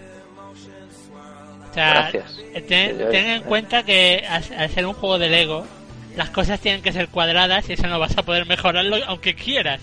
O 1.69 1.73
sea, 1.76 2.09
Gracias. 2.09 2.39
eh, 2.53 2.61
ten, 2.61 2.99
en 3.30 3.43
cuenta 3.43 3.84
que 3.84 4.23
al, 4.27 4.43
al 4.57 4.69
ser 4.69 4.85
un 4.85 4.93
juego 4.93 5.19
de 5.19 5.30
Lego, 5.30 5.65
las 6.15 6.30
cosas 6.30 6.59
tienen 6.59 6.81
que 6.81 6.93
ser 6.93 7.09
cuadradas 7.09 7.69
y 7.69 7.73
eso 7.73 7.85
no 7.88 7.99
vas 7.99 8.17
a 8.17 8.23
poder 8.23 8.45
mejorarlo 8.45 8.95
aunque 9.07 9.35
quieras. 9.35 9.81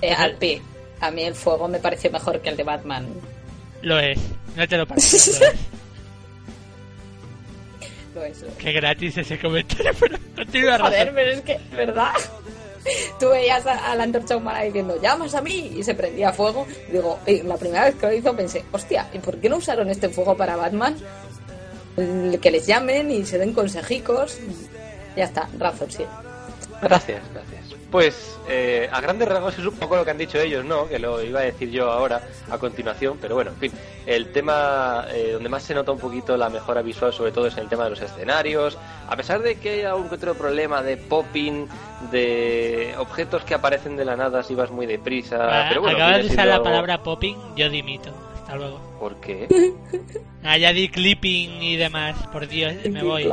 Eh, 0.00 0.12
Alpi, 0.14 0.62
a 1.00 1.10
mí 1.10 1.22
el 1.24 1.34
fuego 1.34 1.68
me 1.68 1.78
pareció 1.78 2.10
mejor 2.10 2.40
que 2.40 2.48
el 2.50 2.56
de 2.56 2.62
Batman. 2.64 3.06
Lo 3.82 3.98
es, 3.98 4.18
no 4.56 4.66
te 4.66 4.76
lo 4.78 4.86
pareces. 4.86 5.40
lo 5.40 5.44
es. 5.46 5.54
Lo 8.14 8.24
es, 8.24 8.40
lo 8.42 8.48
es. 8.48 8.54
Qué 8.54 8.72
gratis 8.72 9.16
ese 9.18 9.38
comentario, 9.38 9.92
pero 10.00 10.16
continúa 10.36 10.78
Joder, 10.78 10.98
razón. 11.00 11.14
pero 11.14 11.30
es 11.32 11.40
que, 11.42 11.60
¿verdad? 11.76 12.12
Tú 13.18 13.30
veías 13.30 13.66
a, 13.66 13.92
a 13.92 13.96
la 13.96 14.04
antorcha 14.04 14.36
humana 14.36 14.60
diciendo, 14.62 15.00
llamas 15.00 15.34
a 15.34 15.40
mí, 15.40 15.72
y 15.76 15.82
se 15.82 15.94
prendía 15.94 16.32
fuego. 16.32 16.66
Digo, 16.92 17.18
y 17.26 17.42
la 17.42 17.56
primera 17.56 17.84
vez 17.84 17.94
que 17.94 18.06
lo 18.06 18.12
hizo 18.12 18.36
pensé, 18.36 18.62
hostia, 18.72 19.08
¿y 19.12 19.18
por 19.18 19.38
qué 19.40 19.48
no 19.48 19.56
usaron 19.56 19.88
este 19.90 20.08
fuego 20.10 20.36
para 20.36 20.54
Batman? 20.56 20.94
Mm, 21.96 22.34
Que 22.34 22.50
les 22.50 22.66
llamen 22.66 23.10
y 23.10 23.24
se 23.24 23.38
den 23.38 23.52
consejicos. 23.54 24.38
Ya 25.16 25.24
está, 25.24 25.48
razón, 25.58 25.90
sí. 25.90 26.04
Gracias, 26.82 27.22
gracias. 27.32 27.53
Pues 27.94 28.40
eh, 28.48 28.88
a 28.92 29.00
grandes 29.00 29.28
rasgos 29.28 29.56
es 29.56 29.64
un 29.64 29.76
poco 29.76 29.94
lo 29.94 30.04
que 30.04 30.10
han 30.10 30.18
dicho 30.18 30.40
ellos, 30.40 30.64
¿no? 30.64 30.88
Que 30.88 30.98
lo 30.98 31.22
iba 31.22 31.38
a 31.38 31.42
decir 31.44 31.70
yo 31.70 31.88
ahora 31.92 32.20
a 32.50 32.58
continuación, 32.58 33.18
pero 33.20 33.36
bueno, 33.36 33.52
en 33.52 33.56
fin, 33.56 33.72
el 34.04 34.32
tema 34.32 35.04
eh, 35.12 35.30
donde 35.34 35.48
más 35.48 35.62
se 35.62 35.74
nota 35.76 35.92
un 35.92 36.00
poquito 36.00 36.36
la 36.36 36.50
mejora 36.50 36.82
visual 36.82 37.12
sobre 37.12 37.30
todo 37.30 37.46
es 37.46 37.56
en 37.56 37.62
el 37.62 37.68
tema 37.68 37.84
de 37.84 37.90
los 37.90 38.02
escenarios, 38.02 38.76
a 39.08 39.16
pesar 39.16 39.42
de 39.42 39.54
que 39.60 39.86
un 39.92 40.08
que 40.08 40.16
otro 40.16 40.34
problema 40.34 40.82
de 40.82 40.96
popping, 40.96 41.68
de 42.10 42.96
objetos 42.98 43.44
que 43.44 43.54
aparecen 43.54 43.96
de 43.96 44.04
la 44.04 44.16
nada 44.16 44.42
si 44.42 44.56
vas 44.56 44.72
muy 44.72 44.86
deprisa, 44.86 45.36
Ah, 45.40 45.66
pero 45.68 45.82
bueno, 45.82 45.96
Acabas 45.96 46.26
de 46.26 46.32
usar 46.32 46.46
la 46.48 46.54
algo- 46.54 46.64
palabra 46.64 47.00
popping, 47.00 47.36
yo 47.54 47.70
dimito. 47.70 48.10
Hasta 48.54 48.66
luego. 48.66 48.80
¿Por 49.00 49.20
qué? 49.20 49.48
Ah, 50.46 50.56
clipping 50.92 51.62
y 51.62 51.76
demás. 51.76 52.14
Por 52.30 52.46
Dios, 52.46 52.74
me 52.90 53.02
voy. 53.02 53.24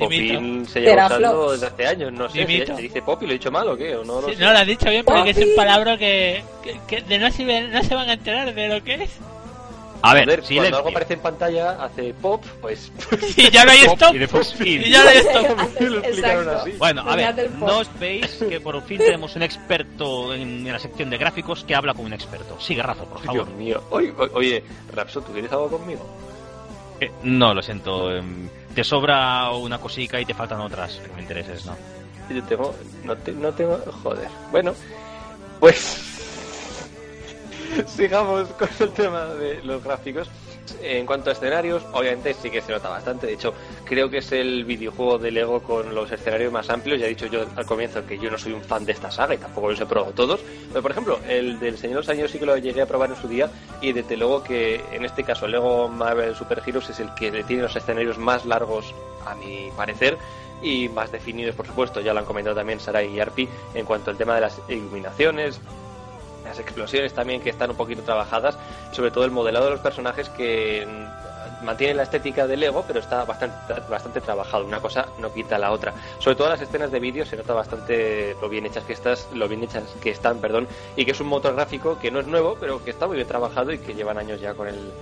Popping 0.00 0.66
se 0.66 0.80
lleva 0.80 1.06
usando 1.06 1.52
desde 1.52 1.66
hace 1.68 1.86
años, 1.86 2.12
no 2.12 2.28
sé, 2.28 2.40
Dimito. 2.44 2.74
¿se, 2.74 2.82
dice 2.82 3.02
poppy? 3.02 3.24
¿Lo 3.24 3.30
he 3.30 3.34
dicho 3.34 3.52
mal 3.52 3.68
o 3.68 3.76
qué? 3.76 3.94
¿O 3.94 4.04
no 4.04 4.20
lo 4.20 4.28
Sí, 4.28 4.34
sé? 4.34 4.42
no, 4.42 4.52
lo 4.52 4.58
has 4.58 4.66
dicho 4.66 4.90
bien 4.90 5.04
porque 5.04 5.30
es 5.30 5.36
un 5.38 5.54
palabra 5.54 5.96
que, 5.96 6.42
que, 6.64 6.80
que 6.88 7.02
de 7.02 7.18
no, 7.20 7.30
se, 7.30 7.44
no 7.68 7.82
se 7.84 7.94
van 7.94 8.10
a 8.10 8.14
enterar 8.14 8.52
de 8.52 8.68
lo 8.68 8.82
que 8.82 8.94
es. 8.94 9.10
A 10.08 10.14
ver, 10.14 10.24
Joder, 10.24 10.44
silencio. 10.44 10.60
cuando 10.62 10.76
algo 10.78 10.88
aparece 10.90 11.14
en 11.14 11.20
pantalla, 11.20 11.70
hace 11.84 12.14
pop, 12.14 12.44
pues... 12.60 12.92
Y 13.36 13.50
ya 13.50 13.64
no 13.64 13.70
hay 13.72 13.78
stop. 13.80 14.14
y 14.14 14.18
después 14.18 14.54
fin. 14.54 14.82
Y 14.82 14.90
ya 14.90 15.02
no 15.04 15.08
hay 15.10 15.16
stop. 15.18 15.80
lo 15.80 15.98
explicaron 15.98 16.44
Exacto. 16.44 16.60
así. 16.62 16.72
Bueno, 16.78 17.02
a 17.08 17.16
ver, 17.16 17.50
no 17.52 17.78
os 17.78 17.98
veis 17.98 18.26
que 18.48 18.60
por 18.60 18.80
fin 18.82 18.98
tenemos 18.98 19.34
un 19.36 19.42
experto 19.42 20.32
en, 20.34 20.66
en 20.66 20.72
la 20.72 20.78
sección 20.78 21.10
de 21.10 21.18
gráficos 21.18 21.64
que 21.64 21.74
habla 21.74 21.94
con 21.94 22.04
un 22.06 22.12
experto. 22.12 22.58
Sigue, 22.60 22.82
Rafa, 22.82 23.04
por 23.04 23.20
favor. 23.22 23.46
Dios 23.46 23.56
mío. 23.58 23.82
Oye, 23.90 24.14
oye, 24.34 24.64
Rapso, 24.94 25.20
¿tú 25.22 25.32
quieres 25.32 25.50
algo 25.52 25.68
conmigo? 25.68 26.06
Eh, 27.00 27.10
no, 27.22 27.52
lo 27.54 27.62
siento. 27.62 28.14
em, 28.14 28.48
te 28.74 28.84
sobra 28.84 29.50
una 29.50 29.78
cosica 29.78 30.20
y 30.20 30.24
te 30.24 30.34
faltan 30.34 30.60
otras 30.60 30.94
que 30.96 31.12
me 31.14 31.22
intereses, 31.22 31.66
¿no? 31.66 31.76
Yo 32.28 32.42
tengo... 32.44 32.74
No, 33.04 33.16
te- 33.16 33.32
no 33.32 33.52
tengo... 33.52 33.78
Joder. 34.02 34.28
Bueno, 34.50 34.74
pues... 35.60 36.15
Sigamos 37.86 38.48
con 38.50 38.68
el 38.80 38.90
tema 38.90 39.26
de 39.26 39.62
los 39.62 39.82
gráficos. 39.82 40.28
En 40.82 41.06
cuanto 41.06 41.30
a 41.30 41.32
escenarios, 41.32 41.84
obviamente 41.92 42.34
sí 42.34 42.50
que 42.50 42.60
se 42.60 42.72
nota 42.72 42.88
bastante. 42.88 43.26
De 43.26 43.34
hecho, 43.34 43.54
creo 43.84 44.10
que 44.10 44.18
es 44.18 44.32
el 44.32 44.64
videojuego 44.64 45.18
de 45.18 45.30
Lego 45.30 45.62
con 45.62 45.94
los 45.94 46.10
escenarios 46.10 46.52
más 46.52 46.68
amplios. 46.70 46.98
Ya 46.98 47.06
he 47.06 47.10
dicho 47.10 47.26
yo 47.26 47.46
al 47.54 47.66
comienzo 47.66 48.04
que 48.04 48.18
yo 48.18 48.30
no 48.30 48.38
soy 48.38 48.52
un 48.52 48.62
fan 48.62 48.84
de 48.84 48.92
esta 48.92 49.10
saga 49.10 49.34
y 49.34 49.38
tampoco 49.38 49.70
los 49.70 49.80
he 49.80 49.86
probado 49.86 50.12
todos. 50.12 50.40
Pero, 50.68 50.82
por 50.82 50.90
ejemplo, 50.90 51.20
el 51.28 51.60
del 51.60 51.78
Señor 51.78 51.96
de 51.96 52.00
los 52.00 52.08
Años 52.08 52.30
sí 52.30 52.38
que 52.38 52.46
lo 52.46 52.56
llegué 52.56 52.82
a 52.82 52.86
probar 52.86 53.10
en 53.10 53.16
su 53.16 53.28
día. 53.28 53.50
Y 53.80 53.92
desde 53.92 54.16
luego 54.16 54.42
que 54.42 54.84
en 54.92 55.04
este 55.04 55.22
caso, 55.22 55.46
Lego 55.46 55.88
Marvel 55.88 56.34
Super 56.34 56.62
Heroes 56.66 56.90
es 56.90 57.00
el 57.00 57.14
que 57.14 57.30
tiene 57.44 57.62
los 57.62 57.76
escenarios 57.76 58.18
más 58.18 58.44
largos, 58.44 58.92
a 59.24 59.34
mi 59.36 59.70
parecer. 59.76 60.18
Y 60.62 60.88
más 60.88 61.12
definidos, 61.12 61.54
por 61.54 61.66
supuesto, 61.66 62.00
ya 62.00 62.12
lo 62.12 62.20
han 62.20 62.24
comentado 62.24 62.56
también 62.56 62.80
Sarai 62.80 63.14
y 63.14 63.20
Arpi, 63.20 63.48
en 63.74 63.84
cuanto 63.84 64.10
al 64.10 64.16
tema 64.16 64.34
de 64.34 64.40
las 64.40 64.60
iluminaciones, 64.68 65.60
las 66.56 66.66
explosiones 66.66 67.12
también 67.12 67.40
que 67.40 67.50
están 67.50 67.70
un 67.70 67.76
poquito 67.76 68.02
trabajadas, 68.02 68.56
sobre 68.92 69.10
todo 69.10 69.24
el 69.24 69.30
modelado 69.30 69.66
de 69.66 69.72
los 69.72 69.80
personajes 69.80 70.28
que 70.30 70.86
mantiene 71.62 71.94
la 71.94 72.02
estética 72.02 72.46
del 72.46 72.60
Lego, 72.60 72.84
pero 72.86 73.00
está 73.00 73.24
bastante, 73.24 73.56
bastante 73.88 74.20
trabajado. 74.20 74.64
Una 74.64 74.80
cosa 74.80 75.06
no 75.18 75.32
quita 75.32 75.58
la 75.58 75.72
otra. 75.72 75.92
Sobre 76.18 76.36
todo 76.36 76.48
las 76.48 76.60
escenas 76.60 76.90
de 76.90 77.00
vídeo 77.00 77.24
se 77.24 77.36
nota 77.36 77.52
bastante 77.52 78.36
lo 78.40 78.48
bien 78.48 78.66
hechas 78.66 78.84
que 78.84 78.92
estas, 78.92 79.28
lo 79.32 79.48
bien 79.48 79.62
hechas 79.62 79.84
que 80.00 80.10
están, 80.10 80.38
perdón, 80.40 80.66
y 80.96 81.04
que 81.04 81.10
es 81.12 81.20
un 81.20 81.28
motor 81.28 81.54
gráfico 81.54 81.98
que 81.98 82.10
no 82.10 82.20
es 82.20 82.26
nuevo, 82.26 82.56
pero 82.58 82.82
que 82.82 82.90
está 82.90 83.06
muy 83.06 83.16
bien 83.16 83.28
trabajado 83.28 83.72
y 83.72 83.78
que 83.78 83.94
llevan 83.94 84.18
años 84.18 84.40
ya 84.40 84.54
con 84.54 84.68
el 84.68 84.92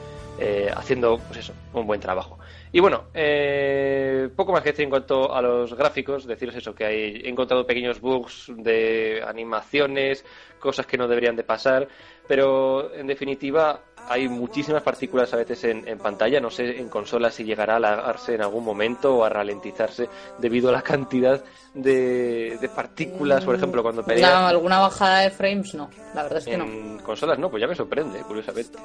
eh, 0.47 0.71
haciendo, 0.77 1.19
pues 1.27 1.39
eso, 1.41 1.55
un 1.73 1.87
buen 1.87 2.01
trabajo. 2.01 2.39
Y 2.71 2.81
bueno, 2.81 3.05
eh, 3.15 4.29
poco 4.37 4.53
más 4.53 4.62
que 4.62 4.71
decir 4.71 4.85
en 4.85 4.91
cuanto 4.91 5.33
a 5.35 5.41
los 5.41 5.73
gráficos, 5.75 6.27
deciros 6.27 6.55
eso, 6.57 6.75
que 6.75 6.85
hay, 6.85 7.23
he 7.25 7.29
encontrado 7.31 7.66
pequeños 7.66 7.99
bugs 8.01 8.53
de 8.55 9.23
animaciones, 9.27 10.25
cosas 10.59 10.87
que 10.87 10.99
no 10.99 11.09
deberían 11.09 11.37
de 11.37 11.45
pasar, 11.45 11.89
pero 12.29 12.93
en 12.95 13.07
definitiva 13.07 13.81
hay 14.09 14.29
muchísimas 14.29 14.83
partículas 14.83 15.33
a 15.33 15.37
veces 15.39 15.65
en, 15.65 15.89
en 15.89 15.99
pantalla, 15.99 16.41
no 16.41 16.51
sé 16.51 16.79
en 16.79 16.89
consola 16.91 17.31
si 17.31 17.45
llegará 17.45 17.75
a 17.75 17.77
alargarse 17.77 18.35
en 18.35 18.43
algún 18.43 18.65
momento 18.65 19.15
o 19.16 19.25
a 19.25 19.31
ralentizarse 19.31 20.09
debido 20.39 20.69
a 20.69 20.73
la 20.73 20.83
cantidad 20.83 21.43
de, 21.73 22.59
de 22.61 22.69
partículas, 22.69 23.45
por 23.45 23.55
ejemplo, 23.55 23.83
cuando 23.83 24.03
peleas 24.05 24.31
No, 24.31 24.47
alguna 24.47 24.79
bajada 24.81 25.21
de 25.21 25.31
frames 25.31 25.75
no, 25.75 25.89
la 26.15 26.23
verdad 26.25 26.39
es 26.39 26.45
que 26.45 26.57
no. 26.59 26.65
en 26.65 26.99
consolas 26.99 27.39
no, 27.39 27.51
pues 27.51 27.61
ya 27.62 27.66
me 27.66 27.75
sorprende, 27.75 28.19
curiosamente. 28.21 28.79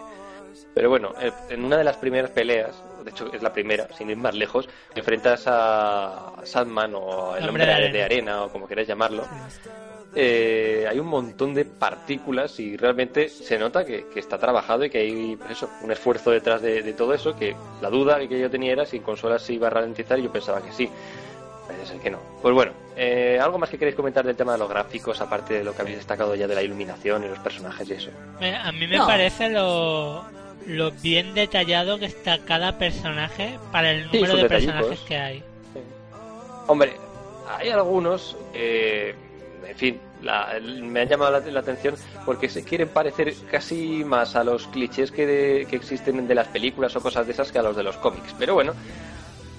Pero 0.74 0.90
bueno, 0.90 1.14
eh, 1.20 1.32
en 1.50 1.64
una 1.64 1.78
de 1.78 1.84
las 1.84 1.98
primeras 1.98 2.32
peleas, 2.32 2.76
de 3.04 3.12
hecho 3.12 3.32
es 3.34 3.42
la 3.42 3.54
primera, 3.54 3.88
sin 3.98 4.10
ir 4.10 4.18
más 4.18 4.36
lejos, 4.36 4.68
te 4.94 5.00
enfrentas 5.00 5.44
a 5.48 6.34
Sandman 6.44 6.94
o 6.96 7.36
el 7.36 7.48
hombre 7.48 7.66
de, 7.66 7.90
de 7.90 8.04
arena 8.04 8.44
o 8.44 8.50
como 8.50 8.68
queráis 8.68 8.88
llamarlo. 8.88 9.24
Eh, 10.16 10.88
hay 10.90 11.00
un 11.00 11.06
montón 11.06 11.54
de 11.54 11.66
partículas 11.66 12.60
y 12.60 12.76
realmente 12.76 13.30
se 13.30 13.60
nota 13.60 13.86
que, 13.86 14.08
que 14.08 14.20
está 14.20 14.40
trabajado 14.40 14.84
y 14.86 14.90
que 14.90 14.98
hay 14.98 15.36
pues 15.36 15.52
eso, 15.52 15.70
un 15.84 15.92
esfuerzo 15.92 16.32
detrás 16.32 16.62
de, 16.62 16.82
de 16.82 16.94
todo 16.94 17.14
eso, 17.14 17.36
que 17.36 17.56
la 17.80 17.90
duda 17.90 18.20
que 18.28 18.40
yo 18.40 18.50
tenía 18.50 18.72
era 18.72 18.86
si 18.86 18.98
en 18.98 19.04
consolas 19.04 19.44
se 19.44 19.54
iba 19.54 19.68
a 19.68 19.70
ralentizar 19.70 20.18
y 20.18 20.24
yo 20.24 20.32
pensaba 20.32 20.62
que 20.62 20.72
sí. 20.72 20.90
Parece 21.68 21.86
ser 21.86 22.02
que 22.02 22.10
no. 22.10 22.18
Pues 22.42 22.56
bueno, 22.56 22.72
eh, 23.02 23.40
¿algo 23.42 23.58
más 23.58 23.70
que 23.70 23.78
queréis 23.78 23.96
comentar 23.96 24.26
del 24.26 24.36
tema 24.36 24.52
de 24.52 24.58
los 24.60 24.70
gráficos, 24.70 25.22
aparte 25.22 25.54
de 25.56 25.64
lo 25.64 25.74
que 25.74 25.82
habéis 25.82 25.98
destacado 25.98 26.36
ya 26.36 26.48
de 26.48 26.56
la 26.56 26.62
iluminación 26.62 27.24
y 27.24 27.28
los 27.30 27.40
personajes 27.40 27.90
y 27.90 27.94
eso? 27.94 28.10
Me- 28.40 28.56
A 28.58 28.72
mí 28.74 28.86
me 28.88 28.98
No. 28.98 29.08
parece 29.08 29.48
lo, 29.50 30.26
lo 30.68 30.92
bien 30.92 31.34
detallado 31.34 31.98
que 31.98 32.06
está 32.06 32.40
cada 32.40 32.78
personaje 32.78 33.58
para 33.72 33.92
el 33.92 34.10
Sí, 34.12 34.18
número 34.18 34.34
sus 34.34 34.42
de 34.42 34.44
detallitos. 34.50 34.76
personajes 34.76 35.06
que 35.08 35.18
hay. 35.18 35.44
Hombre, 36.68 36.94
hay 37.58 37.70
algunos, 37.70 38.38
eh, 38.54 39.16
en 39.68 39.76
fin, 39.78 40.00
la- 40.22 40.60
me 40.82 41.00
han 41.02 41.08
llamado 41.08 41.32
la, 41.32 41.40
la 41.40 41.60
atención 41.62 41.96
porque 42.26 42.50
se 42.50 42.64
quieren 42.64 42.90
parecer 42.90 43.34
casi 43.50 44.04
más 44.04 44.36
a 44.36 44.44
los 44.44 44.68
clichés 44.68 45.12
que, 45.12 45.26
de- 45.26 45.68
que 45.70 45.76
existen 45.78 46.28
de 46.28 46.36
las 46.36 46.48
películas 46.50 46.96
o 46.96 47.02
cosas 47.02 47.26
de 47.26 47.32
esas 47.34 47.52
que 47.52 47.60
a 47.60 47.64
los 47.64 47.76
de 47.76 47.84
los 47.84 47.96
cómics. 47.98 48.36
Pero 48.38 48.54
bueno, 48.56 48.74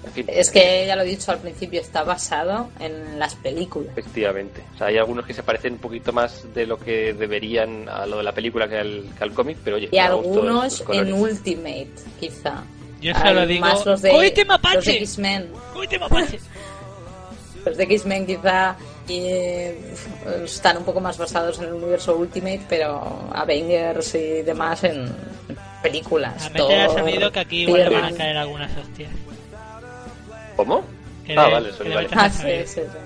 en 0.05 0.11
fin, 0.13 0.25
Es 0.27 0.49
que 0.51 0.85
ya 0.87 0.95
lo 0.95 1.03
he 1.03 1.05
dicho 1.05 1.31
al 1.31 1.39
principio, 1.39 1.79
está 1.81 2.03
basado 2.03 2.69
en 2.79 3.19
las 3.19 3.35
películas. 3.35 3.91
efectivamente. 3.95 4.61
O 4.75 4.77
sea, 4.77 4.87
hay 4.87 4.97
algunos 4.97 5.25
que 5.25 5.33
se 5.33 5.43
parecen 5.43 5.73
un 5.73 5.79
poquito 5.79 6.11
más 6.11 6.45
de 6.53 6.65
lo 6.65 6.77
que 6.79 7.13
deberían 7.13 7.87
a 7.89 8.05
lo 8.05 8.17
de 8.17 8.23
la 8.23 8.31
película 8.33 8.67
que 8.67 8.77
al, 8.77 9.05
que 9.17 9.23
al 9.23 9.31
cómic, 9.33 9.57
pero 9.63 9.75
oye, 9.77 9.89
Y 9.91 9.97
algunos 9.97 10.83
en 10.91 11.13
Ultimate, 11.13 11.89
quizá. 12.19 12.63
Yo 13.01 13.13
solo 13.15 13.41
Hay 13.41 13.47
digo. 13.47 13.61
más 13.65 13.85
los 13.85 14.01
de, 14.01 14.11
¡Coite 14.11 14.29
los 14.29 14.35
de 14.35 14.45
mapache! 14.45 14.97
X-Men. 14.97 15.49
¡Coite 15.73 15.97
mapache! 15.99 16.39
Los 17.65 17.77
de 17.77 17.83
X-Men 17.83 18.25
quizá 18.25 18.75
eh, 19.07 19.93
están 20.43 20.77
un 20.77 20.83
poco 20.83 20.99
más 20.99 21.15
basados 21.15 21.59
en 21.59 21.65
el 21.65 21.73
universo 21.73 22.15
Ultimate, 22.15 22.61
pero 22.67 23.29
Avengers 23.31 24.15
y 24.15 24.41
demás 24.41 24.83
en 24.83 25.05
películas. 25.83 26.47
A 26.47 26.49
meter 26.49 26.87
Thor, 26.87 26.99
sonido 26.99 27.31
que 27.31 27.39
aquí 27.39 27.61
igual 27.61 27.89
van 27.91 28.05
a 28.05 28.17
caer 28.17 28.37
algunas 28.37 28.75
hostias. 28.75 29.11
¿Cómo? 30.61 30.83
Ah, 31.35 31.47
le- 31.49 31.71
vale, 31.95 32.09
Ah, 32.13 32.29
sí, 32.29 32.65
sí, 32.67 32.81
sí. 32.81 32.97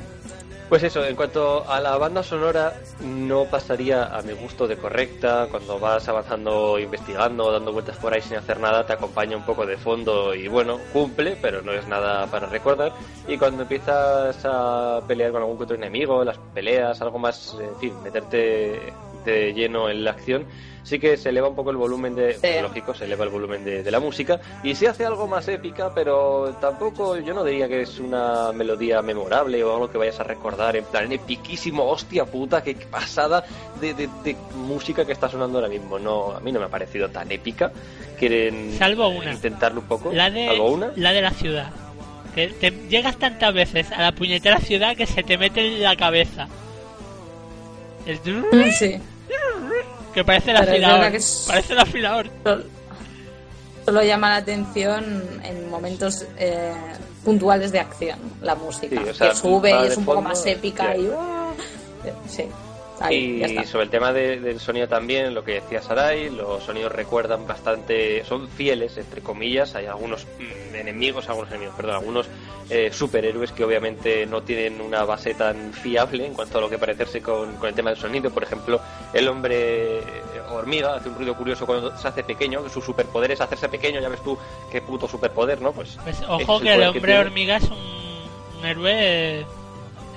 Pues 0.67 0.83
eso, 0.83 1.05
en 1.05 1.15
cuanto 1.15 1.69
a 1.69 1.79
la 1.79 1.95
banda 1.97 2.23
sonora, 2.23 2.73
no 2.99 3.45
pasaría 3.49 4.05
a 4.05 4.21
mi 4.23 4.33
gusto 4.33 4.67
de 4.67 4.77
correcta. 4.77 5.47
Cuando 5.49 5.79
vas 5.79 6.09
avanzando, 6.09 6.79
investigando, 6.79 7.51
dando 7.51 7.71
vueltas 7.71 7.97
por 7.97 8.13
ahí 8.13 8.21
sin 8.21 8.37
hacer 8.37 8.59
nada, 8.59 8.85
te 8.85 8.93
acompaña 8.93 9.37
un 9.37 9.45
poco 9.45 9.65
de 9.65 9.77
fondo 9.77 10.33
y 10.33 10.47
bueno, 10.47 10.87
cumple, 10.89 11.37
pero 11.37 11.61
no 11.61 11.71
es 11.71 11.87
nada 11.87 12.29
para 12.29 12.47
recordar. 12.47 12.95
Y 13.27 13.37
cuando 13.37 13.61
empiezas 13.63 14.41
a 14.43 15.05
pelear 15.07 15.31
con 15.31 15.41
algún 15.43 15.61
otro 15.61 15.75
enemigo, 15.75 16.23
las 16.25 16.39
peleas, 16.39 16.99
algo 17.01 17.19
más, 17.19 17.53
en 17.59 17.77
fin, 17.77 18.01
meterte 18.01 18.97
de 19.11 19.53
lleno 19.53 19.89
en 19.89 20.03
la 20.03 20.11
acción, 20.11 20.47
sí 20.85 20.99
que 20.99 21.17
se 21.17 21.29
eleva 21.29 21.49
un 21.49 21.55
poco 21.55 21.71
el 21.71 21.77
volumen 21.77 22.15
de, 22.15 22.35
Sí. 22.35 22.47
lógico, 22.61 22.93
se 22.93 23.03
eleva 23.05 23.25
el 23.25 23.31
volumen 23.31 23.65
de, 23.65 23.83
de 23.83 23.91
la 23.91 23.99
música 23.99 24.39
y 24.63 24.73
se 24.75 24.87
hace 24.87 25.05
algo 25.05 25.27
más 25.27 25.47
épica, 25.49 25.91
pero 25.93 26.55
tampoco 26.61 27.17
yo 27.17 27.33
no 27.33 27.43
diría 27.43 27.67
que 27.67 27.81
es 27.81 27.99
una 27.99 28.51
melodía 28.53 29.01
memorable 29.01 29.61
o 29.63 29.73
algo 29.73 29.89
que 29.91 29.97
vayas 29.97 30.19
a 30.19 30.23
recordar 30.23 30.75
en 30.77 30.85
plan 30.85 31.11
epiquísimo, 31.11 31.83
hostia 31.85 32.25
puta, 32.25 32.63
qué 32.63 32.75
pasada 32.75 33.43
de, 33.81 33.93
de- 33.95 34.09
de 34.23 34.35
música 34.55 35.03
que 35.05 35.11
está 35.11 35.27
sonando 35.27 35.57
ahora 35.57 35.69
mismo. 35.69 35.97
No, 35.99 36.31
a 36.31 36.39
mí 36.39 36.51
no 36.51 36.59
me 36.59 36.65
ha 36.67 36.69
parecido 36.69 37.09
tan 37.09 37.31
épica. 37.31 37.71
Quieren 38.19 38.77
Salvo 38.77 39.07
una. 39.09 39.33
intentarlo 39.33 39.81
un 39.81 39.87
poco. 39.87 40.13
La 40.13 40.29
de, 40.29 40.45
¿Salvo 40.47 40.71
una? 40.71 40.91
la 40.95 41.11
de 41.11 41.21
la 41.21 41.31
ciudad. 41.31 41.71
Que 42.35 42.47
te 42.49 42.69
llegas 42.89 43.17
tantas 43.17 43.53
veces 43.53 43.91
a 43.91 44.01
la 44.01 44.11
puñetera 44.11 44.59
ciudad 44.59 44.95
que 44.95 45.05
se 45.05 45.23
te 45.23 45.37
mete 45.37 45.65
en 45.65 45.81
la 45.83 45.95
cabeza. 45.95 46.47
El 48.05 48.19
Sí. 48.77 48.99
Que 50.15 50.23
parece 50.23 50.51
el 50.51 50.57
afilador. 50.57 51.11
que 51.11 51.17
es- 51.17 51.45
Parece 51.47 51.73
el 51.73 51.79
afilador. 51.79 52.29
Solo, 52.43 52.63
solo 53.85 54.03
llama 54.03 54.29
la 54.31 54.35
atención 54.37 55.23
en 55.43 55.69
momentos 55.69 56.25
eh, 56.37 56.73
puntuales 57.23 57.71
de 57.71 57.79
acción, 57.79 58.17
la 58.41 58.55
música. 58.55 58.99
Sí, 59.03 59.09
o 59.09 59.13
sea, 59.13 59.29
que 59.29 59.35
sube 59.35 59.71
y 59.71 59.87
es 59.87 59.97
un 59.97 60.05
poco 60.05 60.21
más 60.21 60.43
épica 60.47 60.95
ya. 60.95 60.97
y... 60.97 61.07
¡uh! 61.07 62.11
Sí, 62.27 62.45
ahí, 63.01 63.39
ya 63.39 63.47
Y 63.47 63.51
está. 63.57 63.63
sobre 63.67 63.83
el 63.85 63.89
tema 63.89 64.13
de- 64.13 64.39
del 64.39 64.59
sonido 64.59 64.87
también, 64.87 65.33
lo 65.33 65.43
que 65.43 65.53
decía 65.55 65.81
Sarai, 65.81 66.29
los 66.29 66.63
sonidos 66.63 66.91
recuerdan 66.91 67.45
bastante, 67.47 68.23
son 68.25 68.47
fieles, 68.49 68.97
entre 68.97 69.21
comillas, 69.21 69.75
hay 69.75 69.85
algunos 69.85 70.25
mm, 70.39 70.75
enemigos, 70.75 71.27
algunos 71.29 71.49
enemigos, 71.51 71.75
perdón, 71.75 71.95
algunos 71.95 72.27
eh, 72.69 72.89
superhéroes 72.91 73.51
que 73.51 73.63
obviamente 73.63 74.25
no 74.25 74.41
tienen 74.41 74.81
una 74.81 75.03
base 75.05 75.35
tan 75.35 75.71
fiable 75.73 76.25
en 76.25 76.33
cuanto 76.33 76.57
a 76.57 76.61
lo 76.61 76.69
que 76.69 76.77
parecerse 76.79 77.21
con, 77.21 77.55
con 77.57 77.69
el 77.69 77.75
tema 77.75 77.91
del 77.91 77.99
sonido, 77.99 78.31
por 78.31 78.41
ejemplo, 78.43 78.79
el 79.13 79.27
hombre 79.27 79.99
eh, 79.99 80.01
hormiga 80.51 80.95
hace 80.95 81.09
un 81.09 81.15
ruido 81.15 81.35
curioso 81.35 81.65
cuando 81.67 81.95
se 81.97 82.07
hace 82.07 82.23
pequeño, 82.23 82.63
que 82.63 82.69
su 82.69 82.81
superpoder 82.81 83.31
es 83.31 83.41
hacerse 83.41 83.69
pequeño, 83.69 83.99
ya 84.01 84.09
ves 84.09 84.23
tú 84.23 84.37
qué 84.71 84.81
puto 84.81 85.07
superpoder, 85.07 85.61
¿no? 85.61 85.73
Pues 85.73 85.97
Pues 86.03 86.21
ojo 86.27 86.57
es 86.57 86.63
que 86.63 86.73
el 86.73 86.83
hombre 86.83 87.19
hormiga 87.19 87.57
es 87.57 87.63
un, 87.65 87.77
un 88.59 88.65
héroe 88.65 88.91
eh, 89.41 89.45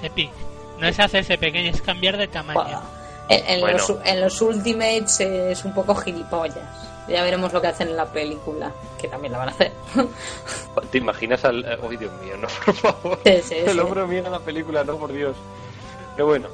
epic. 0.03 0.31
No 0.79 0.87
es 0.87 0.99
hacerse 1.01 1.37
pequeño, 1.39 1.71
es 1.71 1.83
cambiar 1.83 2.17
de 2.17 2.29
tamaño. 2.29 2.81
En, 3.29 3.45
en 3.47 3.61
Bueno. 3.61 3.79
los, 3.79 3.93
en 4.05 4.21
los 4.21 4.41
Ultimates 4.41 5.21
es 5.21 5.65
un 5.65 5.75
poco 5.75 5.95
gilipollas. 5.95 6.57
Ya 7.09 7.23
veremos 7.23 7.53
lo 7.55 7.61
que 7.61 7.69
hacen 7.69 7.89
en 7.89 7.97
la 7.97 8.05
película, 8.07 8.71
que 9.01 9.09
también 9.09 9.33
la 9.33 9.39
van 9.39 9.49
a 9.49 9.53
hacer. 9.53 9.73
¿Te 10.91 10.99
imaginas 10.99 11.45
al... 11.45 11.65
eh, 11.65 11.79
¡Uy, 11.83 11.97
Dios 11.97 12.13
mío, 12.23 12.37
no, 12.39 12.49
por 12.67 12.75
favor! 12.75 13.19
Sí, 13.25 13.41
sí, 13.43 13.55
El 13.57 13.73
sí. 13.73 13.79
hombre 13.79 14.03
hormiga 14.03 14.27
en 14.27 14.33
la 14.33 14.41
película, 14.41 14.85
no, 14.85 14.97
por 14.99 15.13
Dios. 15.13 15.35
Pero 16.17 16.27
bueno. 16.27 16.49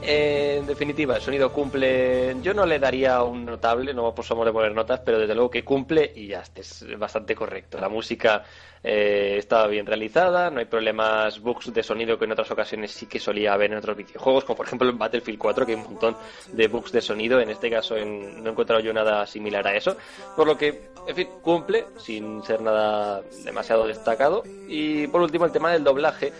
Eh, 0.00 0.58
en 0.60 0.66
definitiva, 0.66 1.16
el 1.16 1.22
sonido 1.22 1.52
cumple. 1.52 2.36
Yo 2.40 2.54
no 2.54 2.64
le 2.64 2.78
daría 2.78 3.22
un 3.22 3.44
notable, 3.44 3.92
no 3.92 4.14
somos 4.22 4.46
de 4.46 4.52
poner 4.52 4.72
notas, 4.72 5.00
pero 5.04 5.18
desde 5.18 5.34
luego 5.34 5.50
que 5.50 5.64
cumple 5.64 6.12
y 6.14 6.28
ya 6.28 6.40
está, 6.40 6.60
es 6.60 6.84
bastante 6.98 7.34
correcto. 7.34 7.78
La 7.80 7.88
música 7.88 8.44
eh, 8.82 9.34
está 9.38 9.66
bien 9.66 9.84
realizada, 9.86 10.50
no 10.50 10.60
hay 10.60 10.66
problemas, 10.66 11.40
bugs 11.40 11.72
de 11.74 11.82
sonido 11.82 12.16
que 12.18 12.24
en 12.26 12.32
otras 12.32 12.50
ocasiones 12.50 12.92
sí 12.92 13.06
que 13.06 13.18
solía 13.18 13.52
haber 13.52 13.72
en 13.72 13.78
otros 13.78 13.96
videojuegos, 13.96 14.44
como 14.44 14.56
por 14.56 14.66
ejemplo 14.66 14.88
en 14.88 14.98
Battlefield 14.98 15.38
4, 15.38 15.66
que 15.66 15.72
hay 15.72 15.78
un 15.78 15.84
montón 15.84 16.16
de 16.52 16.68
bugs 16.68 16.92
de 16.92 17.02
sonido. 17.02 17.40
En 17.40 17.50
este 17.50 17.68
caso 17.68 17.96
en- 17.96 18.42
no 18.42 18.48
he 18.48 18.52
encontrado 18.52 18.80
yo 18.80 18.92
nada 18.94 19.26
similar 19.26 19.66
a 19.66 19.76
eso, 19.76 19.96
por 20.36 20.46
lo 20.46 20.56
que, 20.56 20.90
en 21.08 21.16
fin, 21.16 21.28
cumple 21.42 21.86
sin 21.98 22.42
ser 22.44 22.62
nada 22.62 23.20
demasiado 23.44 23.86
destacado. 23.86 24.44
Y 24.68 25.08
por 25.08 25.20
último, 25.22 25.44
el 25.44 25.52
tema 25.52 25.72
del 25.72 25.82
doblaje. 25.84 26.32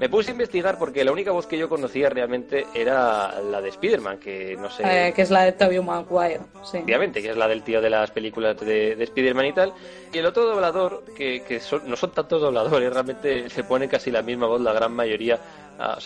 Me 0.00 0.08
puse 0.08 0.30
a 0.30 0.32
investigar 0.32 0.78
porque 0.78 1.04
la 1.04 1.12
única 1.12 1.30
voz 1.30 1.46
que 1.46 1.58
yo 1.58 1.68
conocía 1.68 2.08
realmente 2.08 2.66
era 2.74 3.40
la 3.42 3.60
de 3.60 3.68
Spider-Man, 3.68 4.18
que 4.18 4.56
no 4.58 4.70
sé. 4.70 4.82
Eh, 5.08 5.12
que 5.12 5.20
es 5.22 5.30
la 5.30 5.42
de 5.44 5.52
Tobey 5.52 5.78
Maguire. 5.78 6.40
Sí. 6.64 6.78
Obviamente, 6.78 7.20
que 7.20 7.28
es 7.30 7.36
la 7.36 7.46
del 7.46 7.62
tío 7.62 7.82
de 7.82 7.90
las 7.90 8.10
películas 8.10 8.58
de, 8.58 8.96
de 8.96 9.04
Spider-Man 9.04 9.46
y 9.46 9.52
tal. 9.52 9.72
Y 10.12 10.16
el 10.18 10.24
otro 10.24 10.46
doblador, 10.46 11.04
que, 11.14 11.42
que 11.46 11.60
son- 11.60 11.82
no 11.88 11.96
son 11.96 12.12
tantos 12.12 12.40
dobladores, 12.40 12.90
realmente 12.90 13.50
se 13.50 13.62
pone 13.62 13.88
casi 13.88 14.10
la 14.10 14.22
misma 14.22 14.46
voz 14.46 14.60
la 14.62 14.72
gran 14.72 14.92
mayoría. 14.92 15.38
Ah, 15.78 15.98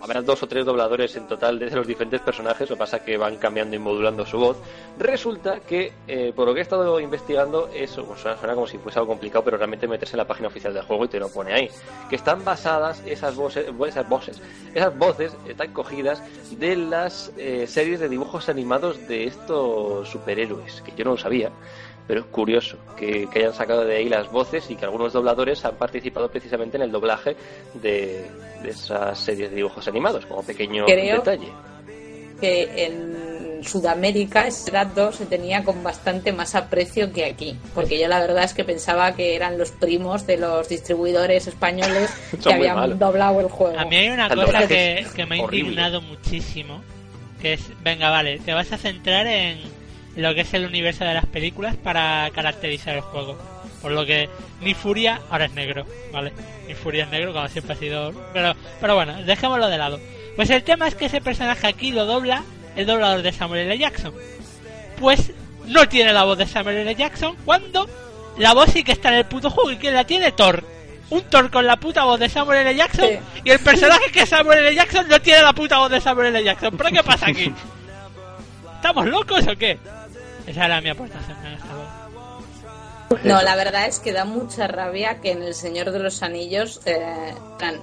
o 0.00 0.22
dos 0.22 0.42
o 0.42 0.46
tres 0.46 0.64
dobladores 0.64 1.14
en 1.16 1.26
total 1.26 1.58
de 1.58 1.70
los 1.70 1.86
diferentes 1.86 2.20
personajes, 2.20 2.68
lo 2.68 2.76
que 2.76 2.80
pasa 2.80 3.04
que 3.04 3.16
van 3.16 3.36
cambiando 3.36 3.76
y 3.76 3.78
modulando 3.78 4.26
su 4.26 4.38
voz. 4.38 4.56
Resulta 4.98 5.60
que, 5.60 5.92
eh, 6.08 6.32
por 6.34 6.46
lo 6.46 6.54
que 6.54 6.60
he 6.60 6.62
estado 6.62 6.98
investigando, 6.98 7.68
eso 7.72 8.04
pues, 8.04 8.20
suena, 8.20 8.54
como 8.54 8.66
si 8.66 8.78
fuese 8.78 8.98
algo 8.98 9.12
complicado, 9.12 9.44
pero 9.44 9.56
realmente 9.56 9.86
meterse 9.86 10.14
en 10.14 10.18
la 10.18 10.26
página 10.26 10.48
oficial 10.48 10.74
del 10.74 10.84
juego 10.84 11.04
y 11.04 11.08
te 11.08 11.20
lo 11.20 11.28
pone 11.28 11.52
ahí. 11.52 11.68
Que 12.08 12.16
están 12.16 12.44
basadas 12.44 13.02
esas 13.06 13.36
voces, 13.36 13.66
esas 13.86 14.08
voces, 14.08 14.42
esas 14.74 14.96
voces 14.98 15.36
están 15.46 15.72
cogidas 15.72 16.22
de 16.58 16.76
las 16.76 17.32
eh, 17.36 17.66
series 17.66 18.00
de 18.00 18.08
dibujos 18.08 18.48
animados 18.48 19.06
de 19.08 19.26
estos 19.26 20.08
superhéroes, 20.08 20.82
que 20.82 20.92
yo 20.96 21.04
no 21.04 21.12
lo 21.12 21.18
sabía. 21.18 21.50
Pero 22.08 22.20
es 22.20 22.26
curioso 22.26 22.76
que, 22.96 23.28
que 23.32 23.38
hayan 23.38 23.54
sacado 23.54 23.84
de 23.84 23.96
ahí 23.96 24.08
las 24.08 24.30
voces 24.30 24.70
y 24.70 24.74
que 24.76 24.84
algunos 24.84 25.12
dobladores 25.12 25.64
han 25.64 25.76
participado 25.76 26.28
precisamente 26.30 26.76
en 26.76 26.82
el 26.82 26.90
doblaje 26.92 27.36
de, 27.74 28.26
de 28.62 28.68
esas 28.70 29.18
series 29.18 29.50
de 29.50 29.56
dibujos 29.56 29.86
animados, 29.88 30.26
como 30.26 30.42
pequeño 30.42 30.84
Creo- 30.86 31.16
detalle. 31.18 31.48
que 32.40 32.86
en 32.86 33.62
Sudamérica 33.64 34.48
ese 34.48 34.72
dato 34.72 35.12
se 35.12 35.26
tenía 35.26 35.62
con 35.62 35.84
bastante 35.84 36.32
más 36.32 36.56
aprecio 36.56 37.12
que 37.12 37.24
aquí. 37.24 37.56
Porque 37.74 38.00
yo 38.00 38.08
la 38.08 38.18
verdad 38.20 38.42
es 38.42 38.54
que 38.54 38.64
pensaba 38.64 39.14
que 39.14 39.36
eran 39.36 39.56
los 39.56 39.70
primos 39.70 40.26
de 40.26 40.36
los 40.38 40.68
distribuidores 40.68 41.46
españoles 41.46 42.10
que 42.42 42.52
habían 42.52 42.76
malos. 42.76 42.98
doblado 42.98 43.38
el 43.40 43.46
juego. 43.48 43.78
A 43.78 43.84
mí 43.84 43.94
hay 43.96 44.08
una 44.10 44.26
El 44.26 44.44
cosa 44.44 44.66
que, 44.66 45.06
que 45.14 45.26
me 45.26 45.36
ha 45.36 45.38
indignado 45.38 46.00
muchísimo. 46.00 46.82
Que 47.40 47.52
es, 47.54 47.62
venga, 47.82 48.10
vale, 48.10 48.38
te 48.40 48.52
vas 48.52 48.72
a 48.72 48.78
centrar 48.78 49.26
en 49.28 49.58
lo 50.16 50.34
que 50.34 50.42
es 50.42 50.54
el 50.54 50.66
universo 50.66 51.04
de 51.04 51.14
las 51.14 51.26
películas 51.26 51.76
para 51.76 52.30
caracterizar 52.34 52.94
el 52.96 53.00
juego. 53.00 53.36
Por 53.80 53.92
lo 53.92 54.06
que 54.06 54.28
ni 54.60 54.74
Furia 54.74 55.20
ahora 55.30 55.46
es 55.46 55.52
negro, 55.52 55.86
¿vale? 56.12 56.32
Ni 56.68 56.74
Furia 56.74 57.04
es 57.04 57.10
negro, 57.10 57.32
como 57.32 57.48
siempre 57.48 57.74
ha 57.74 57.76
sido... 57.76 58.12
Pero, 58.32 58.54
pero 58.80 58.94
bueno, 58.94 59.20
dejémoslo 59.24 59.68
de 59.68 59.78
lado. 59.78 59.98
Pues 60.36 60.50
el 60.50 60.62
tema 60.62 60.86
es 60.86 60.94
que 60.94 61.06
ese 61.06 61.20
personaje 61.20 61.66
aquí 61.66 61.90
lo 61.92 62.06
dobla 62.06 62.44
el 62.76 62.86
doblador 62.86 63.22
de 63.22 63.32
Samuel 63.32 63.62
L. 63.66 63.78
Jackson. 63.78 64.14
Pues 65.00 65.32
no 65.66 65.88
tiene 65.88 66.12
la 66.12 66.24
voz 66.24 66.38
de 66.38 66.46
Samuel 66.46 66.78
L. 66.78 66.94
Jackson 66.94 67.36
cuando 67.44 67.88
la 68.38 68.54
voz 68.54 68.70
sí 68.70 68.84
que 68.84 68.92
está 68.92 69.08
en 69.08 69.16
el 69.16 69.24
puto 69.26 69.50
juego 69.50 69.72
y 69.72 69.76
que 69.78 69.90
la 69.90 70.04
tiene 70.04 70.30
Thor. 70.32 70.62
Un 71.10 71.22
Thor 71.24 71.50
con 71.50 71.66
la 71.66 71.76
puta 71.76 72.04
voz 72.04 72.20
de 72.20 72.28
Samuel 72.28 72.60
L. 72.66 72.74
Jackson 72.76 73.06
Sí. 73.08 73.18
y 73.44 73.50
el 73.50 73.58
personaje 73.58 74.10
que 74.12 74.20
es 74.22 74.28
Samuel 74.28 74.60
L. 74.60 74.74
Jackson 74.76 75.08
no 75.08 75.20
tiene 75.20 75.42
la 75.42 75.52
puta 75.52 75.78
voz 75.78 75.90
de 75.90 76.00
Samuel 76.00 76.28
L. 76.36 76.44
Jackson. 76.44 76.76
¿Pero 76.76 76.90
qué 76.90 77.02
pasa 77.02 77.26
aquí? 77.26 77.52
¿Estamos 78.76 79.06
locos 79.06 79.46
o 79.46 79.56
qué? 79.56 79.78
Esa 80.46 80.64
era 80.66 80.80
mi 80.80 80.88
aportación 80.90 81.36
en 81.46 81.52
esta. 81.54 81.66
No, 83.24 83.42
la 83.42 83.54
verdad 83.56 83.86
es 83.86 83.98
que 83.98 84.10
da 84.10 84.24
mucha 84.24 84.66
rabia 84.66 85.20
que 85.20 85.32
en 85.32 85.42
El 85.42 85.52
Señor 85.54 85.90
de 85.90 85.98
los 85.98 86.22
Anillos 86.22 86.80
eh, 86.86 87.34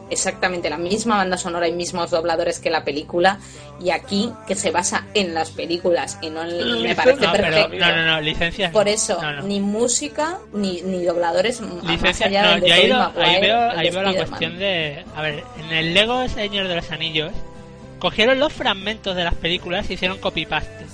exactamente 0.10 0.72
la 0.72 0.77
misma 0.77 1.18
banda 1.18 1.38
sonora 1.38 1.68
y 1.68 1.72
mismos 1.72 2.10
dobladores 2.10 2.60
que 2.60 2.72
la 2.72 2.84
película 2.84 3.38
y 3.80 3.91
aquí 3.91 4.34
que 4.48 4.56
se 4.56 4.72
basa 4.72 5.06
en 5.14 5.36
las 5.36 5.52
películas 5.52 6.18
y 6.23 6.31
no 6.31 6.41
en, 6.44 6.81
me 6.81 6.95
parece 6.95 7.22
No, 7.27 7.31
pero, 7.31 7.44
perfecto. 7.44 7.77
no, 7.77 7.95
no, 7.95 8.06
no, 8.06 8.22
licencias. 8.22 8.72
Por 8.72 8.88
eso, 8.88 9.22
No, 9.22 9.34
no. 9.34 9.41
ni 9.44 9.60
música 9.60 10.40
ni, 10.52 10.81
ni 10.81 11.03
dobladores 11.06 11.61
Licencias, 11.84 12.31
no, 12.31 12.57
yo 12.65 12.73
ahí, 12.73 12.81
Tobey 12.81 12.88
lo- 12.88 12.98
Maguire, 12.98 13.26
ahí 13.30 13.41
veo, 13.41 13.69
ahí 13.72 13.90
veo 13.91 14.02
la 14.02 14.14
cuestión 14.26 14.57
de... 14.57 15.06
A 15.15 15.22
ver, 15.22 15.44
en 15.60 15.72
el 15.77 15.94
Lego 15.94 16.27
Señor 16.27 16.68
de 16.68 16.76
los 16.76 16.90
Anillos 16.91 17.31
cogieron 17.99 18.40
los 18.40 18.52
fragmentos 18.52 19.15
de 19.15 19.26
las 19.26 19.36
películas 19.36 19.88
y 19.91 19.94
hicieron 19.94 20.18
copy-paste. 20.18 20.88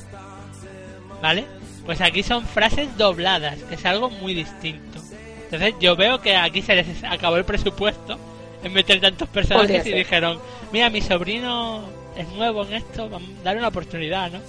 ¿Vale? 1.22 1.46
Pues 1.86 2.02
aquí 2.02 2.24
son 2.24 2.46
frases 2.46 2.98
dobladas, 2.98 3.58
que 3.64 3.76
es 3.76 3.86
algo 3.86 4.10
muy 4.10 4.34
distinto. 4.34 5.00
Entonces 5.46 5.76
yo 5.80 5.96
veo 5.96 6.20
que 6.22 6.36
aquí 6.36 6.62
se 6.62 6.76
les 6.76 7.04
acabó 7.04 7.38
el 7.38 7.46
presupuesto 7.46 8.18
en 8.64 8.74
meter 8.74 9.00
tantos 9.00 9.30
personajes 9.30 9.68
Podría 9.68 9.82
y 9.82 9.84
ser. 9.90 9.96
dijeron, 9.96 10.40
mira, 10.72 10.90
mi 10.90 11.02
sobrino 11.02 11.84
es 12.18 12.28
nuevo 12.30 12.66
en 12.66 12.74
esto, 12.74 13.08
vamos 13.10 13.30
a 13.42 13.44
darle 13.44 13.60
una 13.60 13.68
oportunidad, 13.68 14.32
¿no? 14.32 14.40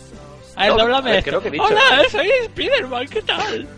A 0.54 0.62
ver, 0.64 0.72
No, 0.72 0.78
doblame 0.78 1.10
a 1.10 1.12
ver, 1.12 1.18
esto. 1.18 1.30
creo 1.30 1.42
que 1.42 1.48
he 1.48 1.50
dicho. 1.50 1.64
Hola, 1.64 2.02
soy 2.10 2.28
Spiderman, 2.46 3.06
¿qué 3.08 3.22
tal? 3.22 3.68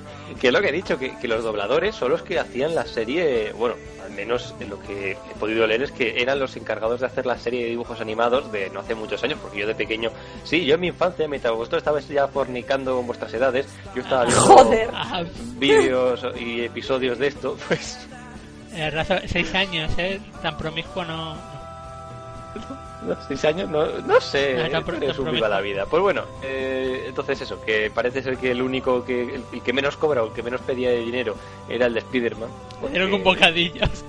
que 0.40 0.46
es 0.48 0.52
lo 0.52 0.60
que 0.60 0.68
he 0.68 0.72
dicho, 0.72 0.96
que, 0.98 1.16
que 1.18 1.26
los 1.26 1.42
dobladores 1.42 1.96
son 1.96 2.10
los 2.12 2.22
que 2.22 2.38
hacían 2.38 2.74
la 2.74 2.86
serie, 2.86 3.50
bueno, 3.54 3.74
menos 4.18 4.52
en 4.58 4.68
lo 4.68 4.80
que 4.82 5.12
he 5.12 5.34
podido 5.38 5.64
leer 5.64 5.84
es 5.84 5.92
que 5.92 6.20
eran 6.20 6.40
los 6.40 6.56
encargados 6.56 6.98
de 6.98 7.06
hacer 7.06 7.24
la 7.24 7.38
serie 7.38 7.62
de 7.62 7.70
dibujos 7.70 8.00
animados 8.00 8.50
de 8.50 8.68
no 8.70 8.80
hace 8.80 8.96
muchos 8.96 9.22
años, 9.22 9.38
porque 9.40 9.60
yo 9.60 9.66
de 9.68 9.76
pequeño, 9.76 10.10
sí, 10.42 10.64
yo 10.64 10.74
en 10.74 10.80
mi 10.80 10.88
infancia, 10.88 11.28
mientras 11.28 11.54
vosotros 11.54 11.78
estabais 11.78 12.08
ya 12.08 12.26
fornicando 12.26 12.96
con 12.96 13.06
vuestras 13.06 13.32
edades, 13.32 13.68
yo 13.94 14.02
estaba 14.02 14.24
viendo 14.24 15.30
vídeos 15.58 16.26
y 16.36 16.62
episodios 16.62 17.18
de 17.18 17.28
esto, 17.28 17.56
pues 17.68 18.08
eh, 18.74 18.90
Razo, 18.90 19.14
seis 19.26 19.54
años, 19.54 19.90
¿eh? 19.98 20.20
Tan 20.42 20.56
promiscuo 20.56 21.04
no... 21.04 21.36
No, 23.02 23.16
seis 23.26 23.44
años, 23.44 23.68
no, 23.70 23.86
no 24.00 24.20
sé, 24.20 24.56
es 25.02 25.18
un 25.18 25.30
viva 25.30 25.48
la 25.48 25.60
vida. 25.60 25.86
Pues 25.86 26.02
bueno, 26.02 26.22
eh, 26.42 27.04
entonces 27.08 27.40
eso, 27.42 27.60
que 27.64 27.90
parece 27.90 28.22
ser 28.22 28.36
que 28.38 28.50
el 28.50 28.60
único 28.60 29.04
que, 29.04 29.22
el, 29.36 29.44
el 29.52 29.62
que 29.62 29.72
menos 29.72 29.96
cobra 29.96 30.22
o 30.22 30.26
el 30.28 30.32
que 30.32 30.42
menos 30.42 30.60
pedía 30.62 30.90
de 30.90 30.98
dinero 30.98 31.36
era 31.68 31.86
el 31.86 31.94
de 31.94 32.00
Spider-Man. 32.00 32.48
Era 32.92 33.08
con 33.08 33.22
porque- 33.22 33.40
bocadillos. 33.40 33.88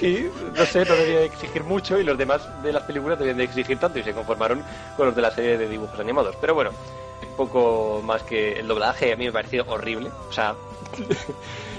Sí, 0.00 0.28
no 0.56 0.64
sé, 0.66 0.84
no 0.84 0.96
debía 0.96 1.20
de 1.20 1.26
exigir 1.26 1.62
mucho 1.62 2.00
y 2.00 2.02
los 2.02 2.18
demás 2.18 2.42
de 2.64 2.72
las 2.72 2.82
películas 2.82 3.16
debían 3.16 3.36
de 3.36 3.44
exigir 3.44 3.78
tanto 3.78 3.96
y 4.00 4.02
se 4.02 4.12
conformaron 4.12 4.60
con 4.96 5.06
los 5.06 5.14
de 5.14 5.22
la 5.22 5.30
serie 5.30 5.56
de 5.56 5.68
dibujos 5.68 6.00
animados. 6.00 6.34
Pero 6.40 6.52
bueno, 6.52 6.70
poco 7.36 8.02
más 8.04 8.24
que 8.24 8.58
el 8.58 8.66
doblaje 8.66 9.12
a 9.12 9.16
mí 9.16 9.22
me 9.22 9.30
ha 9.30 9.32
parecido 9.34 9.64
horrible. 9.68 10.10
O 10.28 10.32
sea, 10.32 10.56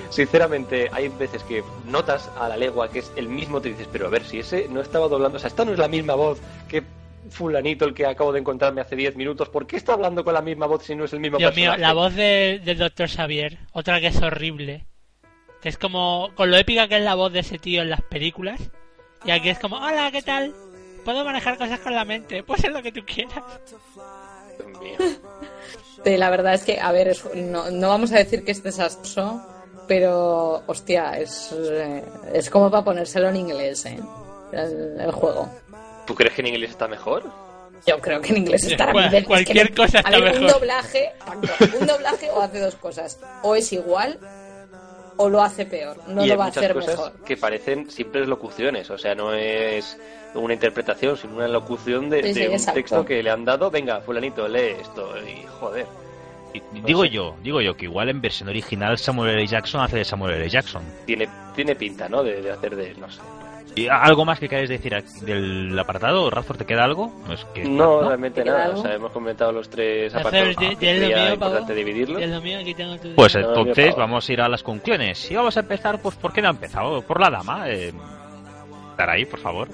sinceramente 0.10 0.90
hay 0.92 1.08
veces 1.10 1.44
que 1.44 1.64
notas 1.88 2.30
a 2.40 2.48
la 2.50 2.58
legua 2.58 2.90
que 2.90 3.00
es 3.00 3.12
el 3.16 3.28
mismo, 3.30 3.62
te 3.62 3.70
dices, 3.70 3.88
pero 3.92 4.08
a 4.08 4.10
ver, 4.10 4.24
si 4.26 4.40
ese 4.40 4.68
no 4.70 4.82
estaba 4.82 5.08
doblando, 5.08 5.38
o 5.38 5.40
sea, 5.40 5.48
esta 5.48 5.66
no 5.66 5.72
es 5.74 5.80
la 5.80 5.88
misma 5.88 6.16
voz 6.16 6.40
que 6.68 6.84
fulanito 7.30 7.86
el 7.86 7.94
que 7.94 8.06
acabo 8.06 8.32
de 8.32 8.40
encontrarme 8.40 8.82
hace 8.82 8.96
10 8.96 9.16
minutos, 9.16 9.50
¿por 9.50 9.66
qué 9.66 9.78
está 9.78 9.94
hablando 9.94 10.24
con 10.24 10.34
la 10.34 10.42
misma 10.42 10.68
voz 10.68 10.84
si 10.84 10.96
no 10.96 11.06
es 11.06 11.14
el 11.14 11.20
mismo 11.20 11.38
Dios 11.40 11.56
mío, 11.56 11.76
la 11.78 11.94
voz 11.94 12.14
de- 12.16 12.62
del 12.64 12.78
Dr. 12.78 13.10
Xavier, 13.10 13.58
otra 13.74 14.00
que 14.00 14.08
es 14.08 14.22
horrible. 14.22 14.86
Que 15.62 15.70
es 15.70 15.78
como, 15.80 16.30
con 16.36 16.52
lo 16.52 16.58
épica 16.58 16.88
que 16.88 16.98
es 16.98 17.04
la 17.04 17.16
voz 17.16 17.34
de 17.34 17.40
ese 17.40 17.58
tío 17.58 17.82
en 17.82 17.90
las 17.90 18.02
películas. 18.04 18.62
Y 19.26 19.32
aquí 19.32 19.50
es 19.50 19.58
como, 19.58 19.78
hola, 19.78 20.12
¿qué 20.12 20.22
tal? 20.22 20.54
Puedo 21.04 21.26
manejar 21.26 21.58
cosas 21.58 21.80
con 21.80 21.96
la 21.96 22.06
mente, 22.06 22.44
puedes 22.44 22.64
hacer 22.64 22.72
lo 22.74 22.84
que 22.84 22.92
tú 22.92 23.02
quieras. 23.04 23.44
Dios 24.60 24.80
mío. 24.82 24.98
Sí, 26.04 26.18
la 26.18 26.30
verdad 26.30 26.54
es 26.54 26.64
que, 26.64 26.80
a 26.80 26.92
ver, 26.92 27.08
es- 27.08 27.28
no, 27.36 27.72
no 27.72 27.90
vamos 27.90 28.12
a 28.12 28.18
decir 28.18 28.44
que 28.46 28.52
es 28.52 28.62
desastroso, 28.62 29.42
pero, 29.88 30.64
hostia, 30.68 31.18
es, 31.18 31.54
eh, 31.58 32.04
es 32.34 32.50
como 32.50 32.70
para 32.72 32.84
ponérselo 32.84 33.30
en 33.30 33.36
inglés, 33.38 33.86
¿eh? 33.86 34.00
El, 34.52 35.00
el 35.00 35.12
juego. 35.12 35.50
¿Tú 36.06 36.16
crees 36.16 36.34
que 36.34 36.42
en 36.42 36.48
inglés 36.48 36.72
está 36.72 36.88
mejor? 36.88 37.24
Yo 37.86 38.00
creo 38.00 38.20
que 38.22 38.30
en 38.32 38.38
inglés 38.38 38.64
estará 38.64 38.92
Cual- 38.94 39.06
muy 39.06 39.10
bien. 39.12 39.22
Es 39.22 39.24
que 39.24 39.28
cualquier 39.28 39.76
cosa 39.76 39.98
a 40.00 40.12
está 40.12 40.40
Un 40.40 40.48
doblaje, 40.48 41.12
un 41.80 41.88
doblaje 41.88 42.30
o 42.32 42.42
hace 42.42 42.60
dos 42.60 42.76
cosas. 42.76 43.20
O 43.44 43.56
es 43.56 43.72
igual 43.74 44.18
o 45.18 45.30
lo 45.30 45.42
hace 45.42 45.66
peor. 45.66 45.98
No 46.08 46.24
y 46.24 46.28
lo 46.28 46.34
hay 46.34 46.38
va 46.38 46.44
a 46.46 46.48
muchas 46.48 46.64
hacer 46.64 46.74
cosas 46.76 46.90
mejor. 46.98 47.12
que 47.24 47.38
parecen 47.38 47.90
simples 47.92 48.28
locuciones, 48.28 48.90
o 48.90 48.98
sea, 48.98 49.14
no 49.16 49.34
es 49.34 49.98
una 50.34 50.54
interpretación, 50.54 51.16
sino 51.16 51.36
una 51.36 51.48
locución 51.48 52.10
de, 52.10 52.24
Sí, 52.24 52.34
sí, 52.34 52.40
de 52.42 52.48
un 52.50 52.54
exacto. 52.56 52.80
texto 52.80 53.06
que 53.06 53.22
le 53.24 53.30
han 53.30 53.46
dado, 53.46 53.70
venga, 53.72 54.02
fulanito, 54.02 54.48
lee 54.48 54.76
esto, 54.82 55.14
y 55.26 55.46
joder. 55.60 55.86
No 56.74 56.82
digo 56.86 57.04
sé. 57.04 57.10
yo, 57.10 57.36
digo 57.42 57.62
yo 57.62 57.76
que 57.76 57.86
igual 57.86 58.10
en 58.10 58.22
versión 58.22 58.50
original 58.50 58.98
Samuel 58.98 59.32
L. 59.36 59.48
Jackson 59.48 59.82
hace 59.82 59.98
de 59.98 60.06
Samuel 60.06 60.36
L. 60.36 60.50
Jackson. 60.50 60.84
Tiene, 61.06 61.28
tiene 61.56 61.76
pinta, 61.76 62.08
¿no? 62.10 62.24
De, 62.24 62.42
de 62.42 62.52
hacer 62.52 62.76
de, 62.76 62.94
no 62.96 63.10
sé. 63.10 63.22
¿Y 63.78 63.90
algo 63.90 64.24
más 64.24 64.40
que 64.40 64.48
queráis 64.48 64.70
decir 64.70 64.96
aquí 64.96 65.20
del 65.26 65.78
apartado? 65.78 66.30
¿Razor 66.30 66.56
te 66.56 66.66
queda 66.66 66.86
algo? 66.86 67.12
No, 67.28 67.34
es 67.34 67.44
que, 67.54 67.66
No, 67.66 68.08
realmente 68.08 68.40
¿Te 68.40 68.46
queda 68.46 68.60
nada, 68.68 68.76
o 68.76 68.82
sea, 68.82 68.94
hemos 68.94 69.12
comentado 69.12 69.52
los 69.52 69.70
tres 69.70 70.16
apartados. 70.16 70.56
mío, 70.56 70.70
mío, 72.42 72.62
tengo 72.74 72.98
tu... 72.98 73.14
Pues 73.16 73.36
No, 73.36 73.42
entonces 73.42 73.88
pago. 73.88 73.98
vamos 73.98 74.30
a 74.30 74.34
ir 74.34 74.40
a 74.40 74.48
las 74.48 74.64
conclusiones. 74.64 75.30
Y 75.30 75.36
vamos 75.36 75.58
a 75.58 75.60
empezar, 75.60 76.02
pues, 76.02 76.16
¿por 76.16 76.32
qué 76.32 76.42
no 76.42 76.48
ha 76.48 76.52
empezado? 76.52 77.02
Por 77.02 77.20
la 77.20 77.30
dama. 77.30 77.70
Eh, 77.70 77.92
Sarai, 78.96 79.26
por 79.26 79.40
favor. 79.42 79.68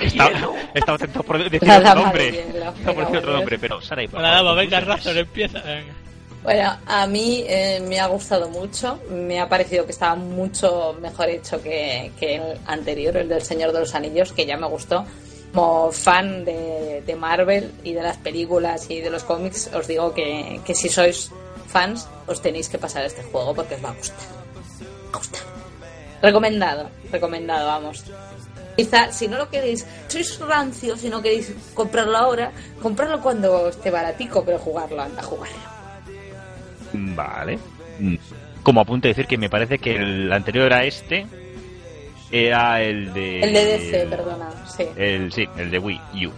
Está, 0.00 0.30
está 0.72 0.92
atento 0.92 1.22
por 1.24 1.38
decir 1.50 1.60
La 1.66 1.78
otro 1.78 1.94
nombre. 1.96 2.28
Está 2.28 2.92
por 2.94 2.96
decir 2.98 3.16
otro 3.16 3.32
nombre, 3.32 3.58
pero 3.58 3.76
Hola, 3.78 4.08
favor, 4.08 4.22
dama, 4.22 4.54
venga. 4.54 4.80
Razor, 4.80 5.16
empieza. 5.16 5.60
Venga. 5.62 5.94
Bueno, 6.42 6.78
a 6.86 7.06
mí 7.06 7.44
eh, 7.46 7.82
me 7.86 7.98
ha 7.98 8.06
gustado 8.06 8.48
mucho, 8.48 9.00
me 9.10 9.40
ha 9.40 9.48
parecido 9.48 9.84
que 9.84 9.92
estaba 9.92 10.14
mucho 10.14 10.96
mejor 11.00 11.28
hecho 11.28 11.60
que, 11.60 12.12
el 12.20 12.58
anterior, 12.66 13.16
el 13.16 13.28
del 13.28 13.42
Señor 13.42 13.72
de 13.72 13.80
los 13.80 13.94
Anillos, 13.94 14.32
que 14.32 14.46
ya 14.46 14.56
me 14.56 14.66
gustó. 14.66 15.04
Como 15.52 15.90
fan 15.90 16.44
de, 16.44 17.16
Marvel 17.18 17.72
y 17.82 17.94
de 17.94 18.02
las 18.02 18.18
películas 18.18 18.90
y 18.90 19.00
de 19.00 19.10
los 19.10 19.24
cómics, 19.24 19.70
os 19.74 19.86
digo 19.88 20.12
que, 20.14 20.60
que 20.64 20.74
si 20.74 20.88
sois 20.88 21.30
fans, 21.66 22.06
os 22.26 22.40
tenéis 22.40 22.68
que 22.68 22.78
pasar 22.78 23.04
este 23.04 23.22
juego 23.22 23.54
porque 23.54 23.74
os 23.74 23.84
va 23.84 23.90
a 23.90 23.94
gustar. 23.94 24.28
Va 25.06 25.14
a 25.14 25.18
gustar. 25.18 25.42
Recomendado, 26.22 26.90
recomendado, 27.10 27.66
vamos. 27.66 28.04
Quizá, 28.76 29.10
si 29.10 29.26
no 29.26 29.38
lo 29.38 29.50
queréis, 29.50 29.84
sois 30.06 30.38
rancios 30.38 31.02
y 31.02 31.08
no 31.08 31.20
queréis 31.20 31.52
comprarlo 31.74 32.16
ahora, 32.16 32.52
comprarlo 32.80 33.20
cuando 33.20 33.68
esté 33.68 33.90
baratico, 33.90 34.44
pero 34.44 34.58
jugarlo, 34.58 35.02
anda, 35.02 35.22
jugarlo. 35.22 35.77
Vale. 36.92 37.58
Mm. 37.98 38.16
Como 38.62 38.80
apunte 38.80 39.08
decir 39.08 39.26
que 39.26 39.38
me 39.38 39.48
parece 39.48 39.78
que 39.78 39.96
el 39.96 40.32
anterior 40.32 40.72
a 40.72 40.84
este 40.84 41.26
era 42.30 42.82
el 42.82 43.12
de... 43.14 43.40
El 43.40 43.52
de 43.52 43.64
DC, 43.64 44.06
perdona, 44.10 44.50
sí. 44.66 44.84
El, 44.96 45.32
sí, 45.32 45.48
el 45.56 45.70
de 45.70 45.78
Wii 45.78 46.26
U. 46.26 46.32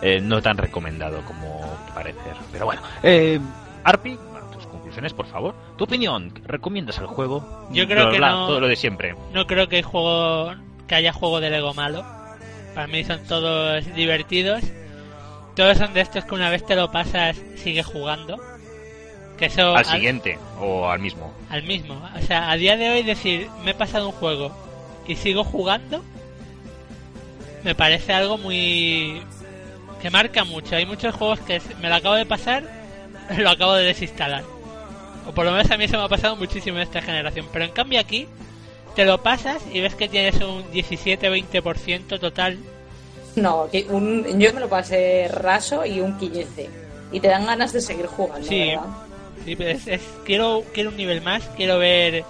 Eh, 0.00 0.20
no 0.20 0.42
tan 0.42 0.56
recomendado 0.56 1.22
como 1.22 1.60
parecer. 1.94 2.34
Pero 2.50 2.64
bueno. 2.64 2.82
Eh, 3.02 3.38
Arpi, 3.84 4.18
tus 4.52 4.66
conclusiones, 4.66 5.12
por 5.12 5.26
favor. 5.26 5.54
Tu 5.76 5.84
opinión. 5.84 6.32
¿Recomiendas 6.44 6.98
el 6.98 7.06
juego? 7.06 7.68
Yo 7.70 7.86
creo 7.86 8.04
Bla, 8.04 8.12
que 8.12 8.18
bla, 8.18 8.30
no. 8.30 8.46
Todo 8.48 8.60
lo 8.60 8.68
de 8.68 8.76
siempre. 8.76 9.14
No 9.32 9.46
creo 9.46 9.68
que, 9.68 9.76
hay 9.76 9.82
juego, 9.82 10.54
que 10.88 10.94
haya 10.94 11.12
juego 11.12 11.40
de 11.40 11.50
Lego 11.50 11.74
malo. 11.74 12.04
Para 12.74 12.86
mí 12.86 13.04
son 13.04 13.22
todos 13.28 13.84
divertidos. 13.94 14.62
Todos 15.54 15.76
son 15.76 15.92
de 15.92 16.00
estos 16.00 16.24
que 16.24 16.34
una 16.34 16.50
vez 16.50 16.64
te 16.64 16.74
lo 16.74 16.90
pasas, 16.90 17.36
sigues 17.56 17.86
jugando. 17.86 18.40
Que 19.42 19.46
eso 19.46 19.74
Al 19.74 19.84
siguiente 19.84 20.38
o 20.60 20.88
al 20.88 21.00
mismo. 21.00 21.32
al 21.50 21.64
mismo. 21.64 22.00
O 22.16 22.22
sea, 22.24 22.48
a 22.52 22.56
día 22.56 22.76
de 22.76 22.90
hoy 22.90 23.02
decir, 23.02 23.48
me 23.64 23.72
he 23.72 23.74
pasado 23.74 24.06
un 24.06 24.12
juego 24.12 24.52
y 25.04 25.16
sigo 25.16 25.42
jugando, 25.42 26.00
me 27.64 27.74
parece 27.74 28.12
algo 28.12 28.38
muy... 28.38 29.20
que 30.00 30.10
marca 30.10 30.44
mucho. 30.44 30.76
Hay 30.76 30.86
muchos 30.86 31.12
juegos 31.16 31.40
que 31.40 31.60
me 31.80 31.88
lo 31.88 31.96
acabo 31.96 32.14
de 32.14 32.24
pasar, 32.24 32.62
lo 33.36 33.50
acabo 33.50 33.74
de 33.74 33.82
desinstalar. 33.84 34.44
O 35.26 35.32
por 35.32 35.44
lo 35.44 35.50
menos 35.50 35.68
a 35.72 35.76
mí 35.76 35.88
se 35.88 35.96
me 35.96 36.04
ha 36.04 36.08
pasado 36.08 36.36
muchísimo 36.36 36.76
en 36.76 36.84
esta 36.84 37.02
generación. 37.02 37.46
Pero 37.52 37.64
en 37.64 37.72
cambio 37.72 37.98
aquí, 37.98 38.28
te 38.94 39.04
lo 39.04 39.24
pasas 39.24 39.60
y 39.72 39.80
ves 39.80 39.96
que 39.96 40.08
tienes 40.08 40.36
un 40.36 40.62
17-20% 40.70 42.20
total. 42.20 42.58
No, 43.34 43.68
que 43.72 43.86
un, 43.90 44.38
yo 44.38 44.54
me 44.54 44.60
lo 44.60 44.68
pasé 44.68 45.26
raso 45.32 45.84
y 45.84 45.98
un 46.00 46.16
15. 46.16 46.70
Y 47.10 47.18
te 47.18 47.26
dan 47.26 47.44
ganas 47.44 47.72
de 47.72 47.80
seguir 47.80 48.06
jugando, 48.06 48.46
Sí. 48.46 48.68
¿verdad? 48.68 48.82
Sí, 49.44 49.56
pero 49.56 49.70
es, 49.70 49.86
es- 49.88 50.00
quiero, 50.24 50.62
quiero 50.72 50.90
un 50.90 50.96
nivel 50.96 51.20
más, 51.22 51.42
quiero 51.56 51.78
ver 51.78 52.24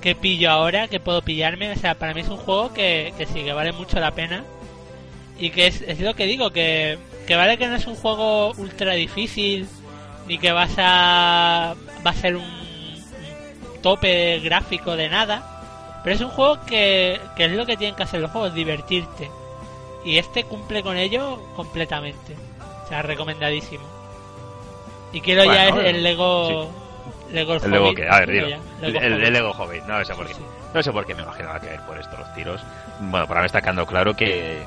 qué 0.00 0.14
pillo 0.14 0.50
ahora, 0.50 0.88
qué 0.88 1.00
puedo 1.00 1.22
pillarme. 1.22 1.72
O 1.72 1.76
sea, 1.76 1.94
para 1.96 2.14
mí 2.14 2.20
es 2.22 2.28
un 2.28 2.36
juego 2.38 2.72
que, 2.72 3.12
que 3.18 3.26
sí, 3.26 3.42
que 3.44 3.52
vale 3.52 3.72
mucho 3.72 4.00
la 4.00 4.12
pena. 4.12 4.44
Y 5.38 5.50
que 5.50 5.66
es, 5.66 5.82
es 5.82 6.00
lo 6.00 6.14
que 6.14 6.26
digo, 6.26 6.50
que, 6.50 6.98
que 7.26 7.36
vale 7.36 7.58
que 7.58 7.66
no 7.66 7.74
es 7.76 7.86
un 7.86 7.96
juego 7.96 8.52
ultra 8.56 8.94
difícil, 8.94 9.66
ni 10.26 10.38
que 10.38 10.52
vas 10.52 10.72
a, 10.78 11.74
va 12.06 12.10
a 12.10 12.14
ser 12.14 12.36
un, 12.36 12.44
un 12.44 13.82
tope 13.82 14.40
gráfico 14.40 14.96
de 14.96 15.08
nada. 15.08 15.50
Pero 16.04 16.16
es 16.16 16.22
un 16.22 16.28
juego 16.30 16.60
que, 16.66 17.18
que 17.36 17.46
es 17.46 17.52
lo 17.52 17.66
que 17.66 17.76
tienen 17.76 17.96
que 17.96 18.02
hacer 18.04 18.20
los 18.20 18.30
juegos, 18.30 18.54
divertirte. 18.54 19.30
Y 20.04 20.18
este 20.18 20.44
cumple 20.44 20.82
con 20.82 20.96
ello 20.96 21.42
completamente. 21.56 22.34
O 22.84 22.88
sea, 22.88 23.02
recomendadísimo. 23.02 23.84
Y 25.14 25.20
quiero 25.20 25.44
ya 25.44 25.70
Bueno, 25.70 25.80
el, 25.88 25.96
el 25.96 26.02
Lego... 26.02 26.70
Lego 27.32 27.54
El 27.54 27.70
Lego 27.70 27.86
Hobbit, 27.86 27.96
que, 27.96 28.08
a 28.08 28.18
ver, 28.20 28.30
dilo. 28.30 28.46
El, 28.46 28.60
Lego 28.82 28.98
el, 28.98 29.12
Hobbit. 29.12 29.24
el 29.26 29.32
Lego 29.32 29.50
Hobbit, 29.52 29.82
no 29.84 30.04
sé 30.04 30.14
por 30.14 30.26
qué. 30.26 30.34
Sí. 30.34 30.40
No 30.74 30.82
sé 30.82 30.92
por 30.92 31.06
qué 31.06 31.14
me 31.14 31.22
imaginaba 31.22 31.60
que 31.60 31.68
por 31.86 31.98
esto 31.98 32.16
los 32.18 32.34
tiros. 32.34 32.60
Bueno, 33.00 33.26
para 33.26 33.40
mí 33.40 33.46
está 33.46 33.60
quedando 33.60 33.86
claro 33.86 34.14
que. 34.14 34.62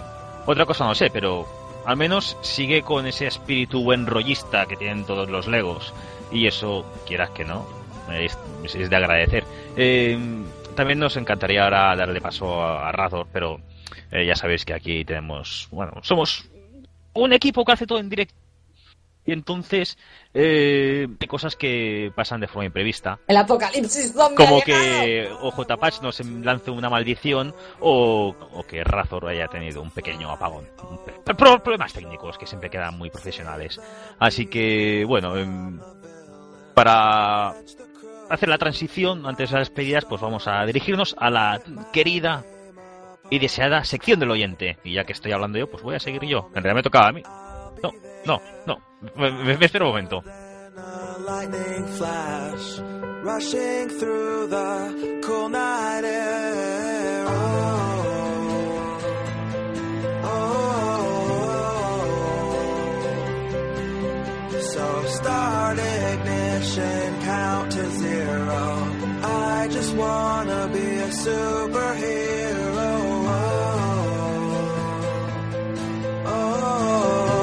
Otra 0.46 0.66
cosa 0.66 0.86
no 0.86 0.96
sé, 0.96 1.10
pero 1.10 1.46
al 1.86 1.98
menos 1.98 2.38
sigue 2.42 2.82
con 2.82 3.06
ese 3.06 3.28
espíritu 3.28 3.84
buen 3.84 4.06
rollista 4.08 4.66
que 4.66 4.78
tienen 4.78 5.06
todos 5.06 5.30
los 5.30 5.48
Legos. 5.48 5.94
Y 6.32 6.48
eso, 6.48 6.86
quieras 7.06 7.30
que 7.32 7.46
no, 7.46 7.68
es, 8.12 8.38
es 8.64 8.90
de 8.90 8.96
agradecer. 8.96 9.44
Eh, 9.76 10.18
también 10.76 11.00
nos 11.00 11.18
encantaría 11.18 11.64
ahora 11.64 11.96
darle 11.96 12.22
paso 12.22 12.62
a, 12.62 12.88
a 12.88 12.92
Razor, 12.92 13.28
pero 13.32 13.60
eh, 14.12 14.26
ya 14.26 14.36
sabéis 14.36 14.64
que 14.66 14.74
aquí 14.74 15.04
tenemos. 15.04 15.68
Bueno, 15.72 15.94
somos 16.02 16.50
un 17.14 17.34
equipo 17.34 17.66
que 17.66 17.72
hace 17.74 17.88
todo 17.88 18.00
en 18.00 18.10
directo. 18.10 18.34
Y 19.26 19.34
entonces, 19.34 19.98
eh, 20.40 21.08
hay 21.20 21.28
cosas 21.28 21.56
que 21.56 22.12
pasan 22.16 22.40
de 22.40 22.48
forma 22.48 22.66
imprevista 22.66 23.18
El 23.28 23.38
apocalipsis 23.38 24.14
zombie 24.14 24.36
como 24.36 24.62
que 24.62 25.28
o 25.42 25.50
J-Patch 25.50 26.02
nos 26.02 26.20
lance 26.24 26.70
una 26.70 26.90
maldición 26.92 27.56
o, 27.80 28.36
o 28.54 28.64
que 28.68 28.84
Razor 28.84 29.28
haya 29.28 29.48
tenido 29.48 29.82
un 29.82 29.90
pequeño 29.90 30.30
apagón. 30.32 30.66
Pro- 31.26 31.36
pro- 31.36 31.64
problemas 31.64 31.92
técnicos 31.94 32.38
que 32.38 32.46
siempre 32.46 32.70
quedan 32.70 32.98
muy 32.98 33.10
profesionales. 33.10 33.82
Así 34.20 34.46
que, 34.46 35.04
bueno, 35.08 35.36
em, 35.38 35.80
para 36.76 37.50
hacer 38.30 38.50
la 38.50 38.58
transición, 38.60 39.26
antes 39.26 39.50
de 39.50 39.58
las 39.58 39.70
despedidas, 39.70 40.06
pues 40.06 40.22
vamos 40.22 40.48
a 40.48 40.64
dirigirnos 40.66 41.16
a 41.18 41.30
la 41.32 41.60
querida 41.92 42.44
y 43.30 43.40
deseada 43.40 43.84
sección 43.84 44.20
del 44.20 44.32
oyente. 44.32 44.78
Y 44.84 44.94
ya 44.94 45.04
que 45.04 45.14
estoy 45.14 45.32
hablando 45.32 45.58
yo, 45.58 45.70
pues 45.70 45.82
voy 45.84 45.96
a 45.96 46.00
seguir 46.00 46.24
yo. 46.26 46.48
En 46.50 46.64
realidad 46.64 46.76
me 46.76 46.84
tocaba 46.84 47.08
a 47.10 47.12
mí. 47.12 47.24
No, 48.28 48.42
no, 48.66 48.68
no. 48.68 48.76
Me, 49.16 49.32
me- 49.32 49.58
me 49.58 49.66
espero 49.66 49.86
un 49.86 49.92
momento. 49.92 50.24
a 50.24 50.26
lightning 51.20 51.86
flash 51.98 52.80
rushing 53.24 53.90
through 54.00 54.48
the 54.48 55.22
cool 55.26 55.50
night 55.50 56.04
air. 56.04 57.26
Oh, 57.28 57.32
oh. 60.24 60.38
So 64.74 65.04
start 65.18 65.80
ignition, 65.80 67.22
count 67.22 67.72
to 67.72 67.90
zero. 67.92 68.64
I 69.24 69.68
just 69.72 69.96
wanna 69.96 70.68
be 70.74 70.86
a 71.08 71.10
superhero. 71.26 72.94
Oh. 76.30 77.37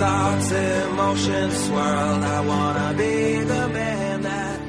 Thoughts, 0.00 0.50
emotions 0.50 1.54
swirled. 1.66 2.22
I 2.36 2.40
wanna 2.40 2.94
be 2.96 3.40
the 3.52 3.68
man 3.68 4.22
that 4.22 4.59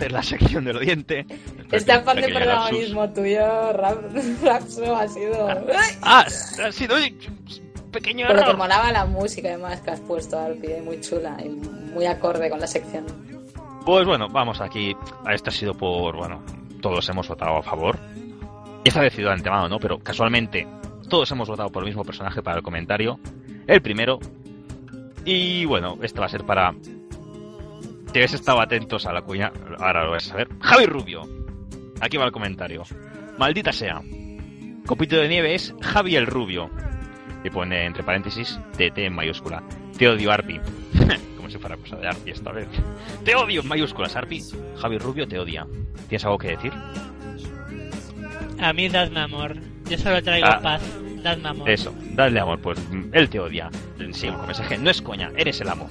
hacer 0.00 0.12
la 0.12 0.22
sección 0.22 0.64
del 0.64 0.78
oyente. 0.78 1.26
Este 1.70 1.92
afán 1.92 2.16
de 2.20 2.28
protagonismo 2.28 3.10
tuyo, 3.10 3.72
Rap- 3.72 4.14
Rapso, 4.44 4.96
ha 4.96 5.06
sido... 5.08 5.48
Ah, 6.02 6.24
ha 6.64 6.72
sido 6.72 6.96
pequeño 7.92 8.26
Pero 8.28 8.40
error. 8.40 8.56
molaba 8.56 8.90
la 8.92 9.04
música 9.04 9.48
además 9.48 9.80
que 9.80 9.90
has 9.90 10.00
puesto, 10.00 10.38
Alpi, 10.38 10.68
eh, 10.68 10.82
muy 10.82 11.00
chula 11.00 11.36
y 11.44 11.48
muy 11.48 12.06
acorde 12.06 12.48
con 12.48 12.60
la 12.60 12.66
sección. 12.66 13.04
Pues 13.84 14.06
bueno, 14.06 14.28
vamos 14.28 14.60
aquí. 14.60 14.94
Esto 15.30 15.50
ha 15.50 15.52
sido 15.52 15.74
por, 15.74 16.16
bueno, 16.16 16.42
todos 16.80 17.06
hemos 17.08 17.28
votado 17.28 17.56
a 17.58 17.62
favor. 17.62 17.98
Y 18.84 18.88
está 18.88 19.02
decidido 19.02 19.28
de 19.30 19.34
antemano, 19.34 19.68
¿no? 19.68 19.78
Pero 19.78 19.98
casualmente, 19.98 20.66
todos 21.08 21.30
hemos 21.32 21.48
votado 21.48 21.68
por 21.70 21.82
el 21.82 21.88
mismo 21.88 22.04
personaje 22.04 22.42
para 22.42 22.56
el 22.58 22.62
comentario. 22.62 23.18
El 23.66 23.82
primero. 23.82 24.18
Y 25.24 25.64
bueno, 25.66 25.98
este 26.02 26.20
va 26.20 26.26
a 26.26 26.30
ser 26.30 26.44
para. 26.44 26.74
Habéis 28.10 28.34
estado 28.34 28.60
atentos 28.60 29.06
a 29.06 29.12
la 29.12 29.22
cuña, 29.22 29.52
ahora 29.78 30.04
lo 30.04 30.10
vais 30.10 30.26
a 30.26 30.30
saber. 30.30 30.48
Javi 30.60 30.86
Rubio. 30.86 31.22
Aquí 32.00 32.16
va 32.16 32.24
el 32.26 32.32
comentario. 32.32 32.82
Maldita 33.38 33.72
sea. 33.72 34.02
Copito 34.86 35.16
de 35.16 35.28
nieve 35.28 35.54
es 35.54 35.74
Javi 35.80 36.16
el 36.16 36.26
Rubio. 36.26 36.70
Y 37.44 37.50
pone 37.50 37.84
entre 37.86 38.02
paréntesis 38.02 38.58
TT 38.76 38.98
en 38.98 39.14
mayúscula. 39.14 39.62
Te 39.96 40.08
odio, 40.08 40.30
Arpi. 40.32 40.60
Como 41.36 41.48
si 41.48 41.58
fuera 41.58 41.76
cosa 41.76 41.96
de 41.96 42.08
Arpi 42.08 42.30
esta 42.32 42.52
vez. 42.52 42.68
Te 43.24 43.34
odio 43.34 43.60
en 43.62 43.68
mayúsculas, 43.68 44.16
Arpi. 44.16 44.42
Javi 44.78 44.98
Rubio 44.98 45.26
te 45.28 45.38
odia. 45.38 45.66
¿Tienes 46.08 46.24
algo 46.24 46.38
que 46.38 46.48
decir? 46.48 46.72
A 48.60 48.72
mí 48.72 48.88
dadme 48.88 49.20
amor. 49.20 49.56
Yo 49.88 49.96
solo 49.98 50.22
traigo 50.22 50.46
Ah. 50.48 50.60
paz. 50.60 50.82
Dadme 51.22 51.48
amor. 51.48 51.68
Eso, 51.70 51.94
dale 52.14 52.40
amor, 52.40 52.58
pues 52.60 52.78
él 53.12 53.28
te 53.28 53.38
odia. 53.40 53.70
Sigo 54.12 54.36
con 54.38 54.46
mensaje. 54.46 54.78
No 54.78 54.90
es 54.90 55.00
coña, 55.02 55.30
eres 55.36 55.60
el 55.60 55.68
amo. 55.68 55.88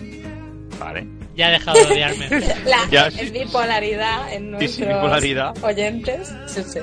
Vale. 0.80 1.08
Ya 1.36 1.48
ha 1.48 1.52
dejado 1.52 1.80
de 1.80 1.86
odiarme. 1.86 2.30
La 2.66 2.88
Ya, 2.90 3.12
sí. 3.12 3.30
bipolaridad 3.32 4.34
en 4.34 4.44
Sí, 4.60 4.68
sí, 4.68 4.82
nuestros 4.82 4.88
bipolaridad. 4.88 5.64
oyentes. 5.64 6.34
Sí, 6.48 6.64
sí. 6.64 6.80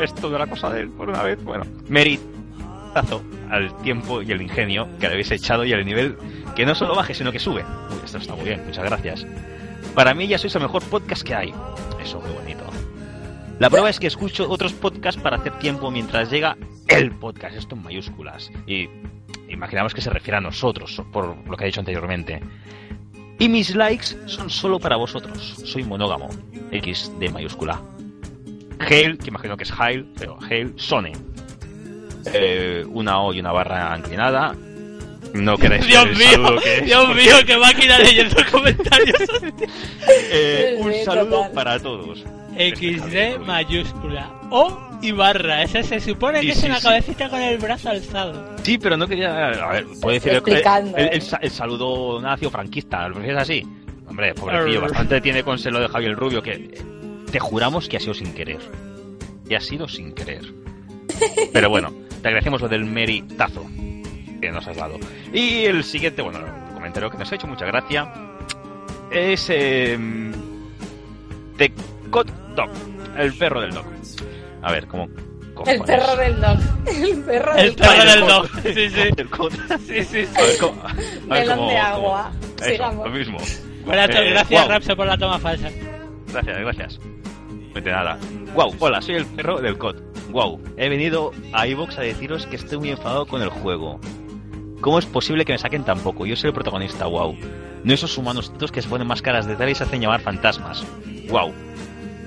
Esto 0.00 0.28
de 0.30 0.38
la 0.38 0.46
cosa 0.46 0.70
de 0.70 0.82
él, 0.82 0.90
por 0.90 1.08
una 1.08 1.22
vez. 1.22 1.42
Bueno, 1.42 1.64
meritazo 1.88 3.22
al 3.50 3.74
tiempo 3.82 4.22
y 4.22 4.30
el 4.32 4.42
ingenio 4.42 4.88
que 5.00 5.06
le 5.06 5.12
habéis 5.14 5.30
echado 5.30 5.64
y 5.64 5.72
al 5.72 5.84
nivel 5.84 6.16
que 6.54 6.66
no 6.66 6.74
solo 6.74 6.94
baje, 6.94 7.14
sino 7.14 7.32
que 7.32 7.38
sube. 7.38 7.64
Uy, 7.90 7.98
esto 8.04 8.18
está 8.18 8.34
muy 8.34 8.44
bien, 8.44 8.64
muchas 8.66 8.84
gracias. 8.84 9.26
Para 9.94 10.12
mí 10.14 10.26
ya 10.26 10.38
sois 10.38 10.54
el 10.56 10.62
mejor 10.62 10.82
podcast 10.84 11.22
que 11.22 11.34
hay. 11.34 11.54
Eso, 12.02 12.20
muy 12.20 12.32
bonito. 12.32 12.64
La 13.58 13.70
prueba 13.70 13.88
es 13.88 13.98
que 13.98 14.06
escucho 14.06 14.50
otros 14.50 14.72
podcasts 14.74 15.20
para 15.20 15.36
hacer 15.38 15.58
tiempo 15.58 15.90
mientras 15.90 16.30
llega 16.30 16.56
el 16.88 17.12
podcast, 17.12 17.56
esto 17.56 17.74
en 17.74 17.82
mayúsculas. 17.82 18.50
Y 18.66 18.88
imaginamos 19.48 19.94
que 19.94 20.02
se 20.02 20.10
refiere 20.10 20.36
a 20.36 20.40
nosotros, 20.40 21.02
por 21.12 21.36
lo 21.48 21.56
que 21.56 21.64
he 21.64 21.66
dicho 21.68 21.80
anteriormente. 21.80 22.40
Y 23.38 23.48
mis 23.48 23.74
likes 23.74 24.16
son 24.26 24.48
solo 24.48 24.78
para 24.78 24.96
vosotros. 24.96 25.54
Soy 25.64 25.84
monógamo. 25.84 26.28
X 26.72 27.12
de 27.18 27.28
mayúscula. 27.30 27.80
Hail, 28.78 29.18
que 29.18 29.28
imagino 29.28 29.56
que 29.56 29.64
es 29.64 29.72
Hail, 29.78 30.06
pero 30.18 30.38
Hail, 30.48 30.72
Sone. 30.76 31.12
Eh, 32.32 32.84
una 32.88 33.20
O 33.20 33.32
y 33.32 33.40
una 33.40 33.52
barra 33.52 33.96
inclinada. 33.96 34.54
No 35.34 35.58
queréis 35.58 35.86
Dios 35.86 36.04
ver 36.04 36.12
el 36.12 36.18
mío, 36.18 36.30
saludo 36.30 36.60
que 36.62 36.76
es, 36.78 36.84
Dios 36.86 37.04
porque, 37.06 37.22
mío, 37.22 37.34
qué 37.46 37.56
máquina 37.58 37.98
leyendo 37.98 38.36
comentarios. 38.50 39.18
eh, 40.08 40.76
un 40.78 40.94
saludo 41.04 41.50
para 41.52 41.78
todos. 41.78 42.24
XD 42.58 43.40
mayúscula. 43.46 44.32
O 44.50 44.78
y 45.02 45.12
barra. 45.12 45.62
Esa 45.62 45.82
se 45.82 46.00
supone 46.00 46.40
Sí, 46.40 46.46
que 46.46 46.52
es 46.52 46.58
sí, 46.60 46.66
una 46.66 46.76
sí. 46.76 46.82
cabecita 46.86 47.28
con 47.28 47.40
el 47.40 47.58
brazo 47.58 47.90
alzado. 47.90 48.56
Sí, 48.62 48.78
pero 48.78 48.96
no 48.96 49.06
quería. 49.06 49.48
A 49.48 49.72
ver, 49.72 49.86
puede 50.00 50.14
decir 50.16 50.32
el, 50.32 50.38
Explicando. 50.38 50.96
el- 50.96 51.10
el 51.12 51.22
sa- 51.22 51.38
el 51.42 51.50
saludo 51.50 52.20
nacio 52.20 52.50
franquista. 52.50 53.06
¿Lo 53.08 53.14
prefieres 53.14 53.42
así? 53.42 53.66
Hombre, 54.08 54.34
pobrecillo, 54.34 54.80
bastante 54.80 55.20
tiene 55.20 55.42
con 55.42 55.58
lo 55.62 55.80
de 55.80 55.88
Javier 55.88 56.14
Rubio 56.14 56.42
que 56.42 56.78
te 57.30 57.38
juramos 57.40 57.88
que 57.88 57.96
ha 57.96 58.00
sido 58.00 58.14
sin 58.14 58.32
querer. 58.32 58.58
Y 59.48 59.54
ha 59.54 59.60
sido 59.60 59.88
sin 59.88 60.12
querer. 60.12 60.42
Pero 61.52 61.68
bueno, 61.68 61.92
te 62.22 62.28
agradecemos 62.28 62.60
lo 62.62 62.68
del 62.68 62.84
meritazo 62.84 63.64
que 64.40 64.50
nos 64.50 64.66
has 64.66 64.76
dado. 64.76 64.98
Y 65.32 65.64
el 65.64 65.82
siguiente, 65.84 66.22
bueno, 66.22 66.38
el 66.38 66.74
comentario 66.74 67.10
que 67.10 67.18
nos 67.18 67.30
ha 67.30 67.34
hecho 67.34 67.46
mucha 67.46 67.66
gracia 67.66 68.12
es. 69.10 69.48
Eh, 69.50 69.98
The 71.58 71.72
Got 72.10 72.28
Dog, 72.54 72.70
el 73.18 73.32
perro 73.34 73.60
del 73.60 73.72
dog. 73.72 73.84
A 74.62 74.72
ver, 74.72 74.86
¿cómo.? 74.86 75.04
El 75.04 75.54
cojones? 75.54 75.82
perro 75.82 76.16
del 76.16 76.40
dog. 76.40 76.58
El 76.86 77.22
perro 77.24 77.52
El 77.56 77.66
del 77.66 77.74
perro 77.76 77.94
dog. 77.94 78.06
del 78.06 78.26
dog. 78.28 78.48
Sí, 78.74 78.90
sí. 78.90 79.00
El 79.16 79.30
cot. 79.30 79.52
Sí, 79.86 80.04
sí, 80.04 80.26
sí. 80.26 80.28
A 80.36 80.42
ver, 80.42 80.58
¿cómo- 80.60 80.82
a 80.82 80.92
ver 80.92 81.16
Melón 81.26 81.56
cómo- 81.58 81.68
de 81.70 81.74
cómo- 81.76 81.86
agua. 81.86 82.30
Eso, 82.60 82.70
Sigamos. 82.70 83.06
lo 83.06 83.12
mismo. 83.12 83.38
Buenas 83.86 84.10
Eh, 84.10 84.30
gracias, 84.30 84.50
guau. 84.50 84.68
Rapso, 84.68 84.96
por 84.96 85.06
la 85.06 85.16
toma 85.16 85.38
falsa. 85.38 85.68
Gracias, 86.32 86.58
gracias. 86.58 87.00
Pues 87.72 87.84
de 87.84 87.90
nada. 87.90 88.18
Wow, 88.54 88.74
hola, 88.80 89.00
soy 89.00 89.14
el 89.16 89.26
perro 89.26 89.60
del 89.60 89.78
COD. 89.78 89.96
Wow, 90.30 90.60
he 90.76 90.88
venido 90.88 91.30
a 91.52 91.66
iVox 91.68 91.96
a 91.98 92.02
deciros 92.02 92.46
que 92.46 92.56
estoy 92.56 92.78
muy 92.78 92.90
enfadado 92.90 93.26
con 93.26 93.40
el 93.42 93.48
juego. 93.48 94.00
¿Cómo 94.80 94.98
es 94.98 95.06
posible 95.06 95.44
que 95.44 95.52
me 95.52 95.58
saquen 95.58 95.84
tan 95.84 96.00
poco? 96.00 96.26
Yo 96.26 96.36
soy 96.36 96.48
el 96.48 96.54
protagonista, 96.54 97.06
wow. 97.06 97.36
No 97.84 97.94
esos 97.94 98.18
humanos 98.18 98.48
tontos 98.50 98.72
que 98.72 98.82
se 98.82 98.88
ponen 98.88 99.06
máscaras 99.06 99.46
de 99.46 99.56
tal 99.56 99.68
y 99.70 99.74
se 99.74 99.84
hacen 99.84 100.00
llamar 100.02 100.20
fantasmas. 100.20 100.84
Wow. 101.30 101.52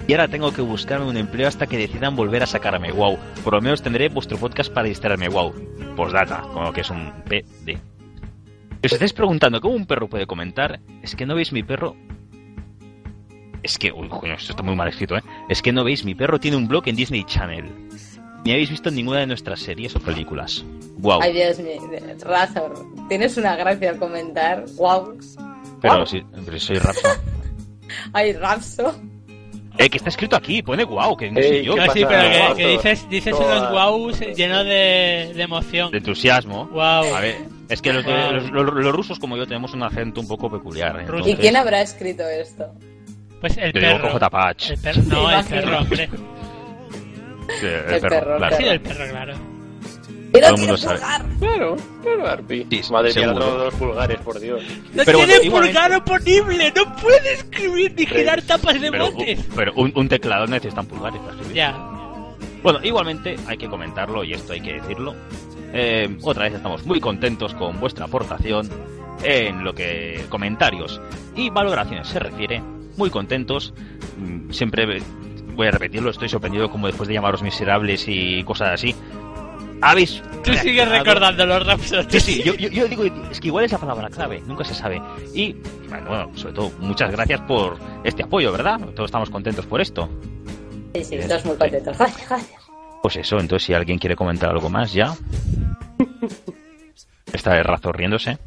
Y 0.10 0.14
ahora 0.14 0.28
tengo 0.28 0.52
que 0.52 0.64
buscarme 0.64 1.06
un 1.06 1.18
empleo 1.18 1.48
hasta 1.48 1.68
que 1.68 1.78
decidan 1.78 2.16
volver 2.16 2.42
a 2.42 2.48
sacarme. 2.48 2.92
Wow. 2.92 3.20
Por 3.44 3.54
lo 3.54 3.62
menos 3.62 3.84
tendré 3.84 4.10
vuestro 4.10 4.40
podcast 4.40 4.74
para 4.74 4.88
distraerme. 4.88 5.30
Wow. 5.30 5.54
Postdata, 5.96 6.42
como 6.52 6.74
que 6.74 6.82
es 6.82 6.90
un 6.90 7.14
PD. 7.26 7.78
Si 8.82 8.88
os 8.88 8.94
estáis 8.94 9.14
preguntando 9.14 9.62
cómo 9.62 9.76
un 9.76 9.86
perro 9.86 10.10
puede 10.10 10.26
comentar, 10.26 10.80
es 11.04 11.16
que 11.16 11.28
no 11.28 11.36
veis 11.36 11.54
mi 11.54 11.62
perro. 11.62 11.96
Es 13.62 13.78
que, 13.78 13.92
uy, 13.92 14.10
coño, 14.10 14.34
esto 14.34 14.54
está 14.54 14.64
muy 14.64 14.76
mal 14.76 14.88
escrito, 14.88 15.16
¿eh? 15.16 15.22
Es 15.48 15.62
que 15.62 15.72
no 15.72 15.84
veis, 15.84 16.04
mi 16.04 16.16
perro 16.16 16.40
tiene 16.40 16.58
un 16.58 16.68
blog 16.68 16.88
en 16.88 16.96
Disney 16.96 17.24
Channel. 17.26 17.66
Ni 18.46 18.52
habéis 18.52 18.72
visto 18.72 18.90
ninguna 18.90 19.20
de 19.20 19.28
nuestras 19.28 19.60
series 19.60 19.96
o 19.96 20.00
películas. 20.00 20.66
Wow. 20.98 21.20
Ay, 21.22 21.34
Dios 21.34 21.60
mío. 21.60 21.80
Razor, 22.26 22.74
tienes 23.10 23.38
una 23.38 23.56
gracia 23.56 23.92
al 23.92 24.00
comentar. 24.00 24.66
Wow. 24.76 25.20
Pero, 25.82 25.94
guau. 25.94 26.08
sí, 26.08 26.24
pero 26.44 26.60
soy 26.60 26.80
Rapso. 26.80 27.08
Ay, 28.14 28.34
Rapso. 28.34 29.00
Eh, 29.82 29.90
que 29.90 29.98
está 29.98 30.10
escrito 30.10 30.36
aquí, 30.36 30.62
pone 30.62 30.84
wow, 30.84 31.16
que 31.16 31.32
no 31.32 31.40
sé 31.42 31.60
Ey, 31.60 31.64
yo. 31.66 31.74
¿qué 31.76 31.82
Ah, 31.82 31.88
sí, 31.94 32.04
pero 32.06 32.22
que, 32.56 32.64
Guau, 32.64 32.72
dices, 32.78 33.10
dices 33.10 33.32
toda- 33.38 33.58
unos 33.60 33.72
guaus 33.72 34.20
llenos 34.20 34.66
de, 34.66 35.32
de 35.34 35.42
emoción. 35.42 35.90
De 35.92 36.00
entusiasmo. 36.00 36.66
Wow. 36.66 37.16
A 37.16 37.20
ver, 37.22 37.38
es 37.70 37.82
que 37.82 37.94
los, 37.94 38.04
de- 38.06 38.12
Guau. 38.12 38.34
los, 38.34 38.50
los- 38.52 38.74
los 38.74 38.94
rusos 38.94 39.20
como 39.20 39.38
yo 39.38 39.46
tenemos 39.48 39.74
un 39.74 39.82
acento 39.84 40.20
un 40.20 40.28
poco 40.28 40.52
peculiar. 40.52 41.00
¿eh? 41.00 41.06
Ruso. 41.06 41.14
¿Y 41.28 41.32
Entonces, 41.32 41.40
quién 41.40 41.56
habrá 41.56 41.82
escrito 41.82 42.24
esto? 42.28 42.74
Pues 43.40 43.58
el 43.58 43.72
Yo 43.72 43.80
perro. 43.80 44.10
El 44.70 44.78
perro. 44.82 45.02
No, 45.08 45.32
el 45.32 45.46
perro, 45.46 45.78
hombre. 45.80 46.10
Sí, 47.60 47.66
el, 47.66 47.72
El 47.94 48.02
perro, 48.02 48.10
perro, 48.10 48.38
claro. 48.38 48.58
Sí, 48.58 48.64
el 48.66 48.82
perro, 48.82 49.10
claro. 49.10 49.34
No 50.32 50.40
Todo 50.40 50.50
el 50.50 50.56
tiene 50.56 50.72
mundo 50.72 50.78
sabe. 50.78 51.00
pulgar. 51.00 51.26
Claro, 51.40 51.76
claro, 52.04 52.28
Arpi. 52.28 52.68
Sí, 52.70 52.82
Madre 52.92 53.14
mía, 53.16 53.34
todos 53.34 53.66
los 53.66 53.74
pulgares, 53.76 54.18
por 54.20 54.40
Dios. 54.40 54.62
No 54.94 55.04
Pero 55.06 55.18
tiene 55.20 55.50
bueno, 55.50 55.66
pulgar 55.68 55.96
oponible, 55.96 56.74
no 56.76 56.96
puede 56.98 57.34
escribir 57.34 57.94
ni 57.98 58.06
girar 58.06 58.42
tapas 58.44 58.80
de 58.80 58.92
Pero, 58.92 59.12
botes. 59.12 59.46
pero 59.56 59.74
un, 59.76 59.92
un 59.96 60.08
teclado 60.10 60.46
necesitan 60.48 60.86
pulgares 60.86 61.20
para 61.22 61.32
escribir. 61.34 61.56
Ya. 61.56 61.76
Bueno, 62.62 62.80
igualmente 62.84 63.38
hay 63.48 63.58
que 63.58 63.68
comentarlo 63.68 64.24
y 64.24 64.34
esto 64.34 64.54
hay 64.54 64.62
que 64.62 64.74
decirlo. 64.74 65.16
Eh, 65.74 66.18
otra 66.24 66.44
vez 66.46 66.54
estamos 66.56 66.86
muy 66.86 67.00
contentos 67.00 67.54
con 67.56 67.80
vuestra 67.80 68.06
aportación 68.06 68.70
en 69.24 69.64
lo 69.64 69.74
que 69.74 70.26
comentarios 70.30 71.00
y 71.36 71.50
valoraciones 71.50 72.08
se 72.08 72.20
refiere. 72.20 72.62
Muy 72.98 73.10
contentos. 73.10 73.74
Mm, 74.18 74.52
Siempre 74.52 75.02
voy 75.56 75.68
a 75.68 75.72
repetirlo, 75.72 76.10
estoy 76.10 76.30
sorprendido 76.30 76.70
como 76.70 76.88
después 76.88 77.08
de 77.08 77.14
llamaros 77.16 77.42
miserables 77.44 78.06
y 78.08 78.44
cosas 78.44 78.70
así. 78.74 78.94
Habéis. 79.82 80.22
Tú 80.44 80.54
sigues 80.54 80.90
recordando 80.90 81.46
los 81.46 81.66
Rhapsody. 81.66 82.06
Sí, 82.10 82.20
sí, 82.20 82.44
yo, 82.44 82.54
yo, 82.56 82.70
yo 82.70 82.88
digo, 82.88 83.04
es 83.30 83.40
que 83.40 83.48
igual 83.48 83.66
es 83.66 83.72
la 83.72 83.78
palabra 83.78 84.10
clave, 84.10 84.42
nunca 84.46 84.64
se 84.64 84.74
sabe. 84.74 85.02
Y, 85.34 85.54
bueno, 85.88 86.08
bueno, 86.08 86.32
sobre 86.36 86.54
todo, 86.54 86.72
muchas 86.80 87.12
gracias 87.12 87.42
por 87.42 87.78
este 88.04 88.24
apoyo, 88.24 88.52
¿verdad? 88.52 88.80
Todos 88.96 89.08
estamos 89.08 89.30
contentos 89.30 89.66
por 89.66 89.82
esto. 89.82 90.10
Sí, 90.94 91.04
sí, 91.04 91.18
todos 91.28 91.46
muy 91.46 91.56
contentos. 91.56 91.98
Gracias, 92.00 92.28
gracias. 92.28 92.62
Pues 93.02 93.16
eso, 93.16 93.40
entonces 93.40 93.66
si 93.66 93.74
alguien 93.74 94.00
quiere 94.00 94.16
comentar 94.16 94.50
algo 94.50 94.70
más 94.70 94.92
ya. 94.92 95.16
Está 97.34 97.58
el 97.58 97.64
razo 97.64 97.92
riéndose. 97.92 98.38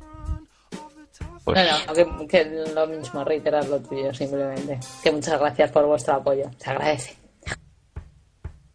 Pues 1.44 1.58
No, 1.58 1.86
no, 1.86 1.92
que, 1.94 2.26
que 2.26 2.44
lo 2.74 2.86
mismo, 2.86 3.24
reiterar 3.24 3.66
lo 3.68 3.80
tuyo, 3.80 4.12
simplemente. 4.12 4.78
Que 5.02 5.10
muchas 5.10 5.38
gracias 5.40 5.70
por 5.70 5.86
vuestro 5.86 6.14
apoyo. 6.14 6.50
Se 6.58 6.70
agradece. 6.70 7.21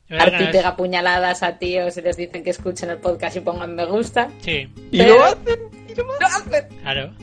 Es- 0.10 0.50
pega 0.52 0.76
puñaladas 0.78 1.44
a 1.44 1.58
tíos 1.58 1.98
y 1.98 2.02
les 2.02 2.16
dicen 2.18 2.44
que 2.44 2.50
escuchen 2.52 2.90
el 2.90 2.98
podcast 2.98 3.36
y 3.36 3.42
pongan 3.42 3.76
me 3.76 3.86
gusta. 3.86 4.30
Sí, 4.40 4.68
Y 4.92 4.98
Pero- 5.00 5.16
lo 5.18 5.24
hacen. 5.26 5.60
¡Lo 5.98 6.28
hacen! 6.28 6.66
claro. 6.82 7.14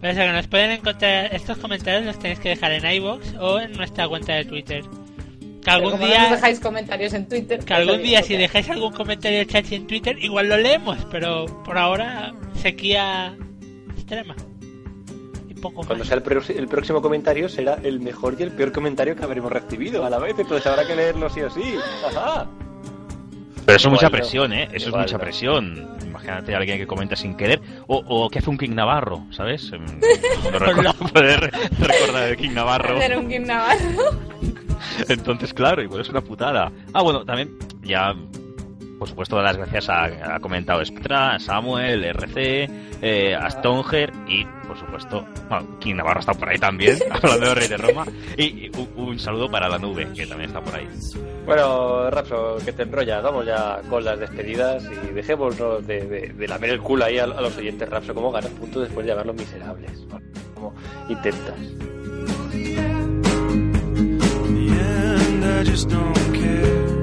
Por 0.00 0.08
eso 0.10 0.20
que 0.20 0.32
nos 0.32 0.46
pueden 0.46 0.70
encontrar 0.72 1.34
estos 1.34 1.58
comentarios 1.58 2.04
los 2.04 2.18
tenéis 2.18 2.38
que 2.38 2.50
dejar 2.50 2.72
en 2.72 2.86
iBox 2.88 3.34
o 3.40 3.58
en 3.60 3.72
nuestra 3.72 4.06
cuenta 4.08 4.34
de 4.34 4.44
Twitter. 4.44 4.82
Que 4.82 5.64
Pero 5.64 5.76
algún 5.76 5.90
como 5.92 6.02
no 6.04 6.08
día, 6.08 6.22
nos 6.22 6.30
dejáis 6.30 6.60
comentarios 6.60 7.12
en 7.14 7.28
Twitter. 7.28 7.58
que 7.58 7.64
pues 7.66 7.78
algún 7.78 7.94
oye, 7.94 8.02
día 8.04 8.22
si 8.22 8.36
dejáis 8.36 8.70
algún 8.70 8.92
comentario 8.92 9.42
chachi 9.44 9.74
en 9.74 9.86
Twitter, 9.88 10.16
igual 10.20 10.48
lo 10.48 10.56
leemos, 10.56 10.98
pero 11.10 11.46
por 11.64 11.76
ahora 11.78 12.32
sequía 12.54 13.36
extrema. 13.96 14.36
Poco 15.60 15.76
Cuando 15.84 15.98
más. 16.04 16.08
sea 16.08 16.16
el, 16.16 16.56
el 16.58 16.68
próximo 16.68 17.02
comentario 17.02 17.48
será 17.48 17.74
el 17.82 18.00
mejor 18.00 18.36
y 18.38 18.42
el 18.42 18.52
peor 18.52 18.72
comentario 18.72 19.16
que 19.16 19.24
habremos 19.24 19.50
recibido 19.50 20.04
a 20.04 20.10
la 20.10 20.18
vez, 20.18 20.38
entonces 20.38 20.66
habrá 20.66 20.86
que 20.86 20.94
leerlo 20.94 21.28
sí 21.30 21.40
o 21.42 21.50
sí. 21.50 21.74
Ajá. 22.06 22.46
Pero 23.66 23.76
eso 23.76 23.88
es 23.88 23.92
mucha 23.92 24.08
presión, 24.08 24.52
¿eh? 24.54 24.68
Eso 24.72 24.88
Igual 24.88 25.04
es 25.04 25.12
mucha 25.12 25.22
presión. 25.22 25.88
Imagínate 26.06 26.54
a 26.54 26.58
alguien 26.58 26.78
que 26.78 26.86
comenta 26.86 27.16
sin 27.16 27.36
querer. 27.36 27.60
O, 27.86 28.02
o 28.06 28.30
que 28.30 28.38
hace 28.38 28.48
un 28.48 28.56
King 28.56 28.70
Navarro, 28.74 29.26
¿sabes? 29.30 29.70
Em, 29.72 29.84
No 30.50 30.58
recuerdo 30.58 30.94
poder 30.94 31.50
recordar 31.78 32.28
el 32.30 32.36
King 32.38 32.52
Navarro. 32.54 32.96
Hacer 32.96 33.18
un 33.18 33.28
King 33.28 33.42
Navarro. 33.46 34.18
Entonces, 35.08 35.52
claro, 35.52 35.82
igual 35.82 36.00
es 36.00 36.08
una 36.08 36.22
putada. 36.22 36.72
Ah, 36.94 37.02
bueno, 37.02 37.24
también, 37.26 37.58
ya, 37.82 38.14
por 38.98 39.08
supuesto, 39.08 39.36
dar 39.36 39.44
las 39.44 39.56
gracias 39.56 39.88
a, 39.88 40.34
ha 40.34 40.40
comentado 40.40 40.84
Spectra, 40.84 41.34
a 41.34 41.38
Samuel, 41.38 42.04
RC, 42.04 42.68
eh, 43.00 43.34
a 43.34 43.48
Stonger 43.50 44.12
y, 44.26 44.44
por 44.66 44.76
supuesto, 44.78 45.24
bueno, 45.48 45.78
King 45.78 45.94
Navarro 45.96 46.20
está 46.20 46.34
por 46.34 46.48
ahí 46.48 46.58
también, 46.58 46.98
hablando 47.10 47.46
de 47.46 47.54
Rey 47.54 47.68
de 47.68 47.76
Roma. 47.76 48.04
Y, 48.36 48.44
y 48.44 48.70
un, 48.76 48.88
un 48.96 49.18
saludo 49.18 49.50
para 49.50 49.68
la 49.68 49.78
nube, 49.78 50.08
que 50.14 50.26
también 50.26 50.50
está 50.50 50.60
por 50.60 50.74
ahí. 50.74 50.88
Bueno, 51.46 52.10
Rapso, 52.10 52.58
que 52.64 52.72
te 52.72 52.82
enrolla, 52.82 53.20
vamos 53.20 53.46
ya 53.46 53.80
con 53.88 54.04
las 54.04 54.18
despedidas 54.18 54.84
y 54.84 55.12
dejémonos 55.14 55.86
de, 55.86 56.00
de, 56.06 56.32
de 56.34 56.48
lamer 56.48 56.70
el 56.70 56.80
culo 56.80 57.04
ahí 57.04 57.18
a, 57.18 57.24
a 57.24 57.40
los 57.40 57.56
oyentes, 57.56 57.88
Rapso, 57.88 58.12
cómo 58.14 58.30
ganas 58.32 58.50
puntos 58.50 58.82
después 58.82 59.06
de 59.06 59.12
llamarlos 59.12 59.36
miserables. 59.36 59.92
Como 60.54 60.74
intentas. 61.08 61.54
In 64.48 64.54
the 64.54 64.80
end, 64.80 65.44
I 65.44 65.64
just 65.64 65.88
don't 65.88 66.14
care. 66.32 66.97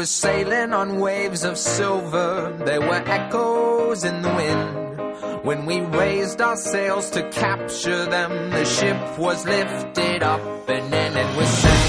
Were 0.00 0.06
sailing 0.06 0.72
on 0.72 0.98
waves 0.98 1.44
of 1.44 1.58
silver, 1.58 2.56
there 2.64 2.80
were 2.80 3.02
echoes 3.06 4.02
in 4.02 4.22
the 4.22 4.34
wind. 4.34 5.44
When 5.44 5.66
we 5.66 5.82
raised 5.82 6.40
our 6.40 6.56
sails 6.56 7.10
to 7.10 7.28
capture 7.28 8.06
them, 8.06 8.48
the 8.48 8.64
ship 8.64 9.18
was 9.18 9.44
lifted 9.44 10.22
up 10.22 10.40
and 10.70 10.86
in, 10.86 11.16
and 11.18 11.36
we 11.36 11.44
sang, 11.44 11.79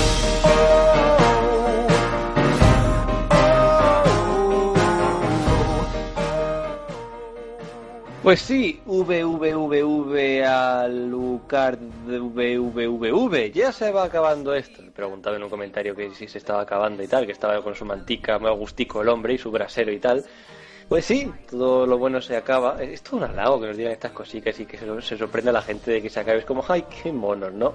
Pues 8.24 8.42
sí, 8.42 8.80
VVVV 8.86 10.46
al 10.46 11.10
Lucar 11.10 11.80
VVVV. 11.80 13.52
Ya 13.52 13.72
se 13.72 13.92
va 13.92 14.04
acabando 14.04 14.54
esto. 14.54 14.84
Le 14.84 14.92
preguntaba 14.92 15.38
en 15.38 15.44
un 15.44 15.50
comentario 15.50 15.96
que 15.96 16.12
si 16.12 16.28
se 16.28 16.38
estaba 16.38 16.62
acabando 16.62 17.02
y 17.02 17.08
tal, 17.08 17.26
que 17.26 17.32
estaba 17.32 17.60
con 17.64 17.74
su 17.74 17.84
mantica, 17.84 18.38
muy 18.38 18.50
agustico 18.50 19.02
el 19.02 19.10
hombre 19.10 19.34
y 19.34 19.38
su 19.40 19.50
brasero 19.50 19.92
y 19.92 19.98
tal. 19.98 20.24
Pues 20.88 21.06
sí, 21.06 21.32
todo 21.50 21.88
lo 21.88 21.98
bueno 21.98 22.22
se 22.22 22.38
acaba. 22.38 22.84
Es 22.84 23.02
todo 23.02 23.18
un 23.18 23.24
halago 23.24 23.60
que 23.60 23.68
nos 23.68 23.78
digan 23.78 23.94
estas 23.94 24.12
cositas 24.12 24.60
y 24.60 24.68
que 24.68 24.78
se, 24.78 25.02
se 25.02 25.18
sorprenda 25.18 25.50
a 25.50 25.54
la 25.54 25.64
gente 25.64 25.90
de 25.90 26.04
que 26.04 26.10
se 26.12 26.20
acabe. 26.20 26.38
Es 26.38 26.46
como, 26.46 26.64
ay, 26.68 26.86
qué 27.02 27.12
monos, 27.12 27.52
¿no? 27.52 27.74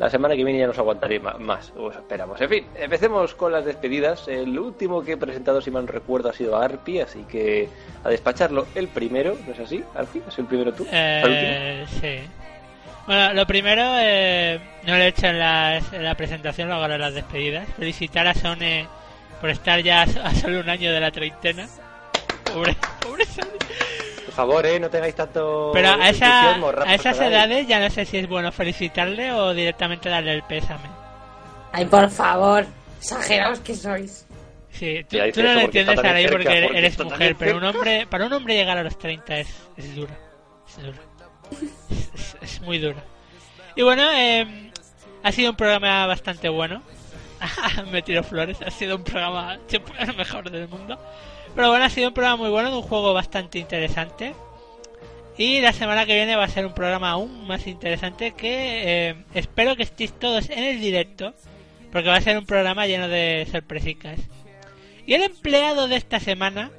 La 0.00 0.08
semana 0.08 0.34
que 0.34 0.42
viene 0.42 0.58
ya 0.58 0.66
nos 0.66 0.78
aguantaré 0.78 1.20
más, 1.20 1.72
os 1.76 1.94
esperamos. 1.94 2.40
En 2.40 2.48
fin, 2.48 2.66
empecemos 2.74 3.34
con 3.34 3.52
las 3.52 3.66
despedidas. 3.66 4.26
El 4.28 4.58
último 4.58 5.04
que 5.04 5.12
he 5.12 5.16
presentado, 5.18 5.60
si 5.60 5.70
mal 5.70 5.84
no 5.84 5.92
recuerdo, 5.92 6.30
ha 6.30 6.32
sido 6.32 6.56
Arpi, 6.56 7.00
así 7.00 7.24
que 7.28 7.68
a 8.02 8.08
despacharlo 8.08 8.66
el 8.74 8.88
primero, 8.88 9.36
¿no 9.46 9.52
es 9.52 9.60
así? 9.60 9.84
Arpi, 9.94 10.22
¿has 10.26 10.32
sido 10.34 10.42
el 10.44 10.48
primero 10.48 10.72
tú? 10.72 10.86
Eh, 10.90 11.84
sí. 12.00 12.16
Bueno, 13.06 13.34
lo 13.34 13.46
primero, 13.46 13.82
eh, 13.98 14.58
no 14.86 14.96
lo 14.96 15.02
he 15.02 15.08
hecho 15.08 15.26
en, 15.26 15.38
las- 15.38 15.92
en 15.92 16.02
la 16.02 16.14
presentación, 16.14 16.68
lo 16.70 16.76
hago 16.76 16.86
en 16.94 16.98
las 17.00 17.12
despedidas. 17.12 17.68
Felicitar 17.76 18.26
a 18.26 18.32
Sone 18.32 18.86
por 19.38 19.50
estar 19.50 19.80
ya 19.82 20.00
a, 20.00 20.04
a 20.04 20.34
solo 20.34 20.60
un 20.60 20.70
año 20.70 20.92
de 20.94 21.00
la 21.00 21.10
treintena. 21.10 21.68
Pobre, 22.54 22.74
pobre 23.02 23.26
Sone. 23.26 23.48
Por 24.26 24.34
favor, 24.34 24.66
eh, 24.66 24.78
no 24.80 24.88
tengáis 24.90 25.14
tanto. 25.14 25.70
Pero 25.72 25.90
a, 25.90 26.08
esa, 26.08 26.54
a 26.54 26.94
esas 26.94 27.18
edades 27.20 27.66
ya 27.66 27.80
no 27.80 27.90
sé 27.90 28.04
si 28.04 28.18
es 28.18 28.28
bueno 28.28 28.52
felicitarle 28.52 29.32
o 29.32 29.52
directamente 29.54 30.08
darle 30.08 30.34
el 30.34 30.42
pésame. 30.42 30.88
Ay, 31.72 31.84
por 31.86 32.08
favor. 32.10 32.64
Exageraos 32.98 33.60
que 33.60 33.74
sois. 33.74 34.26
Sí, 34.70 35.04
tú, 35.08 35.16
no 35.18 35.24
lo 35.24 35.32
porque 35.32 35.80
entiendes 35.80 36.00
cerca, 36.00 36.30
porque 36.30 36.44
porque 36.44 36.78
eres 36.78 36.98
mujer, 36.98 37.36
pero 37.38 37.56
un 37.56 37.64
hombre, 37.64 38.06
para 38.08 38.26
un 38.26 38.32
hombre 38.32 38.54
llegar 38.54 38.78
a 38.78 38.82
los 38.84 38.96
30 38.98 39.38
es, 39.38 39.48
es 39.76 39.94
duro. 39.96 40.12
Es 40.68 40.76
duro. 40.84 40.98
Es, 41.90 42.14
es- 42.14 42.36
es 42.42 42.60
muy 42.60 42.78
duro. 42.78 42.96
Y 43.74 43.82
bueno, 43.82 44.08
eh, 44.12 44.70
ha 45.22 45.32
sido 45.32 45.50
un 45.50 45.56
programa 45.56 46.06
bastante 46.06 46.48
bueno. 46.48 46.82
Me 47.90 48.02
tiro 48.02 48.22
flores, 48.22 48.58
ha 48.64 48.70
sido 48.70 48.96
un 48.96 49.04
programa 49.04 49.58
siempre 49.66 49.94
el 50.02 50.14
mejor 50.16 50.50
del 50.50 50.68
mundo. 50.68 50.98
Pero 51.54 51.68
bueno, 51.68 51.84
ha 51.84 51.90
sido 51.90 52.08
un 52.08 52.14
programa 52.14 52.36
muy 52.36 52.50
bueno, 52.50 52.70
de 52.70 52.76
un 52.76 52.82
juego 52.82 53.12
bastante 53.12 53.58
interesante. 53.58 54.34
Y 55.36 55.60
la 55.60 55.72
semana 55.72 56.04
que 56.06 56.14
viene 56.14 56.36
va 56.36 56.44
a 56.44 56.48
ser 56.48 56.66
un 56.66 56.74
programa 56.74 57.10
aún 57.10 57.46
más 57.46 57.66
interesante 57.66 58.32
que 58.32 59.08
eh, 59.10 59.24
espero 59.34 59.74
que 59.74 59.82
estéis 59.84 60.12
todos 60.18 60.50
en 60.50 60.62
el 60.64 60.80
directo, 60.80 61.34
porque 61.90 62.08
va 62.08 62.16
a 62.16 62.20
ser 62.20 62.36
un 62.38 62.44
programa 62.46 62.86
lleno 62.86 63.08
de 63.08 63.48
sorpresicas. 63.50 64.18
Y 65.06 65.14
el 65.14 65.22
empleado 65.22 65.88
de 65.88 65.96
esta 65.96 66.20
semana 66.20 66.70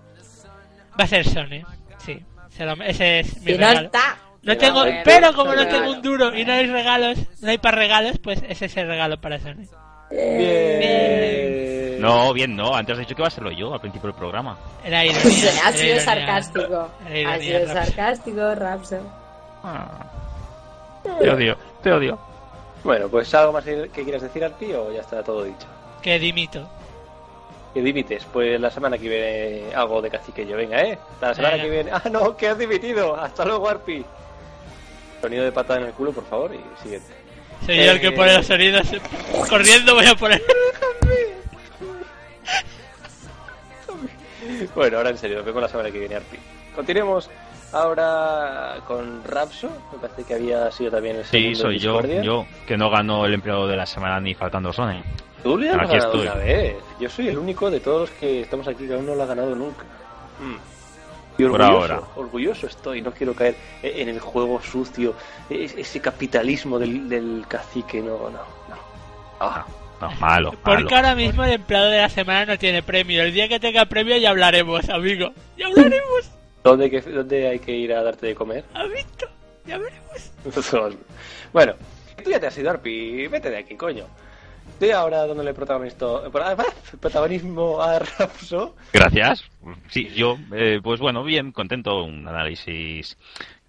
va 0.99 1.03
a 1.03 1.07
ser 1.07 1.27
Sony. 1.27 1.64
Sí, 2.06 2.19
se 2.49 2.65
lo- 2.65 2.73
ese 2.84 3.22
es 3.22 3.41
mi 3.41 3.53
regalo. 3.53 3.81
está. 3.88 4.18
No 4.43 4.53
Te 4.53 4.60
tengo, 4.60 4.84
pero 5.03 5.34
como 5.34 5.53
no 5.53 5.68
tengo 5.68 5.91
un 5.91 6.02
duro 6.02 6.35
y 6.35 6.43
no 6.45 6.53
hay 6.53 6.65
regalos, 6.65 7.18
no 7.41 7.49
hay 7.52 7.57
para 7.60 7.77
regalos, 7.77 8.18
pues 8.19 8.41
ese 8.48 8.65
es 8.65 8.77
el 8.77 8.88
regalo 8.88 9.19
para 9.22 9.39
Sony. 9.39 9.65
Bien. 10.11 12.01
No, 12.01 12.33
bien, 12.33 12.55
no. 12.55 12.75
Antes 12.75 12.93
has 12.93 12.99
dicho 12.99 13.15
que 13.15 13.21
iba 13.21 13.27
a 13.27 13.31
serlo 13.31 13.51
yo 13.51 13.73
al 13.73 13.79
principio 13.79 14.07
del 14.07 14.15
programa. 14.17 14.57
Era 14.83 15.05
ironía. 15.05 15.49
ha 15.63 15.69
era 15.69 15.71
sido 15.71 15.83
ironía. 15.85 15.99
sarcástico. 16.03 16.89
Era 17.07 17.19
ironía, 17.19 17.33
Ha 17.35 17.39
sido 17.39 17.59
Raps. 17.73 17.85
sarcástico, 17.88 18.55
Rapson. 18.55 19.21
Te 21.03 21.29
odio, 21.29 21.57
te 21.81 21.91
odio. 21.91 22.19
Bueno, 22.83 23.07
pues 23.09 23.33
algo 23.35 23.53
más 23.53 23.63
que 23.63 23.89
quieras 24.03 24.21
decir, 24.23 24.43
Arpi, 24.43 24.73
o 24.73 24.91
ya 24.91 25.01
está 25.01 25.23
todo 25.23 25.43
dicho. 25.43 25.67
Que 26.01 26.17
dimito. 26.17 26.67
Que 27.73 27.81
dimites. 27.81 28.25
Pues 28.33 28.59
la 28.59 28.69
semana 28.71 28.97
que 28.97 29.07
viene 29.07 29.73
algo 29.75 30.01
de 30.01 30.09
cacique 30.09 30.45
yo. 30.45 30.57
Venga, 30.57 30.81
¿eh? 30.81 30.97
Hasta 31.13 31.27
la 31.29 31.35
semana 31.35 31.53
Venga. 31.55 31.63
que 31.65 31.69
viene. 31.71 31.91
Ah, 31.93 32.01
no, 32.11 32.35
que 32.35 32.47
has 32.47 32.57
dimitido. 32.57 33.15
Hasta 33.15 33.45
luego, 33.45 33.69
Arpi. 33.69 34.03
Sonido 35.21 35.43
de 35.43 35.51
patada 35.51 35.79
en 35.81 35.85
el 35.88 35.93
culo, 35.93 36.11
por 36.11 36.25
favor, 36.25 36.51
y 36.55 36.59
siguiente. 36.81 37.13
El 37.67 37.99
que 38.01 38.11
pone 38.11 38.33
los 38.35 38.45
sonidos. 38.45 38.88
Corriendo 39.49 39.93
voy 39.95 40.05
a 40.07 40.15
poner. 40.15 40.41
Bueno, 44.75 44.97
ahora 44.97 45.09
en 45.09 45.17
serio, 45.17 45.38
nos 45.38 45.45
vemos 45.45 45.61
la 45.61 45.67
semana 45.69 45.91
que 45.91 45.99
viene, 45.99 46.15
Arpi. 46.15 46.38
Continuemos 46.75 47.29
ahora 47.71 48.75
con 48.88 49.23
Rapso. 49.23 49.69
Me 49.93 49.99
parece 49.99 50.23
que 50.23 50.33
había 50.33 50.71
sido 50.71 50.91
también 50.91 51.17
el 51.17 51.25
Sí, 51.25 51.55
segundo 51.55 51.59
soy 51.59 51.79
yo, 51.79 52.01
yo, 52.21 52.45
que 52.67 52.77
no 52.77 52.89
ganó 52.89 53.25
el 53.25 53.33
empleado 53.33 53.67
de 53.67 53.75
la 53.77 53.85
semana 53.85 54.19
ni 54.19 54.33
faltando 54.33 54.71
Sony. 54.73 55.01
Tú 55.43 55.57
le 55.57 55.69
has 55.69 55.75
Aquí 55.77 55.88
ganado 55.93 56.05
estoy. 56.05 56.21
una 56.27 56.35
vez. 56.35 56.75
Yo 56.99 57.09
soy 57.09 57.27
el 57.29 57.38
único 57.38 57.69
de 57.71 57.79
todos 57.79 58.01
los 58.09 58.19
que 58.19 58.41
estamos 58.41 58.67
aquí 58.67 58.88
que 58.88 58.93
aún 58.93 59.05
no 59.05 59.15
lo 59.15 59.23
ha 59.23 59.27
ganado 59.27 59.55
nunca. 59.55 59.83
Mm. 60.39 60.55
Y 61.38 61.44
Por 61.44 61.62
orgulloso, 61.62 61.94
ahora. 61.94 62.02
orgulloso 62.16 62.68
estoy. 62.68 63.02
No 63.02 63.12
quiero 63.12 63.34
caer 63.34 63.56
en 63.82 64.10
el 64.10 64.20
juego 64.20 64.62
sucio, 64.62 65.16
e- 65.49 65.72
ese 65.78 65.99
capitalismo 65.99 66.78
del, 66.78 67.08
del 67.10 67.45
cacique. 67.48 68.02
No, 68.02 68.18
no, 68.30 68.30
no. 68.32 68.76
Ah, 69.40 69.66
No, 70.02 70.10
malo, 70.20 70.52
malo. 70.52 70.52
Porque 70.64 70.95
ahora 70.95 71.16
mismo 71.16 71.44
el 71.44 71.53
empleado 71.53 71.90
de 71.90 71.98
la 71.99 72.10
semana 72.10 72.45
no 72.53 72.58
tiene 72.60 72.84
premio. 72.84 73.24
El 73.24 73.34
día 73.34 73.48
que 73.48 73.60
tenga 73.60 73.86
premio 73.86 74.18
ya 74.18 74.32
hablaremos, 74.32 74.88
amigo. 74.90 75.32
Ya 75.58 75.68
hablaremos. 75.68 76.32
¿Dónde, 76.64 76.86
hay 76.86 76.91
que- 76.91 77.02
¿Dónde 77.02 77.48
hay 77.48 77.60
que 77.60 77.72
ir 77.72 77.94
a 77.94 78.03
darte 78.03 78.28
de 78.28 78.36
comer? 78.36 78.64
¿Has 78.74 78.90
visto? 78.91 79.28
Ya 79.66 79.78
veremos. 79.78 80.32
bueno, 81.53 81.74
tú 82.24 82.30
ya 82.30 82.40
te 82.40 82.48
has 82.48 82.58
ido, 82.58 82.70
Arpi. 82.72 83.28
Vete 83.28 83.49
de 83.49 83.58
aquí, 83.58 83.76
coño. 83.76 84.06
Estoy 84.69 84.91
ahora 84.91 85.27
dándole 85.27 85.53
protagonismo, 85.53 86.21
protagonismo 86.99 87.81
a 87.81 87.99
Rapso. 87.99 88.75
Gracias. 88.91 89.43
Sí, 89.89 90.07
yo, 90.15 90.38
eh, 90.53 90.79
pues 90.81 90.99
bueno, 90.99 91.23
bien, 91.23 91.51
contento, 91.51 92.03
un 92.03 92.27
análisis 92.27 93.15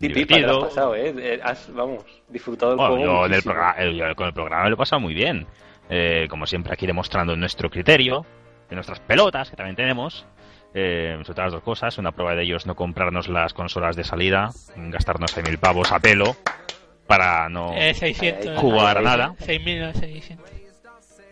lo 0.00 0.08
has 0.08 0.14
divertido. 0.14 0.60
pasado, 0.62 0.94
¿eh? 0.96 1.14
Eh, 1.18 1.40
Has, 1.42 1.72
vamos, 1.74 2.04
disfrutado 2.28 2.70
del 2.72 2.78
Bueno, 2.78 2.94
juego. 2.96 3.26
yo 3.28 3.34
el 3.34 3.42
programa, 3.42 3.74
eh, 3.78 3.94
yo 3.94 4.14
con 4.16 4.26
el 4.28 4.32
programa 4.32 4.68
lo 4.68 4.74
he 4.74 4.78
pasado 4.78 5.00
muy 5.00 5.12
bien. 5.12 5.46
Eh, 5.90 6.26
como 6.30 6.46
siempre, 6.46 6.72
aquí 6.72 6.86
demostrando 6.86 7.36
nuestro 7.36 7.68
criterio, 7.68 8.24
de 8.70 8.74
nuestras 8.76 9.00
pelotas, 9.00 9.50
que 9.50 9.56
también 9.56 9.76
tenemos. 9.76 10.24
Eh, 10.74 11.20
sobre 11.26 11.42
las 11.42 11.52
dos 11.52 11.62
cosas. 11.62 11.98
Una 11.98 12.12
prueba 12.12 12.34
de 12.34 12.44
ellos 12.44 12.64
no 12.64 12.74
comprarnos 12.74 13.28
las 13.28 13.52
consolas 13.52 13.94
de 13.96 14.04
salida, 14.04 14.48
gastarnos 14.74 15.36
6.000 15.36 15.58
pavos 15.58 15.92
a 15.92 15.98
pelo 16.00 16.34
para 17.06 17.50
no 17.50 17.74
Eh, 17.76 17.92
600. 17.92 18.58
jugar 18.58 18.96
a 18.96 19.00
ahí, 19.00 19.04
nada. 19.04 19.34
6.000, 19.40 19.80
no, 19.80 19.92
600. 19.92 20.50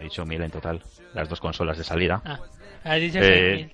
He 0.00 0.04
dicho 0.04 0.24
1.000 0.24 0.44
en 0.44 0.50
total, 0.50 0.82
las 1.12 1.28
dos 1.28 1.38
consolas 1.40 1.76
de 1.76 1.84
salida. 1.84 2.22
Ah, 2.24 2.40
has 2.84 3.00
dicho 3.00 3.18
Eh, 3.20 3.70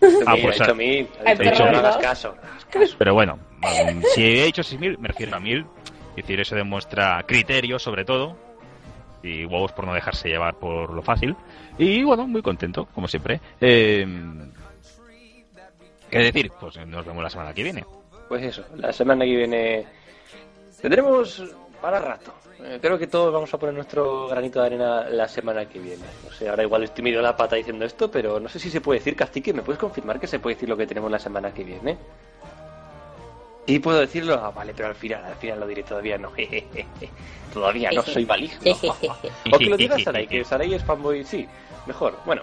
6.000. 0.00 0.24
Ah, 0.26 0.34
pues, 0.40 0.60
ha 0.60 0.64
dicho 0.64 0.70
ah, 0.72 0.74
mil. 0.74 1.08
Ha 1.24 1.30
Ay, 1.30 1.36
dicho 1.38 1.62
mil, 1.64 1.72
no 1.72 1.78
hagas 1.78 1.96
caso. 1.98 2.34
Pero 2.98 3.14
bueno, 3.14 3.38
mm, 3.60 4.02
si 4.14 4.40
he 4.40 4.46
dicho 4.46 4.62
6.000, 4.62 4.98
me 4.98 5.08
refiero 5.08 5.36
a 5.36 5.40
1.000. 5.40 5.66
Es 6.10 6.16
decir, 6.16 6.40
eso 6.40 6.56
demuestra 6.56 7.22
criterio, 7.26 7.78
sobre 7.78 8.04
todo. 8.04 8.36
Y 9.22 9.44
huevos 9.44 9.72
por 9.72 9.86
no 9.86 9.94
dejarse 9.94 10.28
llevar 10.28 10.54
por 10.54 10.92
lo 10.92 11.02
fácil. 11.02 11.36
Y 11.78 12.02
bueno, 12.02 12.26
muy 12.26 12.42
contento, 12.42 12.86
como 12.86 13.06
siempre. 13.06 13.40
Eh, 13.60 14.06
¿Qué 16.10 16.18
decir? 16.18 16.50
Pues 16.58 16.76
nos 16.86 17.06
vemos 17.06 17.22
la 17.22 17.30
semana 17.30 17.54
que 17.54 17.62
viene. 17.62 17.84
Pues 18.28 18.42
eso, 18.42 18.64
la 18.76 18.92
semana 18.92 19.24
que 19.24 19.36
viene 19.36 19.86
tendremos 20.80 21.42
para 21.82 21.98
rato. 21.98 22.32
Eh, 22.62 22.78
creo 22.80 22.96
que 22.96 23.08
todos 23.08 23.32
vamos 23.32 23.52
a 23.52 23.58
poner 23.58 23.74
nuestro 23.74 24.28
granito 24.28 24.60
de 24.60 24.66
arena 24.66 25.08
la 25.10 25.26
semana 25.28 25.68
que 25.68 25.80
viene. 25.80 26.04
No 26.24 26.32
sé, 26.32 26.48
ahora 26.48 26.62
igual 26.62 26.84
estoy 26.84 27.02
medio 27.02 27.20
la 27.20 27.36
pata 27.36 27.56
diciendo 27.56 27.84
esto, 27.84 28.08
pero 28.10 28.38
no 28.38 28.48
sé 28.48 28.60
si 28.60 28.70
se 28.70 28.80
puede 28.80 29.00
decir, 29.00 29.16
Cacique, 29.16 29.52
¿me 29.52 29.62
puedes 29.62 29.80
confirmar 29.80 30.20
que 30.20 30.28
se 30.28 30.38
puede 30.38 30.54
decir 30.54 30.68
lo 30.68 30.76
que 30.76 30.86
tenemos 30.86 31.10
la 31.10 31.18
semana 31.18 31.52
que 31.52 31.64
viene? 31.64 31.98
Sí, 33.66 33.78
puedo 33.80 33.98
decirlo. 33.98 34.34
Ah, 34.34 34.50
vale, 34.50 34.72
pero 34.74 34.88
al 34.88 34.94
final, 34.94 35.24
al 35.24 35.34
final 35.34 35.60
lo 35.60 35.66
diré 35.66 35.82
todavía 35.82 36.16
no. 36.18 36.32
todavía 37.52 37.90
no 37.90 38.02
soy 38.02 38.24
maligno. 38.24 38.76
o 39.52 39.58
que 39.58 39.66
lo 39.66 39.76
diga 39.76 39.98
Sarai, 39.98 40.26
que 40.26 40.44
Sarai 40.44 40.74
es 40.74 40.84
fanboy, 40.84 41.24
sí, 41.24 41.46
mejor. 41.86 42.16
Bueno, 42.24 42.42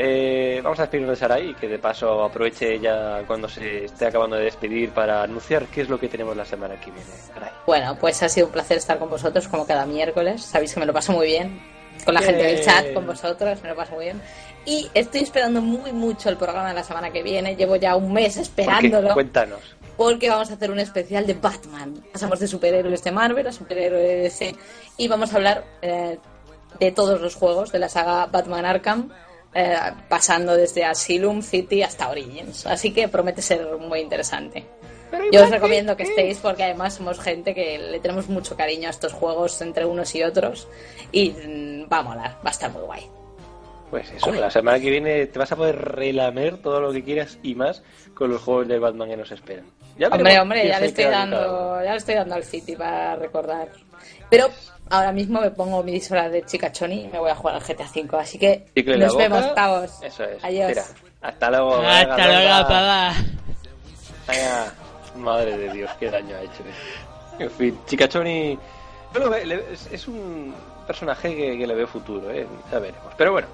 eh, 0.00 0.60
vamos 0.62 0.78
a 0.78 0.82
despedirnos 0.82 1.10
de 1.10 1.20
Sarai 1.20 1.50
y 1.50 1.54
que 1.54 1.66
de 1.66 1.78
paso 1.78 2.22
aproveche 2.22 2.78
ya 2.78 3.22
cuando 3.26 3.48
se 3.48 3.86
esté 3.86 4.06
acabando 4.06 4.36
de 4.36 4.44
despedir 4.44 4.90
para 4.90 5.24
anunciar 5.24 5.66
qué 5.66 5.80
es 5.80 5.88
lo 5.88 5.98
que 5.98 6.06
tenemos 6.08 6.36
la 6.36 6.44
semana 6.44 6.76
que 6.80 6.92
viene. 6.92 7.10
Bueno, 7.66 7.96
pues 7.98 8.22
ha 8.22 8.28
sido 8.28 8.46
un 8.46 8.52
placer 8.52 8.78
estar 8.78 8.98
con 8.98 9.10
vosotros 9.10 9.48
como 9.48 9.66
cada 9.66 9.84
miércoles. 9.86 10.42
Sabéis 10.42 10.72
que 10.72 10.80
me 10.80 10.86
lo 10.86 10.92
paso 10.92 11.12
muy 11.12 11.26
bien. 11.26 11.60
Con 12.04 12.14
la 12.14 12.22
gente 12.22 12.44
del 12.44 12.64
chat, 12.64 12.92
con 12.94 13.06
vosotros, 13.06 13.60
me 13.60 13.70
lo 13.70 13.74
paso 13.74 13.94
muy 13.96 14.04
bien. 14.04 14.22
Y 14.64 14.88
estoy 14.94 15.22
esperando 15.22 15.60
muy 15.60 15.92
mucho 15.92 16.28
el 16.28 16.36
programa 16.36 16.68
de 16.68 16.74
la 16.74 16.84
semana 16.84 17.10
que 17.10 17.24
viene. 17.24 17.56
Llevo 17.56 17.74
ya 17.74 17.96
un 17.96 18.12
mes 18.12 18.36
¿Por 18.36 18.44
qué? 18.44 18.62
esperándolo. 18.62 19.14
Cuéntanos. 19.14 19.60
porque 19.96 20.30
vamos 20.30 20.48
a 20.50 20.54
hacer 20.54 20.70
un 20.70 20.78
especial 20.78 21.26
de 21.26 21.34
Batman. 21.34 22.04
Pasamos 22.12 22.38
de 22.38 22.46
superhéroes 22.46 23.02
de 23.02 23.10
Marvel 23.10 23.48
a 23.48 23.52
superhéroes 23.52 24.06
de 24.06 24.14
DC 24.16 24.54
y 24.96 25.08
vamos 25.08 25.32
a 25.32 25.36
hablar 25.36 25.64
eh, 25.82 26.18
de 26.78 26.92
todos 26.92 27.20
los 27.20 27.34
juegos 27.34 27.72
de 27.72 27.80
la 27.80 27.88
saga 27.88 28.26
Batman 28.26 28.64
Arkham, 28.64 29.10
eh, 29.54 29.76
pasando 30.08 30.56
desde 30.56 30.84
Asylum 30.84 31.42
City 31.42 31.82
hasta 31.82 32.08
Origins. 32.08 32.66
Así 32.66 32.92
que 32.92 33.08
promete 33.08 33.42
ser 33.42 33.66
muy 33.78 34.00
interesante. 34.00 34.64
Yo 35.32 35.42
os 35.42 35.50
recomiendo 35.50 35.96
que 35.96 36.02
estéis 36.02 36.38
porque 36.38 36.64
además 36.64 36.94
somos 36.94 37.18
gente 37.18 37.54
que 37.54 37.78
le 37.78 38.00
tenemos 38.00 38.28
mucho 38.28 38.56
cariño 38.56 38.88
a 38.88 38.90
estos 38.90 39.12
juegos 39.12 39.60
entre 39.62 39.86
unos 39.86 40.14
y 40.14 40.22
otros 40.22 40.68
y 41.12 41.30
mm, 41.30 41.92
va 41.92 41.98
a 41.98 42.02
molar, 42.02 42.36
va 42.44 42.48
a 42.48 42.50
estar 42.50 42.70
muy 42.70 42.82
guay. 42.82 43.08
Pues 43.90 44.10
eso, 44.12 44.30
la 44.32 44.50
semana 44.50 44.78
que 44.78 44.90
viene 44.90 45.26
te 45.26 45.38
vas 45.38 45.50
a 45.50 45.56
poder 45.56 45.76
relamer 45.76 46.58
todo 46.58 46.80
lo 46.80 46.92
que 46.92 47.02
quieras 47.02 47.38
y 47.42 47.54
más 47.54 47.82
con 48.12 48.30
los 48.30 48.42
juegos 48.42 48.68
de 48.68 48.78
Batman 48.78 49.08
que 49.08 49.16
nos 49.16 49.32
esperan. 49.32 49.64
Ya 49.98 50.08
Hombre, 50.08 50.38
hombre, 50.38 50.68
ya 50.68 50.78
le 50.78 50.86
estoy 50.86 51.04
dando, 51.04 51.82
ya 51.82 51.92
le 51.92 51.96
estoy 51.96 52.14
dando 52.14 52.34
al 52.34 52.44
City 52.44 52.76
para 52.76 53.16
recordar. 53.16 53.68
Pero 54.30 54.50
ahora 54.90 55.12
mismo 55.12 55.40
me 55.40 55.50
pongo 55.50 55.82
mi 55.82 55.92
disfraz 55.92 56.30
de 56.30 56.44
chica 56.44 56.70
choni 56.72 57.04
y 57.04 57.08
me 57.08 57.18
voy 57.18 57.30
a 57.30 57.34
jugar 57.34 57.56
al 57.56 57.62
GTA 57.62 57.84
V, 57.94 58.18
así 58.18 58.38
que 58.38 58.66
Chicle 58.74 58.98
nos 58.98 59.16
vemos, 59.16 59.46
pavos. 59.48 60.02
Eso 60.02 60.24
es. 60.24 60.42
Adiós. 60.44 60.68
Mira, 60.68 60.84
hasta 61.22 61.50
luego. 61.50 61.76
Hasta 61.82 62.16
venga, 62.16 62.26
luego, 62.28 62.62
papá. 62.62 63.14
Venga. 64.28 64.72
Madre 65.16 65.56
de 65.58 65.72
Dios, 65.72 65.90
qué 65.98 66.10
daño 66.10 66.36
ha 66.36 66.40
hecho. 66.42 66.62
eh. 66.62 67.44
En 67.44 67.50
fin, 67.50 67.78
Chicachoni 67.86 68.58
yo 69.14 69.20
lo 69.20 69.30
ve- 69.30 69.46
le- 69.46 69.72
es, 69.72 69.88
es 69.90 70.06
un 70.08 70.54
personaje 70.86 71.34
que, 71.34 71.58
que 71.58 71.66
le 71.66 71.74
veo 71.74 71.86
futuro, 71.86 72.30
¿eh? 72.30 72.46
ya 72.70 72.78
veremos. 72.78 73.12
Pero 73.16 73.32
bueno, 73.32 73.48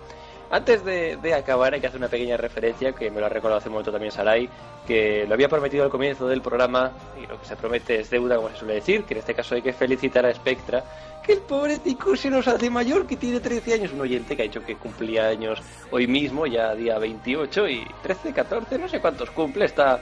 antes 0.51 0.85
de, 0.85 1.17
de 1.17 1.35
acabar 1.35 1.75
hay 1.75 1.81
que 1.81 1.87
hacer 1.87 1.99
una 1.99 2.09
pequeña 2.09 2.37
referencia, 2.37 2.93
que 2.93 3.11
me 3.11 3.21
lo 3.21 3.27
ha 3.27 3.29
recordado 3.29 3.59
hace 3.59 3.69
un 3.69 3.75
momento 3.75 3.93
también 3.93 4.13
Sarai, 4.13 4.49
que 4.87 5.25
lo 5.27 5.35
había 5.35 5.49
prometido 5.49 5.85
al 5.85 5.91
comienzo 5.91 6.29
del 6.29 6.43
programa, 6.43 6.93
y 7.23 7.27
lo 7.27 7.41
que 7.41 7.47
se 7.47 7.57
promete 7.57 8.01
es 8.01 8.11
deuda, 8.11 8.37
como 8.37 8.51
se 8.51 8.57
suele 8.57 8.75
decir, 8.75 9.05
que 9.05 9.15
en 9.15 9.21
este 9.21 9.35
caso 9.35 9.55
hay 9.55 9.63
que 9.63 9.73
felicitar 9.73 10.27
a 10.27 10.35
Spectra, 10.35 10.85
que 11.25 11.33
el 11.33 11.41
pobre 11.41 11.79
Tico 11.79 12.15
se 12.17 12.31
nos 12.31 12.47
hace 12.47 12.69
mayor, 12.69 13.07
que 13.07 13.17
tiene 13.17 13.41
13 13.41 13.75
años, 13.75 13.93
un 13.93 14.03
oyente 14.03 14.37
que 14.37 14.43
ha 14.43 14.45
dicho 14.45 14.63
que 14.63 14.77
cumplía 14.77 15.29
años 15.29 15.61
hoy 15.91 16.07
mismo, 16.07 16.47
ya 16.47 16.75
día 16.75 16.99
28, 16.99 17.69
y 17.69 17.87
13, 18.03 18.33
14, 18.33 18.79
no 18.79 18.89
sé 18.89 19.01
cuántos 19.01 19.31
cumple, 19.31 19.65
está... 19.65 20.01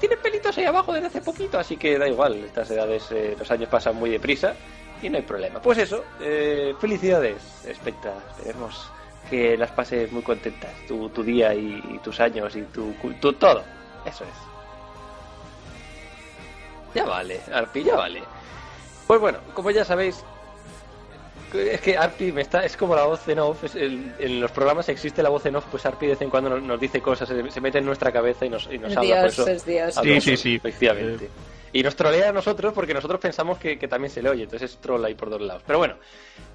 Tiene 0.00 0.16
pelitos 0.16 0.56
ahí 0.56 0.64
abajo 0.64 0.94
desde 0.94 1.08
hace 1.08 1.20
poquito, 1.20 1.58
así 1.58 1.76
que 1.76 1.98
da 1.98 2.08
igual, 2.08 2.36
estas 2.36 2.70
edades, 2.70 3.10
eh, 3.10 3.36
los 3.38 3.50
años 3.50 3.68
pasan 3.68 3.96
muy 3.96 4.08
deprisa 4.08 4.54
y 5.02 5.10
no 5.10 5.18
hay 5.18 5.22
problema. 5.22 5.60
Pues 5.60 5.78
eso, 5.78 6.04
eh, 6.20 6.72
felicidades, 6.80 7.42
Spectra, 7.74 8.14
esperemos 8.30 8.90
que 9.30 9.56
las 9.56 9.70
pases 9.70 10.10
muy 10.12 10.22
contentas, 10.22 10.70
tu, 10.86 11.08
tu 11.10 11.22
día 11.22 11.54
y, 11.54 11.82
y 11.94 11.98
tus 11.98 12.20
años 12.20 12.54
y 12.56 12.62
tu, 12.62 12.92
tu 13.20 13.32
todo, 13.34 13.62
eso 14.04 14.24
es. 14.24 14.30
Ya 16.94 17.04
vale, 17.06 17.40
Arpi, 17.52 17.82
ya 17.84 17.96
vale. 17.96 18.22
Pues 19.06 19.20
bueno, 19.20 19.38
como 19.54 19.70
ya 19.70 19.84
sabéis, 19.84 20.22
es 21.54 21.80
que 21.80 21.96
Arpi 21.96 22.32
me 22.32 22.42
está, 22.42 22.64
es 22.64 22.76
como 22.76 22.94
la 22.94 23.04
voz 23.04 23.26
en 23.28 23.38
off, 23.38 23.64
es 23.64 23.74
el- 23.74 24.14
en 24.18 24.40
los 24.40 24.50
programas 24.50 24.88
existe 24.90 25.22
la 25.22 25.30
voz 25.30 25.44
en 25.46 25.56
off, 25.56 25.64
pues 25.70 25.86
Arpi 25.86 26.06
de 26.06 26.12
vez 26.12 26.22
en 26.22 26.30
cuando 26.30 26.50
nos, 26.50 26.62
nos 26.62 26.78
dice 26.80 27.00
cosas, 27.00 27.28
se, 27.28 27.50
se 27.50 27.60
mete 27.60 27.78
en 27.78 27.86
nuestra 27.86 28.12
cabeza 28.12 28.44
y 28.44 28.50
nos, 28.50 28.68
y 28.70 28.78
nos 28.78 28.92
Es 28.92 28.98
habla, 28.98 29.14
por 29.22 29.30
Dios, 29.30 29.38
eso 29.38 29.50
es 29.50 29.64
Dios. 29.64 29.94
Sí, 29.94 30.20
sí, 30.20 30.36
sí. 30.36 30.54
Efectivamente. 30.56 31.30
Y 31.72 31.82
nos 31.82 31.96
trolea 31.96 32.28
a 32.28 32.32
nosotros 32.32 32.72
porque 32.74 32.92
nosotros 32.92 33.18
pensamos 33.18 33.58
que, 33.58 33.78
que 33.78 33.88
también 33.88 34.10
se 34.10 34.22
le 34.22 34.28
oye, 34.28 34.42
entonces 34.42 34.78
es 34.78 34.90
ahí 35.04 35.14
por 35.14 35.30
dos 35.30 35.40
lados. 35.40 35.62
Pero 35.66 35.78
bueno, 35.78 35.96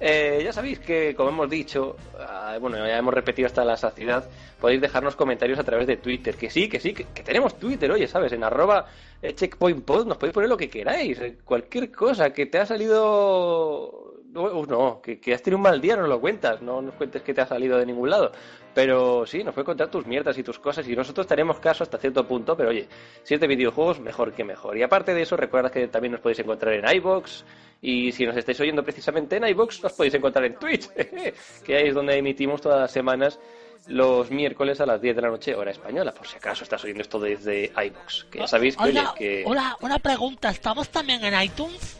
eh, 0.00 0.40
ya 0.44 0.52
sabéis 0.52 0.78
que, 0.78 1.14
como 1.16 1.30
hemos 1.30 1.50
dicho, 1.50 1.96
ah, 2.20 2.56
bueno, 2.60 2.78
ya 2.78 2.96
hemos 2.96 3.12
repetido 3.12 3.46
hasta 3.46 3.64
la 3.64 3.76
saciedad, 3.76 4.28
podéis 4.60 4.80
dejarnos 4.80 5.16
comentarios 5.16 5.58
a 5.58 5.64
través 5.64 5.88
de 5.88 5.96
Twitter. 5.96 6.36
Que 6.36 6.50
sí, 6.50 6.68
que 6.68 6.78
sí, 6.78 6.94
que, 6.94 7.04
tenemos 7.04 7.58
Twitter, 7.58 7.90
oye, 7.90 8.06
¿sabes? 8.06 8.32
En 8.32 8.44
arroba 8.44 8.86
eh, 9.20 9.34
checkpointpod 9.34 10.06
nos 10.06 10.18
podéis 10.18 10.34
poner 10.34 10.48
lo 10.48 10.56
que 10.56 10.70
queráis, 10.70 11.18
eh, 11.20 11.38
cualquier 11.44 11.90
cosa, 11.90 12.30
que 12.32 12.46
te 12.46 12.58
ha 12.58 12.66
salido... 12.66 14.04
No, 14.30 14.66
no, 14.66 15.00
que, 15.00 15.18
que 15.18 15.32
has 15.32 15.42
tenido 15.42 15.56
un 15.56 15.62
mal 15.62 15.80
día, 15.80 15.96
no 15.96 16.06
lo 16.06 16.20
cuentas, 16.20 16.60
no 16.60 16.82
nos 16.82 16.94
cuentes 16.94 17.22
que 17.22 17.32
te 17.32 17.40
ha 17.40 17.46
salido 17.46 17.78
de 17.78 17.86
ningún 17.86 18.10
lado. 18.10 18.30
Pero 18.78 19.26
sí, 19.26 19.42
nos 19.42 19.54
puedes 19.54 19.66
contar 19.66 19.90
tus 19.90 20.06
mierdas 20.06 20.38
y 20.38 20.44
tus 20.44 20.60
cosas 20.60 20.86
y 20.86 20.94
nosotros 20.94 21.26
tenemos 21.26 21.58
caso 21.58 21.82
hasta 21.82 21.98
cierto 21.98 22.24
punto, 22.28 22.56
pero 22.56 22.68
oye, 22.68 22.86
si 23.24 23.34
es 23.34 23.40
de 23.40 23.48
videojuegos, 23.48 23.98
mejor 23.98 24.32
que 24.32 24.44
mejor. 24.44 24.78
Y 24.78 24.84
aparte 24.84 25.14
de 25.14 25.22
eso, 25.22 25.36
recuerda 25.36 25.68
que 25.68 25.88
también 25.88 26.12
nos 26.12 26.20
podéis 26.20 26.38
encontrar 26.38 26.74
en 26.74 26.88
iBox 26.98 27.44
y 27.82 28.12
si 28.12 28.24
nos 28.24 28.36
estáis 28.36 28.60
oyendo 28.60 28.84
precisamente 28.84 29.34
en 29.34 29.48
iBox, 29.48 29.82
nos 29.82 29.94
podéis 29.94 30.14
encontrar 30.14 30.44
en 30.44 30.54
Twitch, 30.54 30.90
que 31.64 31.76
ahí 31.76 31.88
es 31.88 31.94
donde 31.96 32.18
emitimos 32.18 32.60
todas 32.60 32.78
las 32.78 32.92
semanas 32.92 33.40
los 33.88 34.30
miércoles 34.30 34.80
a 34.80 34.86
las 34.86 35.02
10 35.02 35.16
de 35.16 35.22
la 35.22 35.28
noche, 35.30 35.56
hora 35.56 35.72
española, 35.72 36.14
por 36.14 36.28
si 36.28 36.36
acaso 36.36 36.62
estás 36.62 36.84
oyendo 36.84 37.02
esto 37.02 37.18
desde 37.18 37.72
iBox. 37.84 38.26
Que 38.30 38.38
ya 38.38 38.46
sabéis 38.46 38.76
que, 38.76 38.84
Hola, 38.84 39.12
que 39.18 39.42
hola, 39.44 39.76
una 39.80 39.98
pregunta. 39.98 40.50
¿Estamos 40.50 40.88
también 40.90 41.24
en 41.24 41.42
iTunes? 41.42 41.98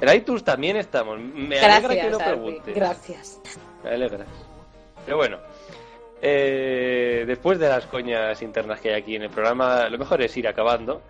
en 0.00 0.16
iTunes 0.16 0.42
también 0.42 0.78
estamos. 0.78 1.20
Me 1.20 1.60
alegra 1.60 1.94
que 1.94 2.10
lo 2.10 2.18
preguntes. 2.18 2.74
gracias. 2.74 3.40
Me 3.84 3.90
alegra. 3.90 4.26
Pero 5.04 5.18
bueno, 5.18 5.38
eh, 6.22 7.24
después 7.26 7.58
de 7.58 7.68
las 7.68 7.86
coñas 7.86 8.40
internas 8.42 8.80
que 8.80 8.90
hay 8.90 9.00
aquí 9.00 9.16
en 9.16 9.22
el 9.22 9.30
programa, 9.30 9.88
lo 9.88 9.98
mejor 9.98 10.22
es 10.22 10.36
ir 10.36 10.48
acabando. 10.48 11.02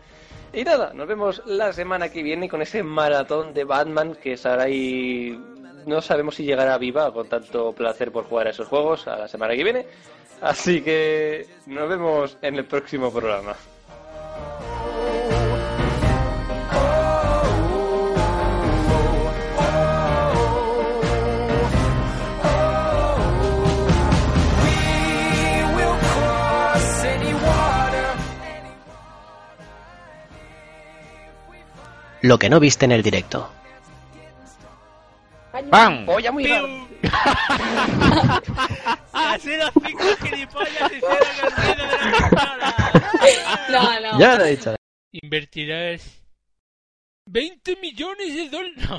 Y 0.52 0.64
nada, 0.64 0.92
nos 0.94 1.06
vemos 1.06 1.42
la 1.46 1.72
semana 1.72 2.08
que 2.08 2.22
viene 2.22 2.48
con 2.48 2.62
ese 2.62 2.82
maratón 2.82 3.52
de 3.52 3.64
Batman 3.64 4.14
que 4.14 4.36
Sarai 4.36 5.38
no 5.86 6.00
sabemos 6.00 6.34
si 6.34 6.44
llegará 6.44 6.76
viva 6.78 7.12
con 7.12 7.28
tanto 7.28 7.72
placer 7.72 8.10
por 8.10 8.24
jugar 8.24 8.48
a 8.48 8.50
esos 8.50 8.66
juegos 8.68 9.06
a 9.06 9.16
la 9.16 9.28
semana 9.28 9.54
que 9.54 9.64
viene. 9.64 9.86
Así 10.40 10.82
que 10.82 11.46
nos 11.66 11.88
vemos 11.88 12.36
en 12.42 12.56
el 12.56 12.64
próximo 12.64 13.10
programa. 13.10 13.54
Lo 32.26 32.38
que 32.40 32.50
no 32.50 32.58
viste 32.58 32.84
en 32.84 32.90
el 32.90 33.04
directo. 33.04 33.48
¡Pam! 35.70 36.08
¡Oye, 36.08 36.28
muy. 36.32 36.44
Así 39.12 39.56
los 39.56 39.70
cinco 39.74 40.04
gilipollas 40.20 40.92
hicieron 40.92 41.18
el 41.40 41.52
ruido 41.52 41.86
de 41.86 42.56
la. 42.58 43.68
No, 43.70 44.00
no. 44.00 44.18
Ya 44.18 44.36
lo 44.38 44.44
he 44.44 44.56
dicho. 44.56 44.74
Invertirás 45.12 46.20
20 47.26 47.76
millones 47.76 48.34
de 48.34 48.48
dólares. 48.48 48.88
No. 48.88 48.98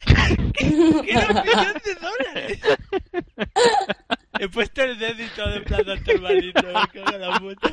¿Qué, 0.00 0.14
¿Qué 1.06 1.12
era 1.12 1.28
un 1.28 1.42
millón 1.46 1.80
de 1.84 1.94
dólares? 1.94 2.58
He 4.40 4.48
puesto 4.48 4.82
el 4.82 4.98
dedo 4.98 5.22
y 5.22 5.28
todo 5.28 5.54
en 5.54 5.62
plan 5.62 5.84
doctor 5.84 6.20
malito, 6.20 6.62
me 6.66 6.72
cago 6.72 7.12
en 7.12 7.20
la 7.20 7.38
puta. 7.38 7.70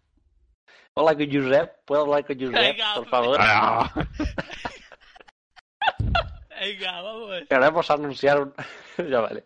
Hola, 0.98 1.14
con 1.14 1.30
Josep. 1.30 1.84
¿Puedo 1.84 2.02
hablar 2.04 2.24
con 2.24 2.40
Josep, 2.40 2.54
Venga, 2.54 2.94
por 2.94 3.06
favor? 3.08 3.36
Ah, 3.38 3.92
Venga, 6.58 7.02
vamos. 7.02 7.42
Queremos 7.50 7.90
anunciar 7.90 8.40
un... 8.40 8.54
ya 9.10 9.20
vale. 9.20 9.44